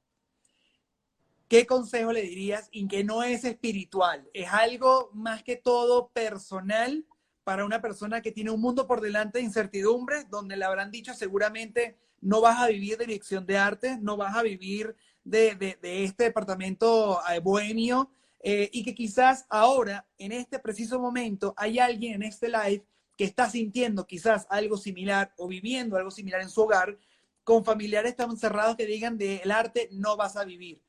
¿Qué 1.48 1.65
consejo 1.65 2.11
le 2.11 2.24
dirías? 2.24 2.68
Y 2.72 2.88
que 2.88 3.03
no 3.03 3.24
es 3.24 3.44
espiritual, 3.44 4.28
es 4.34 4.48
algo 4.49 5.11
más 5.14 5.44
que 5.44 5.56
todo 5.56 6.10
personal 6.10 7.06
para 7.44 7.65
una 7.65 7.82
persona 7.82 8.22
que 8.22 8.32
tiene 8.32 8.52
un 8.52 8.61
mundo 8.61 8.88
por 8.88 9.02
delante 9.02 9.40
de 9.40 9.45
incertidumbre, 9.45 10.26
donde 10.30 10.57
le 10.57 10.65
habrán 10.65 10.91
dicho 10.91 11.14
seguramente 11.14 11.98
no 12.22 12.41
vas 12.41 12.60
a 12.60 12.68
vivir 12.68 12.98
de 12.98 13.06
dirección 13.06 13.45
de 13.45 13.57
arte, 13.57 13.98
no 14.02 14.15
vas 14.15 14.36
a 14.36 14.44
vivir 14.44 14.95
de, 15.24 15.78
este 15.82 16.24
departamento 16.24 17.20
eh, 17.30 17.40
bohemio 17.40 18.10
eh, 18.40 18.70
y 18.72 18.84
que 18.84 18.95
quizás 18.95 19.45
ahora, 19.49 20.07
en 20.18 20.32
este 20.32 20.60
preciso 20.60 20.99
momento, 20.99 21.53
hay 21.57 21.80
alguien 21.80 22.15
en 22.15 22.24
este 22.24 22.49
live 22.49 22.86
que 23.18 23.23
está 23.23 23.49
sintiendo 23.49 24.07
quizás 24.07 24.48
algo 24.49 24.77
similar 24.77 25.34
o 25.38 25.48
viviendo 25.48 25.98
algo 25.98 26.11
similar 26.11 26.41
en 26.41 26.49
su 26.49 26.61
hogar, 26.61 26.98
con 27.44 27.64
familiares 27.65 28.15
tan 28.15 28.35
cerrados 28.38 28.76
que 28.76 28.85
digan 28.85 29.18
del 29.18 29.52
arte 29.52 29.90
no 29.91 30.15
vas 30.15 30.38
a 30.38 30.45
vivir. 30.45 30.81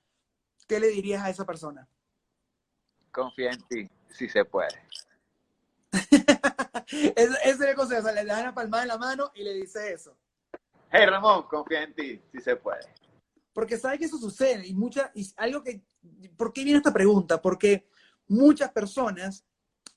¿Qué 0.66 0.80
le 0.80 0.88
dirías 0.88 1.22
a 1.22 1.30
esa 1.30 1.44
persona? 1.44 1.88
Confía 3.10 3.50
en 3.50 3.62
ti, 3.68 3.90
si 4.08 4.28
se 4.28 4.44
puede. 4.44 4.82
ese 6.88 7.38
es 7.44 7.60
el 7.60 7.74
consejo, 7.74 8.10
le 8.10 8.24
da 8.24 8.40
una 8.40 8.54
palmada 8.54 8.82
en 8.82 8.88
la 8.88 8.98
mano 8.98 9.30
y 9.34 9.42
le 9.42 9.54
dice 9.54 9.92
eso. 9.92 10.16
Hey 10.90 11.06
Ramón, 11.06 11.46
confía 11.48 11.82
en 11.82 11.94
ti, 11.94 12.22
si 12.32 12.40
se 12.40 12.56
puede. 12.56 12.86
Porque 13.52 13.78
sabe 13.78 13.98
que 13.98 14.06
eso 14.06 14.18
sucede 14.18 14.66
y 14.66 14.74
mucha, 14.74 15.10
y 15.14 15.28
algo 15.36 15.62
que, 15.62 15.82
¿por 16.36 16.52
qué 16.52 16.64
viene 16.64 16.78
esta 16.78 16.92
pregunta? 16.92 17.40
Porque 17.40 17.88
muchas 18.26 18.72
personas 18.72 19.44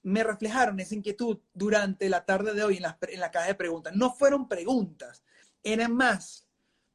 me 0.07 0.23
reflejaron 0.23 0.79
esa 0.79 0.95
inquietud 0.95 1.39
durante 1.53 2.07
la 2.07 2.23
tarde 2.23 2.53
de 2.53 2.63
hoy 2.63 2.77
en 2.77 2.83
la, 2.83 2.97
en 3.01 3.19
la 3.19 3.29
caja 3.29 3.47
de 3.47 3.55
preguntas. 3.55 3.93
No 3.93 4.13
fueron 4.13 4.47
preguntas, 4.47 5.21
eran 5.63 5.93
más, 5.93 6.47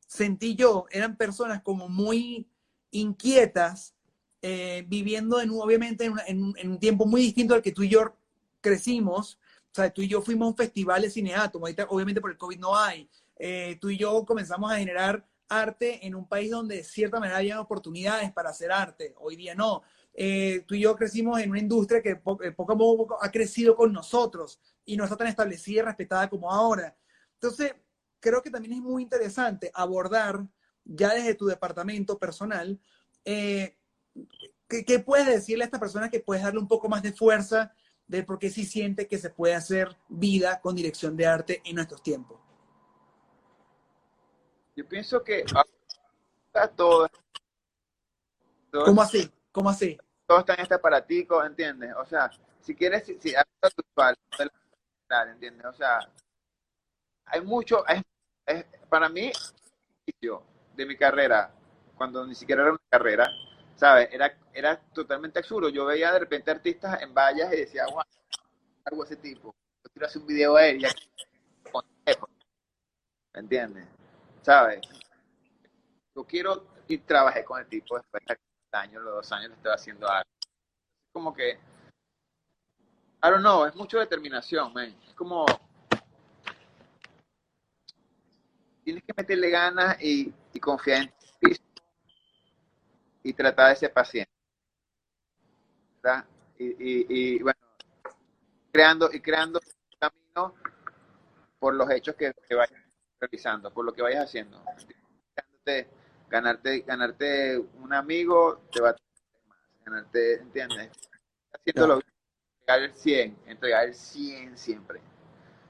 sentí 0.06 0.54
yo, 0.54 0.86
eran 0.90 1.18
personas 1.18 1.60
como 1.60 1.90
muy 1.90 2.48
inquietas, 2.90 3.94
eh, 4.40 4.86
viviendo 4.88 5.42
en, 5.42 5.50
obviamente 5.50 6.10
en, 6.26 6.54
un 6.70 6.78
tiempo 6.78 7.04
muy 7.04 7.20
distinto 7.20 7.54
al 7.54 7.60
que 7.60 7.72
tú 7.72 7.82
y 7.82 7.90
yo 7.90 8.16
crecimos. 8.62 9.38
O 9.70 9.74
sea, 9.74 9.90
tú 9.90 10.00
y 10.00 10.08
yo 10.08 10.22
fuimos 10.22 10.46
a 10.46 10.50
un 10.50 10.56
festival 10.56 11.02
de 11.02 11.10
cineato, 11.10 11.58
ahorita 11.58 11.88
obviamente 11.90 12.20
por 12.22 12.30
el 12.30 12.38
COVID 12.38 12.58
no 12.58 12.74
hay. 12.74 13.10
Eh, 13.36 13.76
tú 13.78 13.90
y 13.90 13.98
yo 13.98 14.24
comenzamos 14.24 14.72
a 14.72 14.78
generar 14.78 15.22
arte 15.60 16.06
en 16.06 16.14
un 16.14 16.26
país 16.26 16.50
donde 16.50 16.76
de 16.76 16.84
cierta 16.84 17.20
manera 17.20 17.38
había 17.38 17.60
oportunidades 17.60 18.32
para 18.32 18.50
hacer 18.50 18.72
arte, 18.72 19.14
hoy 19.18 19.36
día 19.36 19.54
no. 19.54 19.82
Eh, 20.14 20.64
tú 20.66 20.74
y 20.74 20.80
yo 20.80 20.94
crecimos 20.94 21.40
en 21.40 21.50
una 21.50 21.58
industria 21.58 22.02
que 22.02 22.10
eh, 22.10 22.16
poco, 22.16 22.72
a 22.72 22.76
poco 22.76 23.18
ha 23.20 23.30
crecido 23.30 23.74
con 23.74 23.92
nosotros 23.92 24.60
y 24.84 24.96
no 24.96 25.04
está 25.04 25.16
tan 25.16 25.28
establecida 25.28 25.80
y 25.80 25.84
respetada 25.84 26.28
como 26.28 26.52
ahora. 26.52 26.96
Entonces, 27.34 27.74
creo 28.20 28.42
que 28.42 28.50
también 28.50 28.74
es 28.74 28.80
muy 28.80 29.02
interesante 29.02 29.70
abordar 29.74 30.46
ya 30.84 31.14
desde 31.14 31.34
tu 31.34 31.46
departamento 31.46 32.18
personal, 32.18 32.80
eh, 33.24 33.76
¿qué, 34.68 34.98
puedes 34.98 35.26
decirle 35.26 35.64
a 35.64 35.66
esta 35.66 35.80
persona 35.80 36.10
que 36.10 36.20
puedes 36.20 36.42
darle 36.42 36.60
un 36.60 36.68
poco 36.68 36.88
más 36.88 37.02
de 37.02 37.12
fuerza 37.12 37.72
de 38.06 38.22
por 38.24 38.38
qué 38.38 38.50
sí 38.50 38.64
siente 38.64 39.06
que 39.06 39.18
se 39.18 39.30
puede 39.30 39.54
hacer 39.54 39.96
vida 40.08 40.60
con 40.60 40.74
dirección 40.74 41.16
de 41.16 41.26
arte 41.26 41.62
en 41.64 41.76
nuestros 41.76 42.02
tiempos? 42.02 42.40
Yo 44.74 44.88
pienso 44.88 45.22
que 45.22 45.44
todo, 46.76 47.08
todo 48.70 48.84
¿Cómo 48.84 49.02
así? 49.02 49.30
¿Cómo 49.50 49.70
así? 49.70 49.98
Todo 50.26 50.40
está 50.40 50.54
en 50.54 50.60
este 50.60 50.74
aparatico, 50.74 51.44
¿entiendes? 51.44 51.94
O 51.96 52.06
sea, 52.06 52.30
si 52.60 52.74
quieres, 52.74 53.04
si, 53.04 53.18
si 53.18 53.34
¿entiendes? 55.30 55.66
O 55.66 55.72
sea, 55.72 55.98
hay 57.26 57.40
mucho, 57.42 57.84
es, 57.86 58.64
para 58.88 59.08
mí, 59.08 59.30
de 60.74 60.86
mi 60.86 60.96
carrera, 60.96 61.52
cuando 61.96 62.26
ni 62.26 62.34
siquiera 62.34 62.62
era 62.62 62.70
una 62.72 62.80
carrera, 62.88 63.26
¿sabes? 63.76 64.08
Era, 64.10 64.38
era 64.54 64.80
totalmente 64.94 65.38
absurdo. 65.38 65.68
Yo 65.68 65.84
veía 65.84 66.12
de 66.12 66.20
repente 66.20 66.50
artistas 66.50 67.02
en 67.02 67.12
vallas 67.12 67.52
y 67.52 67.56
decía, 67.56 67.84
wow, 67.86 68.02
algo 68.84 69.04
de 69.04 69.14
ese 69.14 69.22
tipo. 69.22 69.54
Yo 69.84 69.90
quiero 69.92 70.06
hacer 70.06 70.22
un 70.22 70.28
video 70.28 70.54
de 70.54 70.70
ella. 70.70 70.88
¿Me 73.34 73.40
entiendes? 73.40 73.86
¿Sabes? 74.42 74.80
Yo 76.14 76.24
quiero 76.24 76.66
y 76.88 76.98
trabajé 76.98 77.44
con 77.44 77.60
el 77.60 77.66
tipo 77.68 77.96
después 77.96 78.22
de 78.26 78.36
años, 78.72 79.02
los 79.02 79.14
dos 79.14 79.32
años 79.32 79.50
le 79.50 79.54
estoy 79.56 79.72
haciendo 79.72 80.08
algo. 80.08 80.28
Como 81.12 81.34
que, 81.34 81.52
I 81.52 83.30
don't 83.30 83.40
know, 83.40 83.64
es 83.66 83.74
mucho 83.74 83.98
determinación, 83.98 84.72
man. 84.72 84.94
Es 85.06 85.14
como, 85.14 85.46
tienes 88.84 89.02
que 89.04 89.12
meterle 89.16 89.50
ganas 89.50 90.02
y, 90.02 90.34
y 90.52 90.60
confiar 90.60 91.02
en 91.02 91.14
ti 91.40 91.56
y 93.22 93.32
tratar 93.32 93.70
de 93.70 93.76
ser 93.76 93.92
paciente. 93.92 94.32
¿verdad? 96.02 96.24
Y, 96.58 96.66
y, 96.66 97.06
y, 97.08 97.42
bueno, 97.42 97.58
creando 98.72 99.10
y 99.12 99.20
creando 99.20 99.60
camino 99.98 100.54
por 101.58 101.74
los 101.74 101.88
hechos 101.90 102.16
que, 102.16 102.32
que 102.48 102.54
vayan 102.54 102.81
realizando, 103.22 103.72
por 103.72 103.84
lo 103.84 103.92
que 103.92 104.02
vayas 104.02 104.24
haciendo. 104.24 104.62
Ganarte, 106.28 106.80
ganarte, 106.80 107.58
un 107.58 107.92
amigo 107.92 108.62
te 108.72 108.80
va 108.80 108.90
a 108.90 108.96
más. 109.48 109.58
Ganarte, 109.84 110.34
¿entiendes? 110.34 110.90
Haciéndolo 111.52 112.00
entregar 112.60 112.82
el 112.82 112.94
100, 112.94 113.38
entregar 113.46 113.84
el 113.84 113.94
100 113.94 114.58
siempre. 114.58 115.00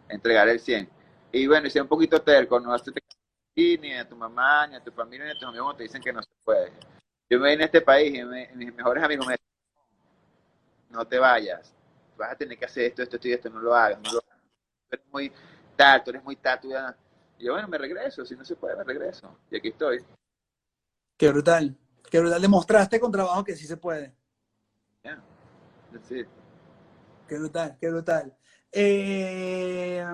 Entregar 0.08 0.48
el 0.48 0.60
100. 0.60 0.88
Y 1.32 1.46
bueno, 1.46 1.66
y 1.66 1.70
sea 1.70 1.82
un 1.82 1.88
poquito 1.88 2.22
terco, 2.22 2.58
no 2.60 2.72
hacerte 2.72 3.02
ni 3.54 3.92
a 3.92 4.08
tu 4.08 4.16
mamá, 4.16 4.66
ni 4.66 4.76
a 4.76 4.82
tu 4.82 4.90
familia, 4.92 5.26
ni 5.26 5.32
a 5.32 5.34
tus 5.34 5.48
amigos 5.48 5.76
te 5.76 5.82
dicen 5.82 6.00
que 6.00 6.12
no 6.12 6.22
se 6.22 6.30
puede. 6.42 6.72
Yo 7.28 7.38
me 7.38 7.50
vine 7.50 7.64
a 7.64 7.66
este 7.66 7.82
país 7.82 8.14
y 8.14 8.24
mis 8.56 8.74
mejores 8.74 9.02
amigos 9.02 9.26
me 9.26 9.34
dicen, 9.34 9.46
no 10.90 11.06
te 11.06 11.18
vayas, 11.18 11.74
vas 12.16 12.32
a 12.32 12.36
tener 12.36 12.58
que 12.58 12.64
hacer 12.64 12.84
esto, 12.84 13.02
esto, 13.02 13.16
esto 13.16 13.28
y 13.28 13.32
esto, 13.32 13.50
no 13.50 13.60
lo 13.60 13.74
hagas, 13.74 14.00
no 14.00 14.12
lo 14.12 14.18
hagas. 14.20 14.38
Tú 14.88 14.96
eres 14.96 15.06
muy 15.12 15.32
tal, 15.76 16.04
tú 16.04 16.10
eres 16.10 16.24
muy 16.24 16.36
tal, 16.36 16.60
tú 16.60 16.70
y 16.70 16.74
yo, 17.42 17.52
bueno, 17.52 17.68
me 17.68 17.78
regreso, 17.78 18.24
si 18.24 18.36
no 18.36 18.44
se 18.44 18.54
puede, 18.54 18.76
me 18.76 18.84
regreso. 18.84 19.36
Y 19.50 19.56
aquí 19.56 19.68
estoy. 19.68 20.04
Qué 21.16 21.28
brutal, 21.28 21.76
qué 22.08 22.20
brutal. 22.20 22.40
Demostraste 22.40 23.00
con 23.00 23.10
trabajo 23.10 23.42
que 23.42 23.56
sí 23.56 23.66
se 23.66 23.76
puede. 23.76 24.14
Yeah, 25.02 25.22
Qué 27.28 27.38
brutal, 27.38 27.76
qué 27.80 27.90
brutal. 27.90 28.36
Eh, 28.70 30.04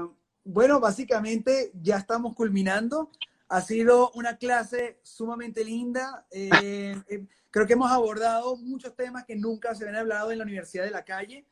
bueno, 0.44 0.80
básicamente 0.80 1.70
ya 1.74 1.98
estamos 1.98 2.34
culminando. 2.34 3.10
Ha 3.48 3.60
sido 3.60 4.10
una 4.14 4.38
clase 4.38 4.98
sumamente 5.02 5.64
linda. 5.64 6.26
Eh, 6.30 6.96
eh, 7.08 7.26
creo 7.50 7.66
que 7.66 7.74
hemos 7.74 7.90
abordado 7.90 8.56
muchos 8.56 8.94
temas 8.96 9.24
que 9.24 9.36
nunca 9.36 9.74
se 9.74 9.84
habían 9.84 10.00
hablado 10.00 10.32
en 10.32 10.38
la 10.38 10.44
Universidad 10.44 10.84
de 10.84 10.90
la 10.90 11.04
Calle. 11.04 11.46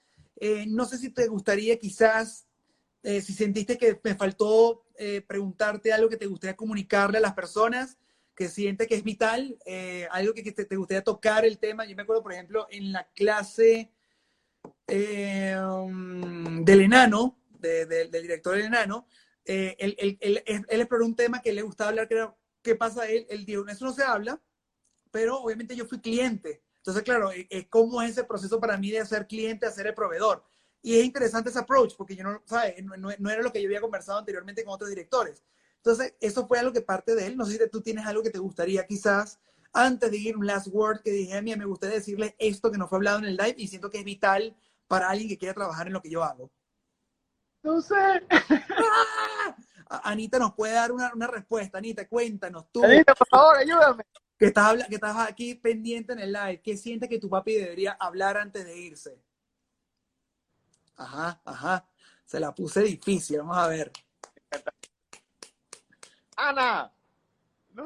no 0.69 0.87
sé 0.87 0.97
si 0.97 1.11
te 1.11 1.27
gustaría 1.27 1.79
quizás, 1.79 2.47
si 3.03 3.33
sentiste 3.33 3.77
que 3.77 4.01
me 4.03 4.15
faltó 4.15 4.86
eh, 4.99 5.23
preguntarte 5.27 5.93
algo 5.93 6.09
que 6.09 6.17
te 6.17 6.27
gustaría 6.27 6.57
comunicarle 6.57 7.19
a 7.19 7.21
las 7.21 7.35
personas, 7.35 7.99
que 8.37 8.49
siente 8.49 8.87
que 8.87 8.95
es 8.95 9.03
vital, 9.03 9.59
eh, 9.65 10.07
algo 10.11 10.35
que, 10.35 10.53
te, 10.53 10.65
te, 10.67 10.77
gustaría 10.77 11.03
tocar 11.03 11.45
el 11.47 11.59
tema. 11.59 11.87
Yo 11.87 11.97
me 11.97 12.03
acuerdo, 12.03 12.23
por 12.23 12.35
ejemplo, 12.35 12.67
en 12.71 12.93
la 12.93 13.09
clase 13.15 13.91
eh, 14.87 15.57
del 16.61 16.81
enano, 16.83 17.39
del 17.59 18.11
director 18.11 18.55
del 18.57 18.67
enano, 18.67 19.09
eh, 19.47 19.75
él, 19.79 19.97
él, 19.99 20.19
él, 20.21 20.43
él, 20.45 20.81
exploró 20.81 21.07
un 21.07 21.17
tema 21.17 21.41
que 21.41 21.53
le 21.53 21.63
gustaba 21.63 21.91
hablar, 21.91 22.09
que 22.09 22.15
era 22.15 22.37
qué 22.63 22.75
pasa 22.77 23.09
él. 23.09 23.27
Él 23.31 23.47
dijo, 23.47 23.67
eso 23.69 23.87
no 23.87 23.93
se 23.93 24.05
habla, 24.05 24.41
pero 25.11 25.41
obviamente 25.41 25.75
yo 25.75 25.87
fui 25.87 25.99
cliente. 26.01 26.63
Entonces, 26.77 27.03
claro, 27.03 27.31
¿cómo 27.71 28.03
es 28.03 28.11
ese 28.11 28.25
proceso 28.25 28.61
para 28.61 28.77
mí 28.77 28.91
de 28.91 29.05
ser 29.07 29.27
cliente 29.27 29.67
a 29.67 29.73
ser 29.73 29.87
el 29.87 29.95
proveedor? 29.95 30.45
Y 30.83 30.99
es 30.99 31.05
interesante 31.05 31.51
ese 31.51 31.59
approach, 31.59 31.95
porque 31.97 32.15
yo 32.15 32.25
no, 32.25 32.43
¿sabes? 32.45 32.83
No, 32.85 32.97
no, 32.97 33.31
era 33.31 33.43
lo 33.43 33.53
que 33.53 33.61
yo 33.61 33.69
había 33.69 33.81
conversado 33.81 34.19
anteriormente 34.19 34.65
con 34.65 34.75
otros 34.75 34.91
directores. 34.91 35.43
Entonces, 35.79 36.15
eso 36.21 36.47
fue 36.47 36.59
algo 36.59 36.73
que 36.73 36.81
parte 36.81 37.15
de 37.15 37.27
él. 37.27 37.37
No 37.37 37.45
sé 37.45 37.53
si 37.53 37.71
tú 37.71 37.81
tienes 37.81 38.07
algo 38.07 38.23
que 38.23 38.31
te 38.31 38.39
gustaría 38.39 38.87
quizás, 38.87 39.39
antes 39.73 40.11
de 40.11 40.17
ir 40.17 40.37
un 40.37 40.47
last 40.47 40.69
word, 40.71 41.03
que 41.03 41.11
dije, 41.11 41.37
a 41.37 41.43
mí 41.43 41.55
me 41.57 41.65
gustaría 41.65 41.97
decirle 41.97 42.35
esto 42.39 42.71
que 42.71 42.79
no 42.79 42.89
fue 42.89 42.99
hablado 42.99 43.19
en 43.19 43.27
el 43.27 43.37
live 43.37 43.55
y 43.59 43.69
siento 43.69 43.91
que 43.91 43.99
es 43.99 44.05
vital 44.05 44.57
para 44.87 45.11
alguien 45.11 45.29
que 45.29 45.39
quiera 45.39 45.55
trabajar 45.55 45.87
en 45.87 45.93
lo 45.93 46.03
que 46.03 46.11
yo 46.11 46.23
hago. 46.23 46.51
No 47.63 47.81
sé. 47.81 47.95
Anita 49.89 50.39
nos 50.39 50.55
puede 50.55 50.75
dar 50.75 50.93
una, 50.93 51.13
una, 51.15 51.27
respuesta. 51.27 51.79
Anita, 51.79 52.09
cuéntanos 52.09 52.71
tú. 52.71 52.85
Anita, 52.85 53.15
por 53.15 53.29
favor, 53.29 53.57
ayúdame. 53.57 54.05
Que 54.39 54.47
estás, 54.47 54.87
que 54.89 54.95
estás 54.95 55.17
aquí 55.29 55.55
pendiente 55.55 56.13
en 56.13 56.21
el 56.21 56.33
live. 56.33 56.61
¿Qué 56.63 56.77
sientes 56.77 57.09
que 57.09 57.19
tu 57.19 57.29
papi 57.29 57.55
debería 57.55 57.93
hablar 57.93 58.37
antes 58.37 58.65
de 58.65 58.79
irse? 58.79 59.21
Ajá, 60.97 61.41
ajá. 61.45 61.89
Se 62.25 62.41
la 62.41 62.55
puse 62.55 62.83
difícil, 62.83 63.39
vamos 63.39 63.57
a 63.57 63.69
ver. 63.69 63.93
Ana. 66.37 66.93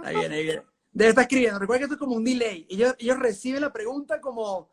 ahí 0.04 0.16
viene, 0.16 0.34
ahí 0.36 0.42
viene. 0.44 0.62
Debe 0.92 1.10
estar 1.10 1.22
escribiendo. 1.22 1.58
Recuerda 1.58 1.78
que 1.80 1.84
esto 1.84 1.94
es 1.94 2.00
como 2.00 2.16
un 2.16 2.24
delay. 2.24 2.66
Ellos, 2.68 2.94
ellos 2.98 3.18
reciben 3.18 3.60
la 3.60 3.72
pregunta 3.72 4.20
como, 4.20 4.70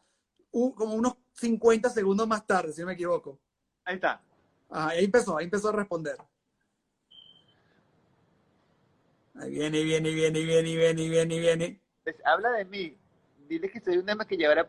como 0.51 0.93
unos 0.95 1.15
50 1.33 1.89
segundos 1.89 2.27
más 2.27 2.45
tarde, 2.47 2.73
si 2.73 2.81
no 2.81 2.87
me 2.87 2.93
equivoco. 2.93 3.39
Ahí 3.85 3.95
está. 3.95 4.21
Ajá, 4.69 4.89
ahí 4.89 5.05
empezó, 5.05 5.37
ahí 5.37 5.45
empezó 5.45 5.69
a 5.69 5.73
responder. 5.73 6.17
Ahí 9.35 9.51
viene, 9.51 9.83
viene, 9.83 10.11
viene, 10.11 10.43
viene, 10.43 10.75
viene, 10.75 11.09
viene, 11.09 11.39
viene. 11.39 11.81
Pues 12.03 12.15
habla 12.25 12.51
de 12.51 12.65
mí 12.65 12.97
dile 13.47 13.69
que 13.69 13.79
soy 13.79 13.97
un 13.97 14.05
tema 14.05 14.25
que 14.25 14.37
llevará 14.37 14.67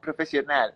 profesional. 0.00 0.74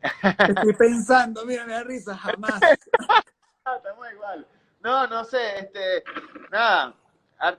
Estoy 0.49 0.75
pensando, 0.79 1.45
mira, 1.45 1.65
me 1.65 1.73
da 1.73 1.83
risa, 1.83 2.17
jamás. 2.17 2.61
Estamos 3.77 4.13
igual. 4.13 4.47
No, 4.81 5.07
no 5.07 5.25
sé, 5.25 5.61
este, 5.61 6.03
nada, 6.51 6.95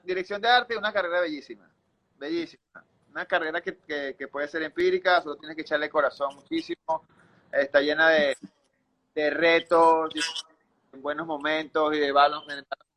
dirección 0.03 0.41
de 0.41 0.49
arte, 0.49 0.77
una 0.77 0.91
carrera 0.91 1.21
bellísima, 1.21 1.69
bellísima. 2.17 2.63
Una 3.09 3.25
carrera 3.25 3.61
que, 3.61 3.77
que, 4.17 4.27
puede 4.27 4.47
ser 4.47 4.63
empírica, 4.63 5.21
solo 5.21 5.35
tienes 5.35 5.55
que 5.55 5.61
echarle 5.61 5.89
corazón 5.89 6.35
muchísimo. 6.35 7.05
Está 7.51 7.79
llena 7.79 8.09
de, 8.09 8.35
de 9.13 9.29
retos, 9.29 10.13
de 10.13 10.99
buenos 10.99 11.27
momentos 11.27 11.93
y 11.95 11.99
de 11.99 12.11
malos, 12.11 12.43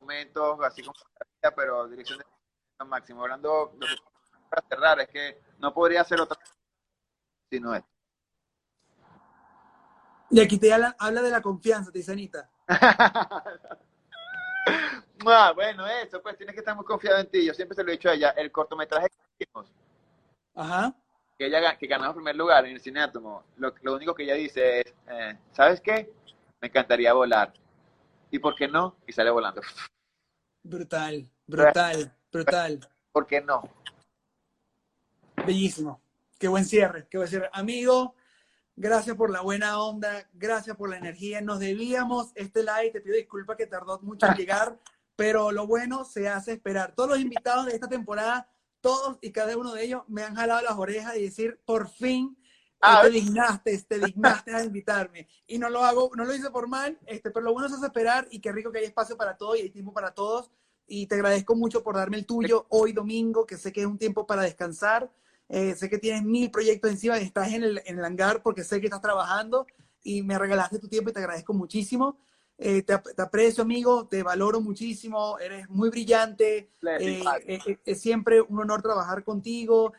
momentos, 0.01 0.59
así 0.65 0.83
como 0.83 0.95
la 1.21 1.27
vida, 1.27 1.55
pero 1.55 1.87
dirección 1.87 2.19
de 2.19 2.25
arte 2.25 2.89
máximo. 2.89 3.23
Hablando, 3.23 3.73
lo 3.79 3.87
que 3.87 3.95
para 4.49 4.67
cerrar 4.69 5.01
es 5.01 5.09
que 5.09 5.41
no 5.59 5.73
podría 5.75 6.03
ser 6.03 6.21
otra 6.21 6.39
sino 7.51 7.75
esto. 7.75 7.89
Y 10.31 10.41
aquí 10.41 10.59
te 10.59 10.73
habla, 10.73 10.97
habla 10.99 11.23
de 11.23 11.31
la 11.31 11.41
confianza, 11.41 11.93
te 11.93 11.99
dice 11.99 12.13
Anita. 12.13 12.51
ah, 15.27 15.53
bueno, 15.55 15.87
eso, 15.87 16.21
pues 16.21 16.37
tienes 16.37 16.55
que 16.55 16.61
estar 16.61 16.75
muy 16.75 16.85
confiado 16.85 17.19
en 17.19 17.31
ti. 17.31 17.47
Yo 17.47 17.55
siempre 17.55 17.77
se 17.77 17.85
lo 17.85 17.91
he 17.91 17.93
dicho 17.93 18.09
a 18.11 18.15
ella. 18.15 18.31
El 18.31 18.51
cortometraje 18.51 19.09
que 19.09 19.45
hicimos, 19.45 19.73
Ajá. 20.55 20.95
que 21.39 21.47
ella 21.47 21.77
que 21.79 21.87
ganamos 21.87 22.17
primer 22.17 22.35
lugar 22.35 22.67
en 22.67 22.73
el 22.73 22.81
cine 22.81 23.01
átomo, 23.01 23.45
lo, 23.57 23.73
lo 23.83 23.95
único 23.95 24.15
que 24.15 24.25
ella 24.25 24.35
dice 24.35 24.81
es, 24.81 24.95
eh, 25.09 25.39
¿sabes 25.53 25.81
qué? 25.81 26.13
Me 26.61 26.69
encantaría 26.69 27.13
volar. 27.13 27.53
¿Y 28.31 28.39
por 28.41 28.57
qué 28.57 28.67
no? 28.67 28.97
Y 29.07 29.13
sale 29.13 29.31
volando. 29.31 29.63
Brutal, 30.63 31.31
brutal, 31.47 32.13
brutal. 32.33 32.81
¿Por 33.13 33.27
qué 33.27 33.41
no? 33.41 33.63
Bellísimo. 35.47 36.01
Qué 36.39 36.49
buen 36.49 36.67
cierre, 36.67 37.07
qué 37.09 37.17
buen 37.17 37.31
cierre. 37.31 37.49
Amigo, 37.53 38.15
gracias 38.77 39.17
por 39.17 39.31
la 39.31 39.41
buena 39.41 39.81
onda, 39.81 40.29
gracias 40.35 40.77
por 40.77 40.91
la 40.91 40.99
energía. 40.99 41.41
Nos 41.41 41.61
debíamos 41.61 42.33
este 42.35 42.61
live, 42.61 42.91
te 42.93 43.01
pido 43.01 43.17
disculpas 43.17 43.57
que 43.57 43.67
tardó 43.67 43.99
mucho 44.01 44.27
en 44.27 44.35
llegar, 44.35 44.79
pero 45.17 45.51
lo 45.51 45.67
bueno 45.67 46.05
se 46.05 46.29
hace 46.29 46.53
esperar. 46.53 46.95
Todos 46.95 47.09
los 47.09 47.21
invitados 47.21 47.65
de 47.65 47.73
esta 47.73 47.89
temporada, 47.89 48.51
todos 48.83 49.17
y 49.23 49.33
cada 49.33 49.57
uno 49.57 49.73
de 49.73 49.85
ellos 49.85 50.03
me 50.09 50.25
han 50.25 50.35
jalado 50.35 50.61
las 50.61 50.77
orejas 50.77 51.17
y 51.17 51.23
decir, 51.23 51.59
por 51.65 51.89
fin 51.89 52.37
ah, 52.83 53.01
te 53.03 53.11
dignaste, 53.11 53.79
te 53.89 53.99
dignaste 53.99 54.55
a 54.55 54.63
invitarme. 54.63 55.29
Y 55.47 55.59
no 55.59 55.71
lo 55.71 55.85
hago, 55.85 56.11
no 56.17 56.27
lo 56.27 56.35
hice 56.35 56.51
por 56.51 56.69
mal, 56.69 56.99
este, 57.07 57.31
pero 57.31 57.47
lo 57.47 57.55
bueno 57.55 57.75
es 57.75 57.83
esperar 57.83 58.29
y 58.31 58.41
qué 58.41 58.53
rico 58.53 58.71
que 58.71 58.81
hay 58.81 58.85
espacio 58.85 59.17
para 59.17 59.39
todo 59.39 59.57
y 59.57 59.61
hay 59.61 59.71
tiempo 59.71 59.95
para 59.95 60.13
todos. 60.13 60.51
Y 60.87 61.07
te 61.07 61.15
agradezco 61.15 61.57
mucho 61.57 61.83
por 61.83 61.97
darme 61.97 62.19
el 62.19 62.27
tuyo 62.27 62.67
hoy 62.69 62.93
domingo, 62.93 63.47
que 63.47 63.57
sé 63.57 63.73
que 63.73 63.81
es 63.81 63.87
un 63.87 63.97
tiempo 63.97 64.27
para 64.27 64.43
descansar 64.43 65.11
eh, 65.49 65.75
sé 65.77 65.89
que 65.89 65.99
tienes 65.99 66.25
mil 66.25 66.51
proyectos 66.51 66.91
encima, 66.91 67.19
estás 67.19 67.53
en 67.53 67.63
el, 67.63 67.83
en 67.85 67.99
el 67.99 68.05
hangar 68.05 68.43
porque 68.43 68.65
sé 68.65 68.81
que 68.81 68.87
estás 68.87 69.01
trabajando 69.01 69.67
y 70.03 70.23
me 70.23 70.39
regalaste 70.39 70.79
tu 70.79 70.89
tiempo 70.89 71.11
y 71.11 71.13
te 71.13 71.21
agradezco 71.21 71.55
muchísimo. 71.55 72.19
Eh, 72.59 72.83
te, 72.83 72.95
aprecio, 72.95 73.63
amigo, 73.63 74.09
te 74.09 74.23
valoro 74.23 74.61
muchísimo, 74.61 75.39
eres 75.39 75.69
muy 75.69 75.91
brillante. 75.91 76.71
Eh, 76.99 77.23
es 77.85 78.01
siempre 78.01 78.41
un 78.41 78.59
honor 78.59 78.83
trabajar 78.83 79.25
contigo. 79.25 79.93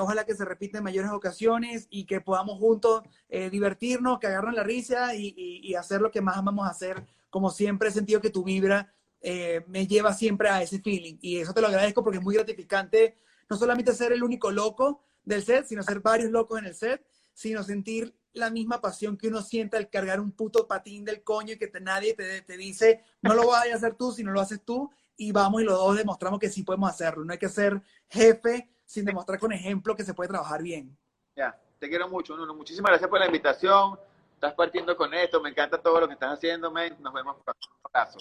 ojalá 0.00 0.24
que 0.24 0.34
se 0.34 0.44
repita 0.44 0.78
en 0.78 0.84
mayores 0.84 1.10
ocasiones 1.12 1.86
y 1.90 2.04
que 2.04 2.20
podamos 2.20 2.58
juntos 2.58 3.02
divertirnos, 3.28 4.18
que 4.18 4.26
agarren 4.26 4.54
la 4.54 4.64
risa 4.64 5.14
y, 5.14 5.34
y, 5.36 5.74
hacer 5.74 6.00
lo 6.00 6.10
que 6.10 6.22
más 6.22 6.36
amamos 6.36 6.68
hacer. 6.68 7.06
Como 7.30 7.50
siempre 7.50 7.90
he 7.90 7.92
sentido 7.92 8.20
que 8.20 8.30
tu 8.30 8.42
vibra 8.42 8.92
me 9.22 9.86
lleva 9.86 10.12
siempre 10.14 10.48
a 10.48 10.62
ese 10.62 10.80
feeling 10.80 11.18
y 11.20 11.38
eso 11.38 11.52
te 11.52 11.60
lo 11.60 11.68
agradezco 11.68 12.02
porque 12.02 12.18
es 12.18 12.24
muy 12.24 12.34
gratificante 12.34 13.16
no 13.48 13.56
solamente 13.56 13.92
ser 13.94 14.12
el 14.12 14.22
único 14.22 14.50
loco 14.50 15.02
del 15.24 15.42
set, 15.42 15.66
sino 15.66 15.82
ser 15.82 16.00
varios 16.00 16.30
locos 16.30 16.58
en 16.58 16.66
el 16.66 16.74
set, 16.74 17.06
sino 17.34 17.62
sentir 17.62 18.14
la 18.32 18.50
misma 18.50 18.80
pasión 18.80 19.16
que 19.16 19.28
uno 19.28 19.42
siente 19.42 19.76
al 19.76 19.90
cargar 19.90 20.20
un 20.20 20.32
puto 20.32 20.66
patín 20.66 21.04
del 21.04 21.22
coño 21.22 21.54
y 21.54 21.58
que 21.58 21.68
te, 21.68 21.80
nadie 21.80 22.14
te, 22.14 22.42
te 22.42 22.56
dice, 22.56 23.02
no 23.22 23.34
lo 23.34 23.48
vayas 23.48 23.74
a 23.74 23.76
hacer 23.78 23.94
tú, 23.94 24.12
sino 24.12 24.32
lo 24.32 24.40
haces 24.40 24.62
tú, 24.64 24.90
y 25.16 25.32
vamos 25.32 25.60
y 25.60 25.64
los 25.64 25.76
dos 25.76 25.96
demostramos 25.96 26.38
que 26.38 26.48
sí 26.48 26.62
podemos 26.62 26.88
hacerlo. 26.88 27.24
No 27.24 27.32
hay 27.32 27.38
que 27.38 27.48
ser 27.48 27.82
jefe 28.08 28.70
sin 28.86 29.04
demostrar 29.04 29.38
con 29.38 29.52
ejemplo 29.52 29.94
que 29.94 30.04
se 30.04 30.14
puede 30.14 30.28
trabajar 30.28 30.62
bien. 30.62 30.96
Ya, 31.36 31.60
te 31.78 31.88
quiero 31.88 32.08
mucho, 32.08 32.36
Nuno. 32.36 32.54
Muchísimas 32.54 32.90
gracias 32.90 33.10
por 33.10 33.18
la 33.18 33.26
invitación. 33.26 33.98
Estás 34.34 34.54
partiendo 34.54 34.96
con 34.96 35.12
esto, 35.12 35.42
me 35.42 35.50
encanta 35.50 35.82
todo 35.82 36.00
lo 36.00 36.06
que 36.06 36.14
estás 36.14 36.34
haciendo, 36.34 36.70
man. 36.70 36.96
Nos 37.00 37.12
vemos 37.12 37.36
pronto. 37.44 37.68
Un 37.68 37.90
abrazo. 37.92 38.18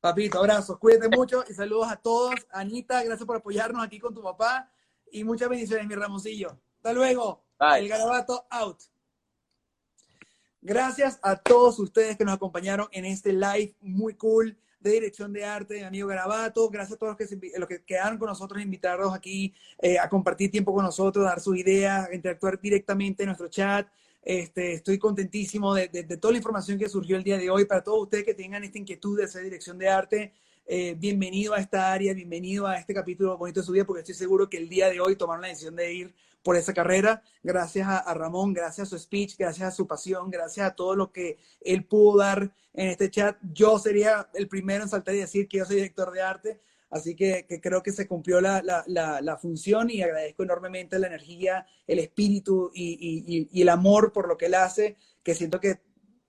Papito, 0.00 0.38
abrazos, 0.38 0.78
cuídate 0.78 1.14
mucho 1.14 1.44
y 1.46 1.52
saludos 1.52 1.92
a 1.92 1.96
todos. 1.96 2.34
Anita, 2.52 3.02
gracias 3.02 3.26
por 3.26 3.36
apoyarnos 3.36 3.84
aquí 3.84 3.98
con 3.98 4.14
tu 4.14 4.22
papá 4.22 4.70
y 5.12 5.24
muchas 5.24 5.50
bendiciones, 5.50 5.86
mi 5.86 5.94
Ramoncillo. 5.94 6.56
Hasta 6.76 6.94
luego. 6.94 7.44
El 7.76 7.86
garabato 7.86 8.46
out. 8.50 8.80
Gracias 10.62 11.18
a 11.22 11.36
todos 11.36 11.78
ustedes 11.78 12.16
que 12.16 12.24
nos 12.24 12.34
acompañaron 12.34 12.88
en 12.92 13.04
este 13.04 13.34
live 13.34 13.74
muy 13.82 14.14
cool 14.14 14.56
de 14.80 14.92
dirección 14.92 15.34
de 15.34 15.44
arte 15.44 15.74
de 15.74 15.80
mi 15.80 15.86
amigo 15.86 16.08
Garabato. 16.08 16.70
Gracias 16.70 16.96
a 16.96 16.98
todos 16.98 17.16
los 17.18 17.28
que, 17.28 17.58
los 17.58 17.68
que 17.68 17.84
quedaron 17.84 18.18
con 18.18 18.28
nosotros, 18.28 18.62
invitados 18.62 19.14
aquí 19.14 19.54
eh, 19.82 19.98
a 19.98 20.08
compartir 20.08 20.50
tiempo 20.50 20.72
con 20.72 20.84
nosotros, 20.84 21.26
dar 21.26 21.40
sus 21.40 21.58
ideas, 21.58 22.08
interactuar 22.10 22.58
directamente 22.58 23.22
en 23.22 23.26
nuestro 23.26 23.48
chat. 23.48 23.86
Este, 24.22 24.74
estoy 24.74 24.98
contentísimo 24.98 25.74
de, 25.74 25.88
toda 26.20 26.32
la 26.32 26.38
información 26.38 26.78
que 26.78 26.88
surgió 26.88 27.16
el 27.16 27.24
día 27.24 27.38
de 27.38 27.50
hoy. 27.50 27.64
Para 27.64 27.82
todos 27.82 28.02
ustedes 28.02 28.24
que 28.24 28.34
tengan 28.34 28.64
esta 28.64 28.78
inquietud 28.78 29.16
de 29.16 29.24
hacer 29.24 29.44
dirección 29.44 29.78
de 29.78 29.88
arte, 29.88 30.32
eh, 30.66 30.94
bienvenido 30.98 31.54
a 31.54 31.58
esta 31.58 31.92
área, 31.92 32.12
bienvenido 32.12 32.66
a 32.66 32.78
este 32.78 32.94
capítulo 32.94 33.36
bonito 33.38 33.60
de 33.60 33.66
su 33.66 33.72
vida, 33.72 33.84
porque 33.84 34.00
estoy 34.00 34.14
seguro 34.14 34.48
que 34.48 34.58
el 34.58 34.68
día 34.68 34.88
de 34.88 35.00
hoy 35.00 35.16
tomaron 35.16 35.42
la 35.42 35.48
decisión 35.48 35.74
de 35.74 35.92
ir 35.92 36.14
por 36.42 36.56
esa 36.56 36.74
carrera. 36.74 37.22
Gracias 37.42 37.88
a, 37.88 38.14
Ramón, 38.14 38.52
gracias 38.52 38.88
a 38.88 38.90
su 38.90 38.98
speech, 38.98 39.36
gracias 39.36 39.68
a 39.68 39.70
su 39.70 39.86
pasión, 39.86 40.30
gracias 40.30 40.66
a 40.66 40.74
todo 40.74 40.94
lo 40.94 41.12
que 41.12 41.38
él 41.60 41.84
pudo 41.84 42.18
dar 42.18 42.54
en 42.74 42.88
este 42.88 43.10
chat. 43.10 43.38
Yo 43.52 43.78
sería 43.78 44.28
el 44.34 44.48
primero 44.48 44.84
en 44.84 44.90
saltar 44.90 45.14
y 45.14 45.18
decir 45.18 45.48
que 45.48 45.58
yo 45.58 45.64
soy 45.64 45.76
director 45.76 46.12
de 46.12 46.22
arte. 46.22 46.60
Así 46.90 47.14
que, 47.14 47.46
creo 47.62 47.82
que 47.82 47.92
se 47.92 48.08
cumplió 48.08 48.40
la, 48.40 48.62
la, 48.62 49.20
la, 49.20 49.36
función 49.36 49.90
y 49.90 50.02
agradezco 50.02 50.42
enormemente 50.42 50.98
la 50.98 51.06
energía, 51.06 51.64
el 51.86 52.00
espíritu 52.00 52.70
y, 52.74 53.48
y, 53.52 53.62
el 53.62 53.68
amor 53.68 54.12
por 54.12 54.26
lo 54.26 54.36
que 54.36 54.46
él 54.46 54.54
hace, 54.54 54.96
que 55.22 55.34
siento 55.34 55.60
que 55.60 55.80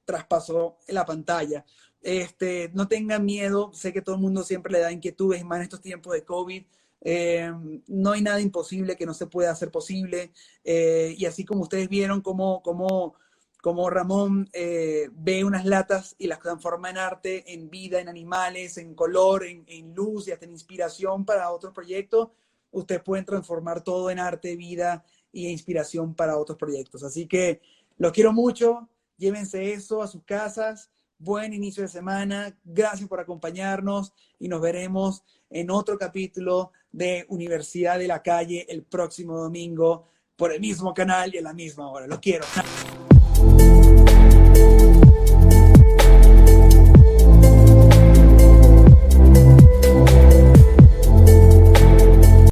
traspasó 0.06 0.78
la 0.88 1.06
pantalla. 1.06 1.66
Este, 2.02 2.70
no 2.74 2.88
tengan 2.88 3.26
miedo, 3.26 3.72
sé 3.74 3.92
que 3.92 4.02
todo 4.02 4.16
el 4.16 4.22
mundo 4.22 4.44
siempre 4.44 4.72
le 4.72 4.80
da 4.80 4.92
inquietudes, 4.92 5.44
más 5.44 5.58
en 5.58 5.64
estos 5.64 5.82
tiempos 5.82 6.14
de 6.14 6.26
COVID. 6.26 6.64
Eh, 7.04 7.52
no 7.88 8.12
hay 8.12 8.22
nada 8.22 8.40
imposible 8.40 8.96
que 8.96 9.08
no 9.08 9.16
se 9.16 9.28
pueda 9.28 9.52
hacer 9.52 9.72
posible. 9.72 10.32
Eh, 10.64 11.16
y 11.18 11.26
así 11.26 11.44
como 11.44 11.62
ustedes 11.62 11.90
vieron 11.90 12.22
cómo, 12.22 12.62
cómo 12.62 13.16
como 13.62 13.90
Ramón 13.92 14.50
eh, 14.54 15.10
ve 15.14 15.44
unas 15.44 15.66
latas 15.66 16.16
y 16.18 16.28
las 16.28 16.40
transforma 16.40 16.90
en 16.90 16.98
arte, 16.98 17.54
en 17.54 17.70
vida, 17.70 18.02
en 18.02 18.10
animales, 18.10 18.78
en 18.78 18.96
color, 18.96 19.46
en, 19.46 19.94
luz 19.94 20.28
y 20.28 20.32
hasta 20.32 20.46
en 20.46 20.52
inspiración 20.52 21.26
para 21.26 21.52
otros 21.52 21.74
proyectos. 21.74 22.30
ustedes 22.72 23.02
pueden 23.04 23.26
transformar 23.26 23.84
todo 23.84 24.10
en 24.10 24.20
arte, 24.20 24.56
vida 24.56 25.06
e 25.32 25.42
inspiración 25.42 26.16
para 26.16 26.38
otros 26.38 26.58
proyectos. 26.58 27.04
Así 27.04 27.28
que 27.28 27.62
los 27.98 28.12
quiero 28.12 28.34
mucho, 28.34 28.90
llévense 29.18 29.74
eso 29.74 30.02
a 30.02 30.08
sus 30.08 30.24
casas, 30.24 30.90
buen 31.20 31.54
inicio 31.54 31.84
de 31.84 31.90
semana, 31.90 32.58
gracias 32.64 33.08
por 33.08 33.20
acompañarnos 33.20 34.12
y 34.40 34.48
nos 34.48 34.62
veremos 34.62 35.24
en 35.52 35.70
otro 35.70 36.00
capítulo 36.00 36.72
de 36.92 37.26
Universidad 37.30 38.00
de 38.00 38.08
la 38.08 38.24
Calle 38.24 38.66
el 38.68 38.84
próximo 38.84 39.38
domingo 39.38 40.08
por 40.36 40.52
el 40.52 40.60
mismo 40.60 40.94
canal 40.96 41.36
y 41.36 41.38
a 41.38 41.42
la 41.44 41.54
misma 41.54 41.92
hora. 41.92 42.08
Los 42.08 42.20
quiero. 42.20 42.46